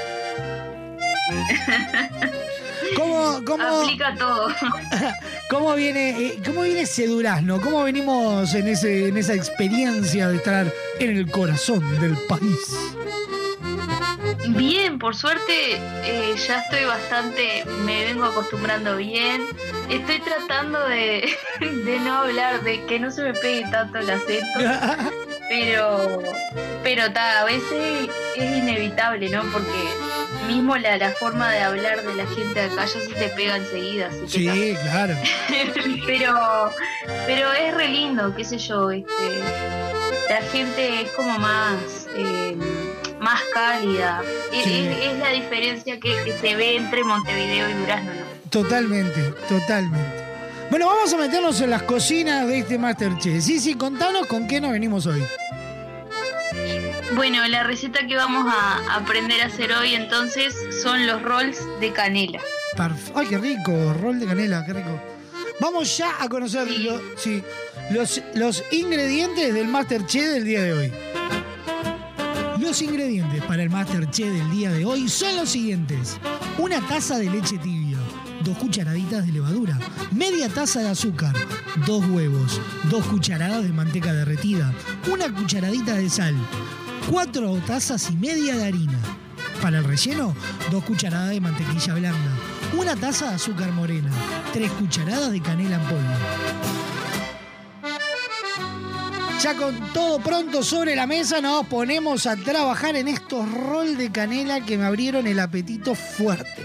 ¿Cómo, 2.96 3.40
cómo, 3.44 3.64
Aplica 3.64 4.14
todo. 4.16 4.48
cómo 5.48 5.74
viene, 5.74 6.10
eh, 6.10 6.38
cómo 6.44 6.62
viene 6.62 6.82
ese 6.82 7.06
durazno? 7.06 7.60
¿Cómo 7.60 7.82
venimos 7.84 8.54
en, 8.54 8.68
ese, 8.68 9.08
en 9.08 9.16
esa 9.16 9.34
experiencia 9.34 10.28
de 10.28 10.36
estar 10.36 10.72
en 10.98 11.16
el 11.16 11.30
corazón 11.30 12.00
del 12.00 12.16
país? 12.28 12.96
Bien, 14.48 14.98
por 14.98 15.14
suerte 15.16 15.74
eh, 15.74 16.34
ya 16.46 16.60
estoy 16.60 16.84
bastante, 16.84 17.64
me 17.84 18.04
vengo 18.04 18.24
acostumbrando 18.24 18.96
bien. 18.96 19.42
Estoy 19.88 20.20
tratando 20.20 20.86
de, 20.88 21.28
de 21.60 22.00
no 22.00 22.14
hablar, 22.14 22.62
de 22.62 22.84
que 22.84 22.98
no 22.98 23.10
se 23.10 23.22
me 23.22 23.34
pegue 23.34 23.66
tanto 23.70 23.98
el 23.98 24.10
acento. 24.10 24.60
Pero, 25.48 26.24
pero 26.82 27.12
ta, 27.12 27.42
a 27.42 27.44
veces 27.44 28.10
es 28.36 28.56
inevitable, 28.56 29.30
¿no? 29.30 29.44
Porque 29.52 29.70
mismo 30.46 30.76
la, 30.76 30.96
la 30.98 31.10
forma 31.12 31.50
de 31.52 31.60
hablar 31.60 32.02
de 32.02 32.14
la 32.14 32.26
gente 32.26 32.54
de 32.60 32.66
acá 32.66 32.84
ya 32.86 33.00
se 33.00 33.14
te 33.14 33.28
pega 33.30 33.56
enseguida. 33.56 34.08
Así 34.08 34.46
que 34.46 34.52
Sí, 34.52 34.76
claro. 34.82 35.14
pero 36.06 36.72
pero 37.26 37.52
es 37.52 37.74
re 37.74 37.88
lindo, 37.88 38.34
qué 38.34 38.44
sé 38.44 38.58
yo, 38.58 38.90
este, 38.90 39.10
la 40.30 40.40
gente 40.52 41.02
es 41.02 41.10
como 41.12 41.38
más 41.38 42.06
eh, 42.16 42.56
más 43.20 43.40
cálida. 43.52 44.22
Es, 44.52 44.64
Sí. 44.64 44.86
es- 44.88 45.12
es 45.12 45.18
la 45.18 45.30
diferencia 45.30 45.98
que, 46.00 46.14
que 46.24 46.32
se 46.40 46.54
ve 46.56 46.76
entre 46.76 47.02
Montevideo 47.04 47.68
y 47.68 47.72
Durazno, 47.74 48.12
¿no? 48.12 48.50
Totalmente, 48.50 49.20
totalmente. 49.48 50.24
Bueno, 50.70 50.86
vamos 50.86 51.12
a 51.12 51.16
meternos 51.16 51.60
en 51.60 51.70
las 51.70 51.82
cocinas 51.82 52.46
de 52.48 52.58
este 52.58 52.76
Masterchef. 52.78 53.42
Sí, 53.42 53.60
sí, 53.60 53.74
contanos 53.74 54.26
con 54.26 54.46
qué 54.48 54.60
nos 54.60 54.72
venimos 54.72 55.06
hoy. 55.06 55.22
Bueno, 57.14 57.46
la 57.48 57.62
receta 57.62 58.06
que 58.06 58.16
vamos 58.16 58.52
a 58.52 58.96
aprender 58.96 59.40
a 59.42 59.46
hacer 59.46 59.72
hoy 59.72 59.94
entonces 59.94 60.54
son 60.82 61.06
los 61.06 61.22
rolls 61.22 61.58
de 61.80 61.92
canela. 61.92 62.40
Parf- 62.76 63.12
Ay, 63.14 63.26
qué 63.28 63.38
rico, 63.38 63.94
rol 63.94 64.18
de 64.18 64.26
canela, 64.26 64.64
qué 64.66 64.72
rico. 64.74 65.00
Vamos 65.60 65.96
ya 65.96 66.10
a 66.20 66.28
conocer 66.28 66.68
lo- 66.80 67.00
sí, 67.16 67.42
los, 67.90 68.20
los 68.34 68.62
ingredientes 68.72 69.54
del 69.54 69.68
Masterchef 69.68 70.24
del 70.32 70.44
día 70.44 70.62
de 70.62 70.72
hoy. 70.72 70.92
Los 72.60 72.82
ingredientes 72.82 73.42
para 73.44 73.62
el 73.62 73.70
Masterchef 73.70 74.26
del 74.28 74.50
día 74.50 74.70
de 74.72 74.84
hoy 74.84 75.08
son 75.08 75.36
los 75.36 75.48
siguientes. 75.48 76.18
Una 76.58 76.80
taza 76.86 77.16
de 77.18 77.30
leche 77.30 77.56
tibia, 77.58 77.98
dos 78.44 78.58
cucharaditas 78.58 79.24
de 79.24 79.32
levadura, 79.32 79.78
media 80.10 80.48
taza 80.48 80.80
de 80.80 80.88
azúcar, 80.88 81.34
dos 81.86 82.04
huevos, 82.08 82.60
dos 82.90 83.06
cucharadas 83.06 83.62
de 83.62 83.70
manteca 83.70 84.12
derretida, 84.12 84.72
una 85.10 85.32
cucharadita 85.32 85.94
de 85.94 86.10
sal, 86.10 86.34
cuatro 87.10 87.54
tazas 87.66 88.10
y 88.10 88.16
media 88.16 88.54
de 88.56 88.64
harina. 88.64 88.98
Para 89.62 89.78
el 89.78 89.84
relleno, 89.84 90.34
dos 90.70 90.84
cucharadas 90.84 91.30
de 91.30 91.40
mantequilla 91.40 91.94
blanda, 91.94 92.30
una 92.76 92.94
taza 92.94 93.30
de 93.30 93.34
azúcar 93.36 93.70
morena, 93.72 94.10
tres 94.52 94.70
cucharadas 94.72 95.32
de 95.32 95.40
canela 95.40 95.76
en 95.76 95.82
polvo. 95.82 96.14
Ya 99.40 99.54
con 99.54 99.92
todo 99.92 100.18
pronto 100.18 100.62
sobre 100.62 100.96
la 100.96 101.06
mesa 101.06 101.40
nos 101.40 101.66
ponemos 101.66 102.26
a 102.26 102.36
trabajar 102.36 102.96
en 102.96 103.08
estos 103.08 103.50
rol 103.50 103.96
de 103.96 104.10
canela 104.10 104.60
que 104.60 104.76
me 104.76 104.84
abrieron 104.84 105.26
el 105.26 105.38
apetito 105.38 105.94
fuerte. 105.94 106.64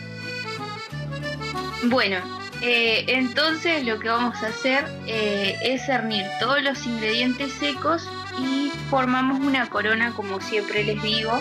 Bueno, 1.84 2.18
eh, 2.62 3.06
entonces 3.08 3.86
lo 3.86 4.00
que 4.00 4.08
vamos 4.08 4.36
a 4.44 4.48
hacer 4.48 4.86
eh, 5.08 5.58
es 5.64 5.86
cernir 5.86 6.26
todos 6.40 6.62
los 6.62 6.86
ingredientes 6.86 7.52
secos 7.54 8.08
y 8.40 8.72
formamos 8.90 9.40
una 9.40 9.68
corona, 9.70 10.12
como 10.14 10.42
siempre 10.42 10.84
les 10.84 11.02
digo, 11.02 11.40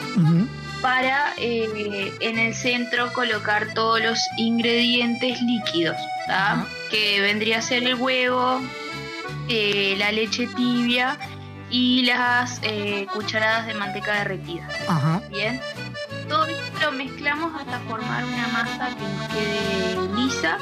para 0.82 1.34
eh, 1.36 2.12
en 2.20 2.38
el 2.38 2.54
centro 2.54 3.12
colocar 3.12 3.74
todos 3.74 4.00
los 4.00 4.18
ingredientes 4.36 5.40
líquidos, 5.42 5.96
que 6.90 7.20
vendría 7.20 7.58
a 7.58 7.62
ser 7.62 7.82
el 7.84 7.94
huevo, 7.96 8.60
eh, 9.48 9.94
la 9.98 10.12
leche 10.12 10.46
tibia 10.56 11.16
y 11.70 12.04
las 12.04 12.60
eh, 12.62 13.06
cucharadas 13.12 13.66
de 13.66 13.74
manteca 13.74 14.18
derretida. 14.18 14.66
Ajá. 14.88 15.20
Bien. 15.30 15.60
Todo 16.28 16.46
esto 16.46 16.80
lo 16.80 16.92
mezclamos 16.92 17.52
hasta 17.60 17.78
formar 17.80 18.24
una 18.24 18.48
masa 18.48 18.88
que 18.88 19.02
nos 19.02 19.28
quede 19.28 20.16
lisa. 20.16 20.58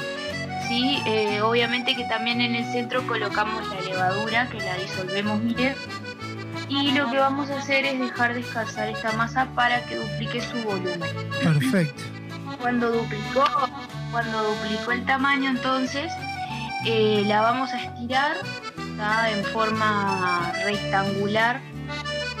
Sí, 0.67 1.01
Eh, 1.07 1.41
obviamente 1.41 1.95
que 1.95 2.03
también 2.05 2.41
en 2.41 2.53
el 2.53 2.65
centro 2.71 3.05
colocamos 3.07 3.67
la 3.69 3.81
levadura 3.81 4.47
que 4.49 4.59
la 4.59 4.75
disolvemos 4.77 5.43
bien. 5.43 5.75
Y 6.69 6.91
lo 6.91 7.09
que 7.09 7.17
vamos 7.17 7.49
a 7.49 7.57
hacer 7.57 7.85
es 7.85 7.99
dejar 7.99 8.33
descansar 8.33 8.89
esta 8.89 9.11
masa 9.13 9.47
para 9.55 9.83
que 9.85 9.95
duplique 9.95 10.39
su 10.41 10.57
volumen. 10.63 11.01
Perfecto. 11.43 12.03
Cuando 12.61 12.91
duplicó, 12.91 13.43
cuando 14.11 14.53
duplicó 14.53 14.91
el 14.91 15.05
tamaño, 15.05 15.49
entonces 15.49 16.11
eh, 16.85 17.23
la 17.25 17.41
vamos 17.41 17.73
a 17.73 17.81
estirar 17.81 18.37
¿tá? 18.97 19.31
en 19.31 19.43
forma 19.45 20.51
rectangular 20.63 21.59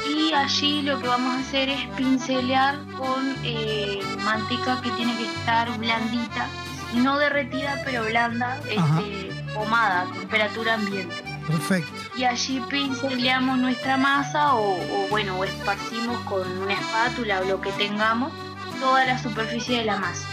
y 0.07 0.33
allí 0.33 0.81
lo 0.81 0.99
que 0.99 1.07
vamos 1.07 1.35
a 1.35 1.39
hacer 1.39 1.69
es 1.69 1.85
pincelear 1.97 2.79
con 2.97 3.35
eh, 3.43 3.99
manteca 4.23 4.81
que 4.81 4.91
tiene 4.91 5.15
que 5.17 5.25
estar 5.25 5.69
blandita, 5.77 6.47
no 6.95 7.19
derretida 7.19 7.81
pero 7.85 8.05
blanda, 8.05 8.59
este, 8.69 9.31
pomada 9.53 10.01
a 10.01 10.13
temperatura 10.13 10.75
ambiente. 10.75 11.28
Perfecto. 11.49 11.91
Y 12.17 12.23
allí 12.23 12.61
pinceleamos 12.69 13.57
nuestra 13.57 13.97
masa 13.97 14.53
o, 14.53 14.75
o, 14.75 15.07
bueno, 15.09 15.37
o 15.37 15.43
esparcimos 15.43 16.19
con 16.21 16.47
una 16.59 16.73
espátula 16.73 17.41
o 17.41 17.45
lo 17.45 17.61
que 17.61 17.71
tengamos 17.73 18.31
toda 18.79 19.05
la 19.05 19.17
superficie 19.17 19.79
de 19.79 19.85
la 19.85 19.97
masa. 19.97 20.27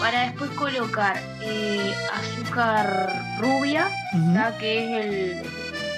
Para 0.00 0.22
después 0.22 0.50
colocar 0.52 1.22
eh, 1.40 1.94
azúcar 2.12 3.38
rubia. 3.40 3.88
¿tá? 4.34 4.56
que 4.58 4.84
es 4.84 5.04
el 5.04 5.42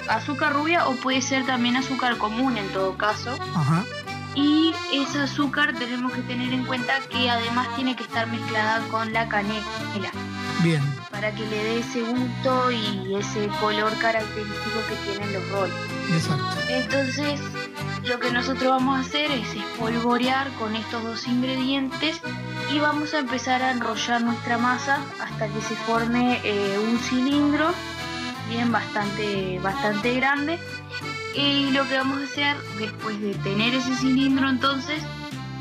azúcar 0.09 0.53
rubia 0.53 0.87
o 0.87 0.95
puede 0.95 1.21
ser 1.21 1.45
también 1.45 1.75
azúcar 1.75 2.17
común 2.17 2.57
en 2.57 2.67
todo 2.69 2.97
caso. 2.97 3.37
Ajá. 3.55 3.83
Y 4.37 4.71
ese 4.93 5.17
azúcar 5.17 5.73
tenemos 5.73 6.13
que 6.13 6.21
tener 6.21 6.53
en 6.53 6.63
cuenta 6.65 6.99
que 7.09 7.27
además 7.27 7.67
tiene 7.75 7.95
que 7.95 8.03
estar 8.03 8.27
mezclada 8.27 8.87
con 8.89 9.11
la 9.11 9.27
canela 9.27 10.11
Bien. 10.61 10.83
para 11.09 11.33
que 11.33 11.43
le 11.47 11.63
dé 11.63 11.79
ese 11.79 12.03
gusto 12.03 12.71
y 12.71 13.15
ese 13.15 13.47
color 13.59 13.91
característico 13.97 14.79
que 14.87 14.95
tienen 15.09 15.33
los 15.33 15.49
roles. 15.49 15.73
Exacto. 16.11 16.45
Entonces, 16.69 17.41
lo 18.03 18.19
que 18.19 18.29
nosotros 18.29 18.69
vamos 18.69 18.99
a 18.99 19.01
hacer 19.01 19.31
es 19.31 19.55
espolvorear 19.55 20.51
con 20.59 20.75
estos 20.75 21.03
dos 21.03 21.27
ingredientes 21.27 22.21
y 22.71 22.77
vamos 22.77 23.15
a 23.15 23.19
empezar 23.19 23.63
a 23.63 23.71
enrollar 23.71 24.21
nuestra 24.21 24.59
masa 24.59 24.99
hasta 25.19 25.47
que 25.47 25.61
se 25.61 25.75
forme 25.75 26.39
eh, 26.43 26.77
un 26.77 26.99
cilindro 26.99 27.73
bien 28.49 28.71
bastante, 28.71 29.59
bastante 29.63 30.13
grande. 30.13 30.59
Y 31.37 31.69
lo 31.69 31.87
que 31.87 31.95
vamos 31.95 32.19
a 32.19 32.23
hacer 32.23 32.57
después 32.79 33.21
de 33.21 33.35
tener 33.35 33.75
ese 33.75 33.95
cilindro 33.95 34.49
entonces 34.49 35.03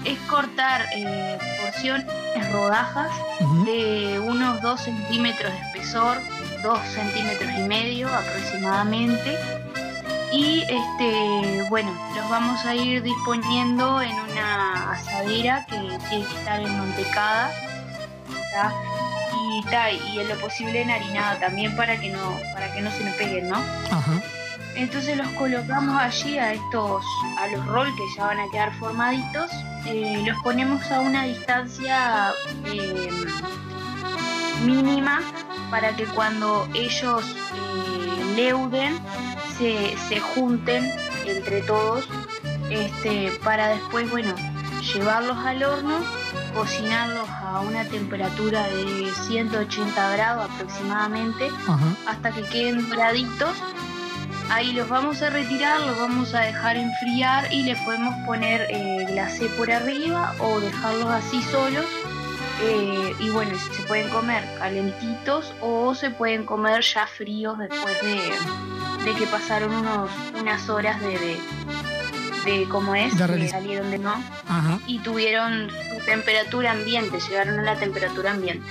es 0.06 0.18
cortar 0.20 0.86
eh, 0.96 1.38
porciones, 1.62 2.06
rodajas 2.50 3.10
de 3.66 4.18
unos 4.20 4.62
2 4.62 4.80
centímetros 4.80 5.52
de 5.52 5.58
espesor, 5.58 6.16
2 6.62 6.78
centímetros 6.94 7.50
y 7.58 7.62
medio 7.62 8.08
aproximadamente. 8.08 9.36
Y 10.32 10.62
este, 10.62 11.62
bueno, 11.68 11.92
los 12.14 12.30
vamos 12.30 12.64
a 12.64 12.74
ir 12.74 13.02
disponiendo 13.02 14.00
en 14.00 14.14
una 14.30 14.92
asadera 14.92 15.66
que 15.66 15.76
tiene 16.08 16.24
que 16.24 16.38
estar 16.38 16.58
enmantecada. 16.58 17.50
¿tá? 18.50 18.72
Y, 19.34 19.62
ta, 19.64 19.92
y 19.92 20.20
en 20.20 20.28
lo 20.28 20.36
posible 20.36 20.80
enharinada 20.80 21.38
también 21.38 21.76
para 21.76 22.00
que 22.00 22.08
no, 22.08 22.38
para 22.54 22.72
que 22.72 22.80
no 22.80 22.90
se 22.90 23.04
nos 23.04 23.14
peguen, 23.16 23.50
¿no? 23.50 23.56
Ajá. 23.90 24.22
Entonces 24.76 25.16
los 25.16 25.28
colocamos 25.28 26.00
allí 26.00 26.38
a 26.38 26.52
estos, 26.52 27.02
a 27.38 27.48
los 27.48 27.66
roll 27.66 27.88
que 27.96 28.02
ya 28.16 28.26
van 28.26 28.38
a 28.40 28.50
quedar 28.50 28.74
formaditos, 28.74 29.50
eh, 29.86 30.22
los 30.26 30.36
ponemos 30.42 30.82
a 30.90 31.00
una 31.00 31.24
distancia 31.24 32.32
eh, 32.66 33.08
mínima 34.64 35.20
para 35.70 35.96
que 35.96 36.04
cuando 36.04 36.68
ellos 36.74 37.24
eh, 37.24 38.34
leuden 38.36 38.98
se, 39.58 39.96
se 40.08 40.20
junten 40.20 40.92
entre 41.26 41.62
todos 41.62 42.06
este, 42.70 43.32
para 43.44 43.68
después, 43.68 44.10
bueno, 44.10 44.34
llevarlos 44.94 45.36
al 45.38 45.62
horno, 45.62 45.98
cocinarlos 46.54 47.28
a 47.28 47.60
una 47.60 47.84
temperatura 47.84 48.66
de 48.68 49.10
180 49.26 50.10
grados 50.12 50.50
aproximadamente 50.50 51.48
Ajá. 51.66 51.86
hasta 52.06 52.32
que 52.32 52.42
queden 52.42 52.88
doraditos. 52.88 53.50
Ahí 54.48 54.72
los 54.72 54.88
vamos 54.88 55.22
a 55.22 55.30
retirar, 55.30 55.80
los 55.80 55.98
vamos 55.98 56.34
a 56.34 56.40
dejar 56.40 56.76
enfriar 56.76 57.52
y 57.52 57.64
les 57.64 57.78
podemos 57.80 58.14
poner 58.24 58.66
eh, 58.70 59.04
glacé 59.08 59.46
por 59.50 59.70
arriba 59.70 60.34
o 60.38 60.60
dejarlos 60.60 61.10
así 61.10 61.42
solos. 61.42 61.84
Eh, 62.62 63.14
y 63.18 63.28
bueno, 63.30 63.52
se 63.58 63.82
pueden 63.82 64.08
comer 64.08 64.42
calentitos 64.58 65.52
o 65.60 65.94
se 65.94 66.10
pueden 66.10 66.46
comer 66.46 66.82
ya 66.82 67.06
fríos 67.06 67.58
después 67.58 68.00
de, 68.00 69.04
de 69.04 69.14
que 69.18 69.26
pasaron 69.26 69.74
unos, 69.74 70.10
unas 70.40 70.68
horas 70.70 70.98
de, 71.02 71.18
de, 71.18 71.40
de 72.46 72.68
cómo 72.68 72.94
es, 72.94 73.16
De 73.18 73.26
que 73.26 73.48
salieron 73.48 73.90
de 73.90 73.98
no 73.98 74.14
Ajá. 74.48 74.78
y 74.86 75.00
tuvieron 75.00 75.68
su 75.70 76.04
temperatura 76.06 76.70
ambiente, 76.72 77.18
llegaron 77.28 77.58
a 77.58 77.62
la 77.62 77.76
temperatura 77.76 78.30
ambiente. 78.30 78.66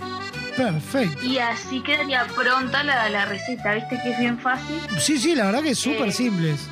Perfecto. 0.56 1.24
Y 1.26 1.38
así 1.40 1.82
quedaría 1.82 2.26
pronta 2.28 2.84
la, 2.84 3.10
la 3.10 3.26
receta, 3.26 3.74
viste 3.74 4.00
que 4.02 4.12
es 4.12 4.20
bien 4.20 4.40
fácil. 4.40 4.80
Sí, 5.00 5.18
sí, 5.18 5.36
la 5.36 5.46
verdad 5.48 5.62
que 5.64 5.72
es 5.72 5.80
súper 5.80 6.08
Eh, 6.10 6.12
simples. 6.12 6.68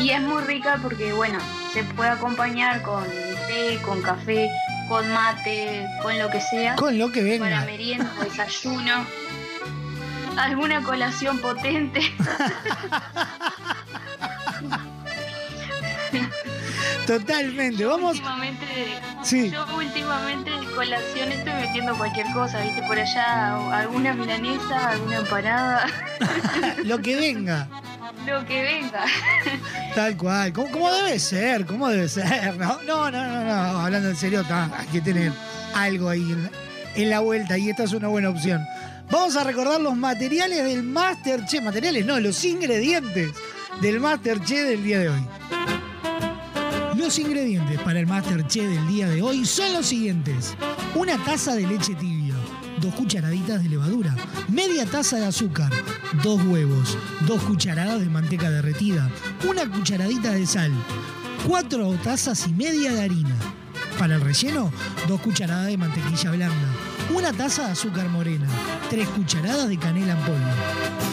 Y 0.00 0.10
es 0.10 0.20
muy 0.22 0.42
rica 0.42 0.78
porque, 0.82 1.12
bueno, 1.12 1.38
se 1.72 1.84
puede 1.84 2.10
acompañar 2.10 2.82
con 2.82 3.04
té, 3.04 3.78
con 3.82 4.00
café, 4.02 4.48
con 4.88 5.10
mate, 5.12 5.86
con 6.02 6.18
lo 6.18 6.28
que 6.30 6.40
sea. 6.40 6.74
Con 6.76 6.98
lo 6.98 7.12
que 7.12 7.22
venga. 7.22 7.44
Para 7.44 7.64
merienda, 7.64 8.10
desayuno, 8.24 9.04
alguna 10.36 10.82
colación 10.82 11.38
potente. 11.38 12.00
Totalmente. 17.06 17.84
Vamos. 17.84 18.12
Últimamente, 18.16 18.66
Sí. 19.22 19.50
yo 19.50 19.64
últimamente 19.76 20.50
de 20.50 20.66
colación 20.74 21.32
estoy 21.32 21.52
metiendo 21.54 21.96
cualquier 21.96 22.26
cosa, 22.32 22.60
viste, 22.62 22.82
por 22.82 22.98
allá 22.98 23.56
alguna 23.78 24.14
milanesa, 24.14 24.90
alguna 24.90 25.16
empanada, 25.16 25.86
Lo 26.84 26.98
que 26.98 27.16
venga. 27.16 27.68
lo 28.26 28.44
que 28.46 28.62
venga. 28.62 29.04
Tal 29.94 30.16
cual. 30.16 30.52
¿Cómo, 30.52 30.70
cómo 30.70 30.90
debe 30.92 31.18
ser? 31.18 31.66
¿Cómo 31.66 31.88
debe 31.88 32.08
ser? 32.08 32.56
No, 32.56 32.80
no, 32.86 33.10
no, 33.10 33.26
no. 33.26 33.44
no. 33.44 33.78
Hablando 33.80 34.08
en 34.10 34.16
serio, 34.16 34.44
ta, 34.44 34.70
hay 34.78 34.86
que 34.88 35.00
tener 35.00 35.32
algo 35.74 36.08
ahí 36.08 36.20
en 36.32 36.44
la, 36.44 36.50
en 36.96 37.10
la 37.10 37.20
vuelta 37.20 37.58
y 37.58 37.70
esta 37.70 37.84
es 37.84 37.92
una 37.92 38.08
buena 38.08 38.28
opción. 38.30 38.64
Vamos 39.10 39.34
a 39.36 39.42
recordar 39.44 39.80
los 39.80 39.96
materiales 39.96 40.62
del 40.64 40.82
Masterchef. 40.84 41.62
Materiales 41.64 42.06
no, 42.06 42.20
los 42.20 42.44
ingredientes 42.44 43.30
del 43.80 43.98
Masterchef 44.00 44.68
del 44.68 44.84
día 44.84 44.98
de 45.00 45.08
hoy. 45.08 45.26
Los 47.00 47.18
ingredientes 47.18 47.80
para 47.80 47.98
el 47.98 48.06
Masterchef 48.06 48.62
del 48.62 48.86
día 48.86 49.08
de 49.08 49.22
hoy 49.22 49.46
son 49.46 49.72
los 49.72 49.86
siguientes. 49.86 50.54
Una 50.94 51.16
taza 51.24 51.54
de 51.54 51.66
leche 51.66 51.94
tibia, 51.94 52.34
2 52.78 52.94
cucharaditas 52.94 53.62
de 53.62 53.70
levadura, 53.70 54.14
media 54.48 54.84
taza 54.84 55.16
de 55.16 55.24
azúcar, 55.24 55.72
2 56.22 56.44
huevos, 56.44 56.98
2 57.26 57.42
cucharadas 57.44 58.00
de 58.00 58.10
manteca 58.10 58.50
derretida, 58.50 59.10
una 59.48 59.68
cucharadita 59.68 60.32
de 60.32 60.46
sal, 60.46 60.70
4 61.48 61.90
tazas 62.04 62.46
y 62.46 62.52
media 62.52 62.92
de 62.92 63.00
harina. 63.00 63.34
Para 63.98 64.16
el 64.16 64.20
relleno, 64.20 64.70
2 65.08 65.20
cucharadas 65.22 65.68
de 65.68 65.78
mantequilla 65.78 66.32
blanda, 66.32 66.68
una 67.14 67.32
taza 67.32 67.64
de 67.64 67.72
azúcar 67.72 68.10
morena, 68.10 68.46
3 68.90 69.08
cucharadas 69.08 69.70
de 69.70 69.78
canela 69.78 70.12
en 70.12 70.18
polvo. 70.26 71.09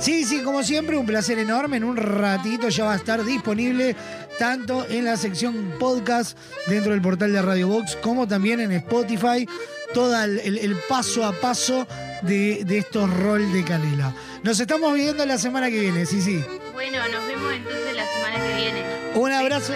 Sí, 0.00 0.24
sí, 0.24 0.42
como 0.42 0.62
siempre, 0.62 0.96
un 0.96 1.06
placer 1.06 1.38
enorme. 1.38 1.76
En 1.78 1.84
un 1.84 1.96
ratito 1.96 2.68
ya 2.68 2.84
va 2.84 2.92
a 2.94 2.96
estar 2.96 3.24
disponible 3.24 3.96
tanto 4.38 4.86
en 4.88 5.04
la 5.04 5.16
sección 5.16 5.74
podcast 5.78 6.38
dentro 6.68 6.92
del 6.92 7.02
portal 7.02 7.32
de 7.32 7.42
Radio 7.42 7.68
Box 7.68 7.96
como 7.96 8.26
también 8.28 8.60
en 8.60 8.72
Spotify. 8.72 9.48
Todo 9.94 10.22
el, 10.22 10.38
el- 10.40 10.58
el 10.58 10.76
paso 10.88 11.24
a 11.24 11.32
paso 11.32 11.86
de, 12.22 12.62
de 12.64 12.78
estos 12.78 13.08
rol 13.20 13.50
de 13.52 13.64
canela. 13.64 14.14
Nos 14.42 14.60
estamos 14.60 14.92
viendo 14.94 15.24
la 15.26 15.38
semana 15.38 15.68
que 15.70 15.80
viene, 15.80 16.04
sí, 16.06 16.20
sí. 16.22 16.44
Bueno, 16.74 16.98
nos 17.10 17.26
vemos 17.26 17.52
entonces 17.52 17.96
la 17.96 18.06
semana 18.06 18.36
que 18.36 18.54
viene. 18.56 18.82
Un 19.14 19.32
abrazo. 19.32 19.72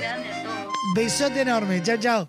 Besote 0.94 1.40
enorme. 1.40 1.82
Chao, 1.82 1.96
chao. 1.96 2.28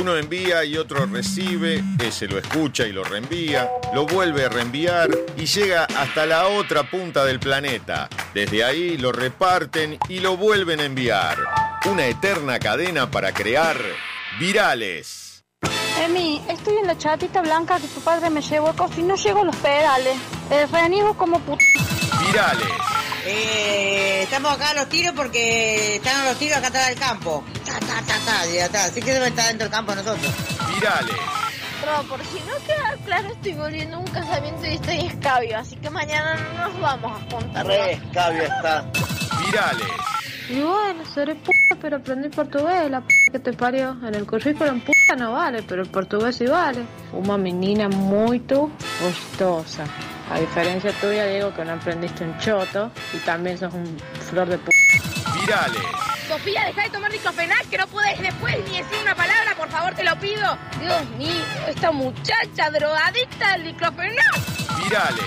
Uno 0.00 0.16
envía 0.16 0.64
y 0.64 0.76
otro 0.76 1.06
recibe, 1.06 1.82
ese 1.98 2.28
lo 2.28 2.38
escucha 2.38 2.86
y 2.86 2.92
lo 2.92 3.02
reenvía, 3.02 3.68
lo 3.92 4.06
vuelve 4.06 4.44
a 4.44 4.48
reenviar 4.48 5.10
y 5.36 5.44
llega 5.44 5.84
hasta 5.84 6.24
la 6.24 6.46
otra 6.46 6.88
punta 6.88 7.24
del 7.24 7.40
planeta. 7.40 8.08
Desde 8.32 8.62
ahí 8.62 8.96
lo 8.96 9.10
reparten 9.10 9.98
y 10.08 10.20
lo 10.20 10.36
vuelven 10.36 10.78
a 10.78 10.84
enviar. 10.84 11.38
Una 11.90 12.06
eterna 12.06 12.60
cadena 12.60 13.10
para 13.10 13.32
crear 13.32 13.76
virales. 14.38 15.44
Emi, 16.00 16.42
estoy 16.48 16.76
en 16.76 16.86
la 16.86 16.96
chatita 16.96 17.42
blanca 17.42 17.80
que 17.80 17.88
tu 17.88 18.00
padre 18.00 18.30
me 18.30 18.40
llevó 18.40 18.72
y 18.96 19.02
no 19.02 19.16
llego 19.16 19.40
a 19.40 19.44
los 19.44 19.56
pedales. 19.56 20.16
El 20.48 20.68
reniego 20.70 21.14
como 21.14 21.40
put... 21.40 21.58
Virales. 22.24 22.87
Eh, 23.30 24.22
estamos 24.22 24.50
acá 24.52 24.70
a 24.70 24.74
los 24.74 24.88
tiros 24.88 25.12
porque 25.14 25.96
están 25.96 26.24
los 26.24 26.38
tiros 26.38 26.56
acá 26.56 26.68
atrás 26.68 26.88
del 26.88 26.98
campo. 26.98 27.44
Ta, 27.66 27.78
ta, 27.78 28.00
ta, 28.06 28.18
ta, 28.24 28.46
y 28.46 28.58
atrás. 28.58 28.90
Así 28.90 29.02
que 29.02 29.12
deben 29.12 29.28
estar 29.28 29.48
dentro 29.48 29.66
del 29.66 29.72
campo 29.72 29.94
nosotros. 29.94 30.32
Virales. 30.74 31.16
Bro, 31.82 32.08
por 32.08 32.24
si 32.24 32.40
no 32.40 32.56
queda 32.66 32.96
claro, 33.04 33.28
estoy 33.28 33.52
volviendo 33.52 33.96
a 33.96 33.98
un 34.00 34.06
casamiento 34.06 34.66
y 34.66 34.74
estoy 34.74 35.06
escabio, 35.06 35.58
así 35.58 35.76
que 35.76 35.90
mañana 35.90 36.36
no 36.36 36.68
nos 36.68 36.80
vamos 36.80 37.12
a 37.12 37.30
juntar. 37.30 37.66
Re 37.66 37.92
escabio 37.92 38.42
está. 38.44 38.90
Virales. 39.44 39.88
Y 40.48 40.60
bueno, 40.60 41.04
seré 41.12 41.34
puta, 41.34 41.76
pero 41.82 41.98
aprendí 41.98 42.30
portugués, 42.30 42.90
la 42.90 43.02
p 43.02 43.08
que 43.30 43.38
te 43.38 43.52
parió. 43.52 43.90
En 44.02 44.14
el 44.14 44.24
currículum 44.24 44.80
puta 44.80 45.16
no 45.18 45.32
vale, 45.32 45.62
pero 45.64 45.82
el 45.82 45.90
portugués 45.90 46.36
sí 46.36 46.46
vale. 46.46 46.86
Una 47.12 47.36
menina 47.36 47.90
muy 47.90 48.42
gustosa. 49.02 49.84
A 50.30 50.38
diferencia 50.38 50.92
tuya, 51.00 51.24
digo 51.26 51.54
que 51.54 51.64
no 51.64 51.72
aprendiste 51.72 52.24
un 52.24 52.36
choto 52.38 52.90
y 53.14 53.18
también 53.18 53.56
sos 53.56 53.72
un 53.72 53.98
flor 54.28 54.48
de 54.48 54.58
p. 54.58 54.70
Virales. 55.40 55.82
Sofía, 56.28 56.64
deja 56.66 56.82
de 56.82 56.90
tomar 56.90 57.10
diclofenac, 57.10 57.68
que 57.70 57.78
no 57.78 57.86
puedes 57.86 58.20
después 58.20 58.54
ni 58.68 58.76
decir 58.76 58.98
una 59.02 59.14
palabra, 59.14 59.54
por 59.56 59.70
favor, 59.70 59.94
te 59.94 60.04
lo 60.04 60.18
pido. 60.20 60.58
Dios 60.78 61.10
mío, 61.16 61.44
esta 61.66 61.90
muchacha 61.90 62.70
drogadicta 62.70 63.52
del 63.52 63.64
diclofenac. 63.64 64.36
Virales. 64.84 65.24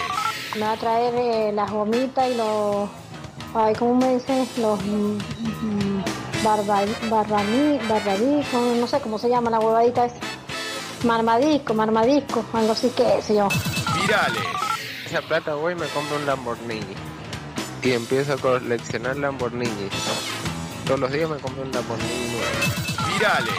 Me 0.55 0.61
va 0.61 0.73
a 0.73 0.77
traer 0.77 1.13
eh, 1.15 1.51
las 1.53 1.71
gomitas 1.71 2.29
y 2.29 2.35
los... 2.35 2.89
Ay, 3.55 3.73
¿cómo 3.73 3.95
me 3.95 4.13
dicen? 4.15 4.47
Los... 4.57 4.79
mm, 4.83 5.17
mm, 5.17 6.03
barba, 6.43 6.81
barbaní, 7.09 7.79
barbadisco, 7.89 8.61
no 8.79 8.85
sé 8.85 8.99
cómo 8.99 9.17
se 9.17 9.29
llama 9.29 9.49
la 9.49 9.59
huevadita 9.59 10.05
esa. 10.05 10.17
Marmadisco, 11.03 11.73
marmadisco, 11.73 12.45
algo 12.53 12.73
así 12.73 12.89
que 12.89 13.21
sé 13.23 13.33
yo. 13.35 13.47
Virales. 13.99 14.70
Esa 15.11 15.21
plata 15.23 15.55
voy 15.55 15.73
y 15.73 15.75
me 15.75 15.87
compro 15.87 16.15
un 16.15 16.25
Lamborghini. 16.25 16.95
Y 17.83 17.91
empiezo 17.91 18.31
a 18.31 18.37
coleccionar 18.37 19.17
Lamborghini. 19.17 19.89
Todos 20.85 21.01
los 21.01 21.11
días 21.11 21.29
me 21.29 21.35
compro 21.35 21.63
un 21.63 21.71
Lamborghini 21.73 22.29
nuevo. 22.29 23.11
Virales. 23.11 23.53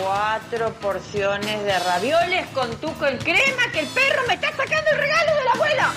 Cuatro 0.00 0.72
porciones 0.80 1.62
de 1.64 1.78
ravioles 1.80 2.46
con 2.54 2.74
tuco 2.76 3.06
en 3.06 3.18
crema 3.18 3.70
que 3.72 3.80
el 3.80 3.86
perro 3.88 4.22
me 4.26 4.32
está 4.34 4.56
sacando 4.56 4.90
el 4.90 4.96
regalo 4.96 5.36
de 5.36 5.44
la 5.44 5.50
abuela. 5.50 5.92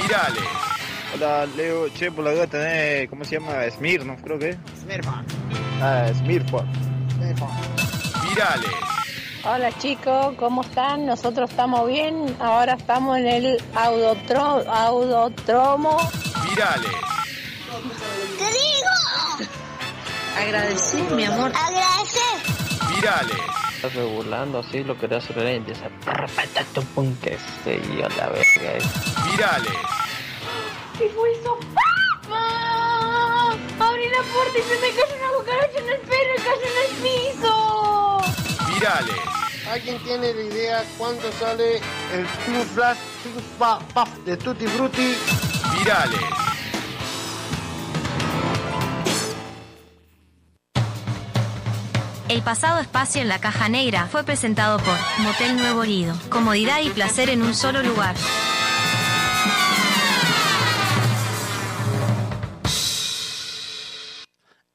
Virales. 0.00 0.44
Hola, 1.14 1.46
Leo. 1.54 1.90
Che, 1.90 2.10
por 2.10 2.24
la 2.24 2.30
duda 2.30 2.46
tenés, 2.46 3.10
¿cómo 3.10 3.22
se 3.22 3.38
llama? 3.38 3.70
Smirnoff, 3.70 4.22
creo 4.22 4.38
que. 4.38 4.56
Smirnoff. 4.80 5.26
Ah, 5.82 6.08
Smirnoff. 6.14 6.64
Virales. 8.30 8.95
Hola 9.48 9.70
chicos, 9.78 10.34
¿cómo 10.38 10.62
están? 10.62 11.06
Nosotros 11.06 11.48
estamos 11.50 11.86
bien. 11.86 12.36
Ahora 12.40 12.74
estamos 12.74 13.16
en 13.18 13.26
el 13.28 13.62
audotro, 13.74 14.40
audótromo. 14.68 15.96
Virales. 16.48 16.90
¿Qué 18.38 18.44
digo? 18.44 19.48
Agradecí, 20.36 20.96
mi 21.14 21.24
amor. 21.24 21.52
Agradecer. 21.54 22.40
Virales. 22.94 23.36
Estás 23.76 23.94
burlando 23.94 24.58
así 24.58 24.82
lo 24.82 24.98
que 24.98 25.06
te 25.06 25.14
hace 25.14 25.32
la 25.34 25.42
gente. 25.50 25.72
Esa 25.72 25.90
perra 26.04 26.26
pum 26.94 27.14
que 27.22 27.38
se 27.62 27.80
yo 27.96 28.08
la 28.16 28.28
verga. 28.28 28.44
eh. 28.56 28.78
Virales. 29.30 29.72
¿Qué 30.98 31.08
fue 31.10 31.30
eso? 31.32 31.56
¡Papá! 32.24 33.52
Abrí 33.78 34.08
la 34.08 34.22
puerta 34.22 34.58
y 34.58 34.62
se 34.62 34.74
me 34.80 34.88
cayó 34.90 35.14
una 35.20 35.38
cucaracha 35.38 35.78
en 35.78 35.88
el 35.88 36.00
pelo 36.00 36.32
y 36.34 36.38
cayó 36.38 36.66
en 36.66 36.78
el 36.90 36.96
piso. 37.02 37.76
Virales. 38.78 39.16
¿Alguien 39.72 39.98
tiene 40.04 40.34
la 40.34 40.42
idea 40.42 40.84
cuánto 40.98 41.32
sale 41.32 41.76
el 42.12 42.26
True 42.44 42.64
Flash 42.74 42.98
de 44.26 44.36
Tutti 44.36 44.66
Frutti? 44.66 45.16
Virales. 45.78 46.20
El 52.28 52.42
pasado 52.42 52.80
espacio 52.80 53.22
en 53.22 53.28
la 53.28 53.38
caja 53.38 53.70
negra 53.70 54.08
fue 54.12 54.24
presentado 54.24 54.78
por 54.78 54.96
Motel 55.20 55.56
Nuevo 55.56 55.82
Lido. 55.84 56.14
Comodidad 56.28 56.80
y 56.82 56.90
placer 56.90 57.30
en 57.30 57.40
un 57.40 57.54
solo 57.54 57.82
lugar. 57.82 58.14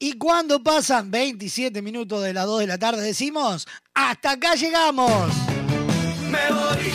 Y 0.03 0.13
cuando 0.13 0.63
pasan 0.63 1.11
27 1.11 1.79
minutos 1.83 2.23
de 2.23 2.33
las 2.33 2.47
2 2.47 2.61
de 2.61 2.67
la 2.67 2.79
tarde 2.79 3.03
decimos, 3.03 3.67
hasta 3.93 4.31
acá 4.31 4.55
llegamos. 4.55 5.11
Me 6.27 6.39
voy, 6.49 6.91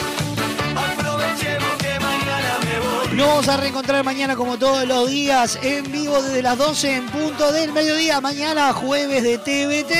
aprovechemos 0.74 1.76
que 1.78 2.00
mañana 2.00 2.58
me 2.64 2.80
voy. 2.80 3.16
Nos 3.16 3.28
vamos 3.28 3.48
a 3.48 3.56
reencontrar 3.58 4.02
mañana 4.02 4.34
como 4.34 4.58
todos 4.58 4.88
los 4.88 5.08
días 5.08 5.56
en 5.62 5.92
vivo 5.92 6.20
desde 6.20 6.42
las 6.42 6.58
12 6.58 6.96
en 6.96 7.06
punto 7.06 7.52
del 7.52 7.72
mediodía. 7.72 8.20
Mañana 8.20 8.72
jueves 8.72 9.22
de 9.22 9.38
TVT. 9.38 9.92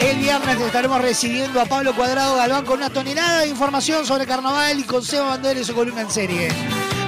El 0.00 0.18
viernes 0.18 0.60
estaremos 0.60 1.00
recibiendo 1.02 1.60
a 1.60 1.66
Pablo 1.66 1.94
Cuadrado 1.94 2.34
Galván 2.34 2.64
con 2.64 2.78
una 2.78 2.90
tonelada 2.90 3.42
de 3.42 3.46
información 3.46 4.04
sobre 4.04 4.26
carnaval 4.26 4.80
y 4.80 4.82
con 4.82 5.04
Seba 5.04 5.28
Bandera 5.28 5.60
y 5.60 5.64
su 5.64 5.72
columna 5.72 6.00
en 6.00 6.10
serie. 6.10 6.48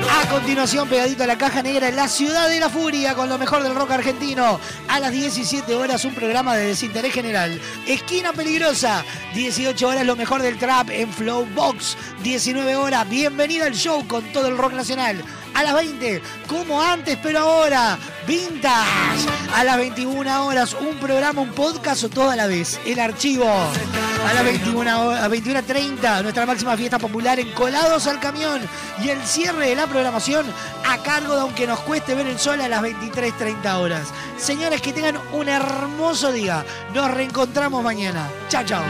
A 0.04 0.28
continuación, 0.28 0.88
pegadito 0.88 1.24
a 1.24 1.26
la 1.26 1.38
caja 1.38 1.62
negra, 1.62 1.90
la 1.90 2.08
ciudad 2.08 2.48
de 2.48 2.60
la 2.60 2.68
furia, 2.68 3.14
con 3.14 3.28
lo 3.28 3.38
mejor 3.38 3.62
del 3.62 3.74
rock 3.74 3.92
argentino. 3.92 4.58
A 4.88 5.00
las 5.00 5.12
17 5.12 5.74
horas, 5.74 6.04
un 6.04 6.14
programa 6.14 6.56
de 6.56 6.66
desinterés 6.66 7.12
general. 7.12 7.60
Esquina 7.86 8.32
peligrosa, 8.32 9.04
18 9.34 9.86
horas, 9.88 10.06
lo 10.06 10.16
mejor 10.16 10.42
del 10.42 10.58
trap 10.58 10.90
en 10.90 11.12
Flow 11.12 11.46
Box. 11.54 11.96
19 12.22 12.76
horas, 12.76 13.08
bienvenida 13.08 13.66
al 13.66 13.74
show 13.74 14.06
con 14.06 14.24
todo 14.32 14.48
el 14.48 14.56
rock 14.58 14.72
nacional. 14.72 15.22
A 15.54 15.62
las 15.62 15.74
20, 15.74 16.20
como 16.48 16.82
antes, 16.82 17.18
pero 17.22 17.38
ahora, 17.40 17.98
Vintage. 18.26 19.26
A 19.54 19.64
las 19.64 19.76
21 19.78 20.44
horas, 20.46 20.74
un 20.78 20.96
programa, 20.96 21.40
un 21.40 21.50
podcast 21.52 22.04
o 22.04 22.08
todo 22.10 22.30
a 22.30 22.36
la 22.36 22.46
vez. 22.46 22.78
El 22.84 23.00
archivo. 23.00 23.46
A 23.48 24.34
las 24.34 24.44
21 24.44 24.90
hor- 24.90 25.16
a 25.18 25.28
21.30, 25.28 26.22
nuestra 26.22 26.44
máxima 26.46 26.76
fiesta 26.76 26.98
popular 26.98 27.38
en 27.40 27.52
Colados 27.52 28.06
al 28.06 28.18
Camión. 28.20 28.60
Y 29.02 29.08
el 29.10 29.22
cierre 29.24 29.68
de 29.68 29.76
programación 29.86 30.46
a 30.86 30.98
cargo 30.98 31.34
de 31.34 31.40
aunque 31.40 31.66
nos 31.66 31.80
cueste 31.80 32.14
ver 32.14 32.26
el 32.26 32.38
sol 32.38 32.60
a 32.60 32.68
las 32.68 32.82
23.30 32.82 33.74
horas. 33.76 34.08
Señores, 34.36 34.80
que 34.80 34.92
tengan 34.92 35.18
un 35.32 35.48
hermoso 35.48 36.32
día. 36.32 36.64
Nos 36.94 37.10
reencontramos 37.10 37.82
mañana. 37.82 38.28
Chao, 38.48 38.64
chao. 38.64 38.82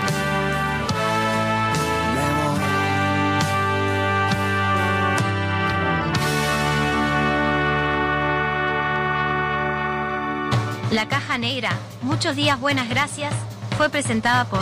La 10.91 11.09
caja 11.09 11.37
negra, 11.37 11.73
muchos 12.01 12.37
días 12.37 12.59
buenas 12.61 12.89
gracias, 12.89 13.35
fue 13.77 13.89
presentada 13.91 14.45
por 14.47 14.61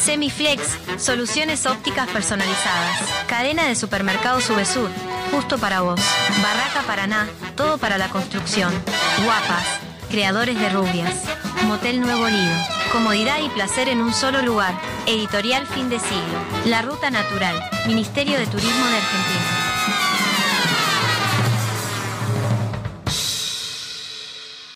Semiflex, 0.00 0.62
soluciones 0.98 1.66
ópticas 1.66 2.08
personalizadas. 2.08 3.00
Cadena 3.26 3.64
de 3.64 3.74
supermercados 3.74 4.44
Subesur, 4.44 4.90
justo 5.30 5.58
para 5.58 5.82
vos. 5.82 6.00
Barraca 6.42 6.82
Paraná, 6.86 7.28
todo 7.56 7.78
para 7.78 7.98
la 7.98 8.08
construcción. 8.08 8.72
Guapas, 9.24 9.64
creadores 10.10 10.58
de 10.58 10.68
rubias. 10.70 11.24
Motel 11.66 12.00
Nuevo 12.00 12.28
Lido, 12.28 12.56
comodidad 12.92 13.38
y 13.42 13.48
placer 13.50 13.88
en 13.88 14.00
un 14.00 14.12
solo 14.12 14.42
lugar. 14.42 14.74
Editorial 15.06 15.66
Fin 15.66 15.88
de 15.88 15.98
Siglo. 15.98 16.38
La 16.66 16.82
Ruta 16.82 17.10
Natural, 17.10 17.56
Ministerio 17.86 18.38
de 18.38 18.46
Turismo 18.46 18.86
de 18.86 18.96
Argentina. 18.96 19.53